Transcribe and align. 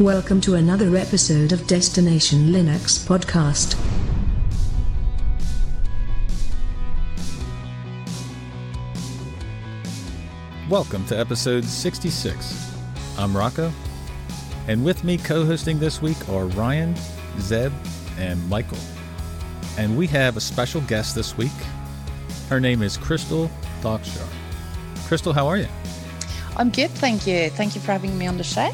Welcome 0.00 0.40
to 0.42 0.54
another 0.54 0.96
episode 0.96 1.52
of 1.52 1.66
Destination 1.66 2.54
Linux 2.54 3.06
Podcast. 3.06 3.76
Welcome 10.70 11.04
to 11.04 11.18
episode 11.18 11.66
66. 11.66 12.74
I'm 13.18 13.36
Rocco, 13.36 13.70
and 14.68 14.82
with 14.82 15.04
me 15.04 15.18
co 15.18 15.44
hosting 15.44 15.78
this 15.78 16.00
week 16.00 16.30
are 16.30 16.46
Ryan, 16.46 16.94
Zeb, 17.38 17.70
and 18.16 18.48
Michael. 18.48 18.78
And 19.76 19.98
we 19.98 20.06
have 20.06 20.38
a 20.38 20.40
special 20.40 20.80
guest 20.80 21.14
this 21.14 21.36
week. 21.36 21.50
Her 22.48 22.58
name 22.58 22.80
is 22.80 22.96
Christel 22.96 23.50
Dahlskjaer. 23.82 24.26
Christel, 25.06 25.34
how 25.34 25.46
are 25.46 25.58
you? 25.58 25.68
I'm 26.56 26.70
good, 26.70 26.90
thank 26.92 27.26
you. 27.26 27.50
Thank 27.50 27.74
you 27.74 27.82
for 27.82 27.92
having 27.92 28.16
me 28.16 28.26
on 28.26 28.38
the 28.38 28.44
show. 28.44 28.72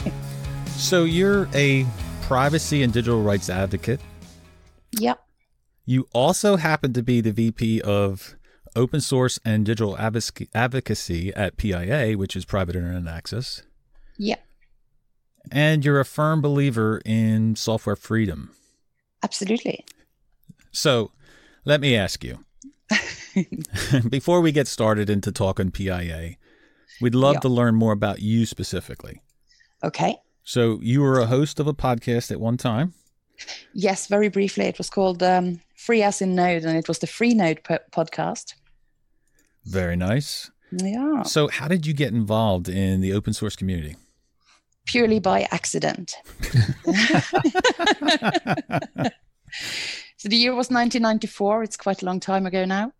So, 0.76 1.04
you're 1.04 1.48
a 1.54 1.84
privacy 2.22 2.82
and 2.82 2.92
digital 2.92 3.22
rights 3.22 3.50
advocate. 3.50 4.00
Yep. 4.98 5.20
You 5.84 6.06
also 6.12 6.56
happen 6.56 6.92
to 6.92 7.02
be 7.02 7.20
the 7.20 7.32
VP 7.32 7.80
of 7.82 8.36
open 8.76 9.00
source 9.00 9.38
and 9.44 9.64
digital 9.64 9.96
advocacy 9.98 11.32
at 11.34 11.56
PIA, 11.56 12.16
which 12.18 12.36
is 12.36 12.44
Private 12.44 12.76
Internet 12.76 13.12
Access. 13.12 13.62
Yep. 14.18 14.44
And 15.50 15.84
you're 15.84 16.00
a 16.00 16.04
firm 16.04 16.40
believer 16.40 17.00
in 17.04 17.56
software 17.56 17.96
freedom. 17.96 18.50
Absolutely. 19.24 19.84
So, 20.72 21.10
let 21.64 21.80
me 21.80 21.96
ask 21.96 22.22
you 22.22 22.44
before 24.08 24.40
we 24.40 24.52
get 24.52 24.68
started 24.68 25.10
into 25.10 25.32
talking 25.32 25.70
PIA, 25.72 26.36
we'd 27.00 27.14
love 27.14 27.36
Yeah. 27.36 27.40
to 27.40 27.48
learn 27.48 27.74
more 27.74 27.92
about 27.92 28.20
you 28.20 28.46
specifically. 28.46 29.22
Okay. 29.82 30.16
So, 30.48 30.78
you 30.80 31.00
were 31.02 31.18
a 31.18 31.26
host 31.26 31.58
of 31.58 31.66
a 31.66 31.74
podcast 31.74 32.30
at 32.30 32.38
one 32.38 32.56
time. 32.56 32.94
Yes, 33.74 34.06
very 34.06 34.28
briefly, 34.28 34.66
it 34.66 34.78
was 34.78 34.88
called 34.88 35.20
um, 35.20 35.60
Free 35.74 36.04
as 36.04 36.22
in 36.22 36.36
Node, 36.36 36.62
and 36.62 36.78
it 36.78 36.86
was 36.86 37.00
the 37.00 37.08
Free 37.08 37.34
Node 37.34 37.64
po- 37.64 37.80
podcast. 37.90 38.54
Very 39.64 39.96
nice. 39.96 40.52
Yeah. 40.70 41.24
So, 41.24 41.48
how 41.48 41.66
did 41.66 41.84
you 41.84 41.92
get 41.92 42.12
involved 42.12 42.68
in 42.68 43.00
the 43.00 43.12
open 43.12 43.32
source 43.32 43.56
community? 43.56 43.96
Purely 44.86 45.18
by 45.18 45.48
accident. 45.50 46.14
so 50.16 50.28
the 50.28 50.36
year 50.36 50.54
was 50.54 50.70
1994. 50.70 51.64
It's 51.64 51.76
quite 51.76 52.02
a 52.02 52.06
long 52.06 52.20
time 52.20 52.46
ago 52.46 52.64
now. 52.64 52.92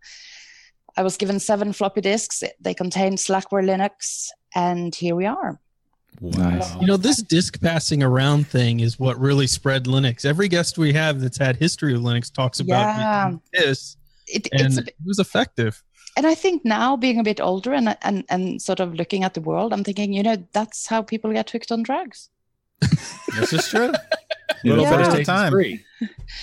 I 0.97 1.03
was 1.03 1.17
given 1.17 1.39
seven 1.39 1.73
floppy 1.73 2.01
disks. 2.01 2.43
They 2.61 2.75
contained 2.75 3.19
Slackware 3.19 3.65
Linux, 3.65 4.31
and 4.57 4.93
here 4.93 5.15
we 5.15 5.27
are. 5.27 5.61
Nice. 6.21 6.75
You 6.81 6.87
know, 6.87 6.97
this 6.97 7.23
disk 7.23 7.61
passing 7.61 8.03
around 8.03 8.47
thing 8.47 8.81
is 8.81 8.99
what 8.99 9.19
really 9.21 9.47
spread 9.47 9.85
Linux. 9.85 10.25
Every 10.25 10.49
guest 10.49 10.79
we 10.79 10.93
have 10.93 11.21
that's 11.21 11.39
had 11.39 11.57
history 11.57 11.95
of 11.95 12.01
Linux 12.01 12.33
talks 12.33 12.61
about 12.61 12.81
Yeah. 12.99 13.33
this, 13.53 13.97
It, 14.27 14.49
and 14.53 14.63
it's 14.63 14.79
a 14.79 14.83
it 14.83 14.95
was 15.05 15.19
effective. 15.19 15.83
and 16.17 16.27
I 16.27 16.35
think 16.35 16.65
now 16.65 16.97
being 16.97 17.19
a 17.21 17.23
bit 17.25 17.41
older 17.41 17.73
and 17.75 17.97
and 18.03 18.25
and 18.29 18.61
sort 18.63 18.81
of 18.81 18.95
looking 18.95 19.25
at 19.25 19.35
the 19.35 19.41
world, 19.41 19.73
I'm 19.73 19.85
thinking, 19.85 20.13
you 20.13 20.23
know, 20.23 20.37
that's 20.53 20.87
how 20.87 21.03
people 21.03 21.33
get 21.33 21.51
hooked 21.51 21.71
on 21.73 21.83
drugs. 21.83 22.29
This 23.39 23.53
is 23.53 23.69
true. 23.69 23.93
Little 24.65 24.85
the 24.85 24.91
first 24.91 25.11
at 25.11 25.21
a 25.21 25.25
time. 25.25 25.53
free. 25.53 25.85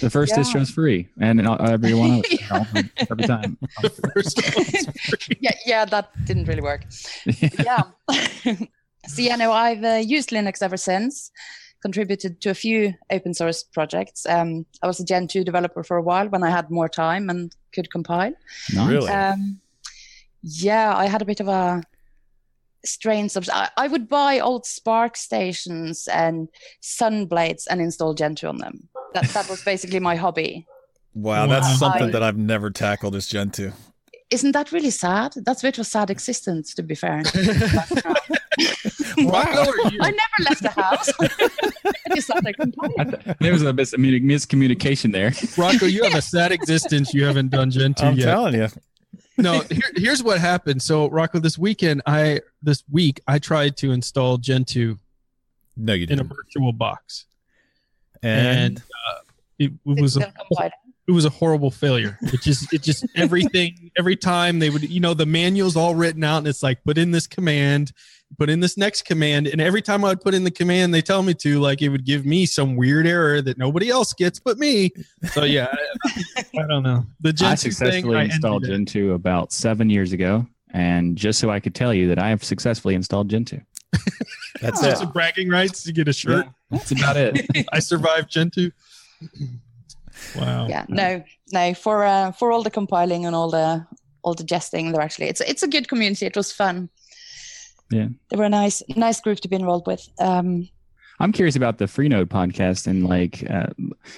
The 0.01 0.09
first 0.09 0.31
Yeah. 0.31 0.37
distro's 0.43 0.69
free, 0.69 1.07
and 1.19 1.41
everyone 1.47 2.11
else 2.17 2.31
you 2.31 2.37
know, 2.51 2.65
every 3.09 3.23
time. 3.25 3.57
The 3.81 3.89
first 4.13 4.37
one's 4.55 4.87
free. 5.09 5.37
Yeah, 5.41 5.55
yeah, 5.65 5.85
that 5.85 6.11
didn't 6.25 6.45
really 6.47 6.61
work. 6.61 6.85
yeah. 7.59 7.83
So 9.07 9.21
yeah, 9.21 9.35
no, 9.35 9.51
I've 9.51 9.83
uh, 9.83 9.95
used 10.03 10.29
Linux 10.29 10.61
ever 10.61 10.77
since. 10.77 11.31
Contributed 11.81 12.39
to 12.41 12.49
a 12.49 12.53
few 12.53 12.93
open 13.11 13.33
source 13.33 13.61
projects. 13.63 14.25
Um, 14.25 14.65
I 14.81 14.87
was 14.87 15.01
a 15.01 15.05
Gentoo 15.05 15.43
developer 15.43 15.83
for 15.83 15.97
a 15.97 16.01
while 16.01 16.29
when 16.29 16.41
I 16.43 16.49
had 16.49 16.71
more 16.71 16.87
time 16.87 17.29
and 17.29 17.53
could 17.73 17.91
compile. 17.91 18.33
Nice. 18.73 18.87
Really? 18.89 19.11
Um, 19.11 19.59
yeah, 20.41 20.95
I 20.95 21.07
had 21.07 21.21
a 21.21 21.25
bit 21.25 21.41
of 21.41 21.49
a 21.49 21.83
strange 22.85 23.31
subs. 23.31 23.49
I, 23.49 23.69
I 23.75 23.89
would 23.89 24.07
buy 24.07 24.39
old 24.39 24.63
SPARCstations 24.63 26.07
and 26.11 26.47
Sunblades 26.81 27.67
and 27.69 27.81
install 27.81 28.13
Gentoo 28.13 28.47
on 28.47 28.57
them. 28.59 28.87
That 29.13 29.25
that 29.29 29.49
was 29.49 29.61
basically 29.63 29.99
my 29.99 30.15
hobby. 30.15 30.65
Wow, 31.13 31.47
that's 31.47 31.67
Wow. 31.67 31.75
something 31.75 32.07
I- 32.07 32.11
that 32.11 32.23
I've 32.23 32.37
never 32.37 32.71
tackled 32.71 33.13
as 33.15 33.27
Gentoo. 33.27 33.71
Isn't 34.29 34.53
that 34.53 34.71
really 34.71 34.89
sad? 34.89 35.33
That's 35.45 35.61
a 35.61 35.67
bit 35.67 35.77
of 35.77 35.81
a 35.81 35.85
sad 35.85 36.09
existence, 36.09 36.73
to 36.75 36.81
be 36.81 36.95
fair. 36.95 37.21
Rocco, 39.25 39.71
I 40.01 40.11
never 40.11 40.49
left 40.49 40.61
the 40.63 40.69
house. 40.69 41.09
I 41.21 42.15
just 42.15 42.27
sat 42.27 42.43
there 42.43 42.53
compiling. 42.53 42.95
I 42.99 43.03
th- 43.05 43.37
there 43.39 43.53
was 43.53 43.61
a 43.63 43.73
mis- 43.73 43.93
miscommunication 43.93 45.11
there. 45.11 45.33
Rocco, 45.57 45.85
you 45.85 46.03
have 46.03 46.15
a 46.15 46.21
sad 46.21 46.51
existence. 46.51 47.13
You 47.13 47.25
haven't 47.25 47.49
done 47.49 47.71
Gentoo 47.71 48.03
I'm 48.05 48.15
yet. 48.15 48.25
telling 48.25 48.55
you. 48.55 48.67
no, 49.37 49.61
here, 49.61 49.91
here's 49.95 50.23
what 50.23 50.39
happened. 50.39 50.81
So, 50.81 51.09
Rocco, 51.09 51.39
this 51.39 51.57
weekend, 51.57 52.01
I 52.05 52.41
this 52.61 52.83
week 52.91 53.21
I 53.27 53.39
tried 53.39 53.77
to 53.77 53.91
install 53.91 54.37
Gentoo 54.37 54.97
No, 55.77 55.93
you 55.93 56.05
didn't. 56.05 56.25
in 56.25 56.31
a 56.31 56.33
virtual 56.35 56.73
box, 56.73 57.25
And, 58.21 58.47
and 58.47 58.77
uh, 58.79 59.19
it, 59.59 59.71
it 59.85 60.01
was 60.01 60.17
a 60.17 60.31
it 61.05 61.11
was 61.11 61.25
a 61.25 61.29
horrible 61.29 61.69
failure. 61.71 62.17
It 62.21 62.41
just 62.41 62.71
it 62.73 62.81
just 62.81 63.05
everything 63.15 63.91
every 63.97 64.15
time 64.15 64.59
they 64.59 64.69
would 64.69 64.89
you 64.89 64.99
know 65.01 65.13
the 65.13 65.25
manual's 65.25 65.75
all 65.75 65.95
written 65.95 66.23
out 66.23 66.37
and 66.39 66.47
it's 66.47 66.63
like 66.63 66.83
put 66.83 66.97
in 66.97 67.11
this 67.11 67.27
command, 67.27 67.91
put 68.37 68.49
in 68.49 68.59
this 68.59 68.77
next 68.77 69.03
command, 69.03 69.47
and 69.47 69.61
every 69.61 69.81
time 69.81 70.03
I 70.03 70.09
would 70.09 70.21
put 70.21 70.33
in 70.33 70.43
the 70.43 70.51
command 70.51 70.93
they 70.93 71.01
tell 71.01 71.23
me 71.23 71.33
to 71.35 71.59
like 71.59 71.81
it 71.81 71.89
would 71.89 72.05
give 72.05 72.25
me 72.25 72.45
some 72.45 72.75
weird 72.75 73.07
error 73.07 73.41
that 73.41 73.57
nobody 73.57 73.89
else 73.89 74.13
gets 74.13 74.39
but 74.39 74.57
me. 74.57 74.91
So 75.31 75.43
yeah, 75.43 75.73
I, 76.03 76.45
I 76.59 76.67
don't 76.67 76.83
know. 76.83 77.05
The 77.21 77.33
Gen 77.33 77.51
I 77.51 77.55
2 77.55 77.61
thing, 77.61 77.71
successfully 77.71 78.17
I 78.17 78.23
installed 78.23 78.63
envied 78.63 78.73
it. 78.73 78.77
Gentoo 78.77 79.13
about 79.13 79.51
seven 79.51 79.89
years 79.89 80.13
ago, 80.13 80.45
and 80.71 81.15
just 81.15 81.39
so 81.39 81.49
I 81.49 81.59
could 81.59 81.75
tell 81.75 81.93
you 81.93 82.07
that 82.09 82.19
I 82.19 82.29
have 82.29 82.43
successfully 82.43 82.95
installed 82.95 83.29
Gentoo. 83.29 83.59
that's. 84.61 84.81
Just 84.81 85.03
a 85.03 85.07
bragging 85.07 85.49
rights 85.49 85.83
to 85.83 85.91
get 85.91 86.07
a 86.07 86.13
shirt. 86.13 86.47
That's 86.71 86.91
about 86.91 87.17
it. 87.17 87.45
I 87.71 87.79
survived 87.79 88.29
Gentoo. 88.29 88.71
Wow. 90.35 90.67
Yeah, 90.67 90.85
no, 90.89 91.23
no. 91.51 91.73
For 91.73 92.03
uh, 92.03 92.31
for 92.31 92.51
all 92.51 92.63
the 92.63 92.71
compiling 92.71 93.25
and 93.25 93.35
all 93.35 93.49
the 93.49 93.85
all 94.23 94.33
the 94.33 94.43
jesting, 94.43 94.91
they're 94.91 95.01
actually 95.01 95.27
it's 95.27 95.41
it's 95.41 95.63
a 95.63 95.67
good 95.67 95.87
community. 95.87 96.25
It 96.25 96.35
was 96.35 96.51
fun. 96.51 96.89
Yeah. 97.93 98.07
they 98.29 98.37
were 98.37 98.45
a 98.45 98.49
nice 98.49 98.81
nice 98.95 99.21
group 99.21 99.39
to 99.41 99.47
be 99.47 99.55
involved 99.55 99.87
with. 99.87 100.07
Um, 100.19 100.67
I'm 101.19 101.31
curious 101.31 101.55
about 101.55 101.77
the 101.77 101.85
Freenode 101.85 102.25
podcast 102.25 102.87
and 102.87 103.07
like 103.07 103.49
uh, 103.49 103.67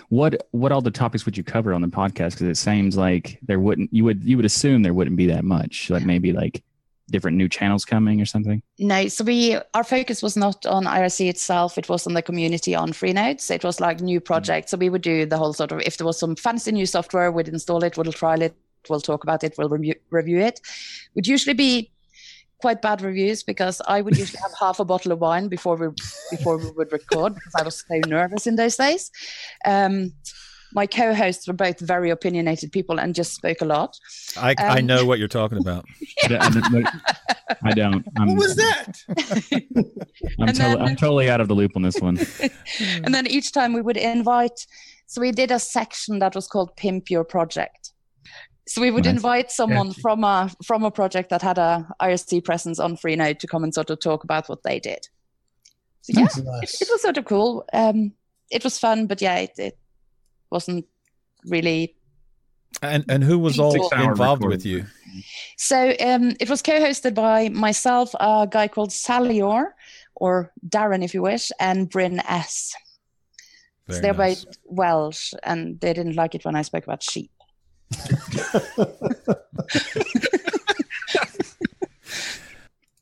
what 0.10 0.48
what 0.52 0.72
all 0.72 0.82
the 0.82 0.92
topics 0.92 1.26
would 1.26 1.38
you 1.38 1.44
cover 1.44 1.74
on 1.74 1.82
the 1.82 1.88
podcast? 1.88 2.32
Because 2.32 2.48
it 2.48 2.58
seems 2.58 2.98
like 2.98 3.40
there 3.44 3.60
wouldn't 3.60 3.94
you 3.94 4.04
would 4.06 4.24
you 4.24 4.38
would 4.38 4.46
assume 4.46 4.82
there 4.82 4.94
wouldn't 4.94 5.18
be 5.18 5.28
that 5.28 5.44
much. 5.44 5.90
Like 5.90 6.06
maybe 6.06 6.32
like 6.32 6.64
different 7.12 7.38
new 7.38 7.48
channels 7.48 7.86
coming 7.86 8.20
or 8.20 8.26
something. 8.26 8.64
no, 8.80 9.08
so 9.08 9.24
we 9.24 9.58
our 9.76 9.84
focus 9.84 10.24
was 10.24 10.36
not 10.36 10.66
on 10.66 10.86
IRC 10.86 11.30
itself. 11.30 11.78
It 11.78 11.88
was 11.88 12.08
on 12.08 12.14
the 12.14 12.22
community 12.22 12.74
on 12.74 12.94
Freenodes. 12.94 13.52
It 13.52 13.64
was 13.64 13.80
like 13.80 14.00
new 14.02 14.20
projects. 14.20 14.72
So 14.72 14.78
we 14.78 14.90
would 14.90 15.04
do 15.04 15.26
the 15.26 15.38
whole 15.38 15.54
sort 15.54 15.72
of 15.72 15.82
if 15.82 15.98
there 15.98 16.08
was 16.08 16.18
some 16.18 16.36
fancy 16.36 16.72
new 16.72 16.86
software, 16.86 17.32
we'd 17.32 17.48
install 17.50 17.84
it, 17.84 17.98
we'll 17.98 18.12
trial 18.12 18.42
it, 18.42 18.56
we'll 18.90 19.02
talk 19.02 19.24
about 19.24 19.44
it, 19.44 19.54
we'll 19.58 19.70
review, 19.70 19.96
review 20.10 20.40
it. 20.40 20.60
Would 21.14 21.28
usually 21.28 21.54
be 21.54 21.92
quite 22.66 22.82
bad 22.82 23.00
reviews 23.04 23.44
because 23.44 23.80
I 23.88 24.02
would 24.02 24.18
usually 24.18 24.42
have 24.42 24.54
half 24.60 24.80
a 24.80 24.86
bottle 24.86 25.12
of 25.12 25.20
wine 25.20 25.50
before 25.50 25.76
we 25.76 25.90
before 26.32 26.58
we 26.58 26.72
would 26.72 26.92
record 26.92 27.36
because 27.36 27.54
I 27.60 27.62
was 27.62 27.86
so 27.88 28.00
nervous 28.08 28.48
in 28.48 28.56
those 28.56 28.76
days. 28.76 29.12
Um, 29.66 30.14
my 30.74 30.88
co-hosts 30.88 31.48
were 31.48 31.54
both 31.54 31.80
very 31.80 32.10
opinionated 32.10 32.72
people 32.72 33.00
and 33.00 33.14
just 33.14 33.36
spoke 33.36 33.62
a 33.62 33.66
lot. 33.66 33.96
I, 34.36 34.56
I 34.58 34.80
um, 34.80 34.88
know 34.88 35.06
what 35.06 35.20
you're 35.20 35.28
talking 35.28 35.60
about. 35.60 35.86
I 36.24 36.28
don't- 36.28 36.42
I 36.42 36.70
don't. 36.72 36.88
I 37.64 37.72
don't. 37.72 38.06
I'm, 38.18 38.28
What 38.30 38.38
was 38.38 38.56
that? 38.56 38.98
I'm, 40.40 40.48
And 40.48 40.58
totally, 40.58 40.76
then- 40.76 40.82
I'm 40.82 40.96
totally 40.96 41.30
out 41.30 41.42
of 41.42 41.48
the 41.48 41.54
loop 41.54 41.74
on 41.76 41.84
this 41.84 42.02
one. 42.02 42.18
and 42.80 43.14
then 43.14 43.28
each 43.28 43.52
time 43.52 43.74
we 43.74 43.82
would 43.84 43.98
invite 43.98 44.66
so 45.06 45.22
we 45.22 45.32
did 45.32 45.52
a 45.52 45.60
section 45.60 46.18
that 46.18 46.34
was 46.34 46.48
called 46.48 46.76
pimp 46.76 47.12
your 47.12 47.24
project 47.24 47.92
so 48.68 48.82
we 48.82 48.90
would 48.92 49.06
Nice. 49.06 49.14
invite 49.16 49.52
someone 49.52 49.90
Catchy. 49.90 50.02
from 50.02 50.24
a 50.24 50.50
from 50.66 50.84
a 50.84 50.92
project 50.92 51.30
that 51.30 51.42
had 51.42 51.58
a 51.58 51.88
irc 52.02 52.44
presence 52.44 52.80
on 52.80 52.98
freenode 52.98 53.40
to 53.40 53.48
come 53.48 53.64
and 53.64 53.74
sort 53.74 53.90
of 53.90 54.00
talk 54.00 54.24
about 54.24 54.50
what 54.50 54.64
they 54.64 54.80
did 54.80 55.08
so 56.02 56.20
yeah 56.20 56.28
it, 56.64 56.82
it 56.82 56.88
was 56.92 57.02
sort 57.02 57.18
of 57.18 57.26
cool 57.26 57.66
um 57.74 58.12
it 58.52 58.64
was 58.64 58.78
fun 58.80 59.08
but 59.08 59.22
yeah 59.22 59.38
it, 59.38 59.52
it 59.58 59.78
wasn't 60.52 60.86
really 61.46 61.96
And 62.82 63.06
and 63.10 63.24
who 63.24 63.38
was 63.40 63.60
all 63.60 63.74
involved 63.94 64.20
recording. 64.20 64.50
with 64.50 64.66
you? 64.66 64.86
so 65.58 65.94
um 66.00 66.34
it 66.40 66.50
was 66.50 66.62
co-hosted 66.62 67.14
by 67.14 67.50
myself 67.50 68.14
a 68.20 68.48
guy 68.50 68.68
called 68.68 68.90
salior 68.92 69.72
or 70.16 70.52
darren 70.68 71.04
if 71.04 71.14
you 71.14 71.22
wish 71.22 71.52
and 71.60 71.90
bryn 71.90 72.20
s 72.22 72.74
so 73.90 74.02
they're 74.02 74.14
nice. 74.14 74.44
both 74.46 74.58
welsh 74.66 75.34
and 75.44 75.80
they 75.82 75.94
didn't 75.94 76.16
like 76.16 76.34
it 76.36 76.44
when 76.46 76.56
i 76.56 76.64
spoke 76.64 76.84
about 76.84 77.04
sheep 77.04 77.32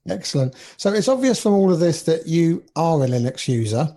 Excellent. 0.09 0.53
So 0.77 0.91
it's 0.93 1.07
obvious 1.07 1.41
from 1.41 1.53
all 1.53 1.71
of 1.71 1.79
this 1.79 2.03
that 2.03 2.27
you 2.27 2.63
are 2.75 3.01
a 3.03 3.07
Linux 3.07 3.47
user. 3.47 3.95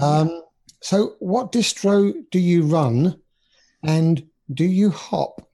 Um, 0.00 0.42
so, 0.80 1.16
what 1.18 1.52
distro 1.52 2.12
do 2.30 2.38
you 2.38 2.62
run, 2.62 3.18
and 3.82 4.24
do 4.52 4.64
you 4.64 4.90
hop? 4.90 5.48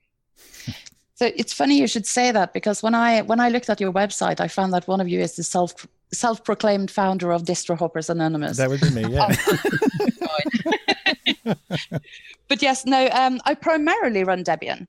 So 1.15 1.31
it's 1.35 1.53
funny 1.53 1.79
you 1.79 1.87
should 1.87 2.05
say 2.05 2.31
that 2.31 2.53
because 2.53 2.83
when 2.83 2.93
I 2.93 3.21
when 3.21 3.39
I 3.39 3.49
looked 3.49 3.69
at 3.69 3.79
your 3.79 3.93
website, 3.93 4.41
I 4.41 4.49
found 4.49 4.73
that 4.73 4.87
one 4.87 4.99
of 4.99 5.07
you 5.07 5.21
is 5.21 5.35
the 5.35 5.43
self 5.43 5.87
self-proclaimed 6.11 6.91
founder 6.91 7.31
of 7.31 7.43
Distro 7.43 7.77
Hoppers 7.77 8.09
Anonymous. 8.09 8.57
That 8.57 8.69
would 8.69 8.81
be 8.81 8.89
me, 8.91 9.05
yeah. 9.09 9.35
but 12.47 12.61
yes, 12.61 12.85
no, 12.85 13.07
um, 13.11 13.39
I 13.45 13.53
primarily 13.53 14.23
run 14.23 14.43
Debian. 14.43 14.87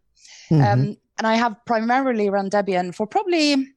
Mhm. 0.50 0.72
Um, 0.72 0.96
and 1.18 1.26
I 1.26 1.34
have 1.36 1.56
primarily 1.66 2.30
run 2.30 2.50
Debian 2.50 2.94
for 2.94 3.06
probably, 3.06 3.68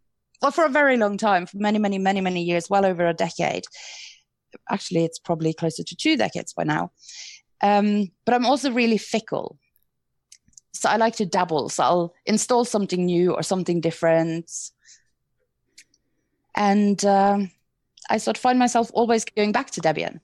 well, 0.41 0.51
for 0.51 0.65
a 0.65 0.69
very 0.69 0.97
long 0.97 1.17
time, 1.17 1.45
for 1.45 1.57
many, 1.57 1.79
many, 1.79 1.97
many, 1.97 2.21
many 2.21 2.43
years, 2.43 2.69
well 2.69 2.85
over 2.85 3.07
a 3.07 3.13
decade. 3.13 3.63
Actually, 4.69 5.05
it's 5.05 5.19
probably 5.19 5.53
closer 5.53 5.83
to 5.83 5.95
two 5.95 6.17
decades 6.17 6.53
by 6.53 6.63
now. 6.63 6.91
Um, 7.61 8.11
but 8.25 8.33
I'm 8.33 8.45
also 8.45 8.71
really 8.71 8.97
fickle. 8.97 9.57
So 10.73 10.89
I 10.89 10.97
like 10.97 11.15
to 11.17 11.25
dabble. 11.25 11.69
So 11.69 11.83
I'll 11.83 12.13
install 12.25 12.65
something 12.65 13.05
new 13.05 13.33
or 13.33 13.43
something 13.43 13.81
different. 13.81 14.49
And 16.55 17.03
um, 17.05 17.51
I 18.09 18.17
sort 18.17 18.37
of 18.37 18.41
find 18.41 18.59
myself 18.59 18.89
always 18.93 19.25
going 19.25 19.51
back 19.51 19.71
to 19.71 19.81
Debian. 19.81 20.19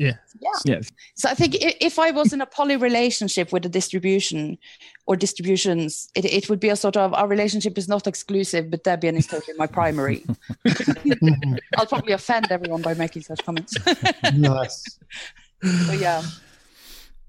Yeah. 0.00 0.14
Yeah. 0.40 0.50
Yes. 0.64 0.90
So 1.14 1.28
I 1.28 1.34
think 1.34 1.56
if 1.60 1.98
I 1.98 2.10
was 2.10 2.32
in 2.32 2.40
a 2.40 2.46
poly 2.46 2.76
relationship 2.76 3.52
with 3.52 3.66
a 3.66 3.68
distribution 3.68 4.56
or 5.06 5.14
distributions, 5.14 6.08
it, 6.14 6.24
it 6.24 6.48
would 6.48 6.58
be 6.58 6.70
a 6.70 6.76
sort 6.76 6.96
of 6.96 7.12
our 7.12 7.28
relationship 7.28 7.76
is 7.76 7.86
not 7.86 8.06
exclusive, 8.06 8.70
but 8.70 8.82
Debian 8.82 9.16
is 9.18 9.26
totally 9.26 9.56
my 9.58 9.66
primary. 9.66 10.24
I'll 11.76 11.84
probably 11.86 12.14
offend 12.14 12.50
everyone 12.50 12.80
by 12.80 12.94
making 12.94 13.22
such 13.22 13.44
comments. 13.44 13.74
nice. 14.34 14.98
but 15.60 15.98
yeah. 15.98 16.22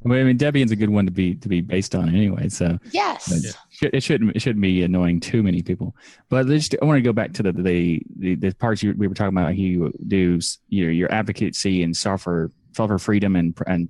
Well, 0.03 0.17
I 0.17 0.23
mean, 0.23 0.37
Debian's 0.37 0.71
a 0.71 0.75
good 0.77 0.89
one 0.89 1.05
to 1.05 1.11
be 1.11 1.35
to 1.35 1.49
be 1.49 1.59
based 1.61 1.93
on 1.93 2.07
anyway. 2.09 2.49
So 2.49 2.79
Yes. 2.91 3.53
But 3.81 3.93
it 3.93 4.01
shouldn't 4.01 4.35
it 4.35 4.41
shouldn't 4.41 4.61
be 4.61 4.81
annoying 4.81 5.19
too 5.19 5.43
many 5.43 5.61
people. 5.61 5.93
But 6.29 6.47
just, 6.47 6.73
I 6.81 6.85
want 6.85 6.97
to 6.97 7.01
go 7.01 7.13
back 7.13 7.33
to 7.33 7.43
the 7.43 7.51
the 7.51 8.01
the, 8.17 8.35
the 8.35 8.55
parts 8.55 8.81
you, 8.81 8.95
we 8.97 9.07
were 9.07 9.13
talking 9.13 9.37
about. 9.37 9.57
You 9.57 9.93
do 10.07 10.37
s- 10.37 10.57
your 10.69 10.89
your 10.89 11.11
advocacy 11.11 11.83
and 11.83 11.95
software 11.95 12.49
software 12.73 12.99
freedom 12.99 13.35
and 13.35 13.57
and 13.67 13.89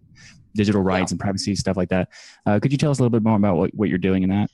digital 0.54 0.81
rights 0.81 1.12
and 1.12 1.19
privacy 1.19 1.56
stuff 1.56 1.78
like 1.78 1.89
that. 1.89 2.10
Uh, 2.45 2.60
could 2.60 2.72
you 2.72 2.78
tell 2.78 2.92
us 2.92 3.00
a 3.00 3.01
little 3.01 3.10
bit 3.18 3.24
more 3.24 3.38
about 3.38 3.56
what, 3.56 3.74
what 3.74 3.89
you're 3.89 3.98
doing 3.98 4.24
in 4.24 4.30
that? 4.30 4.50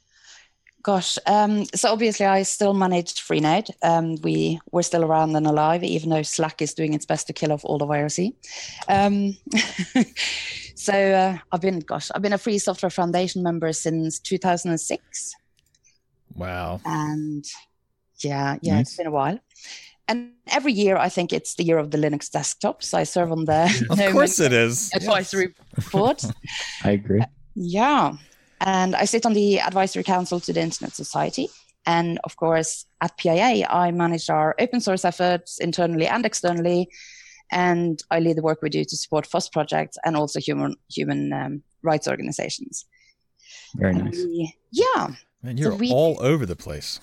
Gosh. 0.84 1.18
Um, 1.26 1.66
so 1.66 1.92
obviously, 1.92 2.26
I 2.26 2.44
still 2.44 2.74
manage 2.74 3.16
Freenode. 3.16 3.70
Um, 3.84 4.16
we 4.22 4.60
we're 4.72 4.84
still 4.84 5.04
around 5.04 5.36
and 5.36 5.46
alive, 5.46 5.84
even 5.84 6.10
though 6.10 6.22
Slack 6.22 6.62
is 6.62 6.74
doing 6.74 6.94
its 6.94 7.06
best 7.06 7.28
to 7.28 7.34
kill 7.34 7.52
off 7.52 7.66
all 7.66 7.78
the 7.78 7.86
IRC. 7.88 8.34
Um, 8.88 9.36
so 10.76 10.94
uh, 10.94 11.38
I've 11.52 11.62
been, 11.62 11.80
gosh, 11.80 12.10
I've 12.16 12.22
been 12.22 12.34
a 12.34 12.38
Free 12.38 12.58
Software 12.58 12.90
Foundation 12.90 13.44
member 13.44 13.74
since 13.74 14.20
2006. 14.20 15.36
Wow. 16.36 16.80
and 16.86 17.44
yeah 18.20 18.58
yeah 18.62 18.76
Nice. 18.76 18.88
it's 18.90 18.98
been 18.98 19.08
a 19.08 19.12
while 19.12 19.40
and 20.08 20.32
every 20.48 20.72
year 20.74 20.96
i 20.98 21.10
think 21.10 21.34
it's 21.34 21.56
the 21.56 21.64
year 21.64 21.78
of 21.78 21.92
the 21.92 21.98
linux 21.98 22.30
desktop 22.32 22.82
so 22.84 22.98
i 22.98 23.04
serve 23.04 23.32
on 23.32 23.46
the 23.46 23.62
Of 23.90 24.00
course 24.14 24.40
it 24.40 24.54
is. 24.54 24.90
advisory 24.96 25.54
board. 25.92 26.20
I 26.84 26.92
agree. 26.92 27.22
yeah. 27.56 28.14
And 28.62 28.96
i 28.96 29.06
sit 29.06 29.26
on 29.26 29.34
the 29.34 29.60
advisory 29.60 30.04
council 30.04 30.40
to 30.40 30.54
the 30.54 30.62
internet 30.62 30.94
society. 30.96 31.48
And 31.86 32.20
of 32.24 32.36
course 32.36 32.86
at 33.02 33.18
pia 33.18 33.66
i 33.84 33.92
manage 33.92 34.30
our 34.30 34.56
open 34.60 34.80
source 34.82 35.04
efforts 35.06 35.60
internally 35.60 36.08
and 36.08 36.26
externally. 36.26 36.88
And 37.52 37.96
i 38.12 38.20
lead 38.20 38.38
the 38.38 38.42
work 38.50 38.60
we 38.62 38.70
do 38.70 38.84
to 38.86 38.98
support 38.98 39.26
FOSS 39.26 39.50
projects 39.50 39.98
and 40.06 40.16
also 40.18 40.40
human 40.40 40.76
human 40.98 41.22
um, 41.34 41.64
rights 41.84 42.08
organizations. 42.08 42.86
Very 43.76 43.94
nice. 43.94 44.16
we- 44.16 44.54
yeah. 44.72 45.08
And 45.44 45.60
you're 45.60 45.76
we- 45.76 45.92
all 45.92 46.18
over 46.32 46.46
the 46.46 46.56
place. 46.56 47.00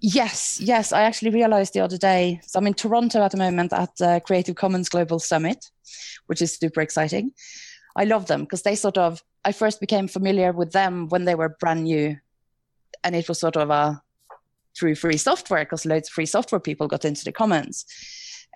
Yes, 0.00 0.60
yes. 0.60 0.92
I 0.92 1.02
actually 1.02 1.30
realized 1.30 1.74
the 1.74 1.80
other 1.80 1.98
day. 1.98 2.40
So 2.46 2.58
I'm 2.58 2.66
in 2.66 2.74
Toronto 2.74 3.22
at 3.22 3.30
the 3.30 3.36
moment 3.36 3.72
at 3.72 4.00
uh, 4.00 4.20
Creative 4.20 4.54
Commons 4.54 4.88
Global 4.88 5.18
Summit, 5.18 5.70
which 6.26 6.42
is 6.42 6.54
super 6.54 6.80
exciting. 6.80 7.32
I 7.96 8.04
love 8.04 8.26
them 8.26 8.42
because 8.42 8.62
they 8.62 8.74
sort 8.74 8.98
of, 8.98 9.22
I 9.44 9.52
first 9.52 9.80
became 9.80 10.08
familiar 10.08 10.52
with 10.52 10.72
them 10.72 11.08
when 11.08 11.24
they 11.24 11.34
were 11.34 11.56
brand 11.60 11.84
new. 11.84 12.16
And 13.02 13.14
it 13.14 13.28
was 13.28 13.40
sort 13.40 13.56
of 13.56 13.70
a 13.70 14.02
through 14.76 14.94
free 14.94 15.16
software 15.16 15.64
because 15.64 15.86
loads 15.86 16.08
of 16.08 16.12
free 16.12 16.26
software 16.26 16.60
people 16.60 16.88
got 16.88 17.04
into 17.04 17.24
the 17.24 17.32
Commons. 17.32 17.86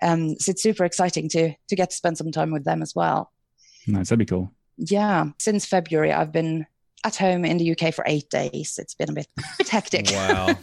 Um, 0.01 0.35
so 0.39 0.51
it's 0.51 0.63
super 0.63 0.83
exciting 0.83 1.29
to 1.29 1.53
to 1.67 1.75
get 1.75 1.91
to 1.91 1.95
spend 1.95 2.17
some 2.17 2.31
time 2.31 2.51
with 2.51 2.63
them 2.63 2.81
as 2.81 2.95
well. 2.95 3.31
Nice. 3.87 4.09
That'd 4.09 4.19
be 4.19 4.25
cool. 4.25 4.51
Yeah, 4.77 5.25
since 5.39 5.65
February, 5.65 6.11
I've 6.11 6.31
been 6.31 6.65
at 7.03 7.15
home 7.15 7.45
in 7.45 7.57
the 7.57 7.71
UK 7.71 7.93
for 7.93 8.03
eight 8.07 8.29
days. 8.29 8.79
It's 8.79 8.95
been 8.95 9.09
a 9.09 9.13
bit, 9.13 9.27
bit 9.57 9.69
hectic. 9.69 10.11
Wow. 10.11 10.57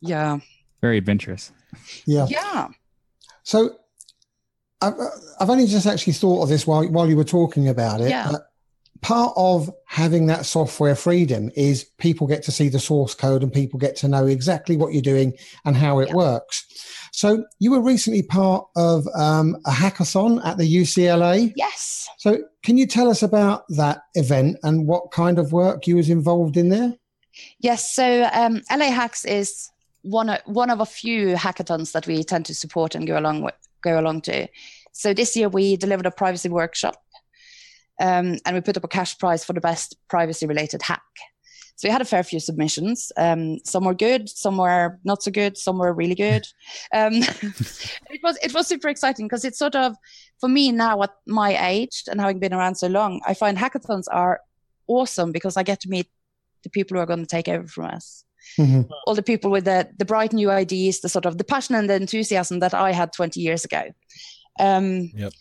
Yeah. 0.00 0.38
Very 0.80 0.98
adventurous. 0.98 1.52
Yeah. 2.06 2.26
Yeah. 2.30 2.68
So 3.42 3.76
I've, 4.80 4.94
I've 5.40 5.50
only 5.50 5.66
just 5.66 5.86
actually 5.86 6.14
thought 6.14 6.42
of 6.42 6.48
this 6.48 6.66
while 6.66 6.86
while 6.88 7.08
you 7.08 7.16
were 7.16 7.24
talking 7.24 7.68
about 7.68 8.00
it. 8.00 8.08
Yeah. 8.10 8.28
but 8.32 8.42
part 9.02 9.32
of 9.36 9.70
having 9.86 10.26
that 10.26 10.44
software 10.44 10.94
freedom 10.94 11.50
is 11.56 11.84
people 11.98 12.26
get 12.26 12.42
to 12.42 12.52
see 12.52 12.68
the 12.68 12.78
source 12.78 13.14
code 13.14 13.42
and 13.42 13.50
people 13.52 13.78
get 13.78 13.96
to 13.96 14.08
know 14.08 14.26
exactly 14.26 14.76
what 14.76 14.92
you're 14.92 15.00
doing 15.02 15.32
and 15.64 15.76
how 15.76 16.00
it 16.00 16.08
Yeah. 16.08 16.14
works. 16.16 16.66
So 17.12 17.44
you 17.58 17.70
were 17.70 17.80
recently 17.80 18.22
part 18.22 18.66
of 18.76 19.06
um, 19.14 19.56
a 19.66 19.70
hackathon 19.70 20.44
at 20.44 20.58
the 20.58 20.64
UCLA. 20.76 21.52
Yes. 21.56 22.08
So 22.18 22.38
can 22.62 22.76
you 22.76 22.86
tell 22.86 23.08
us 23.10 23.22
about 23.22 23.64
that 23.70 24.02
event 24.14 24.58
and 24.62 24.86
what 24.86 25.10
kind 25.12 25.38
of 25.38 25.52
work 25.52 25.86
you 25.86 25.96
was 25.96 26.10
involved 26.10 26.56
in 26.58 26.68
there? 26.68 26.94
Yes, 27.58 27.94
so 27.94 28.28
um, 28.32 28.62
LA 28.70 28.90
Hacks 28.90 29.24
is 29.24 29.70
one 30.02 30.30
of, 30.30 30.40
one 30.46 30.70
of 30.70 30.80
a 30.80 30.86
few 30.86 31.34
hackathons 31.34 31.92
that 31.92 32.06
we 32.06 32.24
tend 32.24 32.46
to 32.46 32.54
support 32.54 32.94
and 32.94 33.06
go 33.06 33.18
along 33.18 33.42
with, 33.42 33.54
go 33.82 34.00
along 34.00 34.22
to. 34.22 34.48
So 34.92 35.14
this 35.14 35.36
year 35.36 35.48
we 35.48 35.76
delivered 35.76 36.06
a 36.06 36.10
privacy 36.10 36.48
workshop, 36.48 36.96
um, 38.00 38.38
and 38.44 38.54
we 38.54 38.60
put 38.60 38.76
up 38.76 38.84
a 38.84 38.88
cash 38.88 39.18
prize 39.18 39.44
for 39.44 39.52
the 39.52 39.60
best 39.60 39.96
privacy 40.08 40.46
related 40.46 40.82
hack. 40.82 41.02
So 41.80 41.88
we 41.88 41.92
had 41.92 42.02
a 42.02 42.04
fair 42.04 42.22
few 42.22 42.40
submissions. 42.40 43.10
Um, 43.16 43.58
some 43.64 43.84
were 43.84 43.94
good, 43.94 44.28
some 44.28 44.58
were 44.58 44.98
not 45.02 45.22
so 45.22 45.30
good, 45.30 45.56
some 45.56 45.78
were 45.78 45.94
really 45.94 46.14
good. 46.14 46.46
Um, 46.92 47.12
it 47.14 48.20
was 48.22 48.36
it 48.42 48.52
was 48.52 48.66
super 48.66 48.88
exciting 48.88 49.26
because 49.26 49.44
it's 49.44 49.58
sort 49.58 49.76
of 49.76 49.94
for 50.40 50.48
me 50.48 50.72
now 50.72 51.02
at 51.02 51.10
my 51.26 51.56
age 51.68 52.02
and 52.10 52.20
having 52.20 52.40
been 52.40 52.52
around 52.52 52.74
so 52.74 52.88
long, 52.88 53.20
I 53.26 53.34
find 53.34 53.56
hackathons 53.56 54.04
are 54.10 54.40
awesome 54.88 55.30
because 55.30 55.56
I 55.56 55.62
get 55.62 55.80
to 55.80 55.88
meet 55.88 56.08
the 56.62 56.70
people 56.70 56.96
who 56.96 57.00
are 57.02 57.06
going 57.06 57.20
to 57.20 57.26
take 57.26 57.48
over 57.48 57.66
from 57.66 57.86
us 57.86 58.24
Mhm. 58.58 58.88
all 59.06 59.14
the 59.14 59.22
people 59.22 59.50
with 59.50 59.64
the 59.64 59.88
the 59.98 60.04
bright 60.04 60.32
new 60.32 60.50
ideas 60.50 61.00
the 61.00 61.08
sort 61.08 61.26
of 61.26 61.36
the 61.38 61.44
passion 61.44 61.74
and 61.76 61.88
the 61.88 61.94
enthusiasm 61.94 62.58
that 62.60 62.74
i 62.74 62.90
had 62.92 63.12
20 63.12 63.38
years 63.40 63.64
ago 63.64 63.82
um, 64.58 65.10
Yep. 65.14 65.32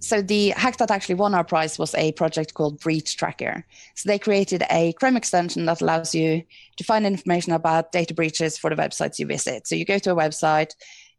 so 0.00 0.22
the 0.22 0.50
hack 0.50 0.76
that 0.78 0.90
actually 0.90 1.14
won 1.16 1.34
our 1.34 1.44
prize 1.44 1.78
was 1.78 1.94
a 1.94 2.12
project 2.12 2.54
called 2.54 2.80
breach 2.80 3.16
tracker 3.16 3.66
so 3.94 4.08
they 4.08 4.18
created 4.18 4.62
a 4.70 4.92
chrome 4.94 5.16
extension 5.16 5.66
that 5.66 5.80
allows 5.80 6.14
you 6.14 6.42
to 6.76 6.84
find 6.84 7.06
information 7.06 7.52
about 7.52 7.92
data 7.92 8.14
breaches 8.14 8.56
for 8.58 8.70
the 8.70 8.76
websites 8.82 9.18
you 9.18 9.26
visit 9.26 9.66
so 9.66 9.74
you 9.74 9.84
go 9.84 9.98
to 9.98 10.12
a 10.12 10.16
website 10.16 10.72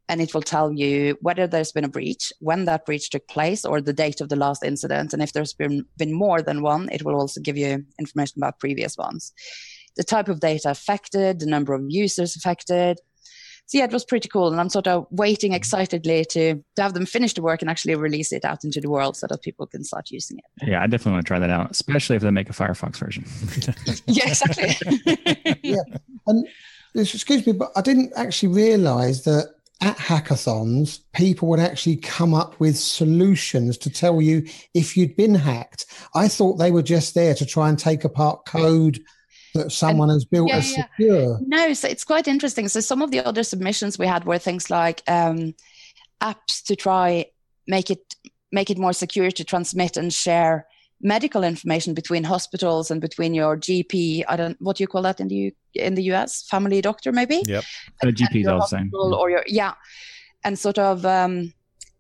and 0.07 0.21
it 0.21 0.33
will 0.33 0.41
tell 0.41 0.71
you 0.71 1.17
whether 1.21 1.47
there's 1.47 1.71
been 1.71 1.83
a 1.83 1.89
breach, 1.89 2.31
when 2.39 2.65
that 2.65 2.85
breach 2.85 3.09
took 3.09 3.27
place, 3.27 3.65
or 3.65 3.81
the 3.81 3.93
date 3.93 4.21
of 4.21 4.29
the 4.29 4.35
last 4.35 4.63
incident. 4.63 5.13
And 5.13 5.21
if 5.21 5.33
there's 5.33 5.53
been, 5.53 5.85
been 5.97 6.13
more 6.13 6.41
than 6.41 6.61
one, 6.61 6.89
it 6.91 7.03
will 7.03 7.15
also 7.15 7.41
give 7.41 7.57
you 7.57 7.83
information 7.99 8.39
about 8.39 8.59
previous 8.59 8.97
ones. 8.97 9.33
The 9.95 10.03
type 10.03 10.27
of 10.27 10.39
data 10.39 10.69
affected, 10.69 11.39
the 11.39 11.45
number 11.45 11.73
of 11.73 11.81
users 11.87 12.35
affected. 12.35 12.99
So 13.67 13.79
yeah, 13.79 13.85
it 13.85 13.91
was 13.91 14.05
pretty 14.05 14.29
cool. 14.29 14.51
And 14.51 14.61
I'm 14.61 14.69
sort 14.69 14.87
of 14.87 15.07
waiting 15.09 15.53
excitedly 15.53 16.23
to, 16.25 16.55
to 16.75 16.81
have 16.81 16.93
them 16.93 17.07
finish 17.07 17.33
the 17.33 17.41
work 17.41 17.61
and 17.61 17.69
actually 17.69 17.95
release 17.95 18.31
it 18.31 18.45
out 18.45 18.63
into 18.63 18.79
the 18.79 18.89
world 18.89 19.17
so 19.17 19.25
that 19.27 19.41
people 19.41 19.65
can 19.65 19.83
start 19.83 20.11
using 20.11 20.37
it. 20.37 20.69
Yeah, 20.69 20.83
I 20.83 20.87
definitely 20.87 21.13
want 21.13 21.25
to 21.25 21.27
try 21.27 21.39
that 21.39 21.49
out, 21.49 21.71
especially 21.71 22.15
if 22.15 22.21
they 22.21 22.29
make 22.29 22.49
a 22.49 22.53
Firefox 22.53 22.97
version. 22.97 23.25
yeah, 24.05 24.27
exactly. 24.27 24.75
Yeah. 25.63 25.81
And 26.27 26.47
excuse 26.93 27.45
me, 27.47 27.53
but 27.53 27.71
I 27.75 27.81
didn't 27.81 28.13
actually 28.15 28.53
realize 28.53 29.23
that 29.23 29.54
at 29.81 29.97
hackathons, 29.97 30.99
people 31.13 31.49
would 31.49 31.59
actually 31.59 31.97
come 31.97 32.33
up 32.33 32.59
with 32.59 32.77
solutions 32.77 33.77
to 33.79 33.89
tell 33.89 34.21
you 34.21 34.47
if 34.73 34.95
you'd 34.95 35.15
been 35.15 35.35
hacked. 35.35 35.85
I 36.13 36.27
thought 36.27 36.57
they 36.57 36.71
were 36.71 36.83
just 36.83 37.13
there 37.13 37.33
to 37.35 37.45
try 37.45 37.69
and 37.69 37.77
take 37.77 38.03
apart 38.03 38.45
code 38.45 38.99
that 39.53 39.71
someone 39.71 40.09
has 40.09 40.25
built 40.25 40.49
yeah, 40.49 40.57
as 40.57 40.77
yeah. 40.77 40.85
secure. 40.85 41.39
No, 41.45 41.73
so 41.73 41.87
it's 41.87 42.03
quite 42.03 42.27
interesting. 42.27 42.67
So 42.67 42.79
some 42.79 43.01
of 43.01 43.11
the 43.11 43.19
other 43.21 43.43
submissions 43.43 43.97
we 43.97 44.07
had 44.07 44.25
were 44.25 44.37
things 44.37 44.69
like 44.69 45.01
um, 45.07 45.53
apps 46.21 46.63
to 46.65 46.75
try 46.75 47.25
make 47.67 47.89
it 47.89 48.15
make 48.51 48.69
it 48.69 48.77
more 48.77 48.93
secure 48.93 49.31
to 49.31 49.43
transmit 49.43 49.97
and 49.97 50.13
share 50.13 50.67
medical 51.01 51.43
information 51.43 51.93
between 51.93 52.23
hospitals 52.23 52.89
and 52.89 53.01
between 53.01 53.33
your 53.33 53.57
GP. 53.57 54.23
I 54.27 54.35
don't 54.35 54.57
what 54.61 54.77
do 54.77 54.83
you 54.83 54.87
call 54.87 55.01
that 55.03 55.19
in 55.19 55.27
the 55.27 55.35
U, 55.35 55.51
in 55.73 55.95
the 55.95 56.03
US? 56.13 56.47
Family 56.47 56.81
doctor 56.81 57.11
maybe. 57.11 57.43
Yep. 57.45 57.63
And 58.01 58.15
GP 58.15 58.41
is 58.41 58.47
all 58.47 58.59
the 58.59 58.67
same. 58.67 58.91
or 58.93 59.29
your 59.29 59.43
yeah, 59.47 59.73
and 60.43 60.57
sort 60.57 60.79
of 60.79 61.05
um, 61.05 61.53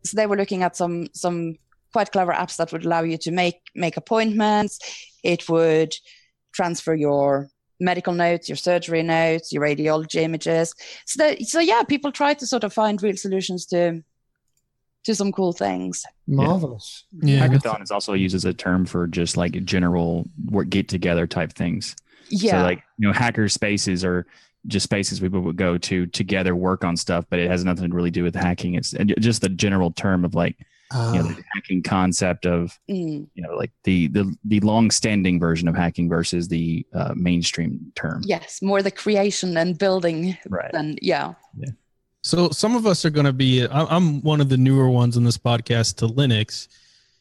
so 0.03 0.15
they 0.15 0.27
were 0.27 0.37
looking 0.37 0.63
at 0.63 0.75
some 0.75 1.07
some 1.13 1.57
quite 1.93 2.11
clever 2.11 2.33
apps 2.33 2.57
that 2.57 2.71
would 2.71 2.85
allow 2.85 3.01
you 3.01 3.17
to 3.17 3.31
make 3.31 3.61
make 3.75 3.97
appointments. 3.97 4.79
It 5.23 5.47
would 5.49 5.95
transfer 6.53 6.93
your 6.93 7.49
medical 7.79 8.13
notes, 8.13 8.47
your 8.47 8.55
surgery 8.55 9.03
notes, 9.03 9.51
your 9.51 9.63
radiology 9.63 10.21
images. 10.21 10.73
So 11.05 11.23
that, 11.23 11.41
so 11.43 11.59
yeah, 11.59 11.83
people 11.83 12.11
try 12.11 12.33
to 12.33 12.47
sort 12.47 12.63
of 12.63 12.73
find 12.73 13.01
real 13.01 13.17
solutions 13.17 13.65
to 13.67 14.03
to 15.05 15.15
some 15.15 15.31
cool 15.31 15.53
things. 15.53 16.03
Marvelous. 16.27 17.05
Yeah. 17.21 17.47
Hackathon 17.47 17.81
is 17.81 17.91
also 17.91 18.13
used 18.13 18.35
as 18.35 18.45
a 18.45 18.53
term 18.53 18.85
for 18.85 19.07
just 19.07 19.37
like 19.37 19.63
general 19.65 20.25
work 20.45 20.69
get 20.69 20.87
together 20.89 21.25
type 21.27 21.53
things. 21.53 21.95
Yeah. 22.29 22.51
So 22.51 22.63
like 22.63 22.83
you 22.97 23.07
know, 23.07 23.13
hacker 23.13 23.47
spaces 23.49 24.03
are 24.03 24.25
just 24.67 24.83
spaces 24.83 25.19
people 25.19 25.41
would 25.41 25.57
go 25.57 25.77
to 25.77 26.07
together 26.07 26.55
work 26.55 26.83
on 26.83 26.97
stuff, 26.97 27.25
but 27.29 27.39
it 27.39 27.49
has 27.49 27.63
nothing 27.63 27.89
to 27.89 27.95
really 27.95 28.09
do 28.11 28.23
with 28.23 28.35
hacking. 28.35 28.73
It's 28.73 28.91
just 29.19 29.41
the 29.41 29.49
general 29.49 29.91
term 29.91 30.25
of 30.25 30.33
like 30.35 30.57
Ah, 30.91 31.13
you 31.13 31.19
know 31.19 31.27
the 31.29 31.43
hacking 31.55 31.81
concept 31.81 32.45
of 32.45 32.77
Mm, 32.87 33.27
you 33.33 33.41
know 33.43 33.55
like 33.55 33.71
the 33.85 34.05
the 34.07 34.31
the 34.45 34.59
long 34.59 34.91
standing 34.91 35.39
version 35.39 35.67
of 35.67 35.75
hacking 35.75 36.07
versus 36.07 36.47
the 36.47 36.85
uh, 36.93 37.11
mainstream 37.15 37.91
term. 37.95 38.21
yes, 38.23 38.61
more 38.61 38.83
the 38.83 38.91
creation 38.91 39.57
and 39.57 39.77
building 39.79 40.37
Right. 40.47 40.71
than 40.71 40.97
yeah. 41.01 41.33
So 42.25 42.49
some 42.49 42.75
of 42.75 42.87
us 42.87 43.05
are 43.05 43.11
going 43.11 43.27
to 43.27 43.33
be. 43.33 43.67
I'm 43.69 44.19
one 44.23 44.41
of 44.41 44.49
the 44.49 44.57
newer 44.57 44.89
ones 44.89 45.15
on 45.15 45.23
this 45.23 45.37
podcast 45.37 45.97
to 45.97 46.07
Linux, 46.07 46.67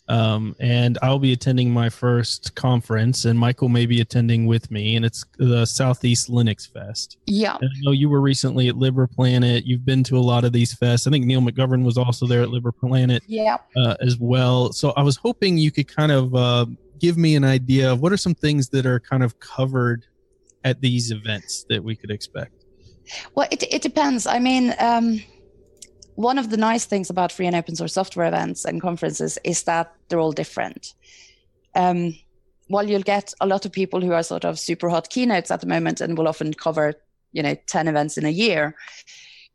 um, 0.09 0.57
and 0.61 0.97
I'll 1.03 1.19
be 1.19 1.35
attending 1.35 1.71
my 1.71 1.91
first 1.91 2.55
conference, 2.55 3.27
and 3.27 3.39
Michael 3.39 3.69
may 3.69 3.85
be 3.85 4.01
attending 4.01 4.47
with 4.47 4.71
me, 4.71 4.97
and 4.97 5.05
it's 5.05 5.23
the 5.37 5.67
Southeast 5.67 6.31
Linux 6.31 6.67
Fest. 6.67 7.19
Yeah. 7.27 7.59
And 7.61 7.69
I 7.69 7.81
know 7.83 7.91
you 7.91 8.09
were 8.09 8.23
recently 8.23 8.69
at 8.69 8.77
LibrePlanet. 8.77 9.65
You've 9.67 9.85
been 9.85 10.05
to 10.05 10.17
a 10.17 10.25
lot 10.25 10.43
of 10.43 10.55
these 10.55 10.75
fests. 10.75 11.07
I 11.07 11.11
think 11.11 11.27
Neil 11.27 11.43
McGovern 11.43 11.85
was 11.85 11.99
also 11.99 12.27
there 12.27 12.41
at 12.41 12.49
LibrePlanet 12.49 13.21
Yeah. 13.27 13.59
uh, 13.77 13.97
as 14.01 14.17
well. 14.19 14.73
So 14.73 14.95
I 14.97 15.03
was 15.03 15.17
hoping 15.17 15.59
you 15.59 15.71
could 15.71 15.87
kind 15.87 16.13
of 16.13 16.35
uh, 16.35 16.65
give 16.99 17.19
me 17.19 17.37
an 17.37 17.45
idea 17.45 17.93
of 17.93 18.01
what 18.01 18.11
are 18.11 18.17
some 18.17 18.35
things 18.35 18.71
that 18.71 18.87
are 18.87 19.01
kind 19.01 19.23
of 19.23 19.39
covered 19.39 20.07
at 20.65 20.81
these 20.81 21.11
events 21.11 21.67
that 21.69 21.85
we 21.85 21.95
could 21.95 22.11
expect. 22.11 22.64
Well, 23.35 23.49
it, 23.51 23.63
it 23.63 23.83
depends. 23.83 24.27
I 24.27 24.39
mean, 24.39 24.75
um, 24.79 25.23
one 26.15 26.39
of 26.39 26.51
the 26.51 26.57
nice 26.57 26.85
things 26.85 27.11
about 27.11 27.33
free 27.33 27.47
and 27.47 27.57
open 27.57 27.77
source 27.77 27.95
software 27.95 28.27
events 28.27 28.65
and 28.65 28.81
conferences 28.81 29.39
is 29.45 29.65
that 29.65 29.93
they're 30.09 30.21
all 30.21 30.33
different. 30.33 30.95
Um, 31.75 32.15
while 32.69 32.89
you'll 32.89 33.03
get 33.03 33.35
a 33.41 33.47
lot 33.47 33.67
of 33.67 33.73
people 33.73 34.01
who 34.01 34.13
are 34.13 34.23
sort 34.23 34.45
of 34.45 34.59
super 34.59 34.89
hot 34.89 35.11
keynotes 35.11 35.51
at 35.51 35.61
the 35.61 35.67
moment 35.67 36.01
and 36.01 36.17
will 36.17 36.29
often 36.29 36.55
cover, 36.55 36.95
you 37.33 37.43
know, 37.43 37.55
10 37.67 37.89
events 37.89 38.17
in 38.17 38.25
a 38.25 38.31
year, 38.31 38.75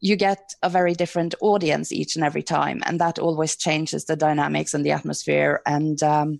you 0.01 0.15
get 0.15 0.53
a 0.63 0.69
very 0.69 0.93
different 0.93 1.35
audience 1.41 1.91
each 1.91 2.15
and 2.15 2.23
every 2.23 2.43
time. 2.43 2.81
And 2.85 2.99
that 2.99 3.19
always 3.19 3.55
changes 3.55 4.05
the 4.05 4.15
dynamics 4.15 4.73
and 4.73 4.85
the 4.85 4.91
atmosphere. 4.91 5.61
And 5.65 6.01
um, 6.03 6.39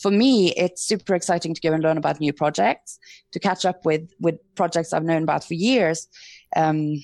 for 0.00 0.10
me, 0.10 0.52
it's 0.56 0.82
super 0.82 1.14
exciting 1.14 1.54
to 1.54 1.60
go 1.60 1.72
and 1.72 1.82
learn 1.82 1.98
about 1.98 2.20
new 2.20 2.32
projects, 2.32 2.98
to 3.32 3.38
catch 3.38 3.64
up 3.64 3.84
with 3.84 4.10
with 4.20 4.36
projects 4.54 4.92
I've 4.92 5.04
known 5.04 5.22
about 5.22 5.44
for 5.44 5.54
years, 5.54 6.08
um, 6.56 7.02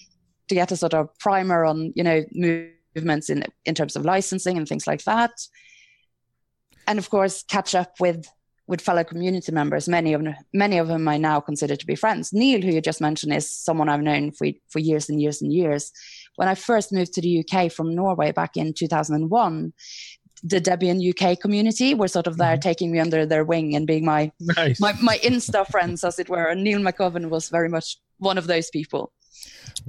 to 0.49 0.55
get 0.55 0.73
a 0.73 0.77
sort 0.77 0.95
of 0.95 1.17
primer 1.19 1.65
on 1.65 1.93
you 1.95 2.03
know 2.03 2.25
movements 2.33 3.31
in 3.31 3.45
in 3.65 3.75
terms 3.75 3.97
of 3.97 4.05
licensing 4.05 4.57
and 4.57 4.69
things 4.69 4.87
like 4.87 5.05
that, 5.05 5.33
and 6.87 6.99
of 6.99 7.11
course 7.11 7.45
catch 7.45 7.75
up 7.75 7.95
with 8.01 8.27
with 8.71 8.81
fellow 8.81 9.03
community 9.03 9.51
members. 9.51 9.89
Many 9.89 10.13
of 10.13 10.25
many 10.53 10.79
of 10.79 10.89
whom 10.89 11.09
I 11.09 11.19
now 11.19 11.41
consider 11.41 11.75
to 11.75 11.87
be 11.87 11.97
friends. 11.97 12.33
Neil, 12.33 12.63
who 12.63 12.71
you 12.71 12.81
just 12.81 13.01
mentioned, 13.01 13.35
is 13.35 13.51
someone 13.51 13.89
I've 13.89 14.01
known 14.01 14.31
for 14.31 14.47
for 14.69 14.79
years 14.79 15.09
and 15.09 15.21
years 15.21 15.43
and 15.43 15.53
years. 15.53 15.93
When 16.37 16.49
I 16.49 16.55
first 16.55 16.93
moved 16.93 17.13
to 17.15 17.21
the 17.21 17.45
UK 17.45 17.71
from 17.71 17.95
Norway 17.95 18.31
back 18.33 18.57
in 18.57 18.73
2001, 18.73 19.73
the 20.43 20.61
Debian 20.61 20.99
UK 21.01 21.39
community 21.39 21.95
were 21.95 22.09
sort 22.09 22.27
of 22.27 22.37
there 22.37 22.55
mm-hmm. 22.55 22.61
taking 22.61 22.93
me 22.93 22.99
under 22.99 23.27
their 23.27 23.45
wing 23.45 23.75
and 23.75 23.87
being 23.87 24.05
my 24.05 24.33
Nice. 24.41 24.81
my, 24.81 24.93
my 25.03 25.19
Insta 25.19 25.67
friends, 25.67 26.05
as 26.05 26.19
it 26.19 26.29
were. 26.29 26.47
And 26.47 26.65
Neil 26.65 26.81
McGovern 26.81 27.29
was 27.29 27.49
very 27.49 27.69
much 27.69 27.99
one 28.19 28.39
of 28.39 28.47
those 28.47 28.71
people. 28.71 29.13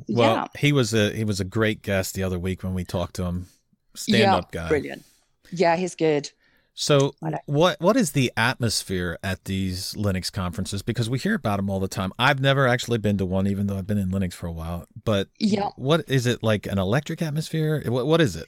Well, 0.08 0.36
yeah, 0.36 0.48
he 0.60 0.72
was 0.72 0.94
a 0.94 1.12
he 1.12 1.24
was 1.24 1.40
a 1.40 1.46
great 1.46 1.82
guest 1.82 2.16
the 2.16 2.24
other 2.24 2.40
week 2.40 2.64
when 2.64 2.74
we 2.74 2.84
talked 2.84 3.16
to 3.16 3.24
him. 3.24 3.48
Stand 3.96 4.20
yeah, 4.20 4.36
up 4.36 4.52
guy. 4.52 4.70
brilliant. 4.70 5.04
Yeah, 5.52 5.76
he's 5.76 5.96
good. 5.96 6.32
So 6.74 7.14
like- 7.22 7.42
what 7.46 7.80
what 7.82 7.98
is 7.98 8.12
the 8.12 8.32
atmosphere 8.38 9.18
at 9.24 9.46
these 9.46 9.94
Linux 9.94 10.32
conferences? 10.32 10.82
Because 10.82 11.10
we 11.10 11.20
hear 11.20 11.36
about 11.36 11.58
them 11.58 11.70
all 11.70 11.80
the 11.80 11.88
time. 11.88 12.14
I've 12.18 12.40
never 12.40 12.68
actually 12.68 12.98
been 12.98 13.18
to 13.18 13.26
one, 13.26 13.48
even 13.48 13.68
though 13.68 13.78
I've 13.78 13.88
been 13.88 13.98
in 13.98 14.10
Linux 14.10 14.34
for 14.34 14.48
a 14.48 14.52
while. 14.52 14.88
But 15.04 15.28
Yeah. 15.40 15.70
what 15.76 16.10
is 16.10 16.26
it 16.26 16.42
like? 16.42 16.66
An 16.66 16.78
electric 16.78 17.22
atmosphere? 17.22 17.84
What 17.86 18.08
what 18.08 18.22
is 18.22 18.36
it? 18.36 18.48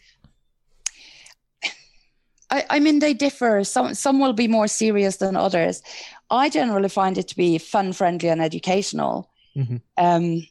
I, 2.53 2.65
I 2.69 2.79
mean, 2.79 2.99
they 2.99 3.13
differ. 3.13 3.63
Some 3.63 3.95
some 3.95 4.19
will 4.19 4.33
be 4.33 4.47
more 4.47 4.67
serious 4.67 5.17
than 5.17 5.35
others. 5.35 5.81
I 6.29 6.49
generally 6.49 6.89
find 6.89 7.17
it 7.17 7.27
to 7.29 7.35
be 7.35 7.57
fun, 7.57 7.93
friendly, 7.93 8.29
and 8.29 8.41
educational. 8.41 9.31
Mhm. 9.57 9.81
Um, 9.97 10.47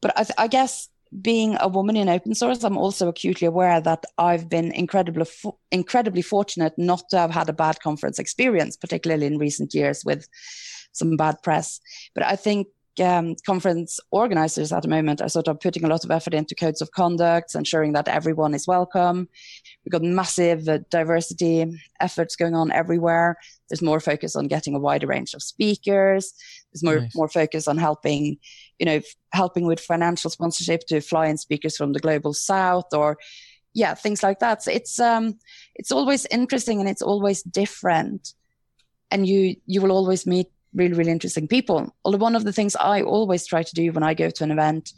but 0.00 0.12
I, 0.16 0.44
I 0.44 0.48
guess 0.48 0.88
being 1.22 1.56
a 1.60 1.68
woman 1.68 1.96
in 1.96 2.08
open 2.08 2.34
source, 2.34 2.64
I'm 2.64 2.78
also 2.78 3.08
acutely 3.08 3.46
aware 3.46 3.80
that 3.80 4.04
I've 4.16 4.48
been 4.48 4.72
incredibly 4.72 5.24
fo- 5.24 5.58
incredibly 5.70 6.22
fortunate 6.22 6.74
not 6.78 7.02
to 7.10 7.18
have 7.18 7.30
had 7.30 7.48
a 7.48 7.52
bad 7.64 7.80
conference 7.80 8.18
experience, 8.18 8.76
particularly 8.76 9.26
in 9.26 9.38
recent 9.38 9.74
years 9.74 10.04
with 10.04 10.28
some 10.92 11.16
bad 11.16 11.42
press. 11.42 11.80
But 12.14 12.24
I 12.24 12.36
think 12.36 12.68
um, 13.00 13.34
conference 13.46 14.00
organizers 14.10 14.72
at 14.72 14.82
the 14.82 14.88
moment 14.88 15.20
are 15.20 15.28
sort 15.28 15.48
of 15.48 15.60
putting 15.60 15.84
a 15.84 15.88
lot 15.88 16.04
of 16.04 16.10
effort 16.10 16.34
into 16.34 16.54
codes 16.54 16.80
of 16.80 16.90
conduct, 16.92 17.54
ensuring 17.54 17.92
that 17.92 18.08
everyone 18.08 18.54
is 18.54 18.66
welcome. 18.66 19.28
We've 19.84 19.92
got 19.92 20.02
massive 20.02 20.68
uh, 20.68 20.78
diversity 20.90 21.66
efforts 22.00 22.36
going 22.36 22.54
on 22.54 22.72
everywhere. 22.72 23.36
There's 23.68 23.82
more 23.82 24.00
focus 24.00 24.36
on 24.36 24.48
getting 24.48 24.74
a 24.74 24.78
wider 24.78 25.06
range 25.06 25.34
of 25.34 25.42
speakers. 25.42 26.32
There's 26.72 26.84
more 26.84 27.00
Nice. 27.00 27.14
more 27.14 27.28
focus 27.28 27.68
on 27.68 27.78
helping, 27.78 28.38
you 28.78 28.86
know, 28.86 28.96
f- 28.96 29.04
helping 29.32 29.66
with 29.66 29.80
financial 29.80 30.30
sponsorship 30.30 30.86
to 30.88 31.00
fly 31.00 31.26
in 31.26 31.38
speakers 31.38 31.76
from 31.76 31.92
the 31.92 32.00
global 32.00 32.34
south 32.34 32.92
or 32.92 33.18
yeah, 33.74 33.94
things 33.94 34.22
like 34.22 34.40
that. 34.40 34.62
So 34.62 34.72
it's 34.72 34.98
um 34.98 35.38
it's 35.74 35.92
always 35.92 36.26
interesting 36.26 36.80
and 36.80 36.88
it's 36.88 37.02
always 37.02 37.42
different. 37.42 38.34
And 39.10 39.26
you 39.26 39.56
you 39.66 39.80
will 39.80 39.92
always 39.92 40.26
meet 40.26 40.48
really, 40.74 40.94
really 40.94 41.10
interesting 41.10 41.48
people. 41.48 41.94
Although 42.04 42.18
one 42.18 42.36
of 42.36 42.44
the 42.44 42.52
things 42.52 42.76
I 42.76 43.02
always 43.02 43.46
try 43.46 43.62
to 43.62 43.74
do 43.74 43.92
when 43.92 44.02
I 44.02 44.14
go 44.14 44.30
to 44.30 44.44
an 44.44 44.50
event 44.50 44.92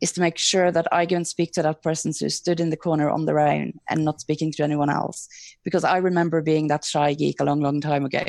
is 0.00 0.12
to 0.12 0.20
make 0.20 0.38
sure 0.38 0.70
that 0.70 0.86
I 0.92 1.06
go 1.06 1.16
and 1.16 1.26
speak 1.26 1.52
to 1.52 1.62
that 1.62 1.82
person 1.82 2.12
who 2.18 2.28
stood 2.28 2.60
in 2.60 2.70
the 2.70 2.76
corner 2.76 3.08
on 3.08 3.24
their 3.24 3.38
own 3.38 3.74
and 3.88 4.04
not 4.04 4.20
speaking 4.20 4.52
to 4.52 4.62
anyone 4.62 4.90
else. 4.90 5.28
Because 5.64 5.84
I 5.84 5.98
remember 5.98 6.42
being 6.42 6.68
that 6.68 6.84
shy 6.84 7.14
geek 7.14 7.40
a 7.40 7.44
long, 7.44 7.60
long 7.60 7.80
time 7.80 8.04
ago. 8.04 8.24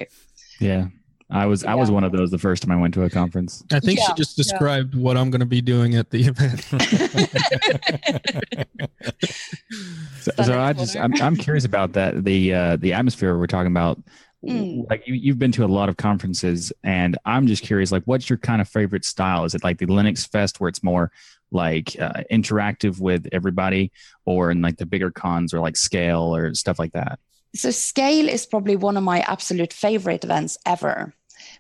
Yeah. 0.60 0.88
I 1.32 1.48
was 1.48 1.64
I 1.64 1.74
was 1.74 1.90
one 1.90 2.04
of 2.04 2.12
those 2.12 2.30
the 2.30 2.38
first 2.38 2.62
time 2.62 2.72
I 2.72 2.80
went 2.80 2.94
to 2.94 3.04
a 3.04 3.10
conference. 3.10 3.64
I 3.72 3.80
think 3.80 4.00
she 4.00 4.06
Yeah, 4.08 4.14
just 4.14 4.38
yeah. 4.38 4.44
described 4.44 4.94
what 4.94 5.18
I'm 5.18 5.32
going 5.32 5.40
to 5.40 5.46
be 5.48 5.60
doing 5.60 5.96
at 5.96 6.12
the 6.12 6.28
event. 6.28 6.68
So, 10.26 10.32
so 10.44 10.60
I 10.60 10.74
just 10.74 10.96
I'm, 10.98 11.14
I'm 11.22 11.36
curious 11.36 11.66
about 11.66 11.94
that 11.94 12.24
the 12.24 12.52
uh, 12.52 12.76
the 12.78 12.94
atmosphere 12.94 13.38
we're 13.38 13.46
talking 13.46 13.72
about. 13.72 14.02
Mm. 14.46 14.90
Like 14.90 15.08
you, 15.08 15.16
you've 15.16 15.40
been 15.40 15.52
to 15.54 15.66
a 15.66 15.68
lot 15.68 15.90
of 15.90 15.98
conferences, 15.98 16.72
and 16.84 17.18
I'm 17.26 17.48
just 17.48 17.64
curious. 17.64 17.92
Like, 17.92 18.04
what's 18.06 18.30
your 18.30 18.38
kind 18.38 18.62
of 18.62 18.68
favorite 18.68 19.06
style? 19.06 19.46
Is 19.46 19.56
it 19.56 19.64
like 19.64 19.80
the 19.80 19.88
Linux 19.88 20.30
Fest 20.30 20.60
where 20.60 20.70
it's 20.70 20.84
more 20.84 21.12
like 21.52 21.96
uh, 22.00 22.24
interactive 22.32 23.00
with 23.00 23.28
everybody, 23.32 23.92
or 24.26 24.52
in 24.52 24.62
like 24.62 24.78
the 24.78 24.86
bigger 24.86 25.12
cons 25.12 25.54
or 25.54 25.60
like 25.60 25.78
Scale 25.78 26.36
or 26.36 26.54
stuff 26.54 26.80
like 26.80 26.94
that? 26.94 27.20
So 27.56 27.72
Scale 27.72 28.28
is 28.30 28.46
probably 28.46 28.76
one 28.76 28.98
of 28.98 29.04
my 29.04 29.22
absolute 29.22 29.74
favorite 29.74 30.24
events 30.24 30.58
ever. 30.66 31.14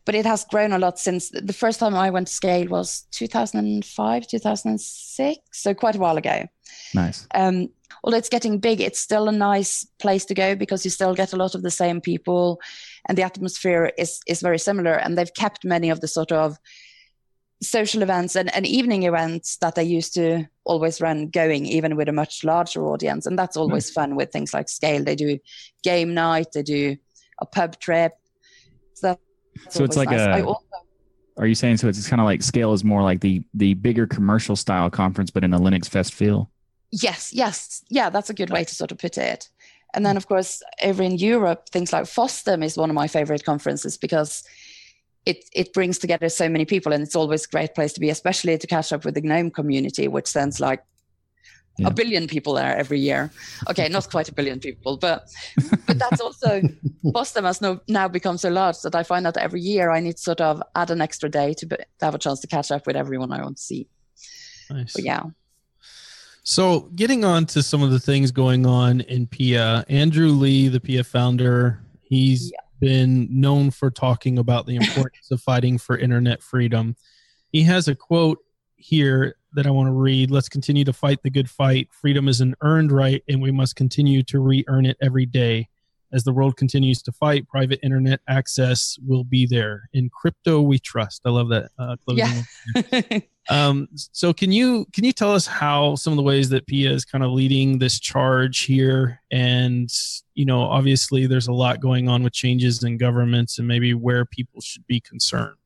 But 0.05 0.15
it 0.15 0.25
has 0.25 0.45
grown 0.45 0.71
a 0.71 0.79
lot 0.79 0.99
since 0.99 1.29
the 1.29 1.53
first 1.53 1.79
time 1.79 1.95
I 1.95 2.09
went 2.09 2.27
to 2.27 2.33
Scale 2.33 2.67
was 2.67 3.07
2005, 3.11 4.27
2006, 4.27 5.39
so 5.51 5.73
quite 5.73 5.95
a 5.95 5.99
while 5.99 6.17
ago. 6.17 6.47
Nice. 6.93 7.27
Um, 7.33 7.69
although 8.03 8.17
it's 8.17 8.29
getting 8.29 8.59
big, 8.59 8.81
it's 8.81 8.99
still 8.99 9.27
a 9.27 9.31
nice 9.31 9.85
place 9.99 10.25
to 10.25 10.33
go 10.33 10.55
because 10.55 10.85
you 10.85 10.91
still 10.91 11.13
get 11.13 11.33
a 11.33 11.37
lot 11.37 11.55
of 11.55 11.63
the 11.63 11.71
same 11.71 12.01
people, 12.01 12.59
and 13.07 13.17
the 13.17 13.23
atmosphere 13.23 13.91
is 13.97 14.19
is 14.27 14.41
very 14.41 14.59
similar. 14.59 14.93
And 14.93 15.17
they've 15.17 15.33
kept 15.33 15.65
many 15.65 15.89
of 15.89 16.01
the 16.01 16.07
sort 16.07 16.31
of 16.31 16.57
social 17.61 18.01
events 18.01 18.35
and, 18.35 18.53
and 18.53 18.65
evening 18.65 19.03
events 19.03 19.57
that 19.57 19.75
they 19.75 19.83
used 19.83 20.13
to 20.13 20.45
always 20.65 21.01
run 21.01 21.29
going, 21.29 21.65
even 21.65 21.95
with 21.95 22.09
a 22.09 22.13
much 22.13 22.43
larger 22.43 22.85
audience. 22.85 23.25
And 23.25 23.37
that's 23.37 23.57
always 23.57 23.89
fun 23.89 24.15
with 24.15 24.31
things 24.31 24.53
like 24.53 24.69
Scale. 24.69 25.03
They 25.03 25.15
do 25.15 25.39
game 25.83 26.13
night, 26.13 26.47
they 26.53 26.63
do 26.63 26.97
a 27.39 27.45
pub 27.45 27.79
trip. 27.79 28.13
So, 28.93 29.17
So 29.69 29.83
it's 29.83 29.97
like 29.97 30.09
nice. 30.09 30.41
A- 30.41 30.45
also, 30.45 30.65
Are 31.37 31.47
you 31.47 31.55
saying 31.55 31.77
so? 31.77 31.87
It's 31.87 32.07
kind 32.07 32.21
of 32.21 32.25
like 32.25 32.41
Scale 32.41 32.73
is 32.73 32.83
more 32.83 33.03
like 33.03 33.21
the 33.21 33.43
the 33.53 33.73
bigger 33.73 34.07
commercial 34.07 34.55
style 34.55 34.89
conference, 34.89 35.31
but 35.31 35.43
in 35.43 35.53
a 35.53 35.59
Linux 35.59 35.87
Fest 35.87 36.13
feel. 36.13 36.51
Yes, 36.91 37.31
yes. 37.33 37.83
Yeah, 37.89 38.09
that's 38.09 38.29
a 38.29 38.33
good 38.33 38.49
way 38.49 38.63
to 38.63 38.75
sort 38.75 38.91
of 38.91 38.97
put 38.97 39.17
it. 39.17 39.49
And 39.93 40.05
then, 40.05 40.17
of 40.17 40.27
course, 40.27 40.61
over 40.83 41.01
in 41.03 41.17
Europe, 41.17 41.69
things 41.69 41.93
like 41.93 42.03
FOSDEM 42.03 42.63
is 42.63 42.77
one 42.77 42.89
of 42.89 42.95
my 42.95 43.07
favorite 43.07 43.45
conferences 43.45 43.97
because 43.97 44.43
it, 45.25 45.45
it 45.53 45.73
brings 45.73 45.97
together 45.97 46.29
so 46.29 46.49
many 46.49 46.65
people 46.65 46.93
and 46.93 47.01
it's 47.01 47.15
always 47.15 47.45
a 47.45 47.49
great 47.49 47.73
place 47.75 47.93
to 47.93 47.99
be, 47.99 48.09
especially 48.09 48.57
to 48.57 48.67
catch 48.67 48.91
up 48.93 49.05
with 49.05 49.15
the 49.15 49.21
GNOME 49.21 49.51
community, 49.51 50.07
which 50.07 50.27
sounds 50.27 50.59
like 50.59 50.83
Yeah. 51.77 51.87
a 51.87 51.91
billion 51.93 52.27
people 52.27 52.53
there 52.55 52.75
every 52.77 52.99
year. 52.99 53.31
Okay, 53.69 53.89
not 53.89 54.09
quite 54.09 54.29
a 54.29 54.33
billion 54.33 54.59
people, 54.59 54.95
but 54.97 55.27
but 55.87 55.97
that's 55.99 56.21
also 56.21 56.61
FOSDEM 57.15 57.43
has 57.43 57.59
no, 57.61 57.79
now 57.89 58.07
become 58.07 58.37
so 58.37 58.49
large 58.49 58.79
that 58.83 58.95
I 58.95 59.03
find 59.03 59.25
that 59.25 59.37
every 59.37 59.61
year 59.61 59.91
I 59.91 59.99
need 60.01 60.15
to 60.17 60.21
sort 60.21 60.41
of 60.41 60.61
add 60.73 60.89
an 60.91 61.01
extra 61.01 61.29
day 61.29 61.53
to, 61.53 61.65
be, 61.65 61.75
to 61.75 62.05
have 62.05 62.15
a 62.15 62.17
chance 62.19 62.39
to 62.41 62.47
catch 62.47 62.71
up 62.71 62.85
with 62.87 62.95
everyone 62.95 63.31
I 63.33 63.41
want 63.43 63.57
to 63.57 63.63
see. 63.63 63.87
Nice. 64.69 64.93
But 64.93 65.03
yeah, 65.03 65.23
So, 66.47 66.81
getting 66.95 67.25
on 67.25 67.47
to 67.47 67.63
some 67.63 67.81
of 67.81 67.89
the 67.89 67.99
things 67.99 68.29
going 68.29 68.67
on 68.67 69.01
in 69.01 69.25
PIA, 69.25 69.83
Andrew 69.89 70.27
Lee, 70.27 70.67
the 70.67 70.79
PIA 70.79 71.03
founder, 71.03 71.79
he's 72.03 72.53
been 72.79 73.27
known 73.31 73.71
for 73.71 73.89
talking 73.89 74.37
about 74.37 74.67
the 74.67 74.75
importance 74.75 75.31
of 75.31 75.41
fighting 75.41 75.79
for 75.79 75.97
internet 75.97 76.43
freedom. 76.43 76.95
He 77.51 77.63
has 77.63 77.87
a 77.87 77.95
quote 77.95 78.37
here 78.75 79.37
that 79.53 79.65
I 79.65 79.71
want 79.71 79.87
to 79.87 79.93
read. 79.93 80.29
Let's 80.29 80.47
continue 80.47 80.83
to 80.85 80.93
fight 80.93 81.23
the 81.23 81.31
good 81.31 81.49
fight. 81.49 81.87
Freedom 81.91 82.27
is 82.27 82.41
an 82.41 82.53
earned 82.61 82.91
right, 82.91 83.23
and 83.27 83.41
we 83.41 83.49
must 83.49 83.75
continue 83.75 84.21
to 84.23 84.39
re 84.39 84.63
earn 84.67 84.85
it 84.85 84.97
every 85.01 85.25
day. 85.25 85.67
As 86.15 86.23
the 86.23 86.31
world 86.31 86.55
continues 86.55 87.01
to 87.03 87.11
fight, 87.11 87.47
private 87.49 87.79
internet 87.83 88.21
access 88.29 88.97
will 89.05 89.25
be 89.25 89.45
there. 89.45 89.89
In 89.93 90.09
crypto, 90.09 90.61
we 90.61 90.79
trust. 90.79 91.21
I 91.25 91.29
love 91.29 91.49
that. 91.49 91.71
Uh, 91.77 91.97
closing 92.05 92.45
yeah. 92.75 93.19
um, 93.49 93.89
so 93.93 94.31
can 94.31 94.51
you 94.51 94.85
can 94.93 95.03
you 95.03 95.11
tell 95.11 95.33
us 95.33 95.45
how 95.45 95.95
some 95.95 96.13
of 96.13 96.17
the 96.17 96.23
ways 96.23 96.47
that 96.49 96.67
PIA 96.67 96.91
is 96.91 97.03
kind 97.03 97.23
of 97.23 97.31
leading 97.31 97.79
this 97.79 97.99
charge 97.99 98.61
here? 98.61 99.21
And 99.29 99.89
you 100.35 100.45
know, 100.45 100.61
obviously, 100.61 101.27
there's 101.27 101.47
a 101.47 101.53
lot 101.53 101.81
going 101.81 102.07
on 102.07 102.23
with 102.23 102.31
changes 102.31 102.81
in 102.83 102.97
governments 102.97 103.59
and 103.59 103.67
maybe 103.67 103.93
where 103.93 104.23
people 104.23 104.61
should 104.61 104.87
be 104.87 105.01
concerned. 105.01 105.57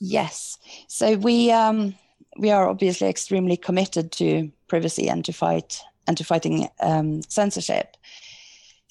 Yes. 0.00 0.58
So 0.88 1.14
we 1.14 1.52
um, 1.52 1.94
we 2.36 2.50
are 2.50 2.68
obviously 2.68 3.08
extremely 3.08 3.56
committed 3.56 4.10
to 4.12 4.50
privacy 4.66 5.08
and 5.08 5.24
to 5.24 5.32
fight 5.32 5.80
and 6.06 6.16
to 6.16 6.24
fighting 6.24 6.68
um, 6.80 7.22
censorship. 7.22 7.96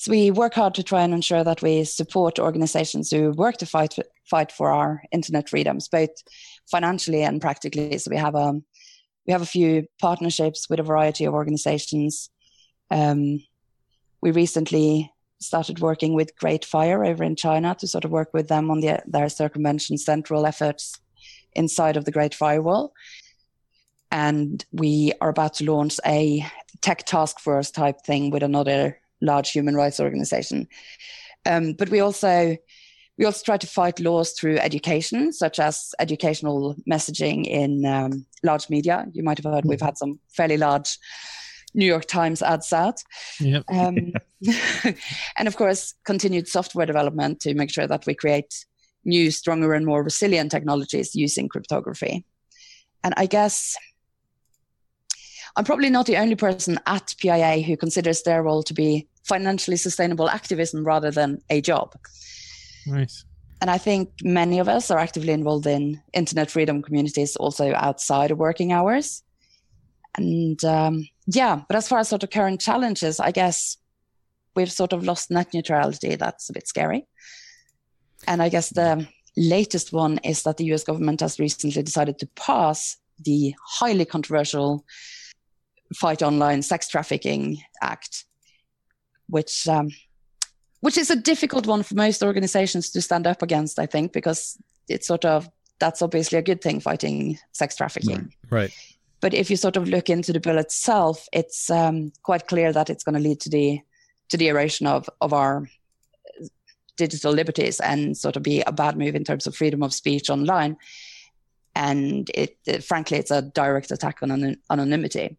So 0.03 0.11
we 0.11 0.31
work 0.31 0.53
hard 0.53 0.75
to 0.75 0.83
try 0.83 1.03
and 1.03 1.13
ensure 1.13 1.45
that 1.45 1.61
we 1.61 1.85
support 1.85 2.37
organizations 2.37 3.09
who 3.09 3.31
work 3.31 3.55
to 3.59 3.65
fight 3.65 3.95
fight 4.25 4.51
for 4.51 4.69
our 4.69 5.01
internet 5.13 5.47
freedoms, 5.47 5.87
both 5.87 6.09
financially 6.69 7.23
and 7.23 7.39
practically. 7.39 7.97
So 7.97 8.11
we 8.11 8.17
have 8.17 8.35
um 8.35 8.65
we 9.25 9.31
have 9.31 9.41
a 9.41 9.45
few 9.45 9.87
partnerships 10.01 10.69
with 10.69 10.81
a 10.81 10.83
variety 10.83 11.23
of 11.23 11.33
organizations. 11.33 12.29
Um, 12.91 13.45
we 14.21 14.31
recently 14.31 15.09
started 15.39 15.79
working 15.79 16.13
with 16.15 16.35
Great 16.35 16.65
Fire 16.65 17.05
over 17.05 17.23
in 17.23 17.37
China 17.37 17.73
to 17.75 17.87
sort 17.87 18.03
of 18.03 18.11
work 18.11 18.33
with 18.33 18.49
them 18.49 18.71
on 18.71 18.81
the, 18.81 19.01
their 19.05 19.29
circumvention 19.29 19.97
central 19.97 20.45
efforts 20.45 20.99
inside 21.53 21.95
of 21.95 22.03
the 22.03 22.11
Great 22.11 22.35
Firewall. 22.35 22.91
And 24.11 24.65
we 24.73 25.13
are 25.21 25.29
about 25.29 25.53
to 25.55 25.71
launch 25.71 25.97
a 26.05 26.45
tech 26.81 27.05
task 27.05 27.39
force 27.39 27.71
type 27.71 28.01
thing 28.05 28.31
with 28.31 28.43
another 28.43 28.99
large 29.23 29.51
human 29.51 29.75
rights 29.75 29.99
organization. 29.99 30.67
Um, 31.45 31.73
but 31.73 31.89
we 31.89 31.99
also 31.99 32.55
we 33.17 33.25
also 33.25 33.43
try 33.43 33.57
to 33.57 33.67
fight 33.67 33.99
laws 33.99 34.31
through 34.31 34.57
education, 34.57 35.31
such 35.31 35.59
as 35.59 35.93
educational 35.99 36.75
messaging 36.89 37.45
in 37.45 37.85
um, 37.85 38.25
large 38.43 38.69
media. 38.69 39.05
You 39.13 39.23
might 39.23 39.37
have 39.37 39.51
heard 39.51 39.65
we've 39.65 39.81
had 39.81 39.97
some 39.97 40.19
fairly 40.29 40.57
large 40.57 40.97
New 41.75 41.85
York 41.85 42.05
Times 42.05 42.41
ads 42.41 42.73
out. 42.73 43.03
Yep. 43.39 43.63
Um, 43.71 44.13
and 45.37 45.47
of 45.47 45.55
course, 45.55 45.93
continued 46.05 46.47
software 46.47 46.87
development 46.87 47.39
to 47.41 47.53
make 47.53 47.71
sure 47.71 47.87
that 47.87 48.05
we 48.07 48.15
create 48.15 48.65
new, 49.05 49.29
stronger, 49.31 49.73
and 49.73 49.85
more 49.85 50.03
resilient 50.03 50.51
technologies 50.51 51.15
using 51.15 51.49
cryptography. 51.49 52.25
And 53.03 53.13
I 53.17 53.27
guess 53.27 53.75
I'm 55.55 55.65
probably 55.65 55.89
not 55.89 56.07
the 56.07 56.17
only 56.17 56.35
person 56.35 56.79
at 56.87 57.13
PIA 57.19 57.61
who 57.61 57.77
considers 57.77 58.23
their 58.23 58.41
role 58.41 58.63
to 58.63 58.73
be 58.73 59.07
financially 59.23 59.77
sustainable 59.77 60.29
activism 60.29 60.83
rather 60.83 61.11
than 61.11 61.39
a 61.49 61.61
job. 61.61 61.95
Nice. 62.85 63.25
And 63.61 63.69
I 63.69 63.77
think 63.77 64.11
many 64.23 64.59
of 64.59 64.67
us 64.67 64.91
are 64.91 64.99
actively 64.99 65.31
involved 65.31 65.65
in 65.65 66.01
internet 66.13 66.51
freedom 66.51 66.81
communities 66.81 67.35
also 67.37 67.73
outside 67.73 68.31
of 68.31 68.37
working 68.37 68.73
hours. 68.73 69.23
And 70.15 70.63
um, 70.65 71.07
yeah, 71.27 71.61
but 71.67 71.77
as 71.77 71.87
far 71.87 71.99
as 71.99 72.09
sort 72.09 72.23
of 72.23 72.29
current 72.29 72.59
challenges, 72.59 73.19
I 73.19 73.31
guess 73.31 73.77
we've 74.55 74.71
sort 74.71 74.93
of 74.93 75.03
lost 75.03 75.31
net 75.31 75.53
neutrality. 75.53 76.15
That's 76.15 76.49
a 76.49 76.53
bit 76.53 76.67
scary. 76.67 77.07
And 78.27 78.41
I 78.41 78.49
guess 78.49 78.69
the 78.69 79.07
latest 79.35 79.93
one 79.93 80.19
is 80.19 80.43
that 80.43 80.57
the 80.57 80.65
US 80.73 80.83
government 80.83 81.21
has 81.21 81.39
recently 81.39 81.81
decided 81.81 82.19
to 82.19 82.27
pass 82.35 82.97
the 83.23 83.55
highly 83.65 84.05
controversial 84.05 84.85
Fight 85.95 86.21
Online 86.21 86.61
Sex 86.61 86.87
Trafficking 86.87 87.59
Act, 87.81 88.25
which 89.33 89.67
um, 89.67 89.89
which 90.79 90.97
is 90.97 91.09
a 91.09 91.15
difficult 91.15 91.65
one 91.65 91.83
for 91.83 91.95
most 91.95 92.23
organizations 92.23 92.89
to 92.91 93.01
stand 93.01 93.25
up 93.25 93.41
against, 93.41 93.79
I 93.79 93.85
think, 93.85 94.13
because 94.13 94.57
it's 94.87 95.07
sort 95.07 95.25
of 95.25 95.49
that's 95.79 96.01
obviously 96.01 96.37
a 96.37 96.41
good 96.41 96.61
thing 96.61 96.79
fighting 96.79 97.37
sex 97.51 97.75
trafficking. 97.75 98.33
Right. 98.49 98.71
But 99.19 99.33
if 99.33 99.49
you 99.49 99.57
sort 99.57 99.77
of 99.77 99.87
look 99.87 100.09
into 100.09 100.33
the 100.33 100.39
bill 100.39 100.57
itself, 100.57 101.27
it's 101.31 101.69
um, 101.69 102.11
quite 102.23 102.47
clear 102.47 102.73
that 102.73 102.89
it's 102.89 103.03
going 103.03 103.15
to 103.15 103.21
lead 103.21 103.39
to 103.41 103.49
the 103.49 103.81
to 104.29 104.37
the 104.37 104.49
erosion 104.49 104.87
of 104.87 105.09
of 105.19 105.33
our 105.33 105.67
digital 106.95 107.31
liberties 107.31 107.79
and 107.79 108.17
sort 108.17 108.35
of 108.35 108.43
be 108.43 108.61
a 108.61 108.71
bad 108.71 108.97
move 108.97 109.15
in 109.15 109.23
terms 109.23 109.47
of 109.47 109.55
freedom 109.55 109.81
of 109.81 109.93
speech 109.93 110.29
online. 110.29 110.77
And 111.75 112.29
it, 112.35 112.57
it 112.65 112.83
frankly, 112.83 113.17
it's 113.17 113.31
a 113.31 113.41
direct 113.41 113.89
attack 113.91 114.19
on 114.21 114.31
an, 114.31 114.61
anonymity. 114.69 115.37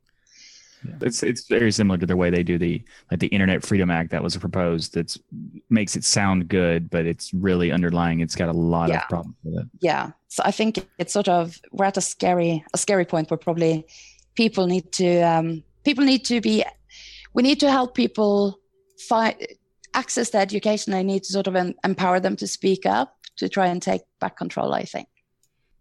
It's 1.01 1.23
it's 1.23 1.47
very 1.49 1.71
similar 1.73 1.99
to 1.99 2.07
the 2.07 2.17
way 2.17 2.31
they 2.31 2.43
do 2.43 2.59
the 2.59 2.83
like 3.11 3.21
the 3.21 3.27
Internet 3.29 3.65
Freedom 3.65 3.91
Act 3.91 4.11
that 4.11 4.23
was 4.23 4.37
proposed. 4.37 4.95
That's 4.95 5.19
makes 5.71 5.97
it 5.97 6.05
sound 6.05 6.49
good, 6.49 6.91
but 6.91 7.07
it's 7.07 7.33
really 7.35 7.73
underlying. 7.73 8.21
It's 8.21 8.35
got 8.37 8.49
a 8.49 8.53
lot 8.53 8.89
Yeah. 8.91 9.03
of 9.03 9.09
problems 9.09 9.37
with 9.45 9.63
it. 9.63 9.69
yeah 9.81 10.11
so 10.29 10.43
i 10.45 10.51
think 10.51 10.73
it's 10.99 11.13
sort 11.13 11.29
of 11.29 11.61
we're 11.71 11.85
at 11.85 11.97
a 11.97 12.01
scary 12.01 12.65
a 12.75 12.79
scary 12.79 13.05
point 13.05 13.31
where 13.31 13.39
probably 13.39 13.87
people 14.35 14.67
need 14.67 14.91
to 14.93 15.21
um, 15.23 15.63
people 15.85 16.05
need 16.05 16.25
to 16.25 16.41
be 16.41 16.65
we 17.35 17.43
need 17.43 17.61
to 17.61 17.71
help 17.71 17.95
people 17.95 18.59
find 19.09 19.35
access 19.95 20.31
to 20.31 20.39
education 20.39 20.93
they 20.93 21.05
need 21.05 21.23
to 21.23 21.33
sort 21.33 21.47
of 21.47 21.55
em- 21.55 21.75
empower 21.85 22.19
them 22.19 22.35
to 22.37 22.47
speak 22.49 22.85
up 22.85 23.17
to 23.37 23.49
try 23.49 23.67
and 23.69 23.81
take 23.81 24.03
back 24.21 24.37
control 24.37 24.75
i 24.75 24.83
think 24.83 25.07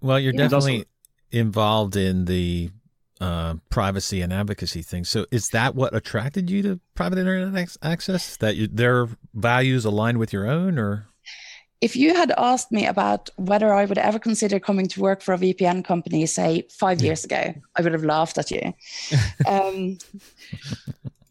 Well, 0.01 0.19
you're 0.19 0.33
Yeah. 0.33 0.47
Definitely 0.49 0.85
involved 1.31 1.95
in 1.95 2.25
the 2.25 2.69
uh, 3.23 3.55
privacy 3.69 4.21
and 4.21 4.33
advocacy 4.33 4.81
thing. 4.81 5.05
So, 5.05 5.25
is 5.31 5.49
that 5.49 5.75
what 5.75 5.95
attracted 5.95 6.49
you 6.49 6.61
to 6.63 6.79
private 6.93 7.17
internet 7.17 7.77
access? 7.81 8.35
That 8.37 8.57
you, 8.57 8.67
their 8.67 9.07
values 9.33 9.85
align 9.85 10.19
with 10.19 10.33
your 10.33 10.45
own, 10.45 10.77
or 10.77 11.07
if 11.79 11.95
you 11.95 12.13
had 12.15 12.31
asked 12.37 12.71
me 12.71 12.85
about 12.85 13.29
whether 13.35 13.73
i 13.73 13.83
would 13.83 13.97
ever 13.97 14.17
consider 14.17 14.57
coming 14.57 14.87
to 14.87 15.01
work 15.01 15.21
for 15.21 15.33
a 15.33 15.37
vpn 15.37 15.83
company 15.83 16.25
say 16.25 16.65
five 16.71 17.01
years 17.01 17.25
ago 17.25 17.53
i 17.75 17.81
would 17.81 17.91
have 17.91 18.05
laughed 18.05 18.37
at 18.37 18.49
you 18.51 18.73
um, 19.45 19.97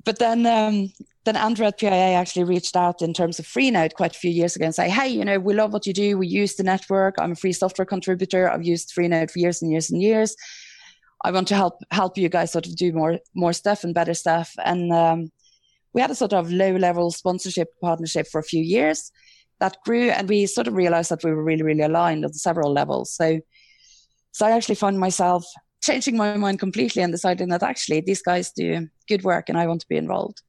but 0.04 0.18
then 0.18 0.44
um, 0.44 0.92
then 1.24 1.36
Andrew 1.36 1.66
at 1.66 1.78
PIA 1.78 2.14
actually 2.14 2.44
reached 2.44 2.74
out 2.74 3.00
in 3.00 3.14
terms 3.14 3.38
of 3.38 3.46
Freenode 3.46 3.94
quite 3.94 4.16
a 4.16 4.18
few 4.18 4.30
years 4.30 4.56
ago 4.56 4.64
and 4.64 4.74
say, 4.74 4.88
hey, 4.88 5.06
you 5.08 5.24
know, 5.24 5.38
we 5.38 5.54
love 5.54 5.72
what 5.72 5.86
you 5.86 5.92
do. 5.92 6.18
We 6.18 6.26
use 6.26 6.56
the 6.56 6.64
network. 6.64 7.14
I'm 7.18 7.32
a 7.32 7.36
free 7.36 7.52
software 7.52 7.86
contributor. 7.86 8.50
I've 8.50 8.64
used 8.64 8.92
Freenode 8.92 9.30
for 9.30 9.38
years 9.38 9.62
and 9.62 9.70
years 9.70 9.88
and 9.88 10.02
years. 10.02 10.34
I 11.24 11.30
want 11.30 11.48
to 11.48 11.54
help 11.54 11.80
help 11.90 12.18
you 12.18 12.28
guys 12.28 12.52
sort 12.52 12.66
of 12.66 12.76
do 12.76 12.92
more 12.92 13.18
more 13.34 13.52
stuff 13.52 13.84
and 13.84 13.94
better 13.94 14.14
stuff. 14.14 14.52
And 14.64 14.92
um, 14.92 15.32
we 15.92 16.00
had 16.00 16.10
a 16.10 16.14
sort 16.14 16.32
of 16.32 16.50
low 16.50 16.72
level 16.76 17.10
sponsorship 17.10 17.68
partnership 17.80 18.26
for 18.26 18.38
a 18.38 18.44
few 18.44 18.62
years 18.62 19.12
that 19.60 19.76
grew, 19.84 20.10
and 20.10 20.28
we 20.28 20.46
sort 20.46 20.66
of 20.66 20.74
realized 20.74 21.10
that 21.10 21.22
we 21.22 21.30
were 21.30 21.44
really 21.44 21.62
really 21.62 21.82
aligned 21.82 22.24
on 22.24 22.32
several 22.32 22.72
levels. 22.72 23.14
So 23.14 23.40
so 24.32 24.46
I 24.46 24.52
actually 24.52 24.76
found 24.76 24.98
myself 24.98 25.44
changing 25.82 26.16
my 26.16 26.36
mind 26.36 26.58
completely 26.58 27.02
and 27.02 27.12
deciding 27.12 27.48
that 27.48 27.62
actually 27.62 28.00
these 28.00 28.22
guys 28.22 28.52
do 28.52 28.88
good 29.08 29.24
work 29.24 29.48
and 29.48 29.58
I 29.58 29.66
want 29.66 29.80
to 29.82 29.88
be 29.88 29.96
involved. 29.96 30.40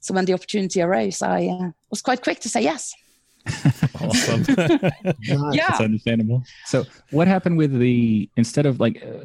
So 0.00 0.12
when 0.12 0.24
the 0.24 0.34
opportunity 0.34 0.82
arose, 0.82 1.22
I 1.22 1.46
uh, 1.46 1.70
was 1.90 2.02
quite 2.02 2.22
quick 2.22 2.40
to 2.40 2.48
say 2.48 2.62
yes. 2.62 2.92
awesome. 4.00 4.44
Yeah. 5.52 5.68
That's 5.68 5.80
understandable. 5.80 6.42
So, 6.66 6.84
what 7.10 7.28
happened 7.28 7.56
with 7.58 7.78
the 7.78 8.28
instead 8.36 8.66
of 8.66 8.80
like 8.80 9.02
uh, 9.02 9.24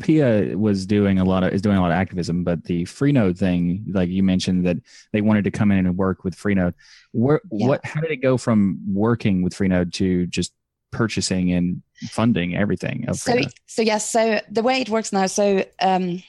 Pia 0.00 0.56
was 0.56 0.84
doing 0.84 1.18
a 1.18 1.24
lot 1.24 1.44
of 1.44 1.52
is 1.52 1.62
doing 1.62 1.76
a 1.76 1.80
lot 1.80 1.90
of 1.90 1.96
activism, 1.96 2.44
but 2.44 2.64
the 2.64 2.84
Freenode 2.84 3.38
thing, 3.38 3.84
like 3.88 4.08
you 4.08 4.22
mentioned, 4.22 4.66
that 4.66 4.78
they 5.12 5.20
wanted 5.20 5.44
to 5.44 5.50
come 5.50 5.70
in 5.70 5.86
and 5.86 5.96
work 5.96 6.24
with 6.24 6.36
Freenode. 6.36 6.74
Where 7.12 7.40
Yeah. 7.52 7.68
what? 7.68 7.84
How 7.84 8.00
did 8.00 8.10
it 8.10 8.16
go 8.16 8.36
from 8.36 8.80
working 8.86 9.42
with 9.42 9.54
Freenode 9.54 9.92
to 9.94 10.26
just 10.26 10.52
purchasing 10.90 11.52
and 11.52 11.82
funding 12.10 12.56
everything 12.56 13.08
of 13.08 13.16
so 13.16 13.32
Freenode? 13.32 13.52
so 13.66 13.82
yes 13.82 14.08
so 14.08 14.40
the 14.50 14.62
way 14.62 14.80
it 14.80 14.88
works 14.88 15.12
now 15.12 15.26
so 15.26 15.64
um 15.80 16.22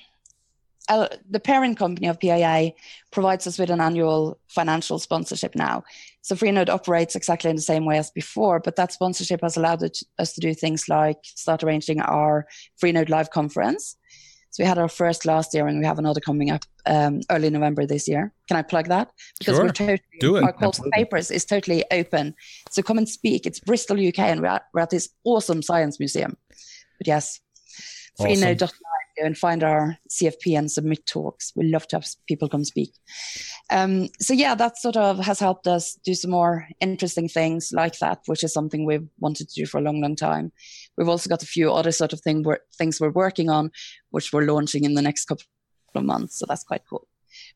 uh, 0.88 1.08
the 1.30 1.40
parent 1.40 1.78
company 1.78 2.08
of 2.08 2.20
PIA 2.20 2.74
provides 3.12 3.48
us 3.48 3.58
with 3.58 3.70
an 3.70 3.82
annual 3.82 4.38
financial 4.48 5.00
sponsorship 5.00 5.56
now. 5.56 5.84
So 6.26 6.34
Freenode 6.34 6.70
operates 6.70 7.16
exactly 7.16 7.52
in 7.52 7.56
the 7.56 7.62
same 7.62 7.86
way 7.86 8.00
as 8.00 8.10
before, 8.10 8.60
but 8.60 8.78
that 8.78 8.92
sponsorship 8.92 9.42
has 9.42 9.58
allowed 9.58 9.84
it, 9.84 10.00
us 10.18 10.34
to 10.34 10.42
do 10.42 10.56
things 10.56 10.90
like 10.90 11.20
start 11.24 11.64
arranging 11.64 12.02
our 12.02 12.48
Freenode 12.82 13.10
Live 13.10 13.30
conference. 13.30 13.96
So 14.50 14.64
we 14.64 14.68
had 14.68 14.80
our 14.80 14.88
first 14.88 15.28
last 15.28 15.54
year, 15.54 15.68
and 15.68 15.78
we 15.78 15.86
have 15.86 16.00
another 16.00 16.20
coming 16.20 16.50
up 16.50 16.64
um, 16.88 17.22
early 17.30 17.52
November 17.52 17.86
this 17.86 18.08
year. 18.08 18.34
Can 18.48 18.58
I 18.58 18.64
plug 18.64 18.88
that? 18.88 19.12
Because 19.38 19.58
sure. 19.58 19.66
we're 19.66 19.72
totally 19.72 20.02
Do 20.20 20.38
it. 20.38 20.44
our 20.44 20.54
call 20.54 20.72
for 20.72 20.90
papers 20.94 21.30
is 21.30 21.46
totally 21.46 21.84
open. 21.92 22.34
So 22.72 22.82
come 22.82 22.98
and 22.98 23.08
speak. 23.08 23.46
It's 23.46 23.60
Bristol, 23.60 23.96
UK, 23.96 24.18
and 24.18 24.42
we're 24.42 24.48
at, 24.48 24.64
we're 24.74 24.82
at 24.82 24.90
this 24.90 25.10
awesome 25.26 25.62
science 25.62 26.00
museum. 26.00 26.36
But 26.98 27.06
yes, 27.06 27.40
freenode.live 28.20 28.62
awesome 28.64 28.68
go 28.68 28.95
and 29.18 29.38
find 29.38 29.64
our 29.64 29.98
CFP 30.10 30.58
and 30.58 30.72
submit 30.72 31.06
talks. 31.06 31.52
We 31.56 31.70
love 31.70 31.88
to 31.90 31.98
have 31.98 32.08
people 32.28 32.50
come 32.50 32.66
speak. 32.66 32.92
Um, 33.70 34.10
so 34.20 34.34
yeah, 34.34 34.56
that 34.56 34.78
sort 34.78 34.98
of 34.98 35.20
has 35.20 35.40
helped 35.40 35.68
us 35.68 35.98
do 36.06 36.14
some 36.14 36.32
more 36.32 36.68
interesting 36.82 37.28
things 37.28 37.72
like 37.74 38.00
that, 38.00 38.20
which 38.26 38.44
is 38.44 38.54
something 38.54 38.86
we've 38.86 39.08
wanted 39.20 39.50
to 39.50 39.62
do 39.62 39.66
for 39.66 39.78
a 39.80 39.82
long, 39.82 40.02
long 40.02 40.16
time. 40.16 40.52
We've 40.98 41.10
also 41.10 41.30
got 41.30 41.44
a 41.44 41.48
few 41.48 41.72
other 41.72 41.92
sort 41.92 42.14
of 42.14 42.22
thing 42.22 42.44
we're, 42.44 42.60
things 42.78 43.00
we're 43.00 43.10
working 43.10 43.50
on, 43.50 43.72
which 44.12 44.32
we're 44.32 44.46
launching 44.46 44.84
in 44.84 44.94
the 44.94 45.02
next 45.02 45.26
couple 45.26 45.46
of 45.96 46.04
months. 46.04 46.40
So 46.40 46.46
that's 46.48 46.64
quite 46.64 46.84
cool. 46.90 47.08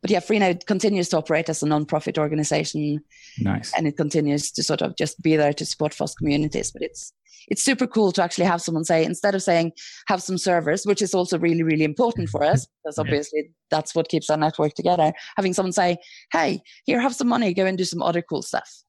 But 0.02 0.12
yeah, 0.12 0.20
Freenode 0.20 0.66
continues 0.66 1.10
to 1.10 1.18
operate 1.18 1.50
as 1.50 1.64
a 1.64 1.68
non-profit 1.68 2.18
organization. 2.18 3.02
Nice. 3.40 3.74
And 3.78 3.88
it 3.88 3.98
continues 3.98 4.52
to 4.52 4.64
sort 4.64 4.82
of 4.82 4.96
just 4.96 5.22
be 5.22 5.36
there 5.36 5.54
to 5.54 5.66
support 5.66 5.94
FOSS 5.94 6.16
communities. 6.16 6.72
But 6.72 6.84
it's 6.84 7.14
it's 7.48 7.64
super 7.64 7.88
cool 7.88 8.12
to 8.12 8.24
actually 8.24 8.46
have 8.46 8.62
someone 8.62 8.84
say 8.84 9.04
instead 9.04 9.36
of 9.36 9.42
saying 9.42 9.72
have 10.08 10.22
some 10.22 10.38
servers 10.38 10.86
which 10.86 11.02
is 11.02 11.14
also 11.14 11.40
really 11.40 11.64
really 11.64 11.84
important 11.84 12.30
for 12.30 12.44
us 12.44 12.68
because 12.84 12.98
obviously 12.98 13.42
yeah. 13.44 13.52
that's 13.70 13.96
what 13.96 14.10
keeps 14.10 14.30
our 14.30 14.38
network 14.38 14.74
together 14.74 15.12
having 15.38 15.54
someone 15.54 15.72
say 15.72 15.98
hey 16.32 16.62
here 16.86 17.00
have 17.00 17.16
some 17.16 17.28
money 17.28 17.54
go 17.54 17.66
and 17.66 17.78
do 17.78 17.86
some 17.86 18.02
other 18.02 18.22
cool 18.22 18.42
stuff 18.42 18.84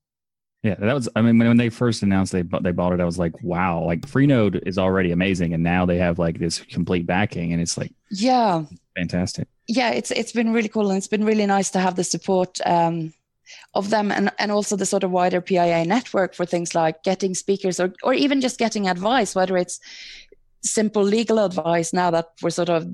yeah 0.63 0.75
that 0.75 0.95
was 0.95 1.09
i 1.17 1.23
mean 1.23 1.39
when 1.39 1.57
they 1.57 1.69
first 1.69 2.03
announced 2.03 2.33
they 2.33 2.43
they 2.61 2.73
bought 2.73 2.93
it 2.93 3.01
i 3.01 3.05
was 3.05 3.19
like 3.19 3.41
wow 3.43 3.83
like 3.83 4.01
freenode 4.03 4.61
is 4.67 4.79
already 4.79 5.11
amazing 5.11 5.55
and 5.55 5.63
now 5.63 5.87
they 5.87 5.97
have 5.97 6.19
like 6.19 6.39
this 6.39 6.59
complete 6.59 7.07
backing 7.07 7.53
and 7.53 7.63
it's 7.63 7.79
like 7.79 7.93
yeah 8.11 8.63
fantastic 8.97 9.49
yeah 9.69 9.91
it's 9.91 10.11
it's 10.11 10.33
been 10.33 10.53
really 10.53 10.69
cool 10.69 10.91
and 10.91 10.99
it's 10.99 11.09
been 11.09 11.25
really 11.25 11.47
nice 11.47 11.71
to 11.71 11.79
have 11.79 11.97
the 11.97 12.05
support 12.05 12.59
um 12.67 13.13
of 13.75 13.91
them 13.91 14.11
and, 14.11 14.31
and 14.39 14.51
also 14.51 14.77
the 14.77 14.87
sort 14.87 15.05
of 15.05 15.11
wider 15.11 15.41
PIA 15.41 15.85
network 15.85 16.35
for 16.35 16.47
things 16.47 16.75
like 16.75 17.03
getting 17.03 17.35
speakers 17.35 17.81
or, 17.81 17.93
or 18.03 18.15
even 18.15 18.41
just 18.41 18.59
getting 18.59 18.89
advice, 18.89 19.35
whether 19.35 19.57
it's 19.57 19.81
simple 20.63 21.03
legal 21.03 21.39
advice 21.39 21.93
now 21.93 22.11
that 22.11 22.27
we're 22.43 22.51
sort 22.51 22.69
of 22.69 22.87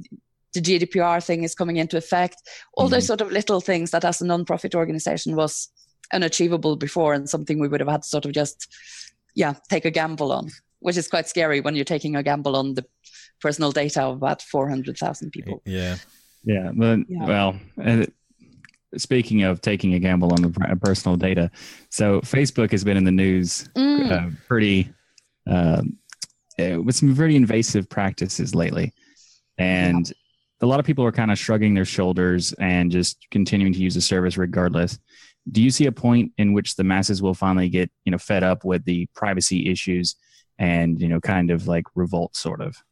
the 0.54 0.60
GDPR 0.60 1.24
thing 1.24 1.44
is 1.44 1.54
coming 1.54 1.76
into 1.76 1.96
effect, 1.96 2.42
all 2.74 2.86
mm-hmm. 2.86 2.94
those 2.94 3.06
sort 3.06 3.20
of 3.20 3.30
little 3.30 3.60
things 3.60 3.90
that 3.90 4.04
as 4.04 4.20
a 4.20 4.26
non-profit 4.26 4.74
organization 4.74 5.36
was 5.36 5.68
unachievable 6.12 6.76
before 6.76 7.14
and 7.14 7.28
something 7.28 7.58
we 7.58 7.68
would 7.68 7.80
have 7.80 7.88
had 7.88 8.02
to 8.02 8.08
sort 8.08 8.24
of 8.24 8.32
just, 8.32 8.72
yeah, 9.34 9.54
take 9.68 9.84
a 9.84 9.90
gamble 9.90 10.32
on, 10.32 10.50
which 10.80 10.96
is 10.96 11.08
quite 11.08 11.28
scary 11.28 11.60
when 11.60 11.74
you're 11.74 11.84
taking 11.84 12.16
a 12.16 12.22
gamble 12.22 12.56
on 12.56 12.74
the 12.74 12.84
personal 13.40 13.72
data 13.72 14.02
of 14.02 14.16
about 14.16 14.42
400,000 14.42 15.30
people. 15.30 15.62
Yeah. 15.64 15.96
Yeah. 16.44 16.70
But, 16.74 17.00
yeah. 17.08 17.26
well, 17.26 17.58
speaking 18.96 19.42
of 19.42 19.60
taking 19.60 19.94
a 19.94 19.98
gamble 19.98 20.32
on 20.32 20.42
the 20.42 20.78
personal 20.82 21.16
data, 21.16 21.50
so 21.90 22.20
Facebook 22.20 22.70
has 22.70 22.84
been 22.84 22.96
in 22.96 23.04
the 23.04 23.12
news 23.12 23.68
mm. 23.76 24.10
uh, 24.10 24.30
pretty 24.46 24.90
uh, 25.48 25.82
with 26.58 26.94
some 26.94 27.12
very 27.12 27.36
invasive 27.36 27.88
practices 27.88 28.54
lately, 28.54 28.92
and 29.58 30.08
yeah. 30.08 30.14
a 30.62 30.66
lot 30.66 30.80
of 30.80 30.86
people 30.86 31.04
are 31.04 31.12
kind 31.12 31.30
of 31.30 31.38
shrugging 31.38 31.74
their 31.74 31.84
shoulders 31.84 32.52
and 32.54 32.90
just 32.90 33.26
continuing 33.30 33.72
to 33.72 33.78
use 33.78 33.94
the 33.94 34.00
service 34.00 34.36
regardless. 34.36 34.98
Do 35.50 35.62
you 35.62 35.70
see 35.70 35.86
a 35.86 35.92
point 35.92 36.32
in 36.38 36.52
which 36.52 36.76
the 36.76 36.84
masses 36.84 37.22
will 37.22 37.34
finally 37.34 37.68
get 37.68 37.90
you 38.04 38.12
know 38.12 38.18
fed 38.18 38.42
up 38.42 38.64
with 38.64 38.84
the 38.84 39.06
privacy 39.14 39.68
issues 39.70 40.16
and 40.58 41.00
you 41.00 41.08
know 41.08 41.20
kind 41.20 41.50
of 41.50 41.66
like 41.66 41.84
revolt 41.94 42.36
sort 42.36 42.60
of? 42.60 42.82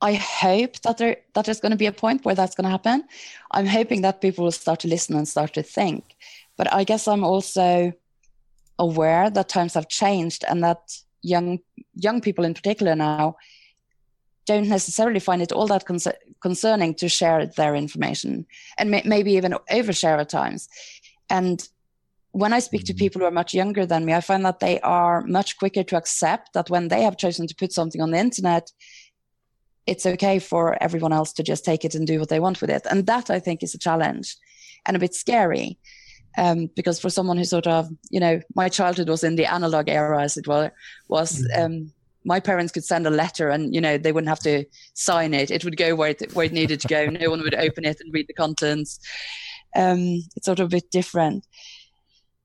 I 0.00 0.14
hope 0.14 0.80
that 0.82 0.98
there 0.98 1.16
that 1.34 1.46
there's 1.46 1.60
going 1.60 1.70
to 1.70 1.76
be 1.76 1.86
a 1.86 1.92
point 1.92 2.24
where 2.24 2.34
that's 2.34 2.54
going 2.54 2.64
to 2.64 2.70
happen. 2.70 3.04
I'm 3.50 3.66
hoping 3.66 4.02
that 4.02 4.20
people 4.20 4.44
will 4.44 4.52
start 4.52 4.80
to 4.80 4.88
listen 4.88 5.16
and 5.16 5.26
start 5.26 5.54
to 5.54 5.62
think. 5.62 6.16
But 6.56 6.72
I 6.72 6.84
guess 6.84 7.08
I'm 7.08 7.24
also 7.24 7.92
aware 8.78 9.30
that 9.30 9.48
times 9.48 9.74
have 9.74 9.88
changed 9.88 10.44
and 10.48 10.62
that 10.62 10.98
young 11.22 11.58
young 11.94 12.20
people 12.20 12.44
in 12.44 12.54
particular 12.54 12.94
now 12.94 13.36
don't 14.46 14.68
necessarily 14.68 15.18
find 15.18 15.42
it 15.42 15.50
all 15.50 15.66
that 15.66 15.84
con- 15.84 15.98
concerning 16.40 16.94
to 16.94 17.08
share 17.08 17.46
their 17.46 17.74
information 17.74 18.46
and 18.78 18.90
may- 18.90 19.02
maybe 19.04 19.32
even 19.32 19.54
overshare 19.70 20.20
at 20.20 20.28
times. 20.28 20.68
And 21.30 21.66
when 22.32 22.52
I 22.52 22.58
speak 22.58 22.84
to 22.84 22.92
mm-hmm. 22.92 22.98
people 22.98 23.20
who 23.20 23.26
are 23.26 23.30
much 23.30 23.54
younger 23.54 23.86
than 23.86 24.04
me, 24.04 24.12
I 24.12 24.20
find 24.20 24.44
that 24.44 24.60
they 24.60 24.80
are 24.80 25.22
much 25.22 25.56
quicker 25.56 25.82
to 25.84 25.96
accept 25.96 26.52
that 26.52 26.70
when 26.70 26.88
they 26.88 27.02
have 27.02 27.16
chosen 27.16 27.46
to 27.46 27.54
put 27.54 27.72
something 27.72 28.00
on 28.00 28.10
the 28.10 28.18
internet, 28.18 28.70
it's 29.86 30.04
okay 30.04 30.38
for 30.38 30.80
everyone 30.82 31.12
else 31.12 31.32
to 31.34 31.42
just 31.42 31.64
take 31.64 31.84
it 31.84 31.94
and 31.94 32.06
do 32.06 32.18
what 32.18 32.28
they 32.28 32.40
want 32.40 32.60
with 32.60 32.70
it. 32.70 32.86
And 32.90 33.06
that 33.06 33.30
I 33.30 33.38
think 33.38 33.62
is 33.62 33.74
a 33.74 33.78
challenge 33.78 34.36
and 34.84 34.96
a 34.96 35.00
bit 35.00 35.14
scary. 35.14 35.78
Um, 36.38 36.68
because 36.76 37.00
for 37.00 37.08
someone 37.08 37.38
who 37.38 37.44
sort 37.44 37.66
of, 37.66 37.88
you 38.10 38.20
know, 38.20 38.42
my 38.54 38.68
childhood 38.68 39.08
was 39.08 39.24
in 39.24 39.36
the 39.36 39.46
analog 39.46 39.88
era, 39.88 40.22
as 40.22 40.36
it 40.36 40.46
were, 40.46 40.70
was 41.08 41.40
mm-hmm. 41.40 41.62
um, 41.62 41.92
my 42.26 42.40
parents 42.40 42.72
could 42.72 42.84
send 42.84 43.06
a 43.06 43.10
letter 43.10 43.48
and, 43.48 43.74
you 43.74 43.80
know, 43.80 43.96
they 43.96 44.12
wouldn't 44.12 44.28
have 44.28 44.40
to 44.40 44.66
sign 44.92 45.32
it. 45.32 45.50
It 45.50 45.64
would 45.64 45.78
go 45.78 45.94
where 45.94 46.10
it, 46.10 46.34
where 46.34 46.44
it 46.44 46.52
needed 46.52 46.80
to 46.80 46.88
go. 46.88 47.06
no 47.06 47.30
one 47.30 47.40
would 47.40 47.54
open 47.54 47.86
it 47.86 48.00
and 48.00 48.12
read 48.12 48.26
the 48.26 48.34
contents. 48.34 49.00
Um, 49.76 50.22
it's 50.34 50.46
sort 50.46 50.58
of 50.58 50.66
a 50.66 50.76
bit 50.76 50.90
different 50.90 51.44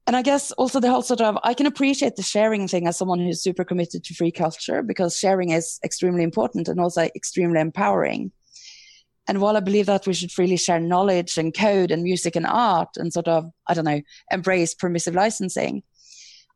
and 0.08 0.16
I 0.16 0.22
guess 0.24 0.52
also 0.54 0.80
the 0.80 0.90
whole 0.90 1.04
sort 1.04 1.22
of 1.22 1.38
I 1.44 1.54
can 1.54 1.66
appreciate 1.66 2.16
the 2.16 2.24
sharing 2.24 2.68
thing 2.68 2.88
as 2.88 2.98
someone 2.98 3.20
who's 3.20 3.42
super 3.42 3.64
committed 3.64 4.04
to 4.04 4.14
free 4.14 4.32
culture 4.32 4.82
because 4.82 5.18
sharing 5.18 5.52
is 5.52 5.80
extremely 5.84 6.24
important 6.24 6.68
and 6.68 6.80
also 6.80 7.04
extremely 7.16 7.60
empowering. 7.60 8.32
And 9.28 9.40
while 9.40 9.56
I 9.56 9.62
believe 9.62 9.86
that 9.86 10.08
we 10.08 10.14
should 10.14 10.32
freely 10.32 10.58
share 10.58 10.80
knowledge 10.80 11.38
and 11.38 11.54
code 11.54 11.92
and 11.92 12.04
music 12.04 12.36
and 12.36 12.48
art 12.48 12.90
and 12.98 13.14
sort 13.14 13.28
of, 13.28 13.52
I 13.68 13.74
don't 13.76 13.86
know, 13.86 14.02
embrace 14.32 14.74
permissive 14.74 15.14
licensing, 15.14 15.84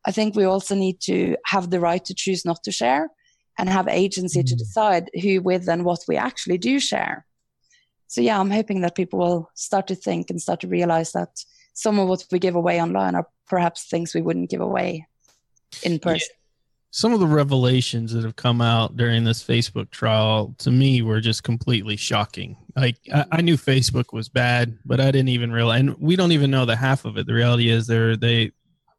I 0.06 0.12
think 0.12 0.36
we 0.36 0.44
also 0.44 0.74
need 0.76 1.00
to 1.02 1.38
have 1.46 1.70
the 1.70 1.80
right 1.80 2.04
to 2.04 2.14
choose 2.16 2.44
not 2.44 2.64
to 2.64 2.72
share 2.72 3.10
and 3.58 3.70
have 3.70 3.88
agency 3.88 4.42
mm. 4.42 4.48
to 4.48 4.56
decide 4.56 5.10
who, 5.22 5.42
with, 5.42 5.70
and 5.70 5.86
what 5.86 6.00
we 6.08 6.18
actually 6.18 6.58
do 6.58 6.80
share. 6.80 7.26
So, 8.08 8.22
yeah, 8.22 8.40
I'm 8.40 8.52
hoping 8.52 8.82
that 8.82 8.96
people 8.96 9.20
will 9.20 9.52
start 9.56 9.88
to 9.88 9.96
think 9.96 10.30
and 10.30 10.42
start 10.42 10.62
to 10.62 10.68
realize 10.68 11.12
that 11.14 11.44
some 11.74 12.00
of 12.00 12.08
what 12.08 12.26
we 12.32 12.40
give 12.40 12.56
away 12.56 12.82
online 12.82 13.16
are 13.16 13.28
perhaps 13.48 13.86
things 13.86 14.14
we 14.14 14.22
wouldn't 14.22 14.50
give 14.50 14.62
away 14.62 15.08
in 15.84 16.00
person. 16.00 16.30
Yeah. 16.32 16.42
Some 16.92 17.14
of 17.14 17.20
the 17.20 17.28
revelations 17.28 18.14
that 18.14 18.24
have 18.24 18.38
come 18.38 18.62
out 18.62 18.96
during 18.96 19.26
this 19.26 19.44
Facebook 19.44 19.90
trial 19.90 20.56
to 20.60 20.72
me 20.72 21.02
were 21.02 21.20
just 21.20 21.44
completely 21.44 21.98
shocking. 21.98 22.56
Like 22.78 22.96
I, 23.14 23.26
I 23.34 23.42
knew 23.42 23.58
Facebook 23.58 24.14
was 24.14 24.30
bad, 24.30 24.78
but 24.86 25.02
I 25.02 25.12
didn't 25.12 25.30
even 25.30 25.52
realize, 25.52 25.82
and 25.82 25.98
we 25.98 26.16
don't 26.16 26.32
even 26.32 26.52
know 26.52 26.66
the 26.66 26.78
half 26.78 27.04
of 27.04 27.18
it. 27.18 27.28
The 27.28 27.34
reality 27.34 27.70
is 27.70 27.86
they're 27.86 28.16
they 28.16 28.54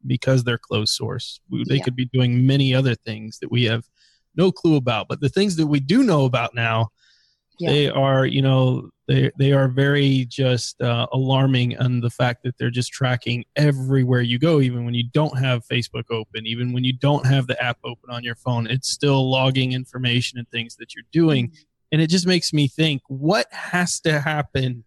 because 0.06 0.44
they're 0.44 0.58
closed 0.58 0.92
source. 0.92 1.40
They 1.50 1.76
yeah. 1.76 1.82
could 1.82 1.96
be 1.96 2.04
doing 2.04 2.46
many 2.46 2.74
other 2.74 2.94
things 2.94 3.38
that 3.38 3.50
we 3.50 3.64
have 3.64 3.88
no 4.36 4.52
clue 4.52 4.76
about. 4.76 5.08
But 5.08 5.20
the 5.20 5.30
things 5.30 5.56
that 5.56 5.66
we 5.66 5.80
do 5.80 6.02
know 6.02 6.26
about 6.26 6.54
now, 6.54 6.88
yeah. 7.58 7.70
they 7.70 7.88
are 7.88 8.26
you 8.26 8.42
know 8.42 8.90
they 9.06 9.30
they 9.38 9.52
are 9.52 9.68
very 9.68 10.24
just 10.28 10.80
uh, 10.82 11.06
alarming 11.12 11.76
on 11.78 12.00
the 12.00 12.10
fact 12.10 12.42
that 12.42 12.56
they're 12.58 12.70
just 12.70 12.92
tracking 12.92 13.44
everywhere 13.56 14.20
you 14.20 14.38
go 14.38 14.60
even 14.60 14.84
when 14.84 14.94
you 14.94 15.04
don't 15.12 15.38
have 15.38 15.66
facebook 15.66 16.04
open 16.10 16.46
even 16.46 16.72
when 16.72 16.84
you 16.84 16.92
don't 16.92 17.26
have 17.26 17.46
the 17.46 17.62
app 17.62 17.78
open 17.84 18.10
on 18.10 18.22
your 18.22 18.34
phone 18.34 18.66
it's 18.66 18.88
still 18.88 19.30
logging 19.30 19.72
information 19.72 20.38
and 20.38 20.48
things 20.50 20.76
that 20.76 20.94
you're 20.94 21.04
doing 21.12 21.52
and 21.92 22.00
it 22.00 22.08
just 22.08 22.26
makes 22.26 22.52
me 22.52 22.68
think 22.68 23.02
what 23.08 23.46
has 23.52 24.00
to 24.00 24.20
happen 24.20 24.84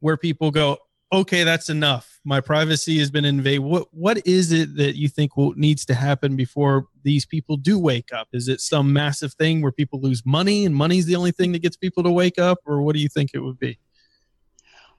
where 0.00 0.16
people 0.16 0.50
go 0.50 0.78
okay, 1.12 1.44
that's 1.44 1.70
enough. 1.70 2.20
My 2.24 2.40
privacy 2.40 2.98
has 2.98 3.10
been 3.10 3.24
invaded. 3.24 3.60
What 3.60 3.88
what 3.92 4.26
is 4.26 4.52
it 4.52 4.76
that 4.76 4.96
you 4.96 5.08
think 5.08 5.36
will, 5.36 5.52
needs 5.54 5.84
to 5.86 5.94
happen 5.94 6.36
before 6.36 6.86
these 7.02 7.24
people 7.24 7.56
do 7.56 7.78
wake 7.78 8.12
up? 8.12 8.28
Is 8.32 8.48
it 8.48 8.60
some 8.60 8.92
massive 8.92 9.32
thing 9.34 9.62
where 9.62 9.72
people 9.72 10.00
lose 10.00 10.24
money 10.26 10.64
and 10.64 10.74
money's 10.74 11.06
the 11.06 11.16
only 11.16 11.32
thing 11.32 11.52
that 11.52 11.62
gets 11.62 11.76
people 11.76 12.02
to 12.02 12.10
wake 12.10 12.38
up, 12.38 12.58
or 12.66 12.82
what 12.82 12.94
do 12.94 13.00
you 13.00 13.08
think 13.08 13.30
it 13.34 13.40
would 13.40 13.58
be? 13.58 13.78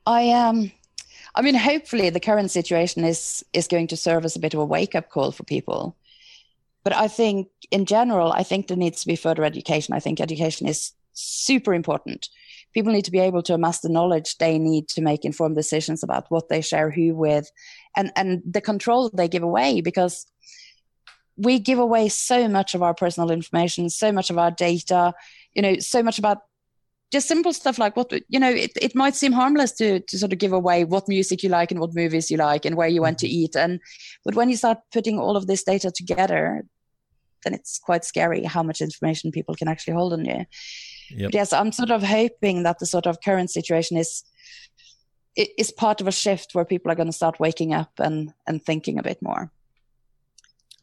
I 0.05 0.29
um 0.31 0.71
I 1.35 1.41
mean 1.41 1.55
hopefully 1.55 2.09
the 2.09 2.19
current 2.19 2.51
situation 2.51 3.03
is 3.03 3.43
is 3.53 3.67
going 3.67 3.87
to 3.87 3.97
serve 3.97 4.25
as 4.25 4.35
a 4.35 4.39
bit 4.39 4.53
of 4.53 4.59
a 4.59 4.65
wake 4.65 4.95
up 4.95 5.09
call 5.09 5.31
for 5.31 5.43
people. 5.43 5.95
But 6.83 6.95
I 6.95 7.09
think 7.09 7.49
in 7.69 7.85
general, 7.85 8.31
I 8.31 8.43
think 8.43 8.67
there 8.67 8.77
needs 8.77 9.01
to 9.01 9.07
be 9.07 9.17
further 9.17 9.43
education. 9.43 9.93
I 9.93 9.99
think 9.99 10.21
education 10.21 10.67
is 10.67 10.93
super 11.11 11.73
important 11.73 12.29
people 12.77 12.93
need 12.93 13.05
to 13.05 13.11
be 13.11 13.17
able 13.17 13.41
to 13.41 13.55
amass 13.55 13.79
the 13.79 13.89
knowledge 13.89 14.37
they 14.37 14.59
need 14.59 14.87
to 14.87 15.01
make 15.01 15.25
informed 15.25 15.55
decisions 15.55 16.03
about 16.03 16.29
what 16.29 16.47
they 16.47 16.61
share 16.61 16.91
who 16.91 17.15
with 17.15 17.49
and 17.95 18.11
and 18.15 18.43
the 18.45 18.61
control 18.61 19.09
they 19.09 19.27
give 19.27 19.41
away 19.41 19.81
because 19.81 20.27
we 21.37 21.57
give 21.57 21.79
away 21.79 22.07
so 22.07 22.47
much 22.47 22.75
of 22.75 22.83
our 22.83 22.93
personal 22.93 23.31
information 23.31 23.89
so 23.89 24.11
much 24.11 24.29
of 24.29 24.37
our 24.37 24.51
data 24.51 25.11
you 25.55 25.61
know 25.63 25.79
so 25.79 26.03
much 26.03 26.19
about 26.19 26.37
just 27.11 27.27
simple 27.27 27.51
stuff 27.51 27.79
like 27.79 27.97
what 27.97 28.11
you 28.29 28.39
know 28.39 28.51
it, 28.51 28.71
it 28.79 28.93
might 28.93 29.15
seem 29.15 29.31
harmless 29.31 29.71
to 29.71 29.99
to 30.01 30.19
sort 30.19 30.31
of 30.31 30.37
give 30.37 30.53
away 30.53 30.83
what 30.83 31.07
music 31.07 31.41
you 31.41 31.49
like 31.49 31.71
and 31.71 31.79
what 31.79 31.95
movies 31.95 32.29
you 32.29 32.37
like 32.37 32.63
and 32.63 32.75
where 32.75 32.93
you 32.95 33.01
went 33.01 33.17
to 33.17 33.25
mm-hmm. 33.25 33.45
eat 33.45 33.55
and 33.55 33.79
but 34.23 34.35
when 34.35 34.51
you 34.51 34.55
start 34.55 34.77
putting 34.93 35.17
all 35.17 35.35
of 35.35 35.47
this 35.47 35.63
data 35.63 35.89
together 35.89 36.63
then 37.43 37.55
it's 37.55 37.79
quite 37.79 38.05
scary 38.05 38.43
how 38.43 38.61
much 38.61 38.81
information 38.81 39.31
people 39.31 39.55
can 39.55 39.67
actually 39.67 39.95
hold 39.95 40.13
on 40.13 40.25
you 40.25 40.45
Yep. 41.09 41.27
But 41.27 41.33
yes, 41.33 41.53
I'm 41.53 41.71
sort 41.71 41.91
of 41.91 42.03
hoping 42.03 42.63
that 42.63 42.79
the 42.79 42.85
sort 42.85 43.07
of 43.07 43.21
current 43.21 43.49
situation 43.49 43.97
is 43.97 44.23
is 45.35 45.71
part 45.71 46.01
of 46.01 46.07
a 46.07 46.11
shift 46.11 46.55
where 46.55 46.65
people 46.65 46.91
are 46.91 46.95
going 46.95 47.07
to 47.07 47.13
start 47.13 47.39
waking 47.39 47.73
up 47.73 47.91
and 47.99 48.33
and 48.47 48.63
thinking 48.63 48.99
a 48.99 49.03
bit 49.03 49.21
more. 49.21 49.51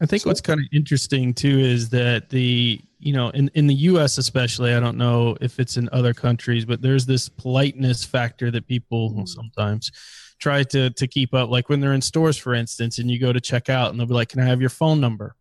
I 0.01 0.07
think 0.07 0.27
what's 0.27 0.41
kind 0.41 0.61
of 0.61 0.67
interesting 0.73 1.35
too 1.35 1.59
is 1.59 1.89
that 1.91 2.29
the 2.31 2.81
you 2.99 3.13
know 3.13 3.31
in 3.31 3.51
in 3.55 3.67
the 3.67 3.75
U.S. 3.75 4.19
especially, 4.19 4.75
I 4.75 4.81
don't 4.81 4.99
know 4.99 5.37
if 5.41 5.61
it's 5.61 5.77
in 5.77 5.89
other 5.93 6.15
countries, 6.15 6.65
but 6.65 6.83
there's 6.83 7.07
this 7.07 7.29
politeness 7.29 8.05
factor 8.05 8.51
that 8.51 8.67
people 8.67 9.11
mm-hmm. 9.11 9.25
sometimes 9.25 9.91
try 10.39 10.63
to 10.65 10.91
to 10.91 11.07
keep 11.07 11.33
up. 11.35 11.49
Like 11.51 11.69
when 11.69 11.81
they're 11.81 11.93
in 11.93 12.01
stores, 12.01 12.37
for 12.37 12.55
instance, 12.55 12.99
and 12.99 13.11
you 13.11 13.21
go 13.21 13.33
to 13.33 13.41
check 13.41 13.69
out, 13.69 13.91
and 13.91 13.99
they'll 13.99 14.07
be 14.07 14.15
like, 14.15 14.31
"Can 14.31 14.41
I 14.41 14.47
have 14.47 14.61
your 14.61 14.71
phone 14.71 15.01
number? 15.01 15.37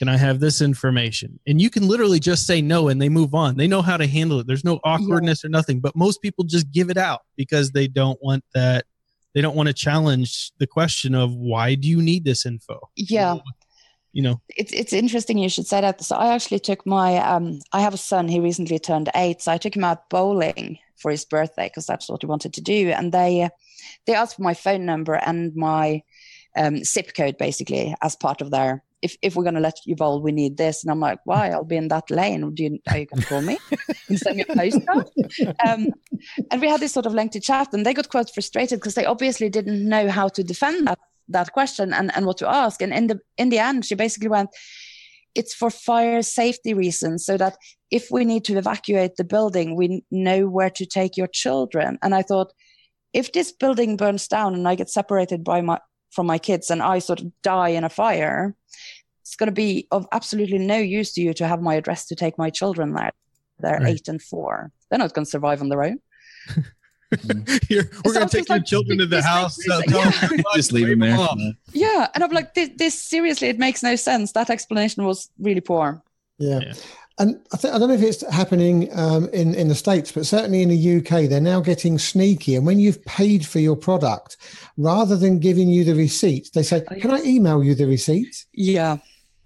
Can 0.00 0.08
I 0.08 0.16
have 0.16 0.40
this 0.40 0.62
information?" 0.62 1.38
And 1.46 1.60
you 1.60 1.68
can 1.68 1.86
literally 1.86 2.18
just 2.18 2.46
say 2.46 2.62
no, 2.62 2.88
and 2.88 3.00
they 3.00 3.10
move 3.10 3.34
on. 3.34 3.56
They 3.58 3.68
know 3.68 3.82
how 3.82 3.98
to 3.98 4.06
handle 4.06 4.40
it. 4.40 4.46
There's 4.46 4.64
no 4.64 4.80
awkwardness 4.82 5.44
or 5.44 5.50
nothing. 5.50 5.78
But 5.80 5.94
most 5.94 6.22
people 6.22 6.44
just 6.44 6.72
give 6.72 6.88
it 6.88 6.96
out 6.96 7.20
because 7.36 7.72
they 7.72 7.86
don't 7.86 8.18
want 8.22 8.42
that. 8.54 8.86
They 9.34 9.42
don't 9.42 9.54
want 9.54 9.66
to 9.66 9.74
challenge 9.74 10.52
the 10.58 10.66
question 10.66 11.14
of 11.14 11.34
why 11.34 11.74
do 11.74 11.86
you 11.86 12.00
need 12.00 12.24
this 12.24 12.46
info? 12.46 12.88
Yeah. 12.96 13.36
You 14.12 14.22
know, 14.22 14.40
it's 14.48 14.72
it's 14.72 14.94
interesting 14.94 15.36
you 15.36 15.50
should 15.50 15.66
say 15.66 15.82
that. 15.82 16.02
So 16.02 16.16
I 16.16 16.34
actually 16.34 16.60
took 16.60 16.84
my 16.86 17.18
um 17.18 17.60
I 17.72 17.80
have 17.82 17.94
a 17.94 17.98
son. 17.98 18.26
He 18.26 18.40
recently 18.40 18.78
turned 18.78 19.10
eight, 19.14 19.42
so 19.42 19.52
I 19.52 19.58
took 19.58 19.76
him 19.76 19.84
out 19.84 20.08
bowling 20.08 20.78
for 20.96 21.10
his 21.10 21.26
birthday 21.26 21.68
because 21.68 21.86
that's 21.86 22.08
what 22.08 22.22
he 22.22 22.26
wanted 22.26 22.54
to 22.54 22.60
do. 22.62 22.90
And 22.90 23.12
they 23.12 23.50
they 24.06 24.14
asked 24.14 24.36
for 24.36 24.42
my 24.42 24.54
phone 24.54 24.84
number 24.86 25.14
and 25.14 25.54
my 25.54 26.02
um, 26.56 26.82
zip 26.84 27.14
code 27.14 27.36
basically 27.38 27.94
as 28.02 28.16
part 28.16 28.40
of 28.40 28.50
their. 28.50 28.82
If 29.02 29.16
if 29.22 29.34
we're 29.34 29.44
gonna 29.44 29.60
let 29.60 29.76
you 29.86 29.96
bowl, 29.96 30.20
we 30.20 30.32
need 30.32 30.56
this. 30.56 30.82
And 30.82 30.90
I'm 30.90 31.00
like, 31.00 31.20
why? 31.24 31.50
I'll 31.50 31.64
be 31.64 31.76
in 31.76 31.88
that 31.88 32.10
lane. 32.10 32.54
Do 32.54 32.62
you 32.64 32.78
are 32.88 32.98
you 32.98 33.06
gonna 33.06 33.26
call 33.26 33.42
me? 33.42 33.58
You 34.08 34.16
send 34.16 34.36
me 34.38 34.44
a 34.48 34.54
postcard? 34.56 35.08
Um, 35.66 35.88
and 36.50 36.60
we 36.60 36.68
had 36.68 36.80
this 36.80 36.92
sort 36.92 37.06
of 37.06 37.14
lengthy 37.14 37.38
chat, 37.40 37.68
and 37.72 37.86
they 37.86 37.94
got 37.94 38.08
quite 38.08 38.28
frustrated 38.28 38.80
because 38.80 38.94
they 38.94 39.06
obviously 39.06 39.48
didn't 39.48 39.88
know 39.88 40.08
how 40.08 40.28
to 40.28 40.42
defend 40.42 40.88
that 40.88 40.98
that 41.30 41.52
question 41.52 41.92
and, 41.92 42.14
and 42.14 42.26
what 42.26 42.38
to 42.38 42.48
ask. 42.48 42.82
And 42.82 42.92
in 42.92 43.06
the 43.06 43.20
in 43.38 43.48
the 43.48 43.58
end, 43.58 43.84
she 43.84 43.94
basically 43.94 44.28
went, 44.28 44.50
it's 45.34 45.54
for 45.54 45.70
fire 45.70 46.22
safety 46.22 46.74
reasons, 46.74 47.24
so 47.24 47.36
that 47.36 47.56
if 47.90 48.10
we 48.10 48.24
need 48.24 48.44
to 48.44 48.58
evacuate 48.58 49.16
the 49.16 49.24
building, 49.24 49.76
we 49.76 50.04
know 50.10 50.48
where 50.48 50.70
to 50.70 50.86
take 50.86 51.16
your 51.16 51.28
children. 51.28 51.98
And 52.02 52.14
I 52.14 52.22
thought, 52.22 52.52
if 53.12 53.32
this 53.32 53.52
building 53.52 53.96
burns 53.96 54.28
down 54.28 54.54
and 54.54 54.68
I 54.68 54.74
get 54.74 54.90
separated 54.90 55.42
by 55.44 55.60
my 55.60 55.78
from 56.10 56.26
my 56.26 56.38
kids 56.38 56.70
and 56.70 56.82
I 56.82 56.98
sort 56.98 57.20
of 57.20 57.32
die 57.42 57.70
in 57.70 57.84
a 57.84 57.88
fire, 57.88 58.54
it's 59.22 59.36
going 59.36 59.48
to 59.48 59.52
be 59.52 59.86
of 59.90 60.06
absolutely 60.12 60.58
no 60.58 60.76
use 60.76 61.12
to 61.12 61.20
you 61.20 61.32
to 61.34 61.46
have 61.46 61.62
my 61.62 61.74
address 61.74 62.06
to 62.06 62.16
take 62.16 62.36
my 62.38 62.50
children 62.50 62.94
there. 62.94 63.12
They're 63.60 63.78
Right. 63.78 63.94
eight 63.94 64.08
and 64.08 64.20
four. 64.20 64.72
They're 64.88 64.98
not 64.98 65.12
going 65.12 65.24
to 65.24 65.30
survive 65.30 65.60
on 65.60 65.68
their 65.68 65.82
own. 65.82 66.00
Here, 67.68 67.90
we're 68.04 68.12
going 68.12 68.28
to 68.28 68.36
take 68.36 68.48
your 68.48 68.58
like 68.58 68.66
children 68.66 68.98
to 68.98 69.06
the 69.06 69.20
house. 69.22 69.58
makes 69.58 69.70
uh, 69.70 69.80
sense. 69.80 69.90
tell 69.90 70.28
them 70.28 70.38
Yeah. 70.38 70.42
Just 70.54 70.72
leave 70.72 70.88
him 70.88 71.00
wave 71.00 71.16
there. 71.16 71.52
Yeah, 71.72 72.08
and 72.14 72.22
I'm 72.22 72.30
like, 72.30 72.54
this, 72.54 72.70
this 72.76 73.00
seriously, 73.00 73.48
it 73.48 73.58
makes 73.58 73.82
no 73.82 73.96
sense. 73.96 74.32
That 74.32 74.48
explanation 74.48 75.04
was 75.04 75.28
really 75.38 75.60
poor. 75.60 76.02
Yeah. 76.38 76.60
Yeah. 76.60 76.74
And 77.20 77.38
I, 77.52 77.58
think, 77.58 77.74
I 77.74 77.78
don't 77.78 77.88
know 77.88 77.94
if 77.94 78.02
it's 78.02 78.26
happening 78.32 78.88
um, 78.98 79.28
in, 79.28 79.54
in 79.54 79.68
the 79.68 79.74
States, 79.74 80.10
but 80.10 80.24
certainly 80.24 80.62
in 80.62 80.70
the 80.70 80.96
UK, 80.96 81.28
they're 81.28 81.38
now 81.38 81.60
getting 81.60 81.98
sneaky. 81.98 82.56
And 82.56 82.64
when 82.64 82.78
you've 82.80 83.04
paid 83.04 83.46
for 83.46 83.58
your 83.58 83.76
product, 83.76 84.38
rather 84.78 85.16
than 85.16 85.38
giving 85.38 85.68
you 85.68 85.84
the 85.84 85.94
receipt, 85.94 86.48
they 86.54 86.62
say, 86.62 86.82
Oh, 86.90 86.94
Can 86.94 87.10
I 87.10 87.20
email 87.22 87.62
you 87.62 87.74
the 87.74 87.86
receipt? 87.86 88.46
Yeah, 88.54 88.96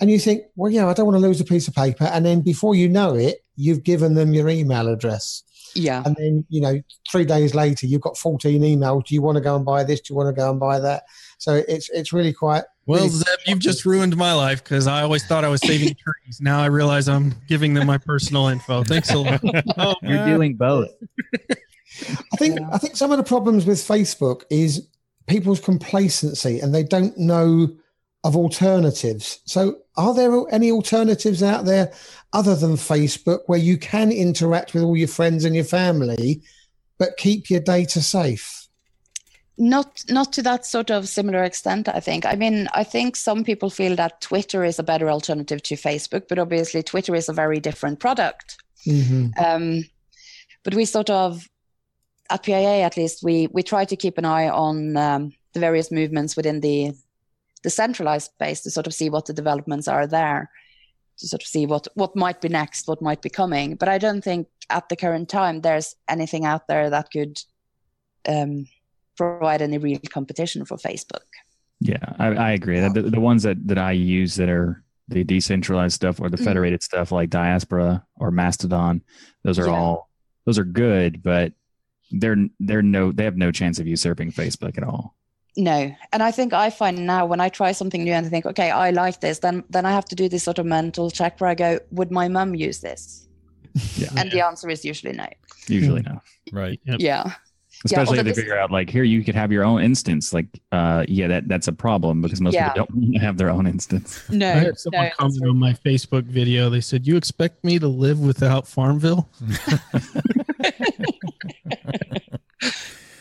And 0.00 0.08
you 0.08 0.20
think, 0.20 0.44
Well, 0.54 0.70
yeah, 0.70 0.86
I 0.86 0.92
don't 0.92 1.06
want 1.06 1.16
to 1.16 1.26
lose 1.26 1.40
a 1.40 1.44
piece 1.44 1.66
of 1.66 1.74
paper. 1.74 2.04
And 2.04 2.24
then 2.24 2.42
before 2.42 2.76
you 2.76 2.88
know 2.88 3.16
it, 3.16 3.44
you've 3.56 3.82
given 3.82 4.14
them 4.14 4.32
your 4.32 4.48
email 4.48 4.86
address. 4.86 5.42
yeah, 5.74 6.04
And 6.06 6.14
then, 6.14 6.46
you 6.48 6.60
know, 6.60 6.80
three 7.10 7.24
days 7.24 7.56
later, 7.56 7.88
you've 7.88 8.02
got 8.02 8.16
14 8.16 8.62
emails. 8.62 9.06
Do 9.06 9.16
you 9.16 9.22
want 9.22 9.34
to 9.34 9.42
go 9.42 9.56
and 9.56 9.64
buy 9.64 9.82
this? 9.82 10.00
Do 10.00 10.14
you 10.14 10.16
want 10.16 10.28
to 10.28 10.40
go 10.40 10.48
and 10.48 10.60
buy 10.60 10.78
that? 10.78 11.02
So 11.38 11.62
it's 11.66 11.90
it's 11.90 12.12
really 12.12 12.32
quite. 12.32 12.62
Well, 12.86 13.04
really 13.04 13.10
Zeb, 13.10 13.38
you've 13.46 13.58
just 13.60 13.86
ruined 13.86 14.16
my 14.16 14.34
life 14.34 14.62
because 14.62 14.86
I 14.86 15.02
always 15.02 15.24
thought 15.24 15.44
I 15.44 15.48
was 15.48 15.60
saving 15.62 15.94
trees. 16.24 16.40
Now 16.40 16.60
I 16.60 16.66
realize 16.66 17.08
I'm 17.08 17.34
giving 17.48 17.74
them 17.74 17.86
my 17.86 17.98
personal 17.98 18.48
info. 18.48 18.84
Thanks 18.84 19.10
a 19.10 19.18
lot. 19.18 19.40
Oh, 19.78 19.94
You're 20.02 20.26
doing 20.26 20.54
both. 20.54 20.90
I 21.50 22.36
think 22.36 22.58
Yeah. 22.58 22.68
I 22.72 22.78
think 22.78 22.96
some 22.96 23.10
of 23.12 23.18
the 23.18 23.24
problems 23.24 23.64
with 23.66 23.78
Facebook 23.78 24.42
is 24.50 24.88
people's 25.26 25.60
complacency 25.60 26.60
and 26.60 26.74
they 26.74 26.82
don't 26.82 27.16
know 27.16 27.68
of 28.24 28.36
alternatives. 28.36 29.40
So 29.44 29.78
are 29.96 30.14
there 30.14 30.32
any 30.50 30.70
alternatives 30.70 31.42
out 31.42 31.64
there 31.66 31.92
other 32.32 32.56
than 32.56 32.72
Facebook 32.72 33.40
where 33.46 33.58
you 33.58 33.78
can 33.78 34.10
interact 34.10 34.74
with 34.74 34.82
all 34.82 34.96
your 34.96 35.08
friends 35.08 35.44
and 35.44 35.54
your 35.54 35.64
family 35.64 36.42
but 36.98 37.16
keep 37.16 37.50
your 37.50 37.60
data 37.60 38.00
safe? 38.02 38.63
Not 39.56 40.04
not 40.08 40.32
to 40.32 40.42
that 40.42 40.66
sort 40.66 40.90
of 40.90 41.08
similar 41.08 41.44
extent. 41.44 41.88
I 41.88 42.00
think. 42.00 42.26
I 42.26 42.34
mean, 42.34 42.68
I 42.74 42.84
think 42.84 43.16
some 43.16 43.44
people 43.44 43.70
feel 43.70 43.94
that 43.96 44.20
Twitter 44.20 44.64
is 44.64 44.78
a 44.78 44.82
better 44.82 45.08
alternative 45.08 45.62
to 45.64 45.74
Facebook, 45.76 46.28
but 46.28 46.38
obviously 46.38 46.82
Twitter 46.82 47.14
is 47.14 47.28
a 47.28 47.32
very 47.32 47.60
different 47.60 48.00
product. 48.00 48.56
Mm-hmm. 48.86 49.28
Um, 49.42 49.84
but 50.64 50.74
we 50.74 50.84
sort 50.84 51.10
of, 51.10 51.48
at 52.30 52.42
PIA 52.42 52.82
at 52.82 52.96
least, 52.96 53.22
we 53.22 53.48
we 53.52 53.62
try 53.62 53.84
to 53.84 53.96
keep 53.96 54.18
an 54.18 54.24
eye 54.24 54.48
on 54.48 54.96
um, 54.96 55.32
the 55.52 55.60
various 55.60 55.92
movements 55.92 56.36
within 56.36 56.60
the 56.60 56.92
the 57.62 57.70
centralized 57.70 58.32
space 58.32 58.60
to 58.62 58.70
sort 58.70 58.86
of 58.86 58.94
see 58.94 59.08
what 59.08 59.26
the 59.26 59.32
developments 59.32 59.88
are 59.88 60.06
there, 60.06 60.50
to 61.18 61.28
sort 61.28 61.42
of 61.42 61.46
see 61.46 61.64
what 61.64 61.86
what 61.94 62.16
might 62.16 62.40
be 62.40 62.48
next, 62.48 62.88
what 62.88 63.00
might 63.00 63.22
be 63.22 63.30
coming. 63.30 63.76
But 63.76 63.88
I 63.88 63.98
don't 63.98 64.22
think 64.22 64.48
at 64.68 64.88
the 64.88 64.96
current 64.96 65.28
time 65.28 65.60
there's 65.60 65.94
anything 66.08 66.44
out 66.44 66.66
there 66.66 66.90
that 66.90 67.10
could 67.12 67.40
um, 68.26 68.66
provide 69.16 69.62
any 69.62 69.78
real 69.78 69.98
competition 70.10 70.64
for 70.64 70.76
Facebook. 70.76 71.22
Yeah, 71.80 71.98
I, 72.18 72.26
I 72.28 72.50
agree. 72.52 72.80
The, 72.80 73.02
the 73.02 73.20
ones 73.20 73.42
that, 73.42 73.66
that 73.68 73.78
I 73.78 73.92
use 73.92 74.36
that 74.36 74.48
are 74.48 74.82
the 75.08 75.24
decentralized 75.24 75.94
stuff 75.94 76.20
or 76.20 76.30
the 76.30 76.36
Mhm. 76.38 76.44
federated 76.44 76.82
stuff 76.82 77.12
like 77.12 77.28
Diaspora 77.30 78.04
or 78.16 78.30
Mastodon, 78.30 79.02
those 79.42 79.58
are 79.58 79.66
Yeah. 79.66 79.72
all 79.74 80.10
those 80.46 80.58
are 80.58 80.64
good, 80.64 81.22
but 81.22 81.52
they're 82.10 82.36
they're 82.60 82.82
no 82.82 83.12
they 83.12 83.24
have 83.24 83.36
no 83.36 83.50
chance 83.50 83.78
of 83.78 83.86
usurping 83.86 84.30
Facebook 84.32 84.78
at 84.78 84.84
all. 84.84 85.14
No, 85.56 85.94
and 86.12 86.22
I 86.22 86.30
think 86.30 86.52
I 86.52 86.70
find 86.70 87.06
now 87.06 87.26
when 87.26 87.40
I 87.40 87.48
try 87.48 87.72
something 87.72 88.02
new 88.02 88.12
and 88.12 88.26
I 88.26 88.28
think, 88.28 88.44
okay, 88.46 88.70
I 88.70 88.90
like 88.90 89.20
this, 89.20 89.38
then 89.40 89.62
then 89.70 89.84
I 89.86 89.92
have 89.92 90.04
to 90.06 90.14
do 90.14 90.28
this 90.28 90.42
sort 90.42 90.58
of 90.58 90.66
mental 90.66 91.10
check 91.10 91.40
where 91.40 91.50
I 91.50 91.54
go, 91.54 91.78
would 91.90 92.10
my 92.10 92.28
mum 92.28 92.54
use 92.54 92.80
this? 92.80 93.28
Yeah, 93.96 94.08
And 94.16 94.30
the 94.30 94.40
answer 94.44 94.70
is 94.70 94.84
usually 94.84 95.12
no. 95.12 95.26
usually 95.68 96.02
no. 96.02 96.20
Right. 96.52 96.80
Yep. 96.86 96.96
Yeah, 97.00 97.32
Especially 97.84 98.18
although 98.18 98.20
if 98.20 98.24
they 98.24 98.30
this- 98.30 98.38
figure 98.38 98.58
out 98.58 98.70
like 98.70 98.88
here 98.90 99.04
you 99.04 99.22
could 99.24 99.34
have 99.34 99.52
your 99.52 99.64
own 99.64 99.82
instance. 99.82 100.32
Like 100.32 100.46
uh 100.72 101.04
yeah, 101.08 101.28
that 101.28 101.48
that's 101.48 101.68
a 101.68 101.72
problem 101.72 102.22
because 102.22 102.40
most 102.40 102.54
Yeah. 102.54 102.72
people 102.72 102.86
don't 103.00 103.14
have 103.20 103.36
their 103.36 103.50
own 103.50 103.66
instance. 103.66 104.22
no. 104.30 104.48
I 104.50 104.54
had 104.54 104.78
someone 104.78 105.04
no, 105.04 105.10
comment 105.18 105.40
that's 105.40 105.50
on 105.50 105.58
my 105.58 105.72
Facebook 105.72 106.24
video. 106.24 106.70
They 106.70 106.80
said, 106.80 107.06
"You 107.06 107.16
expect 107.16 107.64
me 107.64 107.78
to 107.78 107.88
live 107.88 108.20
without 108.20 108.66
Farmville?" 108.66 109.28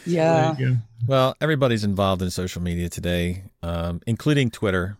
yeah, 0.05 0.53
There 0.57 0.67
you 0.69 0.75
go. 0.75 0.81
Well, 1.07 1.35
everybody's 1.41 1.83
involved 1.83 2.21
in 2.21 2.29
social 2.31 2.61
media 2.61 2.89
today, 2.89 3.43
um, 3.61 4.01
including 4.07 4.51
Twitter. 4.51 4.97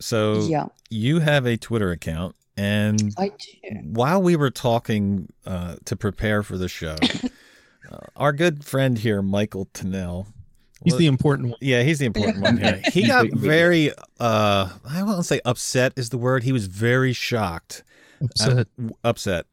So 0.00 0.40
yeah, 0.42 0.66
you 0.90 1.20
have 1.20 1.46
a 1.46 1.56
Twitter 1.56 1.90
account, 1.90 2.36
and 2.56 3.14
I 3.16 3.28
do. 3.30 3.70
while 3.84 4.22
we 4.22 4.36
were 4.36 4.50
talking 4.50 5.28
uh, 5.46 5.76
to 5.86 5.96
prepare 5.96 6.42
for 6.42 6.58
the 6.58 6.68
show, 6.68 6.96
uh, 7.90 7.98
our 8.16 8.32
good 8.32 8.64
friend 8.64 8.98
here, 8.98 9.22
Michael 9.22 9.66
Tunnell, 9.74 10.26
He's 10.84 10.92
wa- 10.94 10.98
the 10.98 11.06
important 11.06 11.48
one. 11.50 11.58
yeah, 11.60 11.82
he's 11.82 11.98
the 11.98 12.06
important 12.06 12.40
one 12.42 12.58
here. 12.58 12.80
He 12.92 13.06
got 13.06 13.30
the- 13.30 13.36
very, 13.36 13.92
uh, 14.20 14.70
I 14.88 15.02
won't 15.02 15.24
say 15.26 15.40
upset 15.44 15.92
is 15.96 16.10
the 16.10 16.18
word. 16.18 16.42
He 16.44 16.52
was 16.52 16.66
very 16.66 17.12
shocked, 17.12 17.82
Upset. 18.22 18.66
uh, 18.80 18.88
upset 19.04 19.46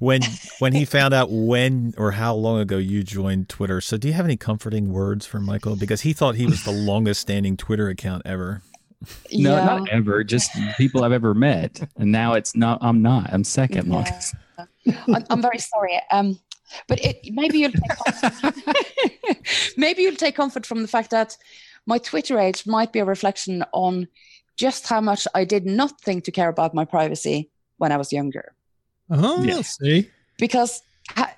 when 0.00 0.22
when 0.60 0.72
he 0.72 0.84
found 0.84 1.14
out 1.14 1.30
when 1.30 1.94
or 1.96 2.12
how 2.12 2.34
long 2.34 2.60
ago 2.60 2.76
you 2.78 3.02
joined 3.04 3.48
Twitter. 3.48 3.80
So, 3.80 3.96
do 3.96 4.08
you 4.08 4.14
have 4.14 4.24
any 4.24 4.36
comforting 4.36 4.92
words 4.92 5.24
for 5.26 5.38
Michael? 5.40 5.76
Because 5.76 6.00
he 6.02 6.12
thought 6.12 6.34
he 6.36 6.46
was 6.46 6.64
the 6.64 6.72
longest 6.90 7.20
standing 7.20 7.56
Twitter 7.56 7.88
account 7.88 8.22
ever. 8.24 8.62
No, 9.32 9.54
yeah. 9.54 9.64
not 9.64 9.88
ever. 9.90 10.24
Just 10.24 10.50
people 10.76 11.04
I've 11.04 11.12
ever 11.12 11.32
met, 11.32 11.88
and 11.96 12.10
now 12.10 12.32
it's 12.34 12.56
not. 12.56 12.78
I'm 12.82 13.00
not. 13.02 13.32
I'm 13.32 13.44
second 13.44 13.86
Yeah. 13.86 13.94
longest. 13.94 14.34
I'm, 15.06 15.24
I'm 15.30 15.40
very 15.42 15.58
sorry. 15.58 16.00
Um, 16.10 16.40
but 16.86 17.02
it, 17.04 17.16
maybe 17.30 17.58
you'll 17.60 17.72
take 17.72 17.96
comfort. 18.22 18.54
maybe 19.76 20.02
you'll 20.02 20.16
take 20.16 20.36
comfort 20.36 20.66
from 20.66 20.82
the 20.82 20.88
fact 20.88 21.10
that 21.10 21.36
my 21.86 21.98
Twitter 21.98 22.38
age 22.38 22.66
might 22.66 22.92
be 22.92 22.98
a 22.98 23.04
reflection 23.04 23.64
on 23.72 24.08
just 24.56 24.86
how 24.88 25.00
much 25.00 25.26
I 25.34 25.44
did 25.44 25.64
not 25.66 26.00
think 26.00 26.24
to 26.24 26.32
care 26.32 26.48
about 26.48 26.74
my 26.74 26.84
privacy 26.84 27.50
when 27.78 27.92
I 27.92 27.96
was 27.96 28.12
younger. 28.12 28.54
Oh, 29.10 29.42
Yeah. 29.42 29.62
see, 29.62 30.10
Because 30.38 30.82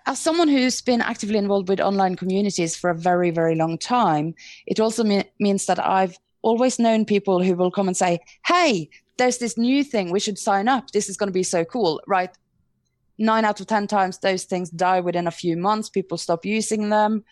as 0.07 0.19
someone 0.19 0.49
who's 0.49 0.81
been 0.81 1.01
actively 1.01 1.39
involved 1.39 1.69
with 1.69 1.81
online 1.81 2.17
communities 2.17 2.75
for 2.75 2.91
a 2.91 2.95
very, 2.95 3.31
very 3.31 3.55
long 3.55 3.79
time, 3.79 4.35
it 4.67 4.81
also 4.81 5.05
me- 5.05 5.31
means 5.39 5.67
that 5.67 5.79
I've 5.79 6.19
always 6.43 6.79
known 6.79 7.05
people 7.05 7.43
who 7.43 7.55
will 7.55 7.71
come 7.71 7.87
and 7.87 7.97
say, 7.97 8.19
Hey, 8.47 8.89
there's 9.19 9.39
this 9.39 9.57
new 9.59 9.85
thing. 9.85 10.11
We 10.11 10.19
should 10.19 10.39
sign 10.39 10.67
up. 10.67 10.91
This 10.91 11.09
is 11.09 11.17
going 11.17 11.29
to 11.29 11.33
be 11.33 11.43
so 11.45 11.65
cool. 11.65 12.01
Right 12.07 12.31
nine 13.21 13.45
out 13.45 13.61
of 13.61 13.67
10 13.69 13.87
times, 13.87 14.19
those 14.19 14.45
things 14.45 14.71
die 14.71 14.99
within 15.01 15.27
a 15.29 15.31
few 15.31 15.57
months. 15.57 15.89
People 15.89 16.19
stop 16.19 16.45
using 16.45 16.89
them. 16.89 17.23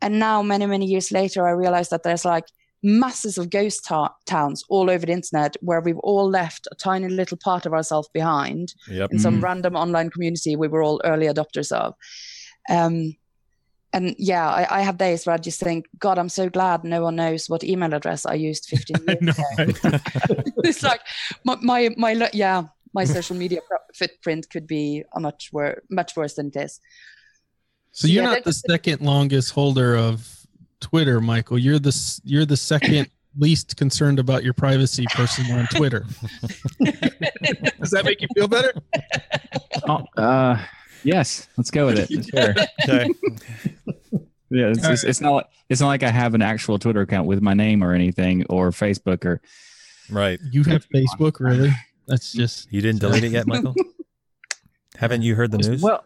And 0.00 0.18
now, 0.18 0.42
many, 0.42 0.66
many 0.66 0.86
years 0.86 1.12
later, 1.12 1.46
I 1.46 1.52
realized 1.52 1.90
that 1.90 2.02
there's 2.02 2.24
like 2.24 2.44
masses 2.82 3.38
of 3.38 3.48
ghost 3.50 3.84
ta- 3.86 4.14
towns 4.26 4.62
all 4.68 4.90
over 4.90 5.06
the 5.06 5.12
internet 5.12 5.56
where 5.60 5.80
we've 5.80 5.98
all 6.00 6.28
left 6.28 6.66
a 6.70 6.74
tiny 6.74 7.08
little 7.08 7.38
part 7.38 7.64
of 7.64 7.72
ourselves 7.72 8.08
behind 8.12 8.74
Yep. 8.90 9.12
in 9.12 9.18
some 9.18 9.38
Mm. 9.38 9.42
random 9.42 9.76
online 9.76 10.10
community 10.10 10.56
we 10.56 10.68
were 10.68 10.82
all 10.82 11.00
early 11.04 11.26
adopters 11.26 11.72
of. 11.72 11.94
Um, 12.68 13.14
and 13.94 14.14
yeah, 14.18 14.48
I, 14.50 14.80
I 14.80 14.82
have 14.82 14.98
days 14.98 15.24
where 15.24 15.34
I 15.34 15.38
just 15.38 15.60
think, 15.60 15.86
God, 15.98 16.18
I'm 16.18 16.28
so 16.28 16.48
glad 16.50 16.82
no 16.84 17.02
one 17.02 17.16
knows 17.16 17.48
what 17.48 17.62
email 17.64 17.94
address 17.94 18.26
I 18.26 18.34
used 18.34 18.66
15 18.66 18.96
I 19.08 19.12
years 19.12 19.22
know, 19.22 19.64
ago. 19.64 19.98
it's 20.64 20.82
like 20.82 21.00
my, 21.44 21.56
my, 21.62 21.94
my, 21.96 22.28
yeah, 22.34 22.64
my 22.94 23.04
social 23.04 23.36
media 23.36 23.60
pro- 23.68 23.78
footprint 23.94 24.48
could 24.50 24.66
be 24.66 25.02
a 25.14 25.20
much 25.20 25.50
worse, 25.52 25.80
much 25.90 26.16
worse 26.16 26.34
than 26.34 26.50
this. 26.50 26.80
So 27.92 28.06
you're 28.08 28.22
Yeah, 28.24 28.30
not 28.30 28.44
the 28.44 28.50
that- 28.50 28.70
second 28.70 29.00
longest 29.02 29.50
holder 29.52 29.96
of 29.96 30.26
Twitter, 30.80 31.20
Michael. 31.20 31.58
You're 31.58 31.78
the 31.78 32.20
you're 32.24 32.46
the 32.46 32.56
second 32.56 33.08
least 33.38 33.76
concerned 33.76 34.18
about 34.20 34.44
your 34.44 34.52
privacy 34.54 35.06
person 35.10 35.50
on 35.50 35.66
Twitter. 35.74 36.06
Does 37.80 37.90
that 37.90 38.04
make 38.04 38.20
you 38.22 38.28
feel 38.34 38.48
better? 38.48 38.72
Oh, 39.86 40.02
uh, 40.16 40.56
yes, 41.02 41.48
let's 41.58 41.70
go 41.70 41.86
with 41.86 41.98
it. 41.98 42.24
Sure. 42.30 42.54
Okay. 42.84 43.08
Yeah, 44.50 44.68
it's, 44.68 44.86
it's, 44.86 45.04
it's 45.04 45.20
not 45.20 45.50
it's 45.68 45.80
not 45.80 45.88
like 45.88 46.02
I 46.04 46.10
have 46.10 46.34
an 46.34 46.42
actual 46.42 46.78
Twitter 46.78 47.00
account 47.00 47.26
with 47.26 47.42
my 47.42 47.54
name 47.54 47.82
or 47.82 47.92
anything, 47.92 48.46
or 48.48 48.70
Facebook 48.70 49.24
or 49.26 49.40
Right. 50.08 50.38
You 50.52 50.62
have 50.64 50.86
Facebook, 50.88 51.40
really? 51.40 51.70
That's 52.06 52.32
just 52.32 52.72
You 52.72 52.80
didn't 52.80 53.00
delete 53.00 53.24
it 53.24 53.32
yet, 53.32 53.46
Michael? 53.46 53.74
Haven't 54.96 55.22
you 55.22 55.34
heard 55.34 55.50
the 55.50 55.58
news? 55.58 55.82
well. 55.82 56.04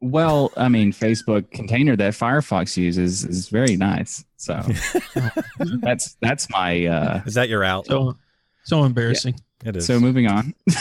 Well, 0.00 0.52
I 0.56 0.68
mean, 0.68 0.92
Facebook 0.92 1.50
container 1.50 1.96
that 1.96 2.12
Firefox 2.12 2.76
uses 2.76 3.24
is 3.24 3.48
very 3.48 3.74
nice. 3.76 4.24
So 4.36 4.62
that's 5.80 6.16
that's 6.20 6.48
my. 6.50 6.86
uh 6.86 7.22
Is 7.26 7.34
that 7.34 7.48
your 7.48 7.64
out? 7.64 7.86
so 7.86 8.16
so 8.64 8.84
embarrassing. 8.84 9.40
It 9.64 9.76
is. 9.76 9.86
So 9.86 9.98
moving 9.98 10.28
on. 10.28 10.54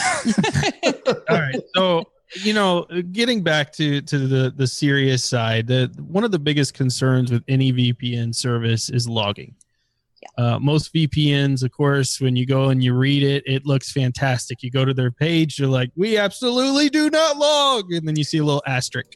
All 1.08 1.16
right. 1.30 1.60
So, 1.74 2.04
you 2.44 2.54
know, 2.54 2.86
getting 3.12 3.42
back 3.42 3.74
to 3.74 4.02
to 4.02 4.28
the 4.28 4.54
the 4.56 4.68
serious 4.68 5.24
side, 5.24 5.66
the 5.66 5.92
one 6.08 6.24
of 6.24 6.30
the 6.32 6.38
biggest 6.38 6.76
concerns 6.76 7.32
with 7.32 7.44
any 7.48 7.74
VPN 7.74 8.36
service 8.36 8.90
is 8.90 9.10
logging. 9.10 9.56
Uh, 10.38 10.60
most 10.60 10.94
VPNs, 10.94 11.64
of 11.64 11.72
course, 11.72 12.20
when 12.20 12.36
you 12.36 12.46
go 12.46 12.70
and 12.70 12.84
you 12.84 12.94
read 12.94 13.24
it, 13.24 13.44
it 13.46 13.66
looks 13.66 13.92
fantastic. 13.92 14.64
You 14.64 14.72
go 14.72 14.86
to 14.86 14.94
their 14.94 15.12
page, 15.12 15.60
you're 15.60 15.68
like, 15.68 15.92
"We 15.96 16.18
absolutely 16.18 16.90
do 16.90 17.10
not 17.10 17.38
log," 17.38 17.92
and 17.94 18.08
then 18.08 18.16
you 18.16 18.24
see 18.24 18.40
a 18.40 18.44
little 18.44 18.64
asterisk. 18.66 19.16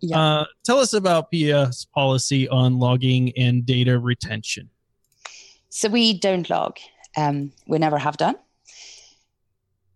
Yeah. 0.00 0.18
Uh, 0.18 0.44
tell 0.64 0.78
us 0.78 0.94
about 0.94 1.30
PIA's 1.30 1.86
policy 1.94 2.48
on 2.48 2.78
logging 2.78 3.32
and 3.36 3.66
data 3.66 3.98
retention. 3.98 4.70
So 5.68 5.88
we 5.88 6.18
don't 6.18 6.48
log. 6.48 6.78
Um, 7.16 7.52
we 7.66 7.78
never 7.78 7.98
have 7.98 8.16
done. 8.16 8.36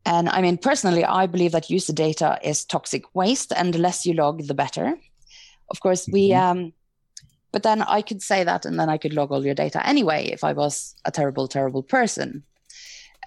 And 0.06 0.28
I 0.28 0.42
mean, 0.42 0.58
personally, 0.58 1.04
I 1.04 1.26
believe 1.26 1.52
that 1.52 1.70
user 1.70 1.94
data 1.94 2.38
is 2.42 2.64
toxic 2.64 3.14
waste, 3.14 3.52
and 3.56 3.72
the 3.72 3.78
less 3.78 4.04
you 4.04 4.12
log, 4.12 4.46
the 4.46 4.54
better. 4.54 4.98
Of 5.70 5.80
course, 5.80 6.06
we. 6.06 6.32
Um, 6.34 6.72
but 7.54 7.62
then 7.62 7.82
I 7.82 8.02
could 8.02 8.20
say 8.20 8.42
that, 8.42 8.66
and 8.66 8.80
then 8.80 8.88
I 8.88 8.98
could 8.98 9.14
log 9.14 9.30
all 9.30 9.46
your 9.46 9.54
data 9.54 9.86
anyway 9.86 10.26
if 10.26 10.42
I 10.42 10.52
was 10.52 10.96
a 11.04 11.12
terrible, 11.12 11.46
terrible 11.46 11.84
person. 11.84 12.42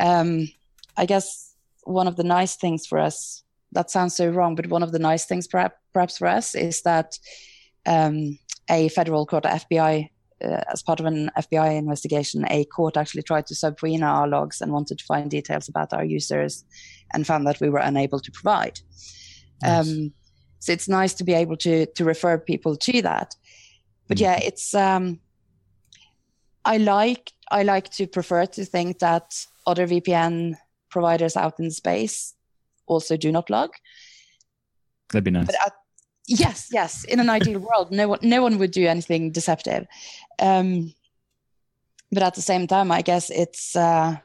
Um, 0.01 0.49
I 0.97 1.05
guess 1.05 1.55
one 1.85 2.09
of 2.09 2.17
the 2.17 2.25
nice 2.25 2.57
things 2.57 2.85
for 2.85 2.99
us. 2.99 3.45
That 3.71 3.89
sounds 3.89 4.17
so 4.17 4.27
wrong, 4.27 4.55
but 4.55 4.67
one 4.67 4.83
of 4.83 4.91
the 4.91 4.99
nice 4.99 5.23
things, 5.23 5.47
perhaps, 5.47 5.77
perhaps 5.93 6.17
for 6.17 6.27
us, 6.27 6.55
is 6.55 6.81
that 6.81 7.17
um, 7.85 8.37
a 8.69 8.89
federal 8.89 9.25
court, 9.25 9.45
FBI, 9.45 10.09
uh, 10.43 10.61
as 10.73 10.83
part 10.83 10.99
of 10.99 11.05
an 11.05 11.31
FBI 11.37 11.77
investigation, 11.77 12.43
a 12.49 12.65
court 12.65 12.97
actually 12.97 13.23
tried 13.23 13.47
to 13.47 13.55
subpoena 13.55 14.07
our 14.07 14.27
logs 14.27 14.59
and 14.59 14.73
wanted 14.73 14.97
to 14.99 15.05
find 15.05 15.31
details 15.31 15.69
about 15.69 15.93
our 15.93 16.03
users 16.03 16.65
and 17.13 17.25
found 17.25 17.47
that 17.47 17.61
we 17.61 17.69
were 17.69 17.79
unable 17.79 18.19
to 18.19 18.31
provide. 18.33 18.81
Nice. 19.61 19.89
Um, 19.89 20.13
so 20.59 20.73
it's 20.73 20.89
nice 20.89 21.13
to 21.13 21.23
be 21.23 21.33
able 21.33 21.55
to 21.57 21.85
to 21.85 22.03
refer 22.03 22.37
people 22.37 22.75
to 22.75 23.01
that. 23.03 23.35
But 24.07 24.19
yeah, 24.19 24.39
it's 24.41 24.73
um, 24.73 25.19
I 26.65 26.77
like 26.77 27.31
I 27.51 27.63
like 27.63 27.89
to 27.91 28.07
prefer 28.07 28.45
to 28.45 28.65
think 28.65 28.99
that 28.99 29.45
other 29.65 29.87
VPN 29.87 30.55
providers 30.89 31.35
out 31.35 31.59
in 31.59 31.71
space 31.71 32.33
also 32.85 33.17
do 33.17 33.31
not 33.31 33.49
log. 33.49 33.71
That'd 35.11 35.23
be 35.23 35.31
nice. 35.31 35.45
But 35.45 35.55
at, 35.65 35.73
yes, 36.27 36.69
yes, 36.71 37.03
in 37.05 37.19
an 37.19 37.29
ideal 37.29 37.59
world, 37.59 37.91
no 37.91 38.07
one 38.07 38.19
no 38.21 38.41
one 38.41 38.57
would 38.57 38.71
do 38.71 38.87
anything 38.87 39.31
deceptive. 39.31 39.87
Um, 40.39 40.93
but 42.11 42.23
at 42.23 42.35
the 42.35 42.41
same 42.41 42.67
time, 42.67 42.91
I 42.91 43.01
guess 43.01 43.29
it's 43.29 43.75
uh, 43.75 44.17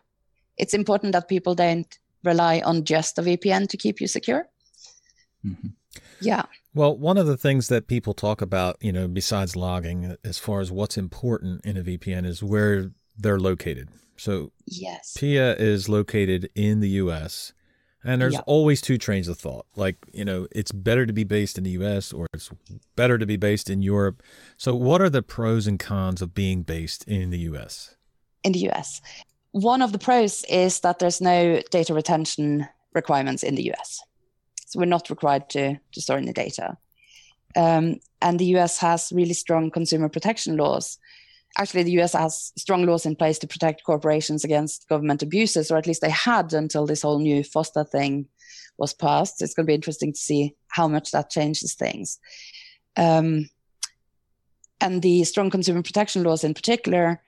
it's 0.56 0.74
important 0.74 1.12
that 1.12 1.28
people 1.28 1.54
don't 1.54 1.98
rely 2.24 2.60
on 2.64 2.84
just 2.84 3.18
a 3.18 3.22
VPN 3.22 3.68
to 3.68 3.76
keep 3.76 4.00
you 4.00 4.06
secure. 4.06 4.48
Mhm. 5.44 5.72
Yeah, 6.20 6.44
Well, 6.74 6.96
one 6.96 7.18
of 7.18 7.26
the 7.26 7.37
things 7.37 7.68
that 7.68 7.87
people 7.87 8.14
talk 8.14 8.40
about, 8.40 8.76
you 8.80 8.92
know, 8.92 9.06
besides 9.08 9.56
logging, 9.56 10.16
as 10.24 10.38
far 10.38 10.61
as 10.61 10.70
what's 10.72 10.96
important 10.96 11.64
in 11.66 11.76
a 11.76 11.82
VPN, 11.82 12.24
is 12.24 12.42
where 12.42 12.90
they're 13.18 13.38
located. 13.40 13.88
So 14.16 14.52
yes, 14.66 15.14
PIA 15.18 15.54
is 15.56 15.88
located 15.88 16.48
in 16.54 16.80
the 16.80 16.88
U.S., 16.90 17.52
and 18.04 18.20
there's 18.20 18.35
Yeah. 18.35 18.40
always 18.46 18.80
two 18.80 18.98
trains 18.98 19.28
of 19.28 19.38
thought. 19.38 19.66
Like, 19.76 19.96
you 20.12 20.24
know, 20.24 20.48
it's 20.50 20.72
better 20.72 21.06
to 21.06 21.12
be 21.12 21.22
based 21.22 21.56
in 21.56 21.62
the 21.62 21.70
U.S. 21.70 22.12
or 22.12 22.26
it's 22.35 22.50
better 22.96 23.16
to 23.16 23.26
be 23.26 23.37
based 23.37 23.70
in 23.70 23.80
Europe. 23.80 24.22
So, 24.56 24.74
what 24.74 25.00
are 25.00 25.11
the 25.11 25.22
pros 25.22 25.66
and 25.68 25.78
cons 25.78 26.20
of 26.20 26.35
being 26.35 26.62
based 26.62 27.04
in 27.04 27.30
the 27.30 27.38
U.S.? 27.40 27.94
in 28.44 28.50
the 28.52 28.68
US. 28.70 29.00
One 29.52 29.82
of 29.82 29.92
the 29.92 30.00
pros 30.00 30.42
is 30.48 30.80
that 30.80 30.98
there's 30.98 31.20
no 31.20 31.61
data 31.70 31.94
retention 31.94 32.66
requirements 32.92 33.44
in 33.44 33.54
the 33.54 33.70
US. 33.72 34.00
So 34.72 34.80
we're 34.80 34.87
not 34.87 35.11
required 35.11 35.50
to, 35.50 35.78
to 35.92 36.00
store 36.00 36.16
any 36.16 36.32
data. 36.32 36.78
Um, 37.54 37.96
and 38.22 38.38
the 38.38 38.56
US 38.56 38.78
has 38.78 39.12
really 39.14 39.35
strong 39.35 39.70
consumer 39.70 40.08
protection 40.08 40.56
laws. 40.56 40.96
Actually, 41.58 41.82
the 41.82 42.00
US 42.00 42.14
has 42.14 42.54
strong 42.56 42.87
laws 42.87 43.04
in 43.04 43.14
place 43.14 43.38
to 43.40 43.46
protect 43.46 43.85
corporations 43.85 44.44
against 44.44 44.88
government 44.88 45.22
abuses, 45.22 45.70
or 45.70 45.76
at 45.76 45.87
least 45.87 46.00
they 46.00 46.08
had 46.08 46.54
until 46.54 46.87
this 46.87 47.02
whole 47.02 47.18
new 47.18 47.42
FOSTA 47.42 47.87
thing 47.90 48.26
was 48.78 48.94
passed. 48.94 49.42
It's 49.42 49.52
going 49.52 49.66
to 49.66 49.70
be 49.70 49.74
interesting 49.74 50.14
to 50.14 50.18
see 50.18 50.54
how 50.68 50.88
much 50.88 51.11
that 51.11 51.28
changes 51.28 51.74
things. 51.74 52.18
Um, 52.96 53.50
and 54.80 55.02
the 55.02 55.24
strong 55.24 55.50
consumer 55.50 55.82
protection 55.82 56.22
laws 56.22 56.44
in 56.44 56.54
particular 56.54 57.20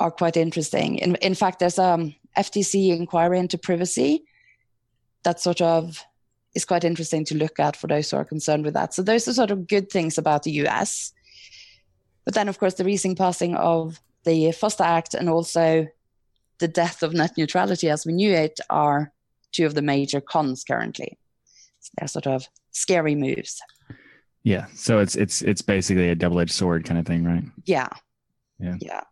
are 0.00 0.10
quite 0.10 0.36
interesting. 0.36 0.98
In, 0.98 1.14
in 1.16 1.36
fact, 1.36 1.60
there's 1.60 1.78
a 1.78 1.90
um, 1.90 2.16
FTC 2.36 2.88
inquiry 2.88 3.38
into 3.38 3.56
privacy 3.56 4.24
that 5.22 5.38
sort 5.38 5.60
of 5.60 6.04
is 6.56 6.64
quite 6.64 6.84
interesting 6.84 7.24
to 7.26 7.36
look 7.36 7.60
at 7.60 7.76
for 7.76 7.86
those 7.86 8.10
who 8.10 8.16
are 8.16 8.24
concerned 8.24 8.64
with 8.64 8.74
that. 8.74 8.94
So 8.94 9.02
those 9.02 9.28
are 9.28 9.34
sort 9.34 9.50
of 9.50 9.68
good 9.68 9.90
things 9.90 10.16
about 10.16 10.42
the 10.42 10.52
US. 10.62 11.12
But 12.24 12.34
then, 12.34 12.48
of 12.48 12.58
course, 12.58 12.74
the 12.74 12.84
recent 12.84 13.18
passing 13.18 13.54
of 13.54 14.00
the 14.24 14.46
FOSTA 14.52 14.84
Act 14.84 15.14
and 15.14 15.28
also 15.28 15.86
the 16.58 16.66
death 16.68 17.02
of 17.02 17.12
net 17.12 17.32
neutrality 17.36 17.90
as 17.90 18.06
we 18.06 18.14
knew 18.14 18.32
it 18.32 18.58
are 18.70 19.12
two 19.52 19.66
of 19.66 19.74
the 19.74 19.82
major 19.82 20.20
cons 20.20 20.64
currently. 20.64 21.18
So 21.80 21.92
they're 21.98 22.08
sort 22.08 22.26
of 22.26 22.48
scary 22.72 23.14
moves. 23.14 23.60
Yeah. 24.42 24.66
So 24.74 24.98
it's 25.00 25.14
it's 25.14 25.42
it's 25.42 25.62
basically 25.62 26.08
a 26.08 26.14
double 26.14 26.40
edged 26.40 26.52
sword 26.52 26.84
kind 26.84 26.98
of 26.98 27.06
thing, 27.06 27.22
right? 27.22 27.44
Yeah. 27.64 27.88
Yeah. 28.58 28.76
Yeah. 28.80 29.02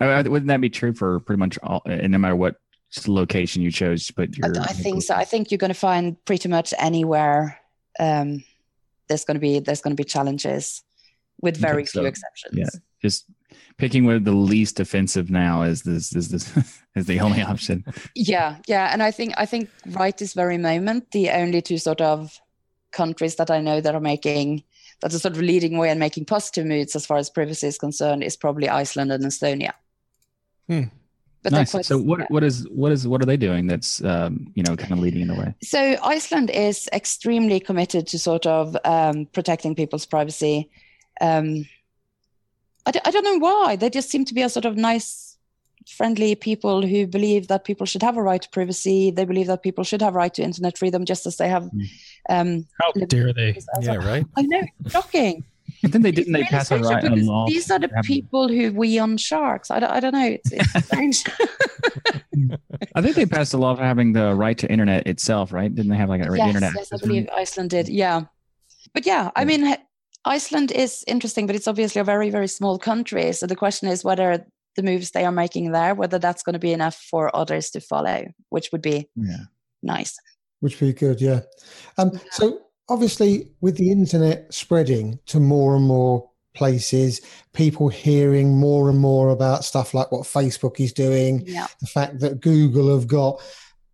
I, 0.00 0.22
wouldn't 0.22 0.48
that 0.48 0.60
be 0.60 0.70
true 0.70 0.92
for 0.92 1.20
pretty 1.20 1.38
much 1.38 1.58
all, 1.62 1.82
and 1.86 2.12
no 2.12 2.18
matter 2.18 2.36
what 2.36 2.56
location 3.06 3.62
you 3.62 3.70
chose 3.70 4.06
to 4.06 4.14
put 4.14 4.30
I, 4.42 4.46
your? 4.48 4.60
I 4.60 4.72
think 4.72 5.02
so. 5.02 5.14
I 5.14 5.24
think 5.24 5.50
you're 5.50 5.58
going 5.58 5.72
to 5.72 5.78
find 5.78 6.22
pretty 6.24 6.48
much 6.48 6.72
anywhere 6.78 7.58
um, 7.98 8.44
there's 9.08 9.24
going 9.24 9.34
to 9.36 9.40
be 9.40 9.58
there's 9.60 9.80
going 9.80 9.96
to 9.96 10.00
be 10.00 10.08
challenges, 10.08 10.82
with 11.40 11.56
Okay, 11.56 11.62
very 11.62 11.86
so, 11.86 12.00
few 12.00 12.06
exceptions. 12.08 12.58
yeah. 12.58 12.80
Just 13.02 13.26
picking 13.76 14.04
where 14.04 14.18
the 14.18 14.32
least 14.32 14.80
offensive 14.80 15.30
now 15.30 15.62
is 15.62 15.82
this 15.82 16.14
is 16.14 16.28
this 16.28 16.50
is 16.96 17.06
the 17.06 17.20
only 17.20 17.42
option. 17.52 17.84
yeah, 18.14 18.56
yeah. 18.66 18.90
And 18.92 19.02
I 19.02 19.10
think 19.10 19.34
I 19.36 19.46
think 19.46 19.68
right 19.86 20.16
this 20.16 20.32
very 20.34 20.58
moment, 20.58 21.10
the 21.10 21.30
only 21.30 21.60
two 21.62 21.78
sort 21.78 22.00
of 22.00 22.40
countries 22.92 23.36
that 23.36 23.50
I 23.50 23.60
know 23.60 23.80
that 23.80 23.94
are 23.94 24.00
making 24.00 24.62
that 25.00 25.12
are 25.12 25.18
sort 25.18 25.34
of 25.34 25.42
leading 25.42 25.76
way 25.76 25.90
and 25.90 25.98
making 26.00 26.24
positive 26.24 26.64
moves 26.64 26.96
as 26.96 27.04
far 27.04 27.18
as 27.18 27.28
privacy 27.28 27.66
is 27.66 27.78
concerned 27.78 28.22
is 28.22 28.36
probably 28.36 28.68
Iceland 28.68 29.12
and 29.12 29.24
Estonia. 29.24 29.72
Hmm. 30.68 30.84
But 31.44 31.52
nice. 31.52 31.70
quite- 31.72 31.84
So 31.84 31.98
what 31.98 32.20
yeah. 32.20 32.26
what 32.30 32.42
is 32.42 32.66
what 32.70 32.90
is 32.90 33.06
what 33.06 33.22
are 33.22 33.26
they 33.26 33.36
doing 33.36 33.66
that's 33.68 34.02
um, 34.02 34.50
you 34.54 34.62
know 34.64 34.74
kind 34.76 34.92
of 34.92 34.98
leading 34.98 35.20
in 35.20 35.28
the 35.28 35.34
way? 35.34 35.54
So 35.62 35.96
Iceland 36.02 36.50
is 36.50 36.88
extremely 36.92 37.60
committed 37.60 38.06
to 38.08 38.18
sort 38.18 38.46
of 38.46 38.76
um, 38.84 39.26
protecting 39.26 39.74
people's 39.76 40.06
privacy. 40.06 40.70
Um, 41.20 41.66
I, 42.86 42.90
d- 42.90 43.00
I 43.04 43.10
don't 43.10 43.24
know 43.24 43.38
why. 43.38 43.76
They 43.76 43.88
just 43.90 44.10
seem 44.10 44.24
to 44.24 44.34
be 44.34 44.42
a 44.42 44.48
sort 44.48 44.64
of 44.64 44.76
nice, 44.76 45.36
friendly 45.86 46.34
people 46.34 46.80
who 46.86 47.06
believe 47.06 47.48
that 47.48 47.64
people 47.64 47.86
should 47.86 48.02
have 48.02 48.16
a 48.16 48.22
right 48.22 48.42
to 48.42 48.48
privacy. 48.50 49.10
They 49.10 49.24
believe 49.26 49.46
that 49.48 49.62
people 49.62 49.84
should 49.84 50.02
have 50.02 50.14
a 50.14 50.18
right 50.18 50.32
to 50.34 50.42
internet 50.42 50.76
freedom, 50.78 51.04
just 51.04 51.26
as 51.26 51.36
they 51.36 51.48
have. 51.48 51.64
Mm. 51.64 51.86
Um, 52.30 52.66
How 52.80 52.92
dare 53.06 53.32
they? 53.34 53.56
Yeah, 53.82 53.98
well. 53.98 54.06
right. 54.06 54.26
I 54.36 54.42
know, 54.42 54.62
shocking. 54.88 55.44
But 55.82 55.92
then 55.92 56.02
they 56.02 56.12
didn't 56.12 56.32
they 56.32 56.40
It's 56.40 56.50
pass 56.50 56.70
a, 56.70 56.78
right, 56.78 57.04
a 57.04 57.14
law? 57.16 57.46
These 57.46 57.70
are 57.70 57.78
the 57.78 57.88
people 58.04 58.48
who 58.48 58.72
we 58.72 58.98
on 58.98 59.16
sharks. 59.16 59.70
I 59.70 59.80
don't, 59.80 59.90
I 59.90 60.00
don't 60.00 60.12
know. 60.12 60.26
It's, 60.26 60.52
it's 60.52 60.86
strange. 60.86 61.24
I 62.94 63.02
think 63.02 63.16
they 63.16 63.26
passed 63.26 63.54
a 63.54 63.58
law 63.58 63.72
of 63.72 63.78
having 63.78 64.12
the 64.12 64.34
right 64.34 64.56
to 64.58 64.70
internet 64.70 65.06
itself, 65.06 65.52
right? 65.52 65.72
Didn't 65.74 65.90
they 65.90 65.96
have 65.96 66.08
like 66.08 66.24
a 66.24 66.30
right 66.30 66.38
yes, 66.38 66.48
internet? 66.48 66.72
yes, 66.74 66.92
I 66.92 66.94
access? 66.96 67.00
believe 67.00 67.28
Iceland 67.34 67.70
did. 67.70 67.88
Yeah, 67.88 68.22
but 68.92 69.06
yeah, 69.06 69.30
I 69.36 69.44
mean, 69.44 69.76
Iceland 70.24 70.72
is 70.72 71.04
interesting, 71.06 71.46
but 71.46 71.56
it's 71.56 71.68
obviously 71.68 72.00
a 72.00 72.04
very, 72.04 72.30
very 72.30 72.48
small 72.48 72.78
country. 72.78 73.32
So 73.32 73.46
the 73.46 73.56
question 73.56 73.88
is 73.88 74.04
whether 74.04 74.44
the 74.76 74.82
moves 74.82 75.10
they 75.10 75.24
are 75.24 75.32
making 75.32 75.72
there, 75.72 75.94
whether 75.94 76.18
that's 76.18 76.42
going 76.42 76.54
to 76.54 76.58
be 76.58 76.72
enough 76.72 76.96
for 76.96 77.34
others 77.36 77.70
to 77.70 77.80
follow, 77.80 78.26
which 78.48 78.70
would 78.72 78.82
be 78.82 79.08
Yeah. 79.16 79.36
nice. 79.82 80.16
Which 80.60 80.80
would 80.80 80.88
be 80.88 80.92
good, 80.98 81.20
yeah. 81.20 81.40
Um, 81.98 82.18
so 82.30 82.60
obviously, 82.88 83.48
with 83.60 83.76
the 83.76 83.90
internet 83.90 84.52
spreading 84.52 85.18
to 85.26 85.40
more 85.40 85.76
and 85.76 85.86
more 85.86 86.28
places, 86.54 87.20
people 87.52 87.88
hearing 87.88 88.56
more 88.56 88.88
and 88.88 88.98
more 88.98 89.30
about 89.30 89.64
stuff 89.64 89.92
like 89.94 90.12
what 90.12 90.22
Facebook 90.22 90.78
is 90.80 90.92
doing, 90.92 91.42
Yeah, 91.46 91.66
the 91.80 91.86
fact 91.86 92.20
that 92.20 92.40
Google 92.40 92.94
have 92.94 93.08
got 93.08 93.40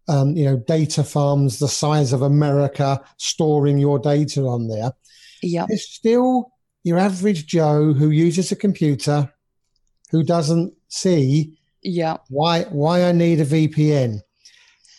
um, 0.09 0.37
you 0.37 0.45
know 0.45 0.57
data 0.57 1.05
farms 1.05 1.59
the 1.59 1.69
size 1.69 2.13
of 2.13 2.23
America 2.23 3.01
storing 3.17 3.79
your 3.79 3.99
data 3.99 4.43
on 4.43 4.69
there. 4.69 4.93
yeah, 5.43 5.67
There's 5.69 5.89
still 5.89 6.53
your 6.83 6.99
average 6.99 7.47
Joe 7.47 7.93
who 7.93 8.11
uses 8.11 8.51
a 8.51 8.57
computer 8.57 9.33
who 10.11 10.25
doesn't 10.25 10.75
see 10.89 11.59
yeah. 11.83 12.17
why 12.29 12.63
why 12.65 13.05
I 13.05 13.13
need 13.13 13.41
a 13.41 13.47
VPN. 13.47 14.21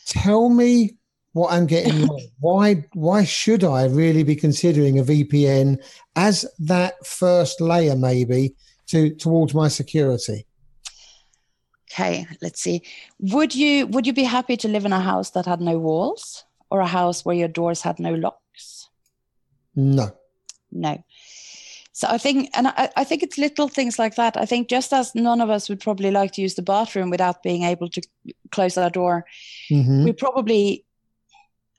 Tell 0.07 0.49
me 0.49 0.97
what 1.33 1.51
I'm 1.53 1.65
getting 1.65 2.01
wrong. 2.07 2.21
Why 2.39 2.83
why 2.93 3.23
should 3.23 3.63
I 3.63 3.85
really 3.85 4.23
be 4.23 4.35
considering 4.35 4.99
a 4.99 5.03
VPN 5.03 5.77
as 6.15 6.45
that 6.59 7.05
first 7.05 7.61
layer 7.61 7.95
maybe 7.95 8.55
to 8.87 9.09
towards 9.15 9.53
my 9.53 9.67
security? 9.67 10.45
Okay, 11.91 12.25
let's 12.41 12.61
see. 12.61 12.83
Would 13.19 13.53
you 13.53 13.87
would 13.87 14.07
you 14.07 14.13
be 14.13 14.23
happy 14.23 14.55
to 14.57 14.67
live 14.67 14.85
in 14.85 14.93
a 14.93 14.99
house 15.01 15.31
that 15.31 15.45
had 15.45 15.59
no 15.61 15.77
walls, 15.77 16.45
or 16.69 16.79
a 16.79 16.87
house 16.87 17.25
where 17.25 17.35
your 17.35 17.49
doors 17.49 17.81
had 17.81 17.99
no 17.99 18.13
locks? 18.13 18.89
No. 19.75 20.11
No. 20.71 21.03
So 21.93 22.07
I 22.09 22.17
think, 22.17 22.49
and 22.53 22.69
I, 22.69 22.89
I 22.95 23.03
think 23.03 23.21
it's 23.21 23.37
little 23.37 23.67
things 23.67 23.99
like 23.99 24.15
that. 24.15 24.37
I 24.37 24.45
think 24.45 24.69
just 24.69 24.93
as 24.93 25.13
none 25.13 25.41
of 25.41 25.49
us 25.49 25.67
would 25.67 25.81
probably 25.81 26.09
like 26.11 26.31
to 26.33 26.41
use 26.41 26.55
the 26.55 26.61
bathroom 26.61 27.09
without 27.09 27.43
being 27.43 27.63
able 27.63 27.89
to 27.89 28.01
close 28.51 28.77
our 28.77 28.89
door, 28.89 29.25
Mhm. 29.69 30.05
we 30.05 30.13
probably. 30.13 30.85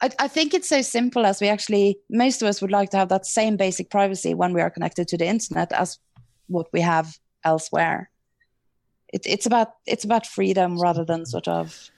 I, 0.02 0.10
I 0.18 0.28
think 0.28 0.52
it's 0.52 0.68
so 0.68 0.82
simple 0.82 1.24
as 1.24 1.40
we 1.40 1.48
actually 1.48 1.98
most 2.10 2.42
of 2.42 2.48
us 2.48 2.60
would 2.60 2.72
like 2.72 2.90
to 2.90 2.96
have 2.96 3.08
that 3.08 3.24
same 3.24 3.56
basic 3.56 3.88
privacy 3.88 4.34
when 4.34 4.52
we 4.52 4.60
are 4.60 4.70
connected 4.70 5.08
to 5.08 5.16
the 5.16 5.26
internet 5.26 5.72
as 5.72 5.98
what 6.48 6.66
we 6.72 6.80
have 6.80 7.16
elsewhere. 7.44 8.10
It, 9.12 9.22
it's 9.24 9.46
about 9.46 9.68
it's 9.86 10.04
about 10.04 10.26
freedom 10.26 10.78
rather 10.78 11.04
than 11.04 11.24
sort 11.24 11.48
of 11.48 11.90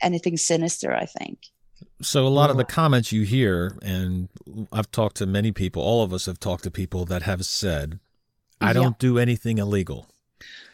anything 0.00 0.36
sinister. 0.36 0.94
I 0.94 1.06
think. 1.06 1.38
So 2.02 2.26
a 2.26 2.28
lot 2.28 2.50
of 2.50 2.56
the 2.56 2.64
comments 2.64 3.12
you 3.12 3.22
hear, 3.22 3.76
and 3.82 4.28
I've 4.72 4.90
talked 4.90 5.16
to 5.16 5.26
many 5.26 5.52
people. 5.52 5.82
All 5.82 6.02
of 6.02 6.12
us 6.12 6.26
have 6.26 6.38
talked 6.38 6.64
to 6.64 6.70
people 6.70 7.04
that 7.06 7.22
have 7.22 7.44
said, 7.44 7.98
"I 8.60 8.72
don't 8.72 8.98
do 8.98 9.18
anything 9.18 9.58
illegal, 9.58 10.08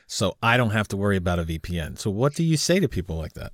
so 0.06 0.36
I 0.42 0.56
don't 0.56 0.70
have 0.70 0.88
to 0.88 0.96
worry 0.96 1.16
about 1.16 1.38
a 1.38 1.44
VPN." 1.44 1.98
So 1.98 2.10
what 2.10 2.34
do 2.34 2.42
you 2.42 2.56
say 2.56 2.80
to 2.80 2.88
people 2.88 3.16
like 3.16 3.34
that? 3.34 3.52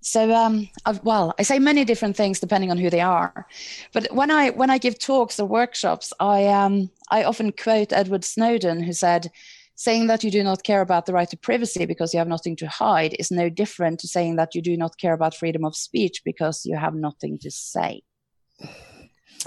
So, 0.00 0.32
um, 0.32 0.68
I've, 0.84 1.02
well, 1.02 1.34
I 1.38 1.42
say 1.42 1.58
many 1.58 1.84
different 1.84 2.16
things 2.16 2.38
depending 2.38 2.70
on 2.70 2.78
who 2.78 2.90
they 2.90 3.00
are. 3.00 3.46
But 3.92 4.12
when 4.12 4.30
I 4.30 4.50
when 4.50 4.70
I 4.70 4.78
give 4.78 4.98
talks 4.98 5.40
or 5.40 5.46
workshops, 5.48 6.12
I 6.20 6.46
um 6.46 6.90
I 7.10 7.24
often 7.24 7.50
quote 7.52 7.92
Edward 7.92 8.24
Snowden, 8.24 8.82
who 8.82 8.92
said, 8.92 9.30
"Saying 9.74 10.06
that 10.06 10.22
you 10.22 10.30
do 10.30 10.44
not 10.44 10.62
care 10.62 10.80
about 10.80 11.06
the 11.06 11.12
right 11.12 11.28
to 11.30 11.36
privacy 11.36 11.86
because 11.86 12.14
you 12.14 12.18
have 12.18 12.28
nothing 12.28 12.54
to 12.56 12.68
hide 12.68 13.16
is 13.18 13.30
no 13.32 13.48
different 13.48 13.98
to 14.00 14.06
saying 14.08 14.36
that 14.36 14.54
you 14.54 14.62
do 14.62 14.76
not 14.76 14.96
care 14.98 15.12
about 15.14 15.34
freedom 15.34 15.64
of 15.64 15.74
speech 15.74 16.22
because 16.24 16.64
you 16.64 16.76
have 16.76 16.94
nothing 16.94 17.38
to 17.40 17.50
say." 17.50 18.02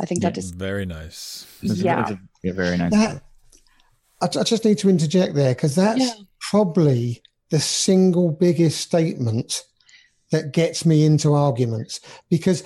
I 0.01 0.05
think 0.05 0.21
that 0.21 0.35
Yeah. 0.35 0.39
is 0.43 0.51
Very 0.51 0.85
nice. 0.85 1.45
That's 1.63 1.79
a- 1.79 1.83
yeah. 1.83 1.95
that's 1.95 2.11
a- 2.11 2.19
yeah, 2.43 2.53
very 2.53 2.77
nice. 2.77 2.91
That 2.91 3.23
I, 4.21 4.25
I 4.39 4.43
just 4.43 4.65
need 4.65 4.77
to 4.79 4.89
interject 4.89 5.35
there 5.35 5.53
because 5.55 5.75
that's 5.75 5.99
Yeah. 6.01 6.13
probably 6.51 7.21
the 7.49 7.59
single 7.59 8.29
biggest 8.31 8.81
statement 8.81 9.63
that 10.31 10.51
gets 10.53 10.85
me 10.85 11.05
into 11.05 11.33
arguments 11.33 11.99
because 12.29 12.63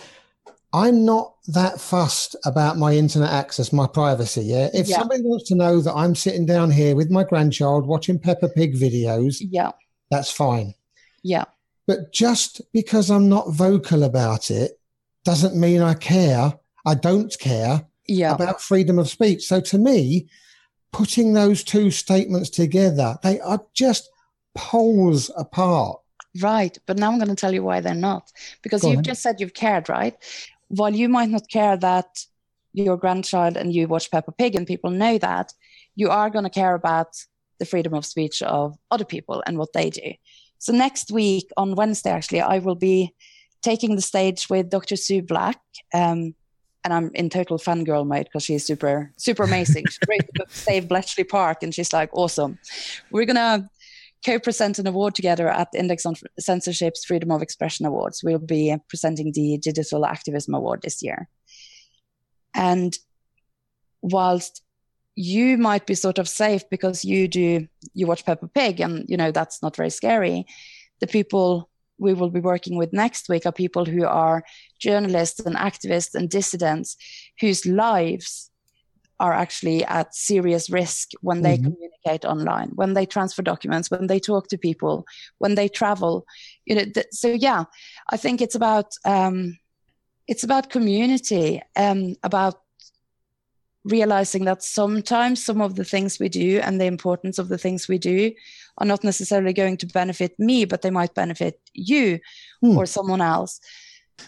I'm 0.74 1.06
not 1.06 1.36
that 1.48 1.80
fussed 1.80 2.36
about 2.46 2.78
my 2.78 2.94
internet 2.96 3.30
access, 3.32 3.72
my 3.72 3.86
privacy. 3.88 4.42
Yeah. 4.46 4.70
If 4.74 4.88
Yeah. 4.88 5.00
somebody 5.00 5.22
wants 5.22 5.48
to 5.50 5.56
know 5.56 5.80
that 5.82 5.94
I'm 5.94 6.16
sitting 6.16 6.46
down 6.46 6.72
here 6.72 6.96
with 6.96 7.12
my 7.12 7.24
grandchild 7.24 7.86
watching 7.86 8.18
Peppa 8.20 8.50
Pig 8.50 8.76
videos, 8.76 9.38
yeah, 9.40 9.72
that's 10.10 10.32
fine. 10.32 10.74
yeah, 11.22 11.46
But 11.88 12.12
just 12.12 12.62
because 12.74 13.10
I'm 13.12 13.30
not 13.30 13.52
vocal 13.54 14.04
about 14.04 14.50
it 14.52 14.80
doesn't 15.24 15.56
mean 15.56 15.82
I 15.82 15.94
care. 15.94 16.54
I 16.86 16.96
don't 16.96 17.34
care 17.40 17.86
yeah. 18.08 18.34
about 18.34 18.60
freedom 18.62 19.00
of 19.00 19.10
speech. 19.10 19.46
So 19.46 19.62
to 19.62 19.78
me, 19.78 20.28
putting 20.92 21.34
those 21.34 21.64
two 21.64 21.92
statements 21.92 22.50
together, 22.50 23.18
they 23.24 23.40
are 23.40 23.62
just 23.74 24.10
poles 24.56 25.30
apart. 25.38 26.00
Right. 26.42 26.78
But 26.86 26.98
now 26.98 27.12
I'm 27.12 27.18
going 27.18 27.30
to 27.30 27.36
tell 27.36 27.54
you 27.54 27.64
why 27.64 27.80
they're 27.80 27.94
not. 27.94 28.32
Because 28.62 28.82
Go 28.82 28.92
you've 28.92 29.04
just 29.04 29.22
said 29.22 29.40
you've 29.40 29.54
cared, 29.54 29.90
right? 29.90 30.16
While 30.70 30.94
you 30.94 31.10
might 31.10 31.30
not 31.30 31.50
care 31.50 31.78
that 31.78 32.26
your 32.74 32.98
grandchild 32.98 33.56
and 33.56 33.74
you 33.74 33.88
watch 33.88 34.10
Peppa 34.10 34.32
Pig 34.32 34.56
and 34.56 34.66
people 34.66 34.90
know 34.90 35.18
that, 35.20 35.54
you 35.96 36.10
are 36.10 36.30
going 36.30 36.44
to 36.44 36.50
care 36.50 36.74
about 36.74 37.16
the 37.60 37.66
freedom 37.66 37.94
of 37.94 38.06
speech 38.06 38.42
of 38.42 38.76
other 38.90 39.06
people 39.06 39.44
and 39.46 39.58
what 39.58 39.74
they 39.74 39.90
do. 39.90 40.14
So 40.58 40.74
next 40.74 41.12
week 41.12 41.50
on 41.56 41.76
Wednesday, 41.76 42.10
actually, 42.10 42.42
I 42.42 42.60
will 42.60 42.76
be 42.76 43.14
taking 43.62 43.96
the 43.96 44.02
stage 44.02 44.50
with 44.50 44.70
Dr. 44.70 44.96
Sue 44.96 45.22
Black. 45.22 45.60
Um, 45.94 46.34
and 46.84 46.94
I'm 46.94 47.12
in 47.14 47.30
total 47.30 47.58
fangirl 47.58 48.06
mode 48.06 48.26
because 48.26 48.44
she's 48.44 48.66
super, 48.66 49.14
super 49.16 49.44
amazing. 49.44 49.86
she 49.90 50.00
wrote 50.10 50.28
the 50.28 50.40
book 50.40 50.52
Save 50.52 50.90
Bletchley 50.90 51.24
Park, 51.24 51.64
and 51.64 51.74
she's 51.74 51.94
like 51.94 52.10
awesome. 52.12 52.60
We're 53.10 53.26
gonna 53.26 53.70
co-present 54.26 54.80
an 54.80 54.88
award 54.88 55.16
together 55.16 55.48
at 55.48 55.72
the 55.72 55.80
Index 55.80 56.06
on 56.06 56.16
Censorship's 56.40 57.06
Freedom 57.06 57.32
of 57.32 57.42
Expression 57.42 57.86
Awards. 57.86 58.24
We'll 58.24 58.40
be 58.40 58.72
uh, 58.72 58.78
presenting 58.90 59.32
the 59.32 59.58
Digital 59.58 60.06
Activism 60.06 60.54
Award 60.54 60.82
this 60.82 61.02
year. 61.02 61.28
And 62.56 62.98
whilst 64.02 64.62
you 65.16 65.58
might 65.58 65.86
be 65.86 65.96
sort 65.96 66.18
of 66.18 66.28
safe 66.28 66.68
because 66.70 67.06
you 67.06 67.28
do 67.28 67.68
you 67.94 68.08
watch 68.08 68.26
Peppa 68.26 68.48
Pig 68.48 68.80
and 68.80 69.06
you 69.08 69.16
know 69.16 69.32
that's 69.32 69.62
not 69.62 69.76
very 69.76 69.90
scary, 69.90 70.46
the 71.00 71.08
people 71.08 71.70
we 72.00 72.14
will 72.14 72.30
be 72.30 72.40
working 72.40 72.78
with 72.78 72.94
next 72.94 73.30
week 73.30 73.46
are 73.46 73.52
people 73.52 73.86
who 73.86 74.06
are 74.06 74.44
journalists 74.80 75.40
and 75.40 75.56
activists 75.56 76.16
and 76.16 76.30
dissidents 76.30 76.98
whose 77.40 77.66
lives 77.66 78.50
are 79.20 79.34
actually 79.34 79.84
at 79.86 80.14
serious 80.16 80.70
risk 80.70 81.12
when 81.22 81.42
they 81.42 81.58
Mhm. 81.58 81.64
communicate 81.64 82.26
online, 82.26 82.70
when 82.76 82.94
they 82.94 83.06
transfer 83.06 83.42
documents, 83.44 83.90
when 83.92 84.08
they 84.08 84.20
talk 84.20 84.48
to 84.48 84.58
people, 84.58 85.06
when 85.38 85.56
they 85.56 85.70
travel. 85.70 86.26
You 86.66 86.76
know, 86.76 86.86
th- 86.86 87.08
so 87.12 87.28
yeah, 87.30 87.66
I 88.10 88.18
think 88.18 88.42
it's 88.42 88.56
about 88.56 88.94
um, 89.06 89.58
it's 90.28 90.44
about 90.44 90.70
community, 90.70 91.62
um, 91.76 92.16
about 92.24 92.56
realizing 93.86 94.46
that 94.46 94.64
sometimes 94.64 95.44
some 95.44 95.62
of 95.62 95.76
the 95.76 95.84
things 95.84 96.18
we 96.20 96.30
do 96.30 96.60
and 96.64 96.80
the 96.80 96.86
importance 96.86 97.38
of 97.38 97.50
the 97.50 97.58
things 97.58 97.88
we 97.90 97.98
do 97.98 98.32
are 98.78 98.86
not 98.88 99.04
necessarily 99.04 99.52
going 99.54 99.76
to 99.78 99.86
benefit 99.88 100.40
me, 100.40 100.64
but 100.66 100.82
they 100.82 100.90
might 100.92 101.14
benefit 101.14 101.60
you 101.74 102.20
Hmm. 102.62 102.78
or 102.78 102.86
someone 102.86 103.22
else. 103.22 103.60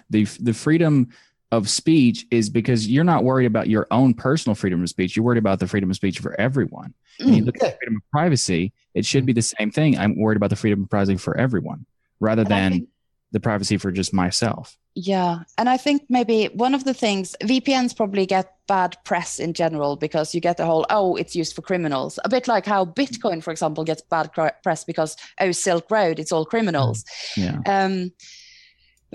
the 0.10 0.26
the 0.42 0.54
freedom 0.54 1.08
of 1.52 1.70
speech 1.70 2.26
is 2.32 2.50
because 2.50 2.88
you're 2.88 3.04
not 3.04 3.24
worried 3.24 3.46
about 3.46 3.68
your 3.70 3.88
own 3.91 4.14
personal 4.14 4.56
freedom 4.56 4.82
of 4.82 4.89
speech. 4.89 5.16
You're 5.16 5.26
worried 5.26 5.38
about 5.38 5.60
the 5.60 5.68
freedom 5.68 5.89
of 5.89 5.96
speech 5.96 6.20
for 6.20 6.39
everyone. 6.39 6.93
When 7.20 7.34
you 7.34 7.43
Mm, 7.43 7.46
look 7.46 7.56
at 7.64 7.78
freedom 7.78 7.96
of 7.98 8.12
privacy, 8.12 8.74
it 8.93 9.06
should 9.06 9.26
be 9.26 9.34
the 9.34 9.41
same 9.41 9.72
thing. 9.72 9.98
I'm 9.98 10.18
worried 10.18 10.38
about 10.38 10.50
the 10.50 10.56
freedom 10.56 10.84
of 10.84 10.89
privacy 10.89 11.18
for 11.18 11.38
everyone 11.38 11.86
rather 12.20 12.43
than 12.43 12.72
think- 12.72 12.89
the 13.32 13.39
privacy 13.39 13.78
for 13.78 13.91
just 13.91 14.14
myself. 14.14 14.78
Yeah. 14.98 15.39
And 15.58 15.68
I 15.68 15.76
think 15.76 16.04
maybe 16.08 16.46
one 16.54 16.74
of 16.74 16.86
the 16.86 16.93
things 16.93 17.36
VPNs 17.43 17.96
probably 17.96 18.26
get 18.26 18.54
bad 18.66 18.96
press 19.04 19.39
in 19.39 19.52
general 19.54 19.98
because 19.98 20.34
you 20.34 20.39
get 20.39 20.56
the 20.56 20.66
whole, 20.66 20.86
oh, 20.89 21.16
it's 21.18 21.36
used 21.36 21.54
for 21.54 21.62
criminals. 21.62 22.18
A 22.24 22.30
bit 22.30 22.48
like 22.48 22.66
how 22.66 22.86
Bitcoin, 22.86 23.43
for 23.43 23.52
example, 23.52 23.84
gets 23.84 24.02
bad 24.04 24.32
press 24.64 24.86
because, 24.86 25.18
oh, 25.41 25.52
Silk 25.52 25.91
Road, 25.91 26.18
it's 26.18 26.32
all 26.32 26.46
criminals. 26.46 27.04
Yeah. 27.36 27.60
Um, 27.66 28.12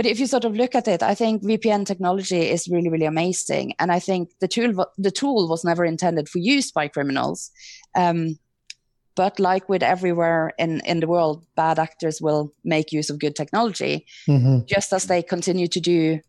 but 0.01 0.07
if 0.07 0.19
you 0.19 0.27
sort 0.27 0.47
of 0.47 0.55
look 0.57 0.75
at 0.75 0.89
it, 0.89 1.03
I 1.03 1.15
think 1.15 1.43
VPN 1.43 1.85
technology 1.85 2.49
is 2.49 2.67
really, 2.69 2.89
really 2.89 3.05
amazing. 3.05 3.75
And 3.79 3.93
I 3.93 3.99
think 4.01 4.31
the 4.41 4.49
tool, 4.49 4.87
the 4.97 5.11
tool 5.11 5.47
was 5.47 5.63
never 5.63 5.85
intended 5.85 6.27
for 6.27 6.39
use 6.39 6.73
by 6.73 6.89
criminals. 6.89 7.51
Um, 7.95 8.39
But 9.15 9.39
like 9.39 9.69
with 9.69 9.83
everywhere 9.83 10.53
in, 10.59 10.81
in 10.87 11.01
the 11.01 11.07
world, 11.07 11.45
bad 11.55 11.79
actors 11.79 12.23
will 12.23 12.55
make 12.65 12.97
use 12.99 13.11
of 13.13 13.19
good 13.19 13.35
technology, 13.37 14.07
Mhm. 14.27 14.65
just 14.75 14.93
as 14.93 15.05
they 15.05 15.23
continue 15.23 15.69
to 15.69 15.81
do, 15.81 16.21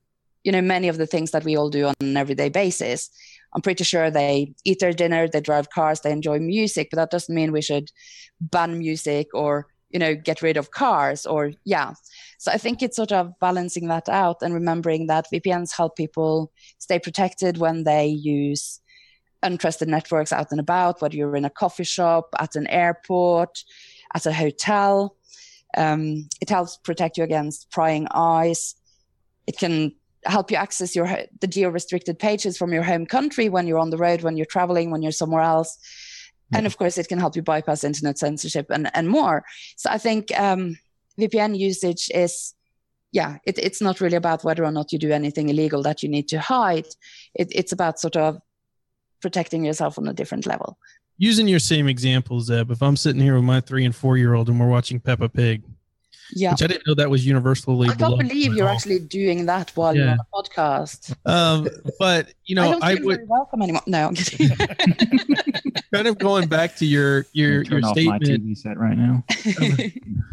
you 0.43 0.51
know, 0.51 0.61
many 0.61 0.89
of 0.89 0.97
the 0.97 1.07
things 1.07 1.32
that 1.32 1.45
we 1.45 1.55
all 1.57 1.69
do 1.69 1.86
on 1.88 1.93
an 2.01 2.17
everyday 2.17 2.49
basis. 2.49 3.09
I'm 3.53 3.61
pretty 3.61 3.84
sure 3.86 4.11
they 4.11 4.53
eat 4.65 4.80
their 4.80 4.93
dinner, 4.93 5.30
they 5.30 5.41
drive 5.41 5.67
cars, 5.69 5.99
they 6.01 6.11
enjoy 6.11 6.39
music, 6.39 6.89
but 6.89 6.97
that 6.97 7.11
doesn't 7.11 7.36
mean 7.36 7.51
we 7.53 7.61
should 7.61 7.88
ban 8.39 8.78
music 8.80 9.28
or, 9.34 9.67
you 9.93 9.99
know, 9.99 10.13
get 10.15 10.41
rid 10.41 10.57
of 10.57 10.72
cars 10.72 11.26
or, 11.26 11.51
yeah. 11.63 11.93
So 12.42 12.52
I 12.52 12.58
think 12.58 12.82
it's 12.82 12.96
sort 12.96 13.12
of 13.12 13.38
balancing 13.39 13.88
that 13.89 14.10
out 14.10 14.42
and 14.42 14.52
remembering 14.52 15.06
that 15.06 15.28
VPNs 15.32 15.78
help 15.78 15.96
people 15.96 16.52
stay 16.80 16.98
protected 16.98 17.60
when 17.60 17.84
they 17.84 18.08
use 18.08 18.82
untrusted 19.44 19.86
networks 19.86 20.34
out 20.34 20.48
and 20.50 20.60
about, 20.60 21.04
whether 21.04 21.16
you're 21.16 21.36
in 21.36 21.46
a 21.46 21.52
coffee 21.52 21.84
shop, 21.84 22.30
at 22.39 22.56
an 22.56 22.66
airport, 22.66 23.64
at 24.16 24.26
a 24.26 24.34
hotel. 24.34 25.16
Um, 25.78 26.30
it 26.42 26.50
helps 26.50 26.78
protect 26.78 27.20
you 27.20 27.24
against 27.24 27.70
prying 27.70 28.08
eyes. 28.12 28.74
It 29.46 29.60
can 29.60 29.94
help 30.26 30.50
you 30.50 30.58
access 30.58 30.96
your 30.96 31.08
the 31.42 31.48
geo-restricted 31.48 32.18
pages 32.18 32.58
from 32.58 32.74
your 32.74 32.84
home 32.84 33.06
country 33.06 33.50
when 33.50 33.68
you're 33.68 33.78
on 33.78 33.92
the 33.92 33.98
road, 34.00 34.24
when 34.24 34.36
you're 34.36 34.48
traveling, 34.48 34.89
when 34.89 35.04
you're 35.04 35.12
somewhere 35.12 35.44
else. 35.44 35.78
And 36.52 36.66
of 36.66 36.76
course, 36.80 36.98
it 36.98 37.08
can 37.08 37.20
help 37.20 37.36
you 37.36 37.44
bypass 37.44 37.84
internet 37.84 38.18
censorship 38.18 38.66
and, 38.72 38.89
and 38.96 39.10
more. 39.10 39.46
So 39.78 39.92
I 39.92 40.00
think 40.00 40.38
um, 40.39 40.80
VPN 41.22 41.57
usage 41.57 42.09
is, 42.13 42.53
yeah, 43.11 43.38
it, 43.45 43.57
it's 43.59 43.82
not 43.82 44.01
really 44.01 44.17
about 44.17 44.43
whether 44.43 44.65
or 44.65 44.72
not 44.72 44.91
you 44.91 44.99
do 44.99 45.11
anything 45.11 45.49
illegal 45.49 45.84
that 45.84 46.01
you 46.01 46.09
need 46.09 46.28
to 46.30 46.39
hide. 46.39 46.88
It, 47.36 47.51
it's 47.53 47.72
about 47.72 47.99
sort 47.99 48.15
of 48.15 48.39
protecting 49.22 49.63
yourself 49.63 49.97
on 49.97 50.07
a 50.07 50.13
different 50.13 50.45
level. 50.45 50.78
Using 51.17 51.47
your 51.47 51.59
same 51.59 51.88
example, 51.88 52.41
Zeb, 52.41 52.72
if 52.72 52.82
I'm 52.82 52.97
sitting 52.97 53.22
here 53.22 53.36
with 53.36 53.43
my 53.43 53.61
three 53.61 53.86
and 53.86 53.95
four 53.95 54.17
year 54.17 54.34
old 54.34 54.49
and 54.49 54.59
we're 54.59 54.67
watching 54.67 54.99
Peppa 54.99 55.30
Pig, 55.30 55.61
Yeah. 56.34 56.51
which 56.51 56.63
I 56.63 56.67
didn't 56.67 56.88
know 56.88 56.95
that 56.95 57.11
was 57.11 57.26
universally 57.28 57.89
I 57.89 57.93
can't 57.93 58.17
believe 58.17 58.55
you're 58.55 58.67
all. 58.67 58.74
actually 58.74 58.99
doing 58.99 59.45
that 59.45 59.69
while 59.76 59.95
you're 59.95 60.09
on 60.09 60.17
a 60.19 60.26
podcast. 60.34 61.13
Um, 61.26 61.67
but 61.99 62.34
you 62.45 62.55
know, 62.55 62.63
I 62.63 62.72
don't 62.72 62.84
I, 62.84 62.95
feel 62.95 63.05
would 63.05 63.15
very 63.17 63.28
welcome 63.28 63.61
anymore. 63.61 63.84
No, 63.86 64.07
I'm 64.07 64.15
kidding. 64.15 64.57
kind 65.93 66.07
of 66.07 66.17
going 66.17 66.47
back 66.47 66.76
to 66.78 66.86
your 66.86 67.26
your 67.34 67.63
Turn 67.63 67.82
your 67.82 67.89
off 67.89 67.97
my 67.97 68.17
TV 68.17 68.57
set 68.57 68.80
right 68.80 68.97
now. 68.97 69.24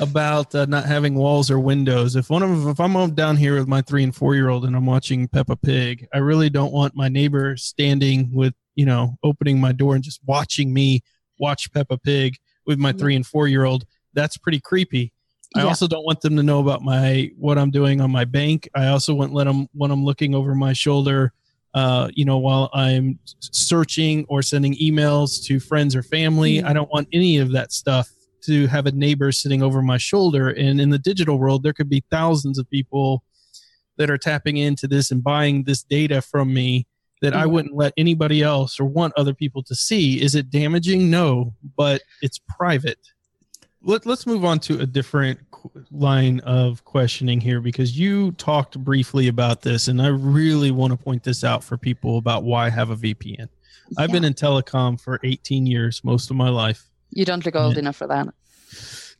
about 0.00 0.54
uh, 0.54 0.66
not 0.66 0.84
having 0.86 1.14
walls 1.14 1.50
or 1.50 1.58
windows. 1.60 2.16
If 2.16 2.30
one 2.30 2.42
of 2.42 2.68
if 2.68 2.80
I'm 2.80 3.14
down 3.14 3.36
here 3.36 3.56
with 3.58 3.68
my 3.68 3.82
three 3.82 4.02
and 4.04 4.14
four 4.14 4.34
year 4.34 4.48
old 4.48 4.64
and 4.64 4.74
I'm 4.76 4.86
watching 4.86 5.28
Peppa 5.28 5.56
Pig, 5.56 6.06
I 6.12 6.18
really 6.18 6.50
don't 6.50 6.72
want 6.72 6.96
my 6.96 7.08
neighbor 7.08 7.56
standing 7.56 8.30
with 8.32 8.54
you 8.74 8.86
know 8.86 9.16
opening 9.22 9.60
my 9.60 9.72
door 9.72 9.94
and 9.94 10.04
just 10.04 10.20
watching 10.26 10.72
me 10.72 11.02
watch 11.38 11.72
Peppa 11.72 11.98
Pig 11.98 12.36
with 12.66 12.78
my 12.78 12.92
three 12.92 13.16
and 13.16 13.26
four 13.26 13.48
year 13.48 13.64
old. 13.64 13.84
That's 14.14 14.36
pretty 14.36 14.60
creepy. 14.60 15.12
I 15.56 15.60
Yeah. 15.60 15.66
also 15.68 15.86
don't 15.86 16.04
want 16.04 16.20
them 16.20 16.36
to 16.36 16.42
know 16.42 16.60
about 16.60 16.82
my 16.82 17.30
what 17.36 17.56
I'm 17.58 17.70
doing 17.70 18.00
on 18.00 18.10
my 18.10 18.24
bank. 18.24 18.68
I 18.74 18.88
also 18.88 19.14
wouldn't 19.14 19.34
let 19.34 19.44
them 19.44 19.66
when 19.72 19.90
I'm 19.90 20.04
looking 20.04 20.34
over 20.34 20.54
my 20.54 20.72
shoulder. 20.72 21.32
Uh, 21.74 22.08
you 22.14 22.24
know, 22.24 22.38
while 22.38 22.70
I'm 22.72 23.18
searching 23.40 24.24
or 24.28 24.42
sending 24.42 24.74
emails 24.76 25.42
to 25.44 25.60
friends 25.60 25.94
or 25.94 26.02
family, 26.02 26.56
Mhm. 26.56 26.64
I 26.64 26.72
don't 26.72 26.90
want 26.90 27.08
any 27.12 27.38
of 27.38 27.52
that 27.52 27.72
stuff 27.72 28.10
to 28.42 28.66
have 28.68 28.86
a 28.86 28.92
neighbor 28.92 29.32
sitting 29.32 29.62
over 29.62 29.82
my 29.82 29.98
shoulder. 29.98 30.48
And 30.48 30.80
in 30.80 30.90
the 30.90 30.98
digital 30.98 31.38
world, 31.38 31.62
there 31.62 31.72
could 31.72 31.88
be 31.88 32.04
thousands 32.10 32.58
of 32.58 32.68
people 32.70 33.22
that 33.96 34.10
are 34.10 34.18
tapping 34.18 34.56
into 34.56 34.86
this 34.86 35.10
and 35.10 35.22
buying 35.22 35.64
this 35.64 35.82
data 35.82 36.22
from 36.22 36.52
me 36.54 36.86
that 37.20 37.34
I 37.34 37.44
mm. 37.44 37.50
wouldn't 37.50 37.74
let 37.74 37.92
anybody 37.96 38.42
else 38.42 38.78
or 38.78 38.84
want 38.84 39.12
other 39.16 39.34
people 39.34 39.62
to 39.64 39.74
see. 39.74 40.20
Is 40.20 40.34
it 40.34 40.50
damaging? 40.50 41.10
No, 41.10 41.54
but 41.76 42.02
it's 42.22 42.38
private. 42.38 42.98
Let, 43.82 44.06
let's 44.06 44.26
move 44.26 44.44
on 44.44 44.60
to 44.60 44.80
a 44.80 44.86
different 44.86 45.40
line 45.90 46.40
of 46.40 46.84
questioning 46.84 47.40
here 47.40 47.60
because 47.60 47.98
you 47.98 48.32
talked 48.32 48.78
briefly 48.78 49.28
about 49.28 49.62
this, 49.62 49.88
and 49.88 50.00
I 50.00 50.08
really 50.08 50.70
want 50.70 50.92
to 50.92 50.96
point 50.96 51.24
this 51.24 51.44
out 51.44 51.62
for 51.62 51.76
people 51.76 52.18
about 52.18 52.44
why 52.44 52.70
have 52.70 52.90
a 52.90 52.96
VPN. 52.96 53.48
I've 53.96 54.12
been 54.12 54.24
in 54.24 54.34
telecom 54.34 55.00
for 55.00 55.18
18 55.24 55.66
years, 55.66 56.02
most 56.04 56.30
of 56.30 56.36
my 56.36 56.50
life. 56.50 56.87
You 57.10 57.24
don't 57.24 57.44
look 57.44 57.56
old 57.56 57.74
Yeah. 57.74 57.80
enough 57.80 57.96
for 57.96 58.06
that. 58.08 58.28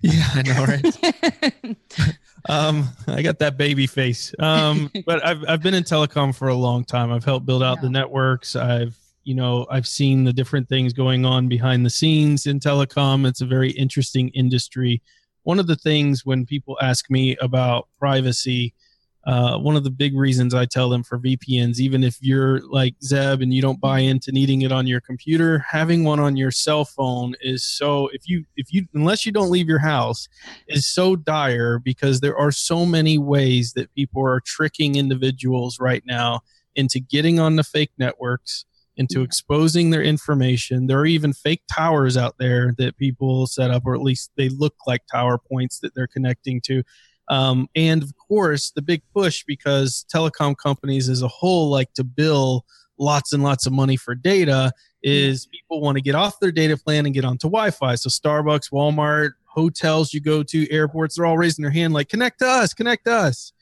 Yeah, 0.00 0.28
I 0.32 0.42
know, 0.42 0.64
right? 0.64 1.76
um, 2.48 2.88
I 3.08 3.20
got 3.22 3.40
that 3.40 3.56
baby 3.56 3.88
face. 3.88 4.32
Um, 4.38 4.90
but 5.06 5.24
I've 5.26 5.42
I've 5.48 5.60
been 5.62 5.74
in 5.74 5.82
telecom 5.82 6.32
for 6.32 6.46
a 6.48 6.54
long 6.54 6.84
time. 6.84 7.10
I've 7.10 7.24
helped 7.24 7.46
build 7.46 7.64
out 7.64 7.80
the 7.80 7.90
networks. 7.90 8.54
I've 8.54 8.96
you 9.24 9.34
know 9.34 9.66
I've 9.70 9.88
seen 9.88 10.22
the 10.22 10.32
different 10.32 10.68
things 10.68 10.92
going 10.92 11.24
on 11.26 11.48
behind 11.48 11.84
the 11.84 11.90
scenes 11.90 12.46
in 12.46 12.60
telecom. 12.60 13.26
It's 13.26 13.40
a 13.40 13.46
very 13.46 13.70
interesting 13.72 14.28
industry. 14.28 15.02
One 15.42 15.58
of 15.58 15.66
the 15.66 15.74
things 15.76 16.24
when 16.24 16.46
people 16.46 16.78
ask 16.80 17.10
me 17.10 17.36
about 17.38 17.88
privacy, 17.98 18.74
uh, 19.28 19.58
one 19.58 19.76
of 19.76 19.84
the 19.84 19.90
big 19.90 20.16
reasons 20.16 20.54
I 20.54 20.64
tell 20.64 20.88
them 20.88 21.02
for 21.02 21.18
VPNs, 21.18 21.80
even 21.80 22.02
if 22.02 22.16
you're 22.22 22.66
like 22.66 22.94
Zeb 23.04 23.42
and 23.42 23.52
you 23.52 23.60
don't 23.60 23.78
buy 23.78 23.98
into 23.98 24.32
needing 24.32 24.62
it 24.62 24.72
on 24.72 24.86
your 24.86 25.02
computer, 25.02 25.58
having 25.70 26.02
one 26.02 26.18
on 26.18 26.34
your 26.38 26.50
cell 26.50 26.86
phone 26.86 27.34
is 27.42 27.62
so. 27.62 28.08
If 28.14 28.26
you 28.26 28.46
if 28.56 28.72
you 28.72 28.86
unless 28.94 29.26
you 29.26 29.32
don't 29.32 29.50
leave 29.50 29.68
your 29.68 29.80
house, 29.80 30.30
is 30.66 30.86
so 30.86 31.14
dire 31.14 31.78
because 31.78 32.20
there 32.20 32.38
are 32.38 32.50
so 32.50 32.86
many 32.86 33.18
ways 33.18 33.74
that 33.74 33.94
people 33.94 34.24
are 34.24 34.40
tricking 34.40 34.96
individuals 34.96 35.78
right 35.78 36.02
now 36.06 36.40
into 36.74 36.98
getting 36.98 37.38
on 37.38 37.56
the 37.56 37.64
fake 37.64 37.92
networks, 37.98 38.64
into 38.96 39.20
exposing 39.20 39.90
their 39.90 40.02
information. 40.02 40.86
There 40.86 41.00
are 41.00 41.06
even 41.06 41.34
fake 41.34 41.64
towers 41.70 42.16
out 42.16 42.36
there 42.38 42.72
that 42.78 42.96
people 42.96 43.46
set 43.46 43.70
up, 43.70 43.82
or 43.84 43.94
at 43.94 44.00
least 44.00 44.30
they 44.38 44.48
look 44.48 44.74
like 44.86 45.02
tower 45.12 45.36
points 45.36 45.80
that 45.80 45.94
they're 45.94 46.06
connecting 46.06 46.62
to. 46.62 46.82
Um, 47.30 47.68
and 47.74 48.02
of 48.02 48.16
course, 48.16 48.70
the 48.70 48.82
big 48.82 49.02
push 49.12 49.44
because 49.46 50.04
telecom 50.12 50.56
companies 50.56 51.08
as 51.08 51.22
a 51.22 51.28
whole 51.28 51.70
like 51.70 51.92
to 51.94 52.04
bill 52.04 52.64
lots 52.98 53.32
and 53.32 53.42
lots 53.42 53.66
of 53.66 53.72
money 53.72 53.96
for 53.96 54.14
data 54.14 54.72
is 55.02 55.46
people 55.46 55.80
want 55.80 55.96
to 55.96 56.02
get 56.02 56.14
off 56.14 56.40
their 56.40 56.50
data 56.50 56.76
plan 56.76 57.06
and 57.06 57.14
get 57.14 57.24
onto 57.24 57.48
Wi-Fi. 57.48 57.94
So 57.94 58.08
Starbucks, 58.08 58.72
Walmart, 58.72 59.32
hotels 59.44 60.12
you 60.12 60.20
go 60.20 60.42
to, 60.42 60.70
airports, 60.70 61.16
they're 61.16 61.26
all 61.26 61.38
raising 61.38 61.62
their 61.62 61.72
hand 61.72 61.94
like 61.94 62.08
connect 62.08 62.40
to 62.40 62.46
us, 62.46 62.74
connect 62.74 63.04
to 63.04 63.12
us. 63.12 63.52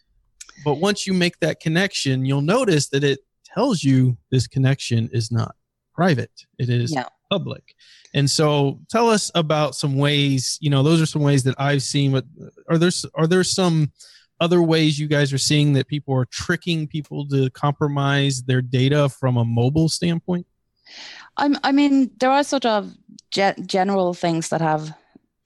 But 0.64 0.74
once 0.74 1.06
you 1.06 1.12
make 1.12 1.38
that 1.40 1.60
connection, 1.60 2.24
you'll 2.24 2.40
notice 2.40 2.88
that 2.88 3.04
it 3.04 3.20
tells 3.44 3.82
you 3.82 4.16
this 4.30 4.46
connection 4.46 5.08
is 5.12 5.30
not 5.30 5.54
private. 5.94 6.30
It 6.58 6.70
is. 6.70 6.92
Public. 7.30 7.74
And 8.14 8.30
so 8.30 8.80
tell 8.88 9.10
us 9.10 9.30
about 9.34 9.74
some 9.74 9.96
ways, 9.96 10.58
you 10.60 10.70
know, 10.70 10.82
those 10.82 11.00
are 11.00 11.06
some 11.06 11.22
ways 11.22 11.42
that 11.44 11.54
I've 11.58 11.82
seen, 11.82 12.12
but 12.12 12.24
are 12.68 12.78
there 12.78 12.90
are 13.14 13.26
there 13.26 13.44
some 13.44 13.92
other 14.40 14.62
ways 14.62 14.98
you 14.98 15.06
guys 15.08 15.32
are 15.32 15.38
seeing 15.38 15.72
that 15.74 15.88
people 15.88 16.14
are 16.14 16.26
tricking 16.26 16.86
people 16.86 17.26
to 17.28 17.50
compromise 17.50 18.42
their 18.42 18.60
data 18.62 19.08
from 19.08 19.36
a 19.36 19.44
mobile 19.44 19.88
standpoint? 19.88 20.46
I'm, 21.36 21.56
I 21.64 21.72
mean, 21.72 22.10
there 22.18 22.30
are 22.30 22.44
sort 22.44 22.64
of 22.66 22.94
ge- 23.30 23.56
general 23.66 24.14
things 24.14 24.48
that 24.50 24.60
have 24.60 24.92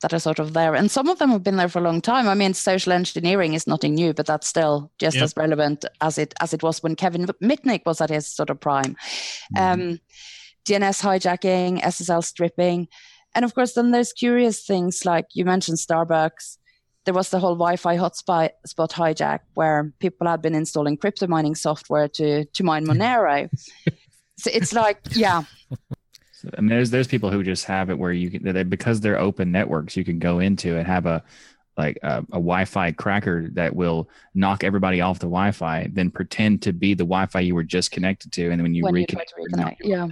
that 0.02 0.14
are 0.14 0.18
sort 0.18 0.38
of 0.38 0.54
there, 0.54 0.74
and 0.74 0.90
some 0.90 1.08
of 1.08 1.18
them 1.18 1.28
have 1.30 1.42
been 1.42 1.56
there 1.56 1.68
for 1.68 1.78
a 1.78 1.82
long 1.82 2.00
time. 2.00 2.26
I 2.26 2.34
mean, 2.34 2.54
social 2.54 2.90
engineering 2.92 3.52
is 3.52 3.66
nothing 3.66 3.94
new, 3.94 4.14
but 4.14 4.24
that's 4.24 4.46
still 4.46 4.90
just 4.98 5.16
Yep. 5.16 5.24
as 5.24 5.34
relevant 5.36 5.84
as 6.00 6.16
it 6.16 6.32
as 6.40 6.54
it 6.54 6.62
was 6.62 6.82
when 6.82 6.96
Kevin 6.96 7.26
Mitnick 7.42 7.84
was 7.84 8.00
at 8.00 8.08
his 8.08 8.26
sort 8.26 8.48
of 8.50 8.60
prime. 8.60 8.96
Um, 9.58 10.00
DNS 10.64 11.02
hijacking, 11.02 11.80
SSL 11.82 12.24
stripping, 12.24 12.88
and 13.34 13.44
of 13.44 13.54
course, 13.54 13.74
then 13.74 13.90
there's 13.90 14.12
curious 14.12 14.64
things 14.64 15.04
like 15.04 15.26
you 15.34 15.44
mentioned 15.44 15.78
Starbucks. 15.78 16.58
There 17.04 17.14
was 17.14 17.30
the 17.30 17.38
whole 17.38 17.54
Wi-Fi 17.54 17.96
hotspot 17.96 18.50
spot 18.66 18.90
hijack 18.90 19.40
where 19.54 19.92
people 20.00 20.26
had 20.26 20.42
been 20.42 20.54
installing 20.54 20.96
crypto 20.96 21.26
mining 21.26 21.54
software 21.54 22.08
to 22.08 22.44
to 22.44 22.64
mine 22.64 22.86
Monero. 22.86 23.48
so 24.36 24.50
it's 24.52 24.72
like, 24.72 25.00
yeah, 25.12 25.44
So, 26.40 26.48
I 26.56 26.60
mean, 26.62 26.70
there's 26.70 26.90
there's 26.90 27.06
people 27.06 27.30
who 27.30 27.42
just 27.42 27.66
have 27.66 27.90
it 27.90 27.98
where 27.98 28.12
you 28.12 28.30
can 28.30 28.44
that 28.44 28.70
because 28.70 29.00
they're 29.00 29.18
open 29.18 29.52
networks, 29.52 29.94
you 29.94 30.04
can 30.04 30.18
go 30.18 30.38
into 30.38 30.76
and 30.76 30.86
have 30.86 31.04
a 31.04 31.22
like 31.76 31.98
a, 32.02 32.18
a 32.18 32.40
Wi-Fi 32.40 32.92
cracker 32.92 33.50
that 33.52 33.76
will 33.76 34.08
knock 34.34 34.64
everybody 34.64 35.02
off 35.02 35.18
the 35.18 35.26
Wi-Fi, 35.26 35.90
then 35.92 36.10
pretend 36.10 36.62
to 36.62 36.72
be 36.72 36.94
the 36.94 37.04
Wi-Fi 37.04 37.40
you 37.40 37.54
were 37.54 37.62
just 37.62 37.90
connected 37.90 38.32
to, 38.32 38.44
and 38.44 38.52
then 38.52 38.62
when 38.62 38.74
you 38.74 38.84
when 38.84 38.94
reconnect, 38.94 39.26
you're 39.36 39.48
reconnect. 39.48 39.76
Yeah. 39.80 40.08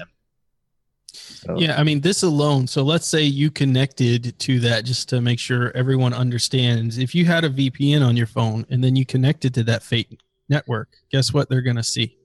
So, 1.18 1.58
Yeah, 1.58 1.78
I 1.78 1.84
mean, 1.84 2.00
this 2.00 2.22
alone. 2.22 2.66
So 2.66 2.82
let's 2.82 3.06
say 3.06 3.22
you 3.22 3.50
connected 3.50 4.38
to 4.38 4.60
that 4.60 4.84
just 4.84 5.08
to 5.10 5.20
make 5.20 5.38
sure 5.38 5.70
everyone 5.76 6.12
understands. 6.12 6.98
If 6.98 7.14
you 7.14 7.24
had 7.24 7.44
a 7.44 7.50
VPN 7.50 8.06
on 8.06 8.16
your 8.16 8.26
phone 8.26 8.66
and 8.70 8.82
then 8.82 8.96
you 8.96 9.04
connected 9.06 9.54
to 9.54 9.62
that 9.64 9.82
fake 9.82 10.20
network, 10.48 10.88
guess 11.10 11.32
what 11.32 11.48
they're 11.48 11.62
going 11.62 11.76
to 11.76 11.82
see? 11.82 12.16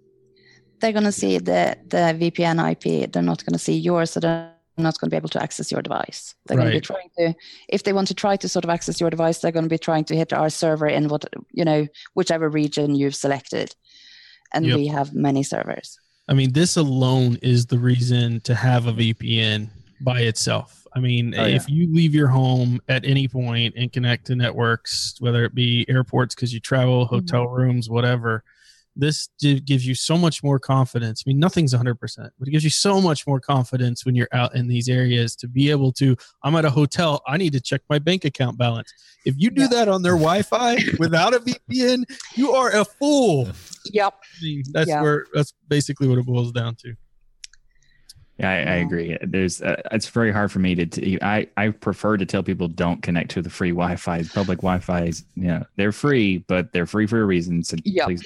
They're 0.79 0.91
going 0.91 1.03
to 1.05 1.11
see 1.11 1.37
the, 1.37 1.77
the 1.87 2.31
VPN 2.31 2.57
IP. 2.71 3.11
They're 3.11 3.21
not 3.21 3.45
going 3.45 3.53
to 3.53 3.59
see 3.59 3.77
yours. 3.77 4.11
So 4.11 4.19
they're 4.19 4.51
not 4.77 4.99
going 4.99 5.09
to 5.09 5.13
be 5.13 5.17
able 5.17 5.29
to 5.29 5.41
access 5.41 5.71
your 5.71 5.81
device. 5.81 6.35
They're 6.45 6.57
going 6.57 6.71
to 6.71 6.77
be 6.77 6.81
trying 6.81 7.09
to, 7.19 7.33
if 7.69 7.83
they 7.83 7.93
want 7.93 8.07
to 8.07 8.13
try 8.13 8.35
to 8.37 8.49
sort 8.49 8.63
of 8.65 8.69
access 8.69 8.99
your 8.99 9.09
device, 9.09 9.39
they're 9.39 9.51
going 9.51 9.65
to 9.65 9.69
be 9.69 9.77
trying 9.77 10.05
to 10.05 10.15
hit 10.15 10.33
our 10.33 10.49
server 10.49 10.87
in 10.87 11.07
what, 11.07 11.25
you 11.51 11.63
know, 11.63 11.87
whichever 12.15 12.49
region 12.49 12.95
you've 12.95 13.15
selected. 13.15 13.75
And 14.53 14.65
Yep. 14.65 14.77
we 14.77 14.87
have 14.87 15.13
many 15.13 15.43
servers. 15.43 15.99
I 16.27 16.33
mean, 16.33 16.53
this 16.53 16.77
alone 16.77 17.37
is 17.41 17.65
the 17.65 17.77
reason 17.77 18.39
to 18.41 18.55
have 18.55 18.87
a 18.87 18.93
VPN 18.93 19.69
by 20.01 20.21
itself. 20.21 20.87
I 20.95 20.99
mean, 20.99 21.33
Oh, 21.37 21.45
yeah. 21.45 21.55
if 21.55 21.67
you 21.69 21.91
leave 21.93 22.13
your 22.15 22.27
home 22.27 22.79
at 22.87 23.03
any 23.05 23.27
point 23.27 23.73
and 23.75 23.91
connect 23.91 24.27
to 24.27 24.35
networks, 24.35 25.15
whether 25.19 25.43
it 25.43 25.53
be 25.55 25.85
airports 25.89 26.35
because 26.35 26.53
you 26.53 26.59
travel, 26.59 27.05
Mm-hmm. 27.05 27.15
hotel 27.15 27.47
rooms, 27.47 27.89
whatever, 27.89 28.43
this 28.95 29.29
gives 29.39 29.85
you 29.87 29.95
so 29.95 30.17
much 30.17 30.43
more 30.43 30.59
confidence. 30.59 31.23
I 31.25 31.29
mean, 31.29 31.39
nothing's 31.39 31.73
100%, 31.73 31.97
but 32.37 32.47
it 32.47 32.51
gives 32.51 32.63
you 32.63 32.69
so 32.69 33.01
much 33.01 33.25
more 33.25 33.39
confidence 33.39 34.05
when 34.05 34.13
you're 34.15 34.27
out 34.33 34.55
in 34.55 34.67
these 34.67 34.87
areas 34.87 35.35
to 35.37 35.47
be 35.47 35.71
able 35.71 35.91
to. 35.93 36.15
I'm 36.43 36.55
at 36.55 36.65
a 36.65 36.69
hotel, 36.69 37.21
I 37.27 37.37
need 37.37 37.53
to 37.53 37.61
check 37.61 37.81
my 37.89 37.97
bank 37.99 38.23
account 38.25 38.57
balance. 38.57 38.93
If 39.25 39.35
you 39.37 39.49
do 39.49 39.61
Yeah. 39.63 39.67
that 39.69 39.87
on 39.87 40.01
their 40.03 40.13
Wi 40.13 40.41
Fi 40.43 40.77
without 40.99 41.33
a 41.33 41.39
VPN, 41.39 42.03
you 42.35 42.51
are 42.51 42.69
a 42.75 42.85
fool. 42.85 43.49
Yep. 43.85 44.13
I 44.13 44.43
mean, 44.43 44.63
that's 44.71 44.89
where 44.89 45.25
that's 45.33 45.53
basically 45.67 46.07
what 46.07 46.17
it 46.19 46.25
boils 46.25 46.51
down 46.51 46.75
to. 46.75 46.93
Yeah, 48.39 48.49
I, 48.49 48.53
I 48.55 48.75
agree. 48.77 49.15
There's, 49.21 49.61
uh, 49.61 49.81
it's 49.91 50.07
very 50.09 50.31
hard 50.31 50.51
for 50.51 50.59
me 50.59 50.73
to. 50.75 50.85
to 50.87 51.19
I, 51.23 51.47
I 51.55 51.69
prefer 51.69 52.17
to 52.17 52.25
tell 52.25 52.41
people 52.41 52.67
don't 52.67 53.01
connect 53.03 53.29
to 53.31 53.41
the 53.43 53.49
free 53.49 53.69
Wi-Fi. 53.69 54.23
Public 54.33 54.59
Wi-Fi 54.59 55.03
is, 55.03 55.23
you 55.35 55.47
know, 55.47 55.63
they're 55.75 55.91
free, 55.91 56.39
but 56.47 56.73
they're 56.73 56.87
free 56.87 57.05
for 57.05 57.21
a 57.21 57.25
reason. 57.25 57.63
So 57.63 57.77
Yeah. 57.83 58.05
please 58.05 58.23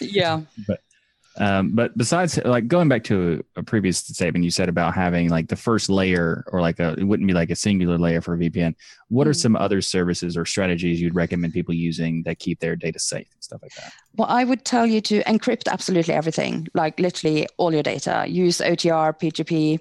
Yeah. 0.00 0.40
Um, 1.38 1.72
but 1.74 1.96
besides, 1.96 2.38
like 2.44 2.68
going 2.68 2.88
back 2.88 3.04
to 3.04 3.42
a, 3.56 3.60
a 3.60 3.62
previous 3.62 3.98
statement 3.98 4.44
you 4.44 4.50
said 4.50 4.68
about 4.68 4.94
having 4.94 5.30
like 5.30 5.48
the 5.48 5.56
first 5.56 5.88
layer, 5.88 6.44
or 6.52 6.60
like 6.60 6.78
a, 6.78 6.94
it 6.98 7.04
wouldn't 7.04 7.26
be 7.26 7.32
like 7.32 7.50
a 7.50 7.56
singular 7.56 7.96
layer 7.98 8.20
for 8.20 8.34
a 8.34 8.38
VPN. 8.38 8.74
What 9.08 9.26
are 9.26 9.30
Mm. 9.32 9.40
some 9.40 9.56
other 9.56 9.80
services 9.80 10.36
or 10.36 10.44
strategies 10.44 11.00
you'd 11.00 11.14
recommend 11.14 11.54
people 11.54 11.74
using 11.74 12.22
that 12.24 12.38
keep 12.38 12.60
their 12.60 12.76
data 12.76 12.98
safe 12.98 13.28
and 13.32 13.42
stuff 13.42 13.62
like 13.62 13.74
that? 13.76 13.92
Well, 14.16 14.28
I 14.28 14.44
would 14.44 14.64
tell 14.66 14.86
you 14.86 15.00
to 15.02 15.22
encrypt 15.24 15.68
absolutely 15.70 16.12
everything, 16.12 16.68
like 16.74 17.00
literally 17.00 17.46
all 17.56 17.72
your 17.72 17.82
data. 17.82 18.26
Use 18.28 18.58
OTR, 18.58 19.18
PGP. 19.18 19.80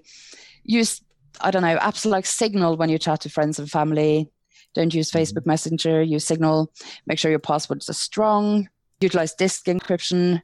Use, 0.64 1.02
I 1.42 1.52
don't 1.52 1.64
know, 1.64 1.78
apps 1.78 2.06
like 2.06 2.26
Signal 2.26 2.78
when 2.78 2.90
you 2.90 2.98
chat 2.98 3.22
to 3.22 3.30
friends 3.30 3.60
and 3.60 3.70
family. 3.70 4.30
Don't 4.74 4.94
use 4.94 5.12
Facebook 5.12 5.46
Messenger, 5.46 6.02
use 6.02 6.24
Signal. 6.26 6.72
Make 7.08 7.20
sure 7.20 7.30
your 7.30 7.40
passwords 7.40 7.90
are 7.90 7.94
strong. 7.94 8.70
Utilize 9.02 9.34
disk 9.34 9.66
encryption. 9.66 10.42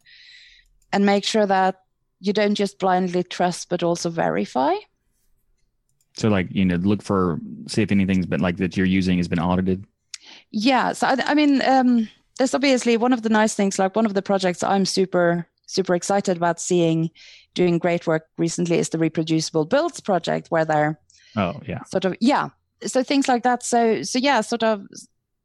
And 0.94 1.06
make 1.06 1.24
sure 1.26 1.46
that 1.46 1.82
you 2.20 2.34
don't 2.34 2.56
just 2.56 2.80
blindly 2.80 3.24
trust, 3.24 3.70
but 3.70 3.84
also 3.84 4.10
verify. 4.10 4.74
So, 6.14 6.30
like, 6.30 6.48
you 6.50 6.66
know, 6.66 6.76
look 6.78 7.04
for 7.04 7.40
see 7.68 7.82
if 7.82 7.92
anything's 7.92 8.26
been 8.26 8.40
like 8.40 8.58
that 8.58 8.76
you're 8.76 8.86
using 8.88 9.18
has 9.18 9.28
been 9.28 9.40
audited. 9.40 9.86
Yeah. 10.52 10.94
So, 10.94 11.08
I, 11.08 11.18
I 11.26 11.34
mean, 11.36 11.62
um, 11.62 12.10
there's 12.38 12.54
obviously 12.56 12.98
one 12.98 13.14
of 13.14 13.22
the 13.22 13.30
nice 13.30 13.54
things, 13.54 13.78
like 13.78 13.96
one 13.96 14.06
of 14.06 14.14
the 14.14 14.22
projects 14.22 14.64
I'm 14.64 14.86
super, 14.86 15.48
super 15.68 15.94
excited 15.94 16.38
about 16.38 16.60
seeing 16.60 17.12
doing 17.54 17.78
great 17.78 18.08
work 18.08 18.28
recently 18.38 18.78
is 18.80 18.90
the 18.90 18.98
reproducible 18.98 19.66
builds 19.66 20.00
project 20.00 20.48
where 20.50 20.66
they're 20.66 21.00
Oh, 21.36 21.60
yeah. 21.68 21.84
sort 21.84 22.06
of, 22.06 22.16
yeah. 22.20 22.50
So 22.86 23.04
things 23.04 23.28
like 23.28 23.44
that. 23.44 23.62
So, 23.64 24.02
so 24.04 24.18
yeah, 24.18 24.42
sort 24.42 24.64
of, 24.64 24.88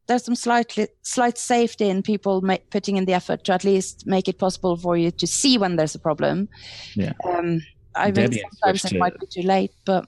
there's 0.09 0.25
some 0.25 0.35
slightly, 0.35 0.89
slight 1.03 1.39
safety 1.39 1.89
in 1.89 2.03
people 2.03 2.41
ma- 2.43 2.59
putting 2.71 2.97
in 2.97 3.05
the 3.05 3.13
effort 3.15 3.45
to 3.45 3.53
at 3.53 3.65
least 3.65 4.07
make 4.07 4.29
it 4.29 4.39
possible 4.39 4.77
for 4.77 4.97
you 4.97 5.11
to 5.11 5.27
see 5.27 5.59
when 5.59 5.77
there's 5.77 5.95
a 5.95 5.99
problem. 6.01 6.49
Yeah. 6.97 7.13
Um, 7.25 7.63
I 7.95 8.07
mean, 8.07 8.15
Debian 8.15 8.41
sometimes 8.61 8.85
it 8.85 8.89
to- 8.91 8.99
might 8.99 9.19
be 9.21 9.27
too 9.27 9.43
late, 9.47 9.71
but 9.85 10.07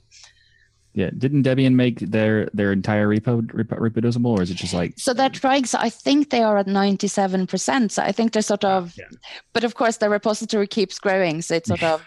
Yeah. 0.97 1.11
Didn't 1.19 1.43
Debian 1.43 1.75
make 1.75 1.99
their 1.99 2.49
their 2.55 2.71
entire 2.73 3.09
repo 3.09 3.43
repo 3.51 3.77
reproducible, 3.81 4.31
or 4.31 4.43
is 4.43 4.51
it 4.51 4.57
just 4.57 4.73
like 4.75 4.95
So 4.97 5.13
they're 5.13 5.29
trying. 5.43 5.65
So 5.67 5.77
I 5.81 5.91
think 5.91 6.31
they 6.31 6.43
are 6.43 6.57
at 6.59 6.69
ninety-seven 6.69 7.47
percent. 7.49 7.91
So 7.93 8.03
I 8.03 8.13
think 8.13 8.33
they're 8.33 8.43
sort 8.55 8.65
of, 8.65 8.95
Yeah. 8.97 9.11
but 9.53 9.65
of 9.65 9.75
course 9.75 9.97
the 9.99 10.09
repository 10.09 10.69
keeps 10.69 11.01
growing. 11.01 11.43
So 11.43 11.55
it's 11.57 11.67
sort 11.69 11.83
of, 11.83 12.07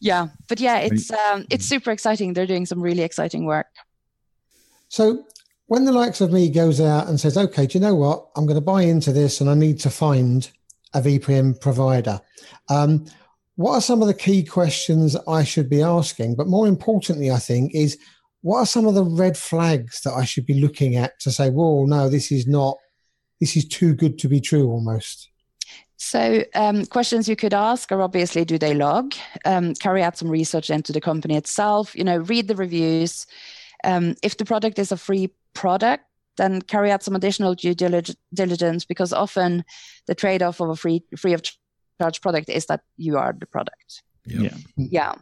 yeah. 0.00 0.28
But 0.48 0.60
yeah, 0.60 0.78
it's 0.86 1.10
um, 1.10 1.46
it's 1.50 1.66
super 1.66 1.90
exciting. 1.90 2.34
They're 2.34 2.46
doing 2.54 2.66
some 2.66 2.80
really 2.80 3.02
exciting 3.02 3.44
work. 3.44 3.66
So 4.88 5.24
when 5.72 5.86
the 5.86 5.92
likes 5.92 6.20
of 6.20 6.30
me 6.30 6.50
goes 6.50 6.82
out 6.82 7.08
and 7.08 7.18
says, 7.18 7.38
okay, 7.38 7.64
do 7.64 7.78
you 7.78 7.82
know 7.82 7.94
what? 7.94 8.28
I'm 8.36 8.44
going 8.44 8.58
to 8.58 8.60
buy 8.60 8.82
into 8.82 9.10
this 9.10 9.40
and 9.40 9.48
I 9.48 9.54
need 9.54 9.80
to 9.80 9.88
find 9.88 10.50
a 10.92 11.00
VPN 11.00 11.58
provider. 11.62 12.20
Um, 12.68 13.06
what 13.56 13.72
are 13.72 13.80
some 13.80 14.02
of 14.02 14.06
the 14.06 14.12
key 14.12 14.44
questions 14.44 15.16
I 15.26 15.44
should 15.44 15.70
be 15.70 15.80
asking? 15.80 16.34
But 16.34 16.46
more 16.46 16.66
importantly, 16.66 17.30
I 17.30 17.38
think, 17.38 17.74
is 17.74 17.96
what 18.42 18.58
are 18.58 18.66
some 18.66 18.86
of 18.86 18.92
the 18.92 19.02
red 19.02 19.34
flags 19.38 20.02
that 20.02 20.12
I 20.12 20.26
should 20.26 20.44
be 20.44 20.60
looking 20.60 20.96
at 20.96 21.18
to 21.20 21.30
say, 21.30 21.48
whoa, 21.48 21.86
no, 21.86 22.10
this 22.10 22.30
is 22.30 22.46
not, 22.46 22.76
this 23.40 23.56
is 23.56 23.66
too 23.66 23.94
good 23.94 24.18
to 24.18 24.28
be 24.28 24.42
true 24.42 24.68
almost? 24.68 25.30
So 25.96 26.44
um, 26.54 26.84
questions 26.84 27.30
you 27.30 27.36
could 27.36 27.54
ask 27.54 27.90
are 27.90 28.02
obviously, 28.02 28.44
do 28.44 28.58
they 28.58 28.74
log? 28.74 29.14
Um, 29.46 29.72
carry 29.76 30.02
out 30.02 30.18
some 30.18 30.28
research 30.28 30.68
into 30.68 30.92
the 30.92 31.00
company 31.00 31.34
itself. 31.34 31.96
You 31.96 32.04
know, 32.04 32.18
read 32.18 32.46
the 32.48 32.56
reviews. 32.56 33.26
Um, 33.84 34.16
if 34.22 34.36
the 34.36 34.44
product 34.44 34.78
is 34.78 34.92
a 34.92 34.98
free 34.98 35.30
product, 35.54 36.04
then 36.36 36.62
carry 36.62 36.90
out 36.90 37.02
some 37.02 37.16
additional 37.16 37.54
due 37.54 37.74
diligence 37.74 38.84
because 38.84 39.12
often 39.12 39.64
the 40.06 40.14
trade-off 40.14 40.60
of 40.60 40.70
a 40.70 40.76
free 40.76 41.04
free 41.16 41.34
of 41.34 41.42
charge 42.00 42.20
product 42.20 42.48
is 42.48 42.66
that 42.66 42.80
you 42.96 43.18
are 43.18 43.34
the 43.38 43.46
product. 43.46 44.02
Yep. 44.26 44.52
Yeah. 44.76 44.86
Yeah. 44.90 45.14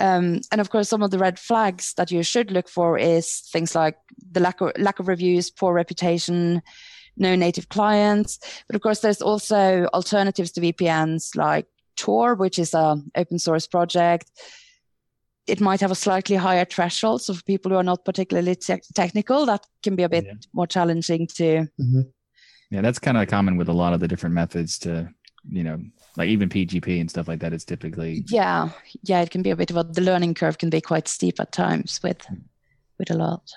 Um, 0.00 0.40
and 0.50 0.60
of 0.60 0.70
course, 0.70 0.88
some 0.88 1.02
of 1.02 1.10
the 1.10 1.18
red 1.18 1.38
flags 1.38 1.94
that 1.94 2.10
you 2.10 2.22
should 2.22 2.50
look 2.50 2.68
for 2.68 2.98
is 2.98 3.40
things 3.52 3.74
like 3.74 3.96
the 4.32 4.40
lack 4.40 4.60
of 4.60 4.72
lack 4.78 4.98
of 4.98 5.08
reviews, 5.08 5.50
poor 5.50 5.74
reputation, 5.74 6.62
no 7.16 7.36
native 7.36 7.68
clients. 7.68 8.38
But 8.66 8.76
of 8.76 8.82
course, 8.82 9.00
there's 9.00 9.22
also 9.22 9.86
alternatives 9.92 10.52
to 10.52 10.60
VPNs 10.60 11.36
like 11.36 11.66
Tor, 11.96 12.34
which 12.34 12.58
is 12.58 12.74
a 12.74 12.96
open 13.14 13.38
source 13.38 13.66
project. 13.66 14.30
It 15.48 15.60
might 15.60 15.80
have 15.80 15.90
a 15.90 15.94
slightly 15.94 16.36
higher 16.36 16.64
threshold, 16.64 17.22
so 17.22 17.34
for 17.34 17.42
people 17.44 17.70
who 17.70 17.76
are 17.78 17.82
not 17.84 18.04
particularly 18.04 18.54
te- 18.54 18.82
technical, 18.94 19.46
that 19.46 19.64
can 19.82 19.96
be 19.96 20.02
a 20.02 20.08
bit 20.08 20.24
Yeah. 20.26 20.34
more 20.52 20.66
challenging 20.66 21.26
to. 21.36 21.66
Mm-hmm. 21.80 22.00
Yeah, 22.70 22.82
that's 22.82 22.98
kind 22.98 23.16
of 23.16 23.28
common 23.28 23.56
with 23.56 23.68
a 23.68 23.72
lot 23.72 23.94
of 23.94 24.00
the 24.00 24.08
different 24.08 24.34
methods 24.34 24.78
to, 24.80 25.08
you 25.50 25.64
know, 25.64 25.78
like 26.18 26.28
even 26.28 26.48
PGP 26.50 27.00
and 27.00 27.08
stuff 27.10 27.26
like 27.28 27.40
that. 27.40 27.52
It's 27.54 27.64
typically 27.64 28.24
Yeah, 28.28 28.68
yeah, 29.02 29.22
it 29.22 29.30
can 29.30 29.42
be 29.42 29.50
a 29.50 29.56
bit 29.56 29.70
of 29.70 29.76
a. 29.78 29.84
The 29.84 30.02
learning 30.02 30.34
curve 30.34 30.58
can 30.58 30.68
be 30.68 30.80
quite 30.82 31.08
steep 31.08 31.40
at 31.40 31.50
times 31.52 31.98
with, 32.02 32.26
with 32.98 33.10
a 33.10 33.14
lot. 33.14 33.50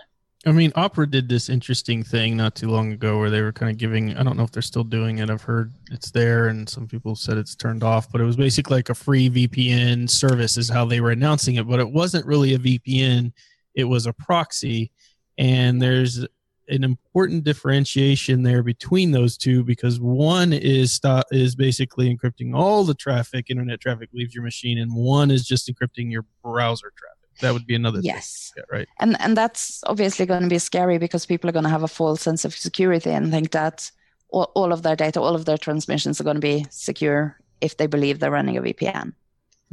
I 0.44 0.52
mean, 0.52 0.72
Opera 0.76 1.06
did 1.06 1.30
this 1.30 1.50
interesting 1.50 2.04
thing 2.04 2.36
not 2.36 2.56
too 2.56 2.68
long 2.68 2.92
ago 2.92 3.20
where 3.20 3.30
they 3.30 3.44
were 3.44 3.52
kind 3.52 3.72
of 3.72 3.78
giving, 3.78 4.18
I 4.18 4.24
don't 4.24 4.38
know 4.38 4.44
if 4.44 4.52
they're 4.52 4.64
still 4.64 4.84
doing 4.84 5.20
it. 5.20 5.30
I've 5.30 5.44
heard 5.44 5.72
it's 5.92 6.10
there 6.10 6.48
and 6.48 6.68
some 6.68 6.88
people 6.88 7.16
said 7.16 7.38
it's 7.38 7.56
turned 7.56 7.84
off, 7.84 8.12
but 8.12 8.22
it 8.22 8.24
was 8.24 8.38
basically 8.38 8.78
like 8.78 8.89
a 8.89 8.96
free 8.96 9.30
VPN 9.30 10.10
service, 10.10 10.58
is 10.58 10.68
how 10.68 10.84
they 10.86 11.00
were 11.00 11.12
announcing 11.12 11.56
it. 11.56 11.68
But 11.68 11.80
it 11.80 11.92
wasn't 11.92 12.26
really 12.26 12.56
a 12.56 12.60
VPN, 12.60 13.34
it 13.76 13.84
was 13.84 14.08
a 14.08 14.14
proxy. 14.14 14.92
And 15.38 15.80
there's 15.80 16.26
an 16.70 16.84
important 16.84 17.44
differentiation 17.44 18.42
there 18.42 18.64
between 18.64 19.12
those 19.12 19.38
two 19.38 19.64
because 19.64 20.00
one 20.00 20.54
is 20.54 20.92
stop, 20.92 21.28
is 21.32 21.54
basically 21.56 22.16
encrypting 22.16 22.56
all 22.56 22.84
the 22.84 22.96
traffic, 22.96 23.52
internet 23.52 23.80
traffic 23.80 24.10
leaves 24.12 24.34
your 24.34 24.44
machine, 24.44 24.80
and 24.80 24.92
one 24.92 25.30
is 25.30 25.46
just 25.46 25.72
encrypting 25.72 26.12
your 26.12 26.26
browser 26.44 26.92
traffic. 26.98 27.20
That 27.39 27.53
would 27.53 27.65
be 27.65 27.75
another 27.75 27.97
thing. 27.97 28.05
Yes. 28.05 28.51
Yeah, 28.55 28.63
right. 28.71 28.88
and 28.99 29.19
and 29.21 29.38
that's 29.38 29.82
obviously 29.88 30.25
going 30.25 30.43
to 30.43 30.49
be 30.49 30.59
scary 30.59 30.97
because 30.97 31.25
people 31.25 31.49
are 31.49 31.53
going 31.53 31.63
to 31.63 31.69
have 31.69 31.84
a 31.84 31.88
false 31.88 32.21
sense 32.21 32.45
of 32.45 32.53
security 32.55 33.09
and 33.09 33.32
think 33.32 33.51
that 33.51 33.89
all, 34.29 34.51
all 34.55 34.73
of 34.73 34.84
their 34.84 34.95
data 34.95 35.21
all 35.21 35.36
of 35.36 35.45
their 35.45 35.57
transmissions 35.57 36.19
are 36.19 36.25
going 36.25 36.36
to 36.36 36.41
be 36.41 36.65
secure 36.69 37.39
if 37.61 37.77
they 37.77 37.88
believe 37.88 38.19
they're 38.19 38.32
running 38.32 38.57
a 38.57 38.61
vpn 38.61 39.13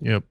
Yep. 0.00 0.22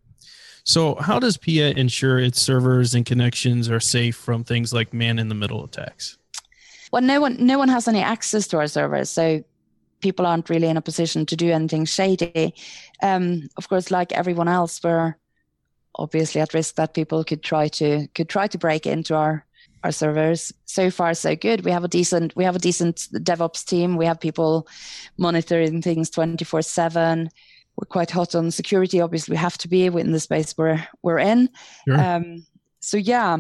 So, 0.64 0.96
how 0.96 1.20
does 1.20 1.38
PIA 1.38 1.72
ensure 1.72 2.20
its 2.20 2.42
servers 2.42 2.94
and 2.96 3.06
connections 3.06 3.70
are 3.70 3.80
safe 3.80 4.16
from 4.16 4.44
things 4.44 4.74
like 4.74 4.94
man 4.94 5.20
in 5.20 5.28
the 5.28 5.36
middle 5.36 5.64
attacks? 5.64 6.18
well 6.92 7.02
no 7.02 7.22
one 7.22 7.38
no 7.40 7.58
one 7.58 7.70
has 7.70 7.88
any 7.88 8.02
access 8.02 8.48
to 8.48 8.58
our 8.58 8.68
servers 8.68 9.10
so 9.10 9.44
people 10.00 10.26
aren't 10.26 10.50
really 10.50 10.68
in 10.68 10.78
a 10.78 10.82
position 10.82 11.26
to 11.26 11.36
do 11.36 11.52
anything 11.52 11.86
shady 11.86 12.54
um, 13.02 13.48
of 13.58 13.68
course 13.68 13.92
like 13.92 14.12
everyone 14.12 14.48
else 14.48 14.82
we're 14.84 15.16
obviously 15.98 16.42
at 16.42 16.54
risk 16.54 16.76
that 16.76 16.94
people 16.94 17.24
could 17.24 17.44
try 17.44 17.68
to 17.70 18.08
could 18.16 18.30
try 18.30 18.48
to 18.48 18.58
break 18.58 18.86
into 18.86 19.16
our 19.16 19.46
our 19.84 19.92
servers. 19.92 20.52
So 20.66 20.90
far 20.90 21.14
so 21.14 21.36
good. 21.36 21.64
We 21.64 21.72
have 21.72 21.84
a 21.84 21.88
decent 21.88 22.36
we 22.36 22.44
have 22.44 22.56
a 22.56 22.60
decent 22.60 23.08
devops 23.14 23.64
team. 23.66 23.96
We 23.98 24.06
have 24.06 24.20
people 24.20 24.68
monitoring 25.18 25.82
things 25.82 26.10
24 26.10 26.62
7 26.62 27.30
we're 27.80 27.86
quite 27.86 28.10
hot 28.10 28.34
on 28.34 28.50
security. 28.50 29.02
Obviously 29.02 29.34
we 29.34 29.38
have 29.38 29.58
to 29.60 29.68
be 29.68 29.86
in 29.86 30.12
the 30.12 30.20
space 30.20 30.56
we're 30.58 30.84
we're 31.04 31.20
in. 31.20 31.50
Sure. 31.88 32.00
um, 32.00 32.46
so 32.80 32.98
yeah 32.98 33.38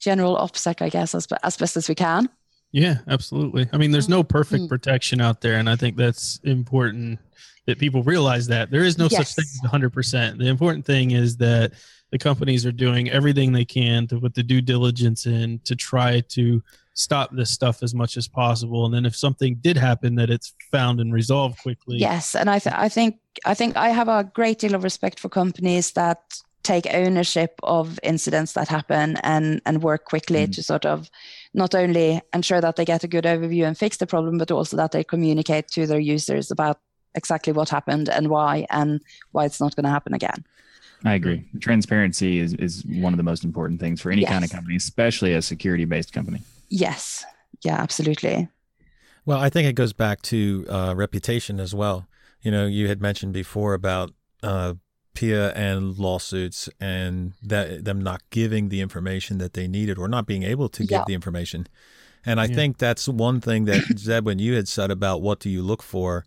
general 0.00 0.36
opsec 0.36 0.82
i 0.82 0.88
guess 0.90 1.14
as, 1.14 1.26
as 1.42 1.56
best 1.56 1.76
as 1.76 1.88
we 1.88 1.94
can. 1.94 2.28
Yeah, 2.72 2.98
absolutely. 3.06 3.68
I 3.72 3.76
mean, 3.78 3.92
there's 3.92 4.08
no 4.08 4.24
perfect 4.24 4.64
Mm. 4.64 4.68
protection 4.68 5.20
out 5.20 5.40
there, 5.42 5.58
and 5.60 5.70
I 5.70 5.76
think 5.76 5.96
that's 5.96 6.40
important 6.42 7.20
that 7.66 7.78
people 7.78 8.02
realize 8.02 8.46
that 8.48 8.70
there 8.70 8.84
is 8.84 8.98
no 8.98 9.08
such 9.08 9.34
thing 9.34 9.44
as 9.64 9.70
100%. 9.70 10.38
The 10.38 10.48
important 10.48 10.84
thing 10.84 11.12
is 11.12 11.36
that 11.38 11.72
the 12.10 12.18
companies 12.18 12.64
are 12.66 12.72
doing 12.72 13.10
everything 13.10 13.52
they 13.52 13.64
can 13.64 14.06
to 14.08 14.20
put 14.20 14.34
the 14.34 14.42
due 14.42 14.60
diligence 14.60 15.26
in 15.26 15.60
to 15.64 15.74
try 15.74 16.20
to 16.20 16.62
stop 16.92 17.30
this 17.32 17.50
stuff 17.50 17.82
as 17.82 17.94
much 17.94 18.16
as 18.16 18.28
possible. 18.28 18.84
And 18.84 18.94
then 18.94 19.04
if 19.04 19.16
something 19.16 19.56
did 19.56 19.76
happen, 19.76 20.14
that 20.16 20.30
it's 20.30 20.54
found 20.70 21.00
and 21.00 21.12
resolved 21.12 21.58
quickly. 21.58 21.96
Yes, 21.98 22.36
and 22.36 22.48
I, 22.48 22.58
th- 22.60 22.76
I 22.76 22.88
think 22.88 23.18
I 23.44 23.54
think 23.54 23.76
I 23.76 23.88
have 23.88 24.08
a 24.08 24.30
great 24.32 24.60
deal 24.60 24.74
of 24.76 24.84
respect 24.84 25.18
for 25.18 25.28
companies 25.28 25.90
that 25.92 26.20
take 26.62 26.86
ownership 26.94 27.58
of 27.64 27.98
incidents 28.02 28.52
that 28.52 28.68
happen 28.68 29.16
and 29.24 29.60
and 29.66 29.82
work 29.82 30.04
quickly 30.04 30.46
Mm. 30.46 30.54
to 30.54 30.62
sort 30.62 30.86
of 30.86 31.10
not 31.52 31.74
only 31.74 32.22
ensure 32.32 32.60
that 32.60 32.76
they 32.76 32.84
get 32.84 33.02
a 33.04 33.08
good 33.08 33.24
overview 33.24 33.66
and 33.66 33.76
fix 33.76 33.96
the 33.96 34.06
problem, 34.06 34.38
but 34.38 34.50
also 34.52 34.76
that 34.76 34.92
they 34.92 35.02
communicate 35.02 35.66
to 35.68 35.86
their 35.86 35.98
users 35.98 36.50
about 36.52 36.78
exactly 37.14 37.52
what 37.52 37.68
happened 37.68 38.08
and 38.08 38.28
why 38.28 38.66
and 38.70 39.00
why 39.32 39.44
it's 39.44 39.60
not 39.60 39.74
going 39.76 39.84
to 39.84 39.90
happen 39.90 40.14
again. 40.14 40.44
I 41.04 41.14
agree. 41.14 41.44
Transparency 41.60 42.38
is, 42.38 42.54
is 42.54 42.84
one 42.86 43.12
of 43.12 43.18
the 43.18 43.22
most 43.22 43.44
important 43.44 43.78
things 43.80 44.00
for 44.00 44.10
any 44.10 44.24
kind 44.24 44.44
of 44.44 44.50
company, 44.50 44.76
especially 44.76 45.34
a 45.34 45.42
security 45.42 45.84
based 45.84 46.12
company. 46.12 46.40
Yes. 46.70 47.24
Yeah, 47.62 47.76
absolutely. 47.80 48.48
Well, 49.26 49.38
I 49.38 49.48
think 49.50 49.68
it 49.68 49.74
goes 49.74 49.92
back 49.92 50.22
to 50.22 50.66
uh, 50.68 50.94
reputation 50.96 51.60
as 51.60 51.74
well. 51.74 52.06
You 52.42 52.50
know, 52.50 52.66
you 52.66 52.88
had 52.88 53.00
mentioned 53.00 53.32
before 53.32 53.74
about 53.74 54.12
uh, 54.42 54.74
PIA 55.14 55.52
and 55.52 55.98
lawsuits 55.98 56.68
and 56.80 57.32
that 57.42 57.84
them 57.84 58.00
not 58.02 58.22
giving 58.30 58.68
the 58.68 58.80
information 58.80 59.38
that 59.38 59.52
they 59.54 59.68
needed 59.68 59.98
or 59.98 60.08
not 60.08 60.26
being 60.26 60.42
able 60.42 60.68
to 60.70 60.82
give 60.82 60.90
Yeah. 60.90 61.04
the 61.06 61.14
information. 61.14 61.66
And 62.26 62.40
I 62.40 62.46
Yeah. 62.46 62.54
think 62.54 62.78
that's 62.78 63.08
one 63.08 63.40
thing 63.40 63.66
that 63.66 63.98
Zeb, 63.98 64.24
when 64.26 64.38
you 64.38 64.54
had 64.54 64.68
said 64.68 64.90
about 64.90 65.20
what 65.22 65.38
do 65.40 65.48
you 65.50 65.62
look 65.62 65.82
for, 65.82 66.24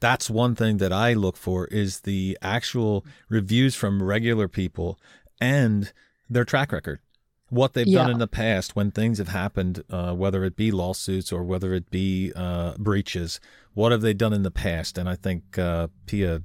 that's 0.00 0.28
one 0.28 0.54
thing 0.54 0.76
that 0.78 0.92
I 0.92 1.14
look 1.14 1.36
for 1.36 1.66
is 1.66 2.00
the 2.00 2.36
actual 2.42 3.04
reviews 3.28 3.74
from 3.74 4.02
regular 4.02 4.48
people 4.48 4.98
and 5.40 5.92
their 6.28 6.44
track 6.44 6.72
record. 6.72 7.00
What 7.48 7.74
they've 7.74 7.86
done 7.86 8.10
in 8.10 8.18
the 8.18 8.26
past 8.26 8.74
when 8.74 8.90
things 8.90 9.18
have 9.18 9.28
happened, 9.28 9.84
uh, 9.88 10.12
whether 10.14 10.42
it 10.44 10.56
be 10.56 10.72
lawsuits 10.72 11.30
or 11.32 11.44
whether 11.44 11.72
it 11.74 11.90
be 11.90 12.32
uh, 12.34 12.74
breaches, 12.76 13.38
what 13.74 13.92
have 13.92 14.00
they 14.00 14.14
done 14.14 14.32
in 14.32 14.42
the 14.42 14.50
past? 14.50 14.98
And 14.98 15.08
I 15.08 15.14
think 15.14 15.56
uh, 15.56 15.86
Pia 16.06 16.42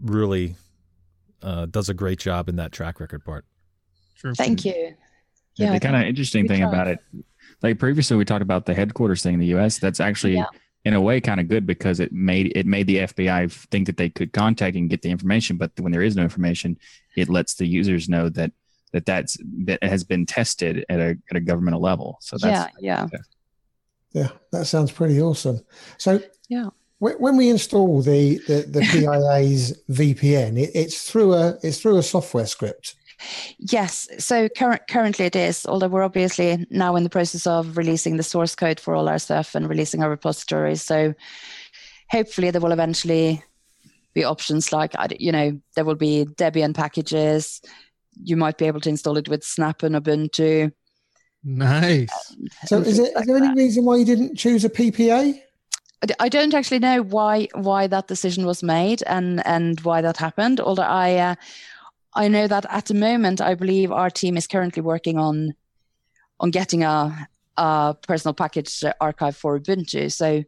really 0.00 0.54
uh, 1.42 1.66
does 1.66 1.88
a 1.88 1.94
great 1.94 2.20
job 2.20 2.48
in 2.48 2.56
that 2.56 2.70
track 2.70 3.00
record 3.00 3.24
part. 3.24 3.44
Sure. 4.14 4.34
Thank 4.34 4.64
you. 4.64 4.94
Yeah, 5.56 5.66
Yeah, 5.66 5.72
the 5.72 5.80
kind 5.80 5.96
of 5.96 6.02
interesting 6.02 6.46
thing 6.46 6.60
try. 6.60 6.68
about 6.68 6.86
it, 6.88 7.00
like 7.62 7.78
previously 7.80 8.16
we 8.16 8.24
talked 8.24 8.42
about 8.42 8.66
the 8.66 8.74
headquarters 8.74 9.22
thing 9.24 9.34
in 9.34 9.40
the 9.40 9.46
U.S. 9.46 9.78
That's 9.78 9.98
actually, 10.00 10.34
Yeah. 10.34 10.44
In 10.86 10.94
a 10.94 11.00
way, 11.00 11.20
kind 11.20 11.40
of 11.40 11.48
good 11.48 11.66
because 11.66 11.98
it 11.98 12.12
made 12.12 12.52
it 12.54 12.64
made 12.64 12.86
the 12.86 12.98
FBI 12.98 13.50
think 13.72 13.86
that 13.88 13.96
they 13.96 14.08
could 14.08 14.32
contact 14.32 14.76
and 14.76 14.88
get 14.88 15.02
the 15.02 15.10
information. 15.10 15.56
But 15.56 15.72
when 15.80 15.90
there 15.90 16.00
is 16.02 16.14
no 16.14 16.22
information, 16.22 16.78
it 17.16 17.28
lets 17.28 17.54
the 17.54 17.66
users 17.66 18.08
know 18.08 18.28
that 18.28 18.52
that 18.92 19.04
that's 19.04 19.36
that 19.64 19.82
has 19.82 20.04
been 20.04 20.26
tested 20.26 20.86
at 20.88 21.00
a 21.00 21.18
at 21.28 21.36
a 21.36 21.40
governmental 21.40 21.80
level. 21.80 22.18
So 22.20 22.38
that's 22.38 22.72
yeah, 22.80 23.08
yeah. 23.12 23.18
Yeah, 24.12 24.28
that 24.52 24.66
sounds 24.66 24.92
pretty 24.92 25.20
awesome. 25.20 25.60
So, 25.98 26.20
Yeah. 26.48 26.68
when, 27.00 27.14
when 27.16 27.36
we 27.36 27.50
install 27.50 28.00
the 28.00 28.38
the, 28.46 28.62
the 28.62 28.80
PIA's 28.92 29.82
VPN, 29.90 30.56
it, 30.56 30.70
it's 30.72 31.10
through 31.10 31.34
a 31.34 31.58
it's 31.64 31.80
through 31.80 31.98
a 31.98 32.02
software 32.02 32.46
script. 32.46 32.94
Yes. 33.58 34.08
So 34.18 34.48
current, 34.48 34.82
currently 34.88 35.26
it 35.26 35.36
is, 35.36 35.66
although 35.66 35.88
we're 35.88 36.02
obviously 36.02 36.66
now 36.70 36.96
in 36.96 37.02
the 37.02 37.10
process 37.10 37.46
of 37.46 37.76
releasing 37.76 38.16
the 38.16 38.22
source 38.22 38.54
code 38.54 38.80
for 38.80 38.94
all 38.94 39.08
our 39.08 39.18
stuff 39.18 39.54
and 39.54 39.68
releasing 39.68 40.02
our 40.02 40.10
repositories. 40.10 40.82
So 40.82 41.14
hopefully 42.10 42.50
there 42.50 42.60
will 42.60 42.72
eventually 42.72 43.42
be 44.14 44.24
options 44.24 44.72
like, 44.72 44.94
you 45.18 45.32
know, 45.32 45.60
there 45.74 45.84
will 45.84 45.94
be 45.94 46.26
Debian 46.36 46.74
packages. 46.74 47.60
You 48.22 48.36
might 48.36 48.58
be 48.58 48.66
able 48.66 48.80
to 48.80 48.88
install 48.88 49.16
it 49.18 49.28
with 49.28 49.44
Snap 49.44 49.82
and 49.82 49.94
Ubuntu. 49.94 50.72
Nice. 51.44 52.10
So, 52.64 52.78
is, 52.78 52.98
it, 52.98 53.14
like 53.14 53.22
is 53.22 53.26
there 53.28 53.36
any 53.36 53.54
reason 53.54 53.84
why 53.84 53.96
you 53.96 54.04
didn't 54.04 54.36
choose 54.36 54.64
a 54.64 54.70
PPA? 54.70 55.40
I 56.20 56.28
don't 56.28 56.54
actually 56.54 56.80
know 56.80 57.02
why 57.02 57.48
why 57.54 57.86
that 57.86 58.06
decision 58.08 58.44
was 58.46 58.62
made 58.62 59.02
and 59.06 59.46
and 59.46 59.80
why 59.80 60.02
that 60.02 60.16
happened. 60.16 60.60
Although 60.60 60.82
I 60.82 61.14
uh, 61.16 61.34
I 62.16 62.28
know 62.28 62.46
that 62.48 62.66
at 62.68 62.86
the 62.86 62.94
moment 62.94 63.40
I 63.40 63.54
believe 63.54 63.92
our 63.92 64.10
team 64.10 64.36
is 64.36 64.46
currently 64.46 64.82
working 64.82 65.18
on 65.18 65.54
on 66.40 66.50
getting 66.50 66.82
a 66.82 67.28
a 67.56 67.94
personal 68.06 68.34
package 68.34 68.82
archive 69.00 69.36
for 69.36 69.58
Ubuntu. 69.58 70.10
So 70.12 70.42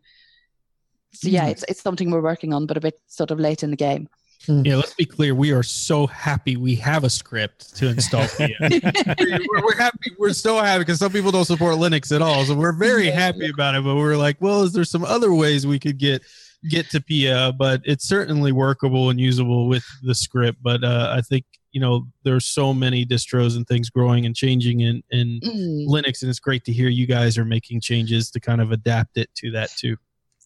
so 1.13 1.29
yeah, 1.29 1.45
Hmm. 1.45 1.51
it's 1.51 1.65
it's 1.69 1.83
something 1.83 2.11
we're 2.11 2.21
working 2.23 2.53
on, 2.53 2.67
but 2.67 2.77
a 2.77 2.81
bit 2.81 3.01
sort 3.07 3.31
of 3.31 3.39
late 3.39 3.63
in 3.63 3.71
the 3.71 3.77
game. 3.77 4.09
Yeah, 4.47 4.77
let's 4.77 4.95
be 4.95 5.05
clear. 5.05 5.35
We 5.35 5.51
are 5.53 5.65
so 5.65 6.07
happy 6.07 6.57
we 6.57 6.77
have 6.77 7.03
a 7.05 7.11
script 7.11 7.75
to 7.77 7.89
install 7.89 8.27
Pia. 8.39 8.55
we're, 8.61 9.65
we're 9.65 9.77
happy. 9.77 10.13
We're 10.19 10.33
so 10.33 10.59
happy 10.61 10.81
because 10.85 10.99
some 11.01 11.11
people 11.13 11.33
don't 11.33 11.45
support 11.45 11.75
Linux 11.75 12.15
at 12.15 12.23
all. 12.23 12.45
So 12.45 12.55
we're 12.55 12.73
very 12.73 13.11
happy 13.11 13.51
about 13.51 13.75
it. 13.75 13.83
But 13.85 13.97
we're 13.97 14.17
like, 14.17 14.37
well, 14.41 14.63
is 14.63 14.73
there 14.73 14.85
some 14.85 15.05
other 15.05 15.33
ways 15.35 15.67
we 15.67 15.79
could 15.79 15.99
get 15.99 16.23
get 16.71 16.89
to 16.91 17.01
Pia? 17.01 17.53
But 17.59 17.83
it's 17.85 18.05
certainly 18.07 18.53
workable 18.53 19.11
and 19.11 19.19
usable 19.19 19.67
with 19.67 19.85
the 20.03 20.15
script. 20.15 20.59
But 20.63 20.85
uh, 20.85 21.13
I 21.17 21.21
think 21.21 21.45
you 21.73 21.81
know 21.81 22.07
there's 22.23 22.45
so 22.47 22.73
many 22.73 23.05
distros 23.05 23.57
and 23.57 23.67
things 23.67 23.91
growing 23.91 24.27
and 24.27 24.35
changing 24.35 24.81
in 24.81 25.03
in 25.11 25.41
Mm, 25.43 25.87
Linux, 25.87 26.23
and 26.23 26.31
it's 26.31 26.41
great 26.41 26.65
to 26.65 26.73
hear 26.73 26.89
you 26.89 27.07
guys 27.07 27.39
are 27.39 27.45
making 27.45 27.81
changes 27.81 28.31
to 28.33 28.41
kind 28.41 28.61
of 28.61 28.73
adapt 28.73 29.17
it 29.17 29.29
to 29.37 29.51
that 29.53 29.71
too. 29.77 29.97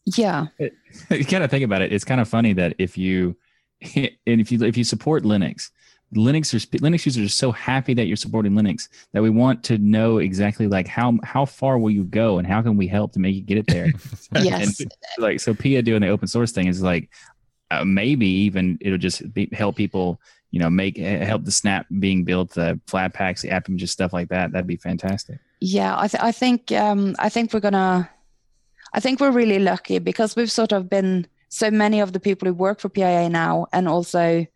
yeah, 0.05 0.47
you 1.11 1.25
kind 1.25 1.45
of 1.45 1.51
think 1.51 1.65
about 1.65 1.83
it. 1.83 1.93
It's 1.93 2.05
kind 2.05 2.21
of 2.21 2.29
funny 2.29 2.53
that 2.55 2.75
if 2.79 2.99
you 2.99 3.37
and 3.95 4.11
if 4.27 4.51
you 4.53 4.63
if 4.65 4.77
you 4.77 4.85
support 4.85 5.23
Linux, 5.23 5.71
Linux 6.15 6.53
are, 6.55 6.59
Linux 6.79 7.07
users 7.07 7.27
are 7.27 7.29
so 7.29 7.53
happy 7.53 7.95
that 7.95 8.07
you're 8.07 8.17
supporting 8.17 8.53
Linux 8.53 8.89
that 9.13 9.23
we 9.23 9.31
want 9.31 9.63
to 9.65 9.79
know 9.79 10.19
exactly 10.19 10.67
like 10.67 10.87
how 10.87 11.19
how 11.25 11.45
far 11.45 11.79
will 11.79 11.91
you 11.91 12.05
go 12.05 12.39
and 12.39 12.47
how 12.47 12.63
can 12.63 12.77
we 12.77 12.87
help 12.87 13.13
to 13.13 13.19
make 13.21 13.35
you 13.35 13.43
get 13.43 13.59
it 13.59 13.67
there. 13.69 13.87
yes, 14.41 14.81
And 14.81 14.93
like 15.19 15.41
so, 15.41 15.55
Pia 15.55 15.83
doing 15.83 16.03
the 16.03 16.09
open 16.09 16.29
source 16.29 16.53
thing 16.53 16.67
is 16.67 16.83
like 16.83 17.11
uh, 17.71 17.85
maybe 17.85 18.27
even 18.27 18.77
it'll 18.81 18.99
just 18.99 19.33
be, 19.33 19.49
help 19.53 19.77
people. 19.77 20.21
You 20.53 20.61
know, 20.61 20.71
make 20.71 20.99
eh, 20.99 21.25
help 21.25 21.45
the 21.45 21.51
Snap 21.51 21.87
being 21.99 22.25
built, 22.25 22.55
the 22.55 22.79
Flatpaks, 22.87 23.41
the 23.41 23.51
app 23.51 23.69
images, 23.69 23.91
stuff 23.91 24.13
like 24.13 24.29
that. 24.29 24.53
That'd 24.53 24.67
be 24.67 24.77
fantastic. 24.77 25.41
Yeah, 25.61 25.99
I, 25.99 26.09
th- 26.09 26.23
I 26.23 26.33
think 26.33 26.71
um, 26.73 27.17
I 27.19 27.29
think 27.29 27.53
we're 27.53 27.61
gonna. 27.61 28.09
I 28.95 29.01
think 29.01 29.21
we're 29.21 29.31
really 29.31 29.59
lucky 29.59 29.99
because 29.99 30.37
we've 30.37 30.51
sort 30.51 30.73
of 30.73 30.89
been 30.89 31.27
so 31.49 31.71
many 31.71 32.01
of 32.01 32.13
the 32.13 32.21
people 32.21 32.47
who 32.47 32.55
work 32.55 32.81
for 32.81 32.89
PIA 32.89 33.29
now, 33.29 33.67
and 33.73 33.89
also 33.89 34.47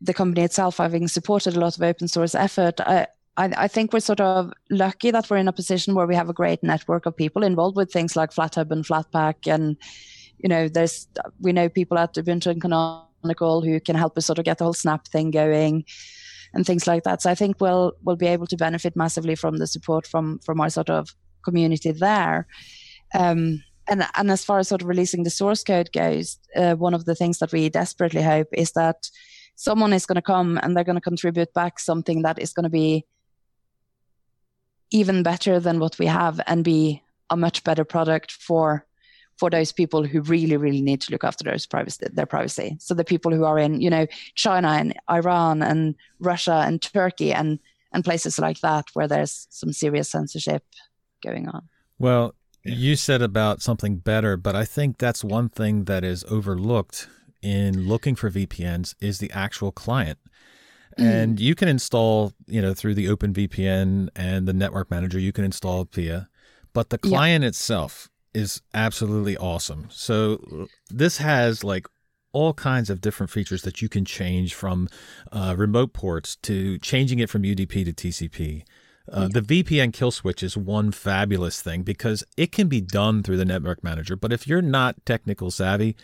the 0.00 0.14
company 0.14 0.42
itself 0.42 0.78
having 0.78 1.08
supported 1.08 1.56
a 1.56 1.60
lot 1.60 1.76
of 1.76 1.82
open 1.82 2.08
source 2.08 2.34
effort. 2.34 2.80
I, 2.80 3.06
I, 3.36 3.52
I 3.56 3.68
think 3.68 3.92
we're 3.92 4.00
sort 4.00 4.20
of 4.20 4.52
lucky 4.70 5.10
that 5.10 5.28
we're 5.28 5.36
in 5.36 5.48
a 5.48 5.52
position 5.52 5.94
where 5.94 6.06
we 6.06 6.14
have 6.14 6.28
a 6.28 6.34
great 6.34 6.62
network 6.62 7.06
of 7.06 7.16
people 7.16 7.42
involved 7.42 7.76
with 7.76 7.92
things 7.92 8.16
like 8.16 8.30
FlatHub 8.30 8.70
and 8.70 8.84
Flatpak, 8.84 9.52
and 9.52 9.76
you 10.38 10.48
know, 10.48 10.68
there's 10.68 11.08
we 11.40 11.52
know 11.52 11.68
people 11.68 11.98
at 11.98 12.14
Ubuntu 12.14 12.46
and 12.46 12.62
Canonical 13.20 13.62
who 13.62 13.80
can 13.80 13.96
help 13.96 14.16
us 14.16 14.26
sort 14.26 14.38
of 14.38 14.44
get 14.44 14.58
the 14.58 14.64
whole 14.64 14.74
Snap 14.74 15.06
thing 15.08 15.30
going 15.30 15.84
and 16.54 16.66
things 16.66 16.86
like 16.86 17.04
that. 17.04 17.22
So 17.22 17.30
I 17.30 17.34
think 17.34 17.60
we'll 17.60 17.92
we'll 18.02 18.16
be 18.16 18.26
able 18.26 18.46
to 18.46 18.56
benefit 18.56 18.96
massively 18.96 19.34
from 19.34 19.58
the 19.58 19.66
support 19.66 20.06
from 20.06 20.38
from 20.40 20.60
our 20.60 20.70
sort 20.70 20.90
of 20.90 21.14
community 21.44 21.92
there. 21.92 22.46
Um, 23.14 23.62
and 23.88 24.04
and 24.16 24.30
as 24.30 24.44
far 24.44 24.58
as 24.58 24.68
sort 24.68 24.82
of 24.82 24.88
releasing 24.88 25.24
the 25.24 25.30
source 25.30 25.64
code 25.64 25.90
goes, 25.92 26.38
uh, 26.56 26.74
one 26.74 26.94
of 26.94 27.04
the 27.04 27.14
things 27.14 27.38
that 27.38 27.52
we 27.52 27.68
desperately 27.68 28.22
hope 28.22 28.48
is 28.52 28.72
that 28.72 29.10
someone 29.56 29.92
is 29.92 30.06
going 30.06 30.16
to 30.16 30.22
come 30.22 30.58
and 30.62 30.74
they're 30.74 30.84
going 30.84 30.96
to 30.96 31.00
contribute 31.00 31.52
back 31.52 31.78
something 31.78 32.22
that 32.22 32.38
is 32.38 32.52
going 32.52 32.64
to 32.64 32.70
be 32.70 33.04
even 34.90 35.22
better 35.22 35.60
than 35.60 35.78
what 35.78 35.98
we 35.98 36.06
have 36.06 36.40
and 36.46 36.64
be 36.64 37.02
a 37.30 37.36
much 37.36 37.62
better 37.62 37.84
product 37.84 38.32
for 38.32 38.86
for 39.40 39.48
those 39.50 39.72
people 39.80 40.02
who 40.10 40.20
really 40.34 40.56
really 40.64 40.82
need 40.82 41.00
to 41.00 41.10
look 41.12 41.24
after 41.24 41.42
their 41.44 41.56
privacy 41.74 42.06
their 42.18 42.30
privacy 42.36 42.68
so 42.78 42.94
the 42.94 43.10
people 43.12 43.32
who 43.36 43.44
are 43.50 43.58
in 43.66 43.80
you 43.80 43.90
know 43.94 44.06
china 44.34 44.68
and 44.80 44.88
iran 45.18 45.62
and 45.70 45.94
russia 46.32 46.58
and 46.66 46.82
turkey 46.82 47.32
and 47.40 47.58
and 47.92 48.04
places 48.04 48.38
like 48.38 48.60
that 48.60 48.84
where 48.94 49.08
there's 49.08 49.46
some 49.50 49.72
serious 49.72 50.08
censorship 50.16 50.62
going 51.28 51.48
on 51.54 51.62
Well, 51.98 52.26
Yeah. 52.64 52.74
you 52.86 52.94
said 52.96 53.22
about 53.22 53.62
something 53.62 53.94
better, 54.12 54.32
but 54.46 54.54
I 54.62 54.66
think 54.76 54.98
that's 54.98 55.22
one 55.38 55.48
thing 55.48 55.74
that 55.90 56.02
is 56.12 56.24
overlooked 56.36 57.08
in 57.42 57.88
looking 57.92 58.14
for 58.20 58.30
VPNs 58.30 58.94
is 59.08 59.18
the 59.18 59.30
actual 59.44 59.72
client. 59.72 60.18
Mm. 60.98 61.04
And 61.12 61.40
you 61.40 61.54
can 61.60 61.68
install, 61.76 62.32
you 62.46 62.60
know, 62.64 62.74
through 62.78 62.94
the 63.00 63.06
OpenVPN 63.12 64.08
and 64.14 64.40
the 64.48 64.52
network 64.62 64.90
manager, 64.90 65.18
you 65.18 65.32
can 65.32 65.44
install 65.44 65.84
PIA, 65.86 66.28
but 66.76 66.90
the 66.90 66.98
Yeah. 67.02 67.10
client 67.10 67.44
itself 67.50 67.92
is 68.34 68.62
absolutely 68.74 69.36
awesome. 69.36 69.88
So 69.90 70.68
this 70.88 71.18
has 71.18 71.64
like 71.64 71.86
all 72.32 72.54
kinds 72.54 72.90
of 72.90 73.00
different 73.00 73.30
features 73.30 73.62
that 73.62 73.82
you 73.82 73.88
can 73.88 74.04
change 74.04 74.54
from 74.54 74.88
uh, 75.32 75.54
remote 75.58 75.92
ports 75.92 76.36
to 76.36 76.78
changing 76.78 77.18
it 77.18 77.28
from 77.28 77.42
UDP 77.42 77.84
to 77.84 77.92
TCP. 77.92 78.62
Uh, 79.10 79.28
The 79.28 79.42
VPN 79.42 79.92
kill 79.92 80.12
switch 80.12 80.42
is 80.42 80.56
one 80.56 80.92
fabulous 80.92 81.60
thing 81.60 81.82
because 81.82 82.22
it 82.36 82.52
can 82.52 82.68
be 82.68 82.80
done 82.80 83.22
through 83.22 83.38
the 83.38 83.44
network 83.44 83.82
manager. 83.82 84.14
But 84.14 84.32
if 84.32 84.46
you're 84.46 84.62
not 84.62 85.04
technical 85.04 85.50
savvy, 85.50 85.96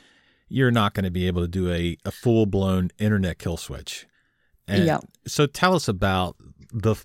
you're 0.48 0.72
not 0.72 0.94
going 0.94 1.04
to 1.04 1.10
be 1.10 1.26
able 1.28 1.42
to 1.42 1.48
do 1.48 1.70
a, 1.70 1.96
a 2.04 2.10
full 2.10 2.46
blown 2.46 2.90
internet 2.98 3.38
kill 3.38 3.56
switch. 3.56 4.06
And 4.66 4.84
Yeah. 4.84 4.98
So 5.26 5.46
tell 5.46 5.74
us 5.74 5.86
about 5.86 6.36
the 6.72 6.96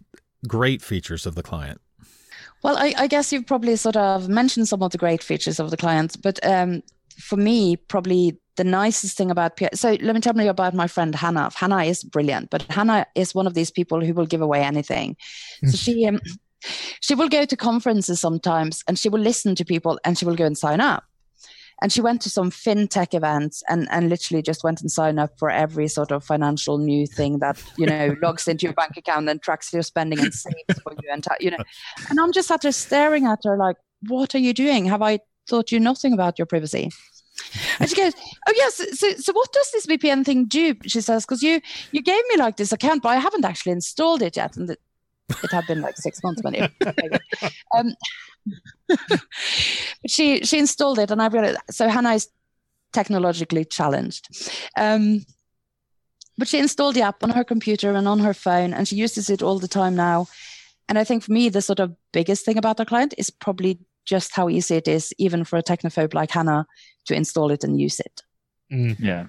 great 0.47 0.81
features 0.81 1.27
of 1.27 1.35
the 1.35 1.43
client. 1.43 1.79
Well, 2.63 2.77
I, 2.77 2.93
I 2.97 3.07
guess 3.07 3.33
you've 3.33 3.47
probably 3.47 3.75
sort 3.75 3.97
of 3.97 4.29
mentioned 4.29 4.67
some 4.67 4.83
of 4.83 4.91
the 4.91 4.97
great 4.97 5.23
features 5.23 5.59
of 5.59 5.71
the 5.71 5.77
client, 5.77 6.17
but 6.21 6.43
um, 6.45 6.83
for 7.17 7.37
me, 7.37 7.75
probably 7.75 8.37
the 8.57 8.63
nicest 8.63 9.17
thing 9.17 9.31
about 9.31 9.55
PIA. 9.57 9.69
So 9.73 9.97
let 10.01 10.13
me 10.13 10.21
tell 10.21 10.39
you 10.39 10.49
about 10.49 10.73
my 10.73 10.87
friend 10.87 11.15
Hannah. 11.15 11.49
Hannah 11.55 11.83
is 11.83 12.03
brilliant, 12.03 12.49
but 12.49 12.63
Hannah 12.63 13.05
is 13.15 13.33
one 13.33 13.47
of 13.47 13.53
these 13.53 13.71
people 13.71 14.03
who 14.03 14.13
will 14.13 14.25
give 14.25 14.41
away 14.41 14.61
anything. 14.61 15.15
So 15.65 15.77
she 15.77 16.05
um, 16.05 16.19
she 16.99 17.15
will 17.15 17.29
go 17.29 17.45
to 17.45 17.57
conferences 17.57 18.19
sometimes, 18.19 18.83
and 18.87 18.99
she 18.99 19.09
will 19.09 19.19
listen 19.19 19.55
to 19.55 19.65
people, 19.65 19.99
and 20.03 20.17
she 20.17 20.25
will 20.25 20.35
go 20.35 20.45
and 20.45 20.57
sign 20.57 20.79
up. 20.79 21.03
And 21.81 21.91
she 21.91 22.01
went 22.01 22.21
to 22.21 22.29
some 22.29 22.51
fintech 22.51 23.13
events 23.13 23.63
and, 23.67 23.87
and 23.91 24.09
literally 24.09 24.43
just 24.43 24.63
went 24.63 24.81
and 24.81 24.91
signed 24.91 25.19
up 25.19 25.37
for 25.39 25.49
every 25.49 25.87
sort 25.87 26.11
of 26.11 26.23
financial 26.23 26.77
new 26.77 27.07
thing 27.07 27.39
that, 27.39 27.61
you 27.77 27.87
know, 27.87 28.15
logs 28.21 28.47
into 28.47 28.67
your 28.67 28.73
bank 28.73 28.97
account 28.97 29.27
and 29.29 29.41
tracks 29.41 29.73
your 29.73 29.81
spending 29.81 30.19
and 30.19 30.33
saves 30.33 30.79
for 30.83 30.93
you. 30.93 31.09
And, 31.11 31.25
you 31.39 31.51
know, 31.51 31.57
and 32.09 32.19
I'm 32.19 32.31
just 32.31 32.49
sat 32.49 32.61
there 32.61 32.71
staring 32.71 33.25
at 33.25 33.39
her 33.45 33.57
like, 33.57 33.77
what 34.07 34.35
are 34.35 34.39
you 34.39 34.53
doing? 34.53 34.85
Have 34.85 35.01
I 35.01 35.19
taught 35.49 35.71
you 35.71 35.79
nothing 35.79 36.13
about 36.13 36.37
your 36.37 36.45
privacy? 36.45 36.91
And 37.79 37.89
she 37.89 37.95
goes, 37.95 38.13
"Oh 38.47 38.53
yes. 38.55 38.99
So, 38.99 39.11
so 39.13 39.33
what 39.33 39.51
does 39.51 39.71
this 39.71 39.85
VPN 39.87 40.25
thing 40.25 40.45
do?" 40.45 40.75
She 40.85 41.01
says, 41.01 41.25
"Because 41.25 41.41
you 41.41 41.61
you 41.91 42.01
gave 42.01 42.21
me 42.29 42.37
like 42.37 42.57
this 42.57 42.71
account, 42.71 43.01
but 43.03 43.09
I 43.09 43.15
haven't 43.17 43.45
actually 43.45 43.71
installed 43.71 44.21
it 44.21 44.37
yet, 44.37 44.55
and 44.57 44.69
the, 44.69 44.77
it 45.29 45.51
had 45.51 45.65
been 45.67 45.81
like 45.81 45.97
six 45.97 46.21
months 46.23 46.43
when 46.43 46.55
it." 46.55 46.71
um, 47.75 47.95
she 50.07 50.43
she 50.43 50.59
installed 50.59 50.99
it, 50.99 51.11
and 51.11 51.21
I 51.21 51.27
realized 51.27 51.59
so 51.69 51.87
Hannah 51.87 52.13
is 52.13 52.27
technologically 52.93 53.65
challenged. 53.65 54.27
Um, 54.77 55.25
but 56.37 56.47
she 56.47 56.59
installed 56.59 56.95
the 56.95 57.03
app 57.03 57.23
on 57.23 57.29
her 57.29 57.43
computer 57.43 57.93
and 57.93 58.07
on 58.07 58.19
her 58.19 58.33
phone, 58.33 58.73
and 58.73 58.87
she 58.87 58.95
uses 58.95 59.29
it 59.29 59.41
all 59.41 59.59
the 59.59 59.67
time 59.67 59.95
now. 59.95 60.27
And 60.89 60.97
I 60.97 61.03
think 61.03 61.23
for 61.23 61.31
me, 61.31 61.49
the 61.49 61.61
sort 61.61 61.79
of 61.79 61.95
biggest 62.11 62.45
thing 62.45 62.57
about 62.57 62.79
our 62.79 62.85
client 62.85 63.13
is 63.17 63.29
probably 63.29 63.79
just 64.05 64.35
how 64.35 64.49
easy 64.49 64.75
it 64.75 64.87
is, 64.87 65.13
even 65.17 65.43
for 65.43 65.57
a 65.57 65.63
technophobe 65.63 66.13
like 66.13 66.31
Hannah, 66.31 66.65
to 67.05 67.15
install 67.15 67.51
it 67.51 67.63
and 67.63 67.79
use 67.79 67.99
it. 67.99 68.21
Mm. 68.73 68.99
Yeah, 68.99 69.27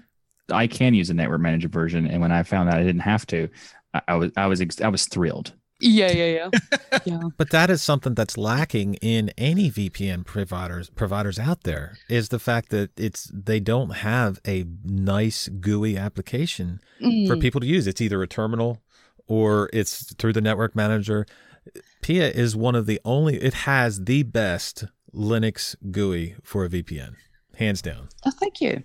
I 0.50 0.66
can 0.66 0.94
use 0.94 1.10
a 1.10 1.14
network 1.14 1.40
manager 1.40 1.68
version, 1.68 2.06
and 2.06 2.20
when 2.20 2.32
I 2.32 2.42
found 2.42 2.68
out 2.68 2.78
I 2.78 2.82
didn't 2.82 3.00
have 3.00 3.26
to, 3.26 3.48
I, 3.94 4.02
I 4.08 4.14
was 4.16 4.32
I 4.36 4.46
was 4.46 4.80
I 4.80 4.88
was 4.88 5.06
thrilled. 5.06 5.52
Yeah, 5.82 6.12
yeah, 6.12 6.48
yeah. 6.52 6.98
yeah. 7.04 7.20
But 7.36 7.50
that 7.50 7.68
is 7.68 7.82
something 7.82 8.14
that's 8.14 8.38
lacking 8.38 8.94
in 8.94 9.30
any 9.36 9.68
VPN 9.68 10.24
providers 10.24 10.90
providers 10.90 11.38
out 11.40 11.64
there 11.64 11.98
is 12.08 12.28
the 12.28 12.38
fact 12.38 12.70
that 12.70 12.90
it's 12.96 13.30
they 13.34 13.58
don't 13.58 13.96
have 13.96 14.40
a 14.46 14.64
nice 14.84 15.48
GUI 15.48 15.96
application 15.96 16.80
mm. 17.00 17.26
for 17.26 17.36
people 17.36 17.60
to 17.60 17.66
use. 17.66 17.88
It's 17.88 18.00
either 18.00 18.22
a 18.22 18.28
terminal 18.28 18.80
or 19.26 19.68
it's 19.72 20.14
through 20.14 20.34
the 20.34 20.40
network 20.40 20.76
manager. 20.76 21.26
Pia 22.00 22.30
is 22.30 22.54
one 22.54 22.76
of 22.76 22.86
the 22.86 23.00
only 23.04 23.36
it 23.36 23.54
has 23.54 24.04
the 24.04 24.22
best 24.22 24.84
Linux 25.12 25.74
GUI 25.90 26.36
for 26.44 26.64
a 26.64 26.68
VPN, 26.68 27.14
hands 27.56 27.82
down. 27.82 28.08
Oh, 28.24 28.30
thank 28.30 28.60
you. 28.60 28.84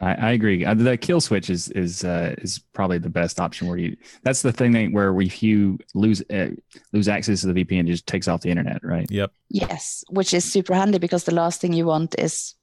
I, 0.00 0.14
I 0.14 0.30
agree. 0.32 0.64
Uh, 0.64 0.74
the 0.74 0.96
kill 0.96 1.20
switch 1.20 1.50
is 1.50 1.68
is 1.70 2.04
uh, 2.04 2.34
is 2.38 2.60
probably 2.72 2.98
the 2.98 3.08
best 3.08 3.40
option. 3.40 3.66
Where 3.66 3.78
you 3.78 3.96
that's 4.22 4.42
the 4.42 4.52
thing 4.52 4.72
that, 4.72 4.92
where 4.92 5.18
if 5.20 5.42
you 5.42 5.78
lose 5.94 6.22
uh, 6.30 6.50
lose 6.92 7.08
access 7.08 7.40
to 7.40 7.52
the 7.52 7.64
VPN, 7.64 7.80
it 7.80 7.92
just 7.92 8.06
takes 8.06 8.28
off 8.28 8.42
the 8.42 8.50
internet, 8.50 8.84
right? 8.84 9.06
Yep. 9.10 9.32
Yes, 9.50 10.04
which 10.10 10.32
is 10.34 10.44
super 10.44 10.74
handy 10.74 10.98
because 10.98 11.24
the 11.24 11.34
last 11.34 11.60
thing 11.60 11.72
you 11.72 11.86
want 11.86 12.14
is 12.18 12.54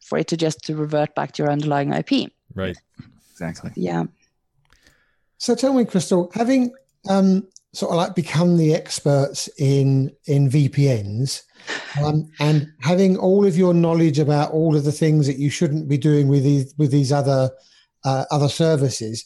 for 0.00 0.18
it 0.18 0.28
to 0.28 0.36
just 0.36 0.64
to 0.64 0.76
revert 0.76 1.14
back 1.14 1.32
to 1.32 1.42
your 1.42 1.52
underlying 1.52 1.92
IP. 1.92 2.32
Right. 2.54 2.76
Exactly. 3.32 3.72
Yeah. 3.76 4.04
So 5.38 5.54
tell 5.54 5.72
me, 5.72 5.84
Christel, 5.84 6.30
having 6.34 6.72
um, 7.08 7.46
sort 7.72 7.92
of 7.92 7.96
like 7.96 8.14
become 8.14 8.56
the 8.56 8.74
experts 8.74 9.48
in 9.58 10.10
in 10.26 10.48
VPNs, 10.48 11.42
um, 12.02 12.28
and 12.40 12.68
having 12.80 13.16
all 13.16 13.46
of 13.46 13.56
your 13.56 13.74
knowledge 13.74 14.18
about 14.18 14.52
all 14.52 14.76
of 14.76 14.84
the 14.84 14.92
things 14.92 15.26
that 15.26 15.38
you 15.38 15.50
shouldn't 15.50 15.88
be 15.88 15.98
doing 15.98 16.28
with 16.28 16.42
these 16.42 16.74
with 16.78 16.90
these 16.90 17.12
other 17.12 17.50
uh, 18.04 18.24
other 18.30 18.48
services, 18.48 19.24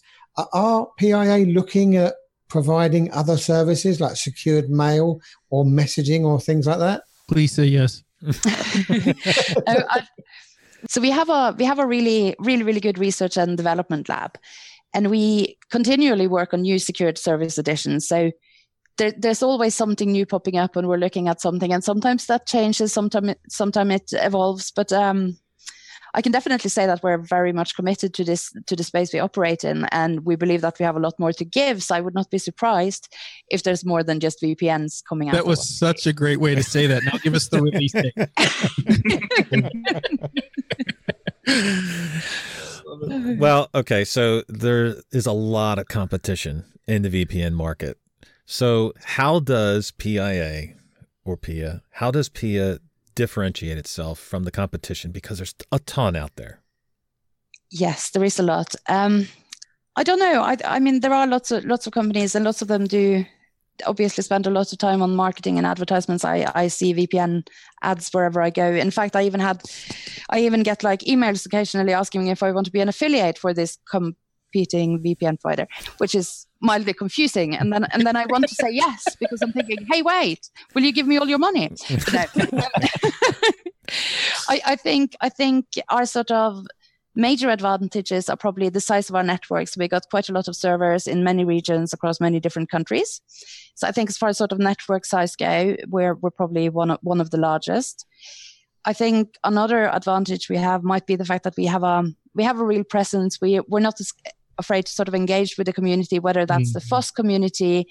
are 0.52 0.88
PIA 0.98 1.46
looking 1.46 1.96
at 1.96 2.14
providing 2.48 3.10
other 3.12 3.36
services 3.36 4.00
like 4.00 4.16
secured 4.16 4.70
mail 4.70 5.20
or 5.50 5.64
messaging 5.64 6.22
or 6.24 6.40
things 6.40 6.66
like 6.66 6.78
that? 6.78 7.02
Please 7.28 7.52
say 7.52 7.64
yes. 7.64 8.02
uh, 9.66 10.00
so 10.88 11.00
we 11.00 11.10
have 11.10 11.28
a 11.28 11.54
we 11.58 11.64
have 11.64 11.78
a 11.78 11.86
really 11.86 12.34
really 12.38 12.62
really 12.62 12.80
good 12.80 12.98
research 12.98 13.36
and 13.36 13.56
development 13.56 14.08
lab 14.08 14.38
and 14.94 15.10
we 15.10 15.58
continually 15.70 16.26
work 16.28 16.54
on 16.54 16.62
new 16.62 16.78
secured 16.78 17.18
service 17.18 17.58
editions. 17.58 18.06
So 18.06 18.30
there, 18.96 19.12
there's 19.18 19.42
always 19.42 19.74
something 19.74 20.12
new 20.12 20.24
popping 20.24 20.56
up 20.56 20.76
when 20.76 20.86
we're 20.86 20.96
looking 20.98 21.28
at 21.28 21.40
something, 21.40 21.72
and 21.72 21.82
sometimes 21.82 22.26
that 22.26 22.46
changes, 22.46 22.92
sometimes 22.92 23.34
sometimes 23.48 23.94
it 23.94 24.12
evolves. 24.12 24.70
But 24.70 24.92
um, 24.92 25.36
I 26.14 26.22
can 26.22 26.30
definitely 26.30 26.70
say 26.70 26.86
that 26.86 27.02
we're 27.02 27.18
very 27.18 27.52
much 27.52 27.74
committed 27.74 28.14
to 28.14 28.24
this 28.24 28.52
to 28.66 28.76
the 28.76 28.84
space 28.84 29.12
we 29.12 29.18
operate 29.18 29.64
in, 29.64 29.86
and 29.90 30.24
we 30.24 30.36
believe 30.36 30.60
that 30.60 30.78
we 30.78 30.84
have 30.84 30.94
a 30.94 31.00
lot 31.00 31.18
more 31.18 31.32
to 31.32 31.44
give. 31.44 31.82
So 31.82 31.96
I 31.96 32.00
would 32.00 32.14
not 32.14 32.30
be 32.30 32.38
surprised 32.38 33.12
if 33.48 33.64
there's 33.64 33.84
more 33.84 34.04
than 34.04 34.20
just 34.20 34.40
VPNs 34.40 35.02
coming 35.08 35.28
out. 35.28 35.34
That 35.34 35.46
was 35.46 35.68
such 35.68 36.06
a 36.06 36.12
great 36.12 36.38
way 36.38 36.54
to 36.54 36.62
say 36.62 36.86
that. 36.86 37.02
Now 37.02 37.18
give 37.18 37.34
us 37.34 37.48
the 37.48 37.60
release 37.62 37.92
date. 37.92 38.14
well, 43.38 43.68
okay, 43.74 44.04
so 44.04 44.42
there 44.48 44.96
is 45.12 45.26
a 45.26 45.32
lot 45.32 45.78
of 45.78 45.88
competition 45.88 46.64
in 46.86 47.02
the 47.02 47.10
VPN 47.10 47.52
market. 47.52 47.98
So, 48.46 48.92
how 49.02 49.40
does 49.40 49.90
PIA 49.90 50.74
or 51.24 51.36
PIA, 51.36 51.82
how 51.92 52.10
does 52.10 52.28
PIA 52.28 52.78
differentiate 53.14 53.78
itself 53.78 54.18
from 54.18 54.44
the 54.44 54.50
competition? 54.50 55.10
Because 55.10 55.38
there's 55.38 55.54
a 55.72 55.78
ton 55.78 56.16
out 56.16 56.36
there. 56.36 56.60
Yes, 57.70 58.10
there 58.10 58.24
is 58.24 58.38
a 58.38 58.42
lot. 58.42 58.74
Um, 58.88 59.28
I 59.96 60.02
don't 60.02 60.18
know. 60.18 60.42
I, 60.42 60.56
I 60.64 60.80
mean, 60.80 61.00
there 61.00 61.12
are 61.12 61.26
lots 61.26 61.50
of 61.50 61.64
lots 61.64 61.86
of 61.86 61.92
companies, 61.92 62.34
and 62.34 62.44
lots 62.44 62.62
of 62.62 62.68
them 62.68 62.84
do 62.84 63.24
obviously 63.86 64.22
spend 64.22 64.46
a 64.46 64.50
lot 64.50 64.72
of 64.72 64.78
time 64.78 65.02
on 65.02 65.16
marketing 65.16 65.58
and 65.58 65.66
advertisements. 65.66 66.24
I, 66.24 66.50
I 66.54 66.68
see 66.68 66.94
VPN 66.94 67.46
ads 67.82 68.10
wherever 68.10 68.40
I 68.40 68.50
go. 68.50 68.70
In 68.72 68.90
fact, 68.90 69.16
I 69.16 69.24
even 69.24 69.40
had, 69.40 69.62
I 70.30 70.40
even 70.40 70.62
get 70.62 70.82
like 70.82 71.00
emails 71.00 71.44
occasionally 71.46 71.92
asking 71.92 72.24
me 72.24 72.30
if 72.30 72.42
I 72.42 72.52
want 72.52 72.66
to 72.66 72.72
be 72.72 72.80
an 72.80 72.88
affiliate 72.88 73.38
for 73.38 73.52
this 73.52 73.78
competing 73.90 75.02
VPN 75.02 75.40
provider, 75.40 75.66
which 75.98 76.14
is 76.14 76.46
mildly 76.60 76.94
confusing. 76.94 77.54
And 77.56 77.72
then 77.72 77.84
and 77.92 78.06
then 78.06 78.16
I 78.16 78.26
want 78.26 78.48
to 78.48 78.54
say 78.54 78.68
yes 78.72 79.04
because 79.20 79.42
I'm 79.42 79.52
thinking, 79.52 79.86
hey, 79.90 80.02
wait, 80.02 80.50
will 80.74 80.82
you 80.82 80.92
give 80.92 81.06
me 81.06 81.18
all 81.18 81.28
your 81.28 81.38
money? 81.38 81.70
No. 82.12 82.24
I, 84.48 84.60
I 84.64 84.76
think 84.76 85.14
I 85.20 85.28
think 85.28 85.66
our 85.88 86.06
sort 86.06 86.30
of 86.30 86.64
major 87.14 87.48
advantages 87.48 88.28
are 88.28 88.36
probably 88.36 88.68
the 88.68 88.80
size 88.80 89.08
of 89.08 89.16
our 89.16 89.22
networks. 89.22 89.76
We 89.76 89.88
got 89.88 90.08
quite 90.10 90.28
a 90.28 90.32
lot 90.32 90.48
of 90.48 90.56
servers 90.56 91.06
in 91.06 91.22
many 91.22 91.44
regions 91.44 91.92
across 91.92 92.20
many 92.20 92.40
different 92.40 92.70
countries. 92.70 93.20
So 93.74 93.88
I 93.88 93.92
think 93.92 94.08
as 94.08 94.16
far 94.16 94.28
as 94.28 94.38
sort 94.38 94.52
of 94.52 94.58
network 94.58 95.04
size 95.04 95.36
go, 95.36 95.76
we're 95.88 96.14
we're 96.14 96.30
probably 96.30 96.68
one 96.68 96.92
of 96.92 96.98
one 97.02 97.20
of 97.20 97.30
the 97.30 97.38
largest. 97.38 98.06
I 98.84 98.92
think 98.92 99.36
another 99.44 99.88
advantage 99.88 100.48
we 100.48 100.56
have 100.58 100.82
might 100.82 101.06
be 101.06 101.16
the 101.16 101.24
fact 101.24 101.44
that 101.44 101.56
we 101.56 101.66
have 101.66 101.82
a 101.82 102.04
we 102.34 102.44
have 102.44 102.60
a 102.60 102.64
real 102.64 102.84
presence. 102.84 103.40
We 103.40 103.60
we're 103.60 103.80
not 103.80 104.00
as 104.00 104.12
afraid 104.58 104.86
to 104.86 104.92
sort 104.92 105.08
of 105.08 105.14
engage 105.14 105.56
with 105.58 105.66
the 105.66 105.72
community, 105.72 106.18
whether 106.18 106.46
that's 106.46 106.70
mm-hmm. 106.70 106.78
the 106.78 106.86
FOSS 106.86 107.10
community, 107.10 107.86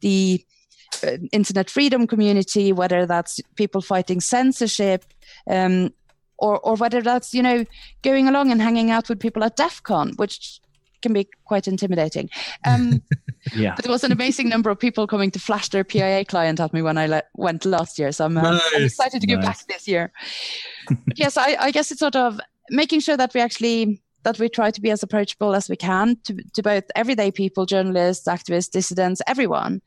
the 0.00 0.44
uh, 1.02 1.16
internet 1.32 1.70
freedom 1.70 2.06
community, 2.06 2.72
whether 2.72 3.06
that's 3.06 3.40
people 3.56 3.80
fighting 3.80 4.20
censorship, 4.20 5.04
um, 5.48 5.92
or 6.38 6.60
or 6.60 6.76
whether 6.76 7.02
that's 7.02 7.34
you 7.34 7.42
know 7.42 7.64
going 8.02 8.28
along 8.28 8.52
and 8.52 8.62
hanging 8.62 8.90
out 8.90 9.08
with 9.08 9.18
people 9.18 9.42
at 9.42 9.56
DEF 9.56 9.82
CON, 9.82 10.12
which 10.16 10.60
can 11.02 11.12
be 11.12 11.28
quite 11.44 11.68
intimidating. 11.68 12.30
Um, 12.64 13.02
yeah. 13.54 13.74
But 13.74 13.84
there 13.84 13.92
was 13.92 14.04
an 14.04 14.12
amazing 14.12 14.48
number 14.48 14.70
of 14.70 14.78
people 14.78 15.06
coming 15.06 15.30
to 15.32 15.38
flash 15.38 15.68
their 15.68 15.84
PIA 15.84 16.24
client 16.24 16.60
at 16.60 16.72
me 16.72 16.82
when 16.82 16.98
I 16.98 17.06
le- 17.06 17.22
went 17.34 17.64
last 17.64 17.98
year. 17.98 18.12
So 18.12 18.24
I'm, 18.24 18.34
nice. 18.34 18.62
I'm 18.74 18.82
excited 18.84 19.22
to 19.22 19.36
nice. 19.36 19.44
back 19.44 19.58
this 19.68 19.86
year. 19.86 20.12
yes, 21.16 21.36
I, 21.36 21.56
I, 21.60 21.70
guess 21.70 21.90
it's 21.90 22.00
sort 22.00 22.16
of 22.16 22.40
making 22.70 23.00
sure 23.00 23.16
that 23.16 23.34
we 23.34 23.40
actually 23.40 24.02
that 24.24 24.38
we 24.40 24.48
try 24.48 24.72
to 24.72 24.80
be 24.80 24.90
as 24.90 25.04
approachable 25.04 25.54
as 25.54 25.68
we 25.68 25.76
can 25.76 26.16
to, 26.24 26.36
to 26.54 26.60
both 26.60 26.82
everyday 26.96 27.30
people, 27.30 27.64
journalists, 27.64 28.26
activists, 28.26 28.68
dissidents, 28.68 29.22
everyone, 29.28 29.80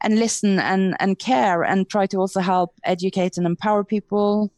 and 0.00 0.18
listen 0.18 0.60
and, 0.60 0.96
and 1.00 1.18
care 1.18 1.64
and 1.64 1.90
try 1.90 2.06
to 2.06 2.18
also 2.18 2.40
help 2.40 2.72
educate 2.84 3.36
and 3.36 3.46
empower 3.46 3.82
people. 3.82 4.52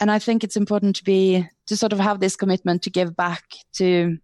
And 0.00 0.10
I 0.10 0.18
think 0.18 0.44
it's 0.44 0.56
important 0.56 0.96
to 0.96 1.04
be 1.04 1.48
to 1.66 1.76
sort 1.76 1.94
of 1.94 1.98
have 1.98 2.20
this 2.20 2.36
commitment 2.36 2.82
to 2.82 2.90
give 2.90 3.16
back 3.16 3.44
to 3.76 4.18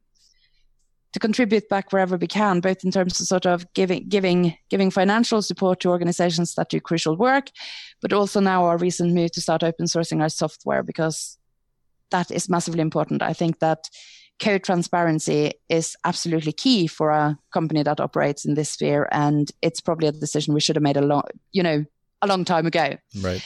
to 1.13 1.19
contribute 1.19 1.69
back 1.69 1.93
wherever 1.93 2.17
we 2.17 2.27
can, 2.27 2.61
both 2.61 2.85
in 2.85 2.91
terms 2.91 3.21
of 3.21 3.27
sort 3.27 3.47
of 3.47 3.71
giving 3.75 4.09
giving 4.09 4.57
giving 4.71 4.91
financial 4.91 5.43
support 5.43 5.81
to 5.81 5.91
organizations 5.91 6.55
that 6.55 6.71
do 6.71 6.81
crucial 6.81 7.17
work, 7.17 7.49
but 8.01 8.13
also 8.13 8.41
now 8.41 8.65
our 8.65 8.79
recent 8.79 9.13
move 9.13 9.33
to 9.33 9.41
start 9.41 9.63
open 9.63 9.87
sourcing 9.87 10.23
our 10.23 10.29
software 10.29 10.83
because 10.83 11.39
that 12.11 12.31
is 12.31 12.49
massively 12.49 12.81
important. 12.81 13.23
I 13.23 13.33
think 13.33 13.59
that 13.59 13.89
code 14.41 14.65
transparency 14.65 15.53
is 15.69 15.97
absolutely 16.05 16.53
key 16.53 16.87
for 16.87 17.11
a 17.11 17.39
company 17.53 17.83
that 17.83 18.01
operates 18.01 18.45
in 18.45 18.55
this 18.55 18.71
sphere, 18.71 19.09
and 19.13 19.51
it's 19.61 19.81
probably 19.81 20.09
a 20.09 20.13
decision 20.13 20.55
we 20.55 20.61
should 20.61 20.77
have 20.77 20.83
made 20.83 20.97
a 20.97 21.03
long, 21.03 21.25
you 21.53 21.63
know, 21.63 21.85
a 22.23 22.27
long 22.27 22.45
time 22.45 22.67
ago. 22.67 22.97
Right. 23.21 23.45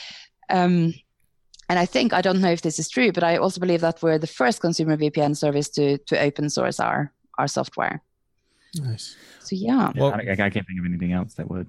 Um, 0.49 0.93
and 1.69 1.77
I 1.77 1.85
think 1.85 2.13
I 2.13 2.21
don't 2.21 2.39
know 2.39 2.51
if 2.51 2.61
this 2.61 2.79
is 2.79 2.87
true, 2.87 3.11
but 3.11 3.23
I 3.23 3.37
also 3.37 3.59
believe 3.59 3.81
that 3.81 4.01
we're 4.01 4.17
the 4.17 4.27
first 4.27 4.61
consumer 4.61 4.95
VPN 4.95 5.35
service 5.35 5.67
to 5.71 5.97
to 5.97 6.19
open 6.19 6.49
source 6.49 6.79
our 6.79 7.11
our 7.37 7.47
software. 7.47 8.01
Nice. 8.75 9.15
So 9.39 9.55
yeah, 9.55 9.91
Well- 9.95 10.13
I, 10.13 10.31
I 10.31 10.35
can't 10.35 10.53
think 10.53 10.79
of 10.79 10.85
anything 10.85 11.11
else 11.13 11.35
that 11.35 11.49
would. 11.49 11.67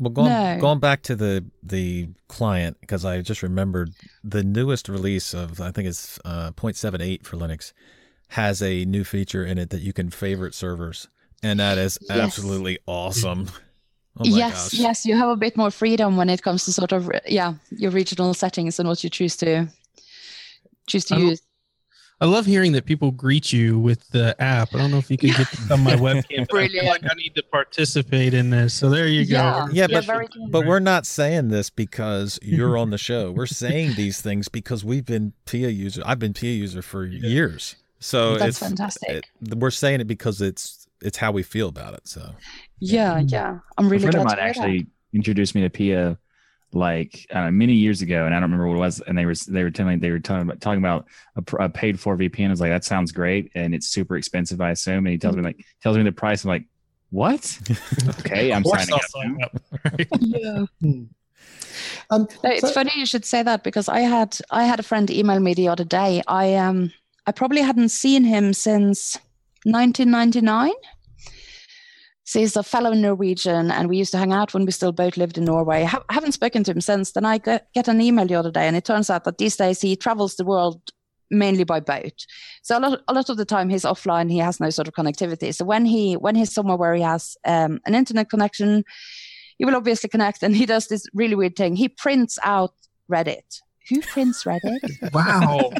Well, 0.00 0.10
going 0.10 0.28
No. 0.30 0.58
going 0.60 0.80
back 0.80 1.02
to 1.02 1.14
the 1.16 1.44
the 1.62 2.08
client 2.28 2.78
because 2.80 3.04
I 3.04 3.20
just 3.20 3.42
remembered 3.42 3.94
the 4.24 4.42
newest 4.42 4.88
release 4.88 5.32
of 5.34 5.60
I 5.60 5.70
think 5.70 5.86
it's 5.88 6.18
uh, 6.24 6.50
0.78 6.52 7.24
for 7.24 7.36
Linux 7.36 7.72
has 8.28 8.60
a 8.60 8.84
new 8.86 9.04
feature 9.04 9.44
in 9.44 9.56
it 9.58 9.70
that 9.70 9.82
you 9.82 9.92
can 9.92 10.10
favorite 10.10 10.54
servers, 10.54 11.06
and 11.44 11.60
that 11.60 11.78
is 11.78 11.98
Yes. 12.08 12.18
absolutely 12.18 12.78
awesome. 12.86 13.48
Oh 14.16 14.22
yes, 14.24 14.70
gosh. 14.70 14.80
yes, 14.80 15.06
you 15.06 15.16
have 15.16 15.28
a 15.28 15.34
bit 15.36 15.56
more 15.56 15.72
freedom 15.72 16.16
when 16.16 16.30
it 16.30 16.40
comes 16.40 16.64
to 16.66 16.72
sort 16.72 16.92
of 16.92 17.10
yeah 17.26 17.54
your 17.70 17.90
regional 17.90 18.32
settings 18.32 18.78
and 18.78 18.88
what 18.88 19.02
you 19.02 19.10
choose 19.10 19.36
to 19.38 19.66
choose 20.86 21.04
to 21.06 21.16
I 21.16 21.18
lo- 21.18 21.24
use. 21.30 21.42
I 22.20 22.26
love 22.26 22.46
hearing 22.46 22.72
that 22.72 22.84
people 22.86 23.10
greet 23.10 23.52
you 23.52 23.78
with 23.78 24.08
the 24.10 24.40
app. 24.40 24.74
I 24.74 24.78
don't 24.78 24.90
know 24.90 24.98
if 24.98 25.10
you 25.10 25.18
could 25.18 25.34
get 25.36 25.48
on 25.70 25.80
my 25.82 25.92
webcam. 25.96 26.46
but 26.48 26.58
I 26.62 26.68
feel 26.68 26.84
like 26.86 27.04
I 27.04 27.14
need 27.14 27.34
to 27.34 27.42
participate 27.42 28.32
in 28.34 28.50
this. 28.50 28.72
So 28.72 28.88
there 28.88 29.08
you 29.08 29.26
go. 29.26 29.34
Yeah. 29.36 29.66
Yeah, 29.66 29.72
Yeah, 29.72 29.86
but 29.88 30.04
very 30.04 30.26
but 30.50 30.64
we're 30.66 30.78
not 30.80 31.06
saying 31.06 31.48
this 31.48 31.70
because 31.70 32.38
you're 32.40 32.78
on 32.78 32.90
the 32.90 32.98
show. 32.98 33.32
We're 33.32 33.46
saying 33.46 33.94
these 33.96 34.20
things 34.20 34.48
because 34.48 34.84
we've 34.84 35.04
been 35.04 35.32
PIA 35.46 35.68
user. 35.70 36.02
I've 36.06 36.18
been 36.20 36.32
PIA 36.32 36.52
user 36.52 36.82
for 36.82 37.04
years, 37.04 37.76
so 37.98 38.36
That's 38.36 38.50
it's 38.50 38.58
fantastic. 38.60 39.28
it- 39.42 39.58
we're 39.58 39.70
saying 39.70 40.00
it 40.00 40.06
because 40.06 40.40
it's 40.40 40.86
it's 41.02 41.18
how 41.18 41.32
we 41.32 41.42
feel 41.42 41.68
about 41.68 41.94
it. 41.94 42.06
So 42.08 42.30
Yeah, 42.78 43.18
yeah, 43.18 43.58
I'm 43.76 43.86
A 43.86 43.88
really 43.88 44.02
friend 44.04 44.14
of 44.16 44.22
glad 44.22 44.38
mine 44.38 44.38
to 44.38 44.42
hear 44.44 44.52
that. 44.54 44.60
actually 44.60 44.86
introduced 45.12 45.54
me 45.54 45.60
to 45.62 45.68
Pia 45.70 46.16
like 46.74 47.26
uh, 47.30 47.50
many 47.50 47.74
years 47.74 48.02
ago, 48.02 48.26
and 48.26 48.34
I 48.34 48.40
don't 48.40 48.50
remember 48.50 48.68
what 48.68 48.76
it 48.76 48.80
was. 48.80 49.00
And 49.06 49.16
they 49.16 49.26
were 49.26 49.34
they 49.48 49.62
were 49.62 49.70
telling 49.70 49.98
they 50.00 50.10
were 50.10 50.18
talking 50.20 50.42
about 50.42 50.60
talking 50.60 50.78
about 50.80 51.06
a, 51.36 51.64
a 51.64 51.68
paid 51.68 51.98
for 52.00 52.16
VPN. 52.16 52.48
I 52.48 52.50
was 52.50 52.60
like, 52.60 52.70
that 52.70 52.84
sounds 52.84 53.12
great, 53.12 53.50
and 53.54 53.74
it's 53.74 53.86
super 53.86 54.16
expensive, 54.16 54.60
I 54.60 54.70
assume. 54.70 54.98
And 55.06 55.08
he 55.08 55.18
tells 55.18 55.36
me 55.36 55.42
like 55.42 55.64
tells 55.82 55.96
me 55.96 56.02
the 56.02 56.12
price. 56.12 56.44
I'm 56.44 56.48
like, 56.50 56.64
what? 57.10 57.58
okay, 58.20 58.52
I'm 58.52 58.62
Of 58.64 58.70
signing 58.72 58.94
up. 58.94 59.00
sign 59.02 59.38
up. 59.42 59.62
Right? 59.84 60.08
Yeah. 60.20 60.64
Um, 62.10 62.28
No, 62.42 62.50
it's 62.50 62.60
so- 62.68 62.72
funny 62.72 62.92
you 62.96 63.06
should 63.06 63.24
say 63.24 63.42
that 63.42 63.62
because 63.64 63.88
I 63.88 64.00
had 64.00 64.38
I 64.50 64.64
had 64.64 64.80
a 64.80 64.82
friend 64.84 65.10
email 65.10 65.40
me 65.40 65.54
the 65.54 65.68
other 65.68 65.84
day. 65.84 66.22
I 66.28 66.54
um 66.54 66.92
I 67.26 67.32
probably 67.32 67.62
hadn't 67.62 67.88
seen 67.90 68.24
him 68.24 68.52
since 68.52 69.16
1999. 69.64 70.70
So 72.26 72.40
he's 72.40 72.56
a 72.56 72.62
fellow 72.62 72.92
Norwegian, 72.92 73.70
and 73.70 73.88
we 73.88 73.98
used 73.98 74.12
to 74.12 74.18
hang 74.18 74.32
out 74.32 74.54
when 74.54 74.64
we 74.64 74.72
still 74.72 74.92
both 74.92 75.16
lived 75.18 75.36
in 75.36 75.44
Norway. 75.44 75.84
Ha- 75.84 76.04
haven't 76.08 76.32
spoken 76.32 76.64
to 76.64 76.70
him 76.70 76.80
since. 76.80 77.12
Then 77.12 77.24
I 77.26 77.36
get, 77.38 77.68
get 77.74 77.86
an 77.86 78.00
email 78.00 78.26
the 78.26 78.34
other 78.34 78.50
day, 78.50 78.66
and 78.66 78.76
it 78.76 78.84
turns 78.86 79.10
out 79.10 79.24
that 79.24 79.36
these 79.38 79.56
days 79.56 79.80
he 79.82 79.94
travels 79.94 80.36
the 80.36 80.44
world 80.44 80.80
mainly 81.30 81.64
by 81.64 81.80
boat. 81.80 82.26
So 82.62 82.78
a 82.78 82.80
lot, 82.80 83.00
a 83.08 83.12
lot 83.14 83.28
of 83.28 83.36
the 83.36 83.44
time 83.44 83.68
he's 83.68 83.82
offline. 83.84 84.30
He 84.30 84.38
has 84.38 84.58
no 84.58 84.70
sort 84.70 84.88
of 84.88 84.94
connectivity. 84.94 85.54
So 85.54 85.64
when 85.64 85.84
he 85.84 86.14
when 86.14 86.34
he's 86.34 86.52
somewhere 86.52 86.76
where 86.76 86.94
he 86.94 87.02
has 87.02 87.36
um, 87.44 87.80
an 87.86 87.94
internet 87.94 88.30
connection, 88.30 88.84
he 89.58 89.64
will 89.64 89.76
obviously 89.76 90.08
connect 90.08 90.42
and 90.42 90.54
he 90.60 90.64
does 90.66 90.86
this 90.88 91.06
really 91.12 91.34
weird 91.34 91.56
thing. 91.56 91.76
He 91.76 91.88
prints 91.88 92.38
out 92.44 92.72
Reddit. 93.10 93.60
Who 93.90 94.00
prints 94.00 94.44
Reddit? 94.44 95.12
Wow. 95.12 95.70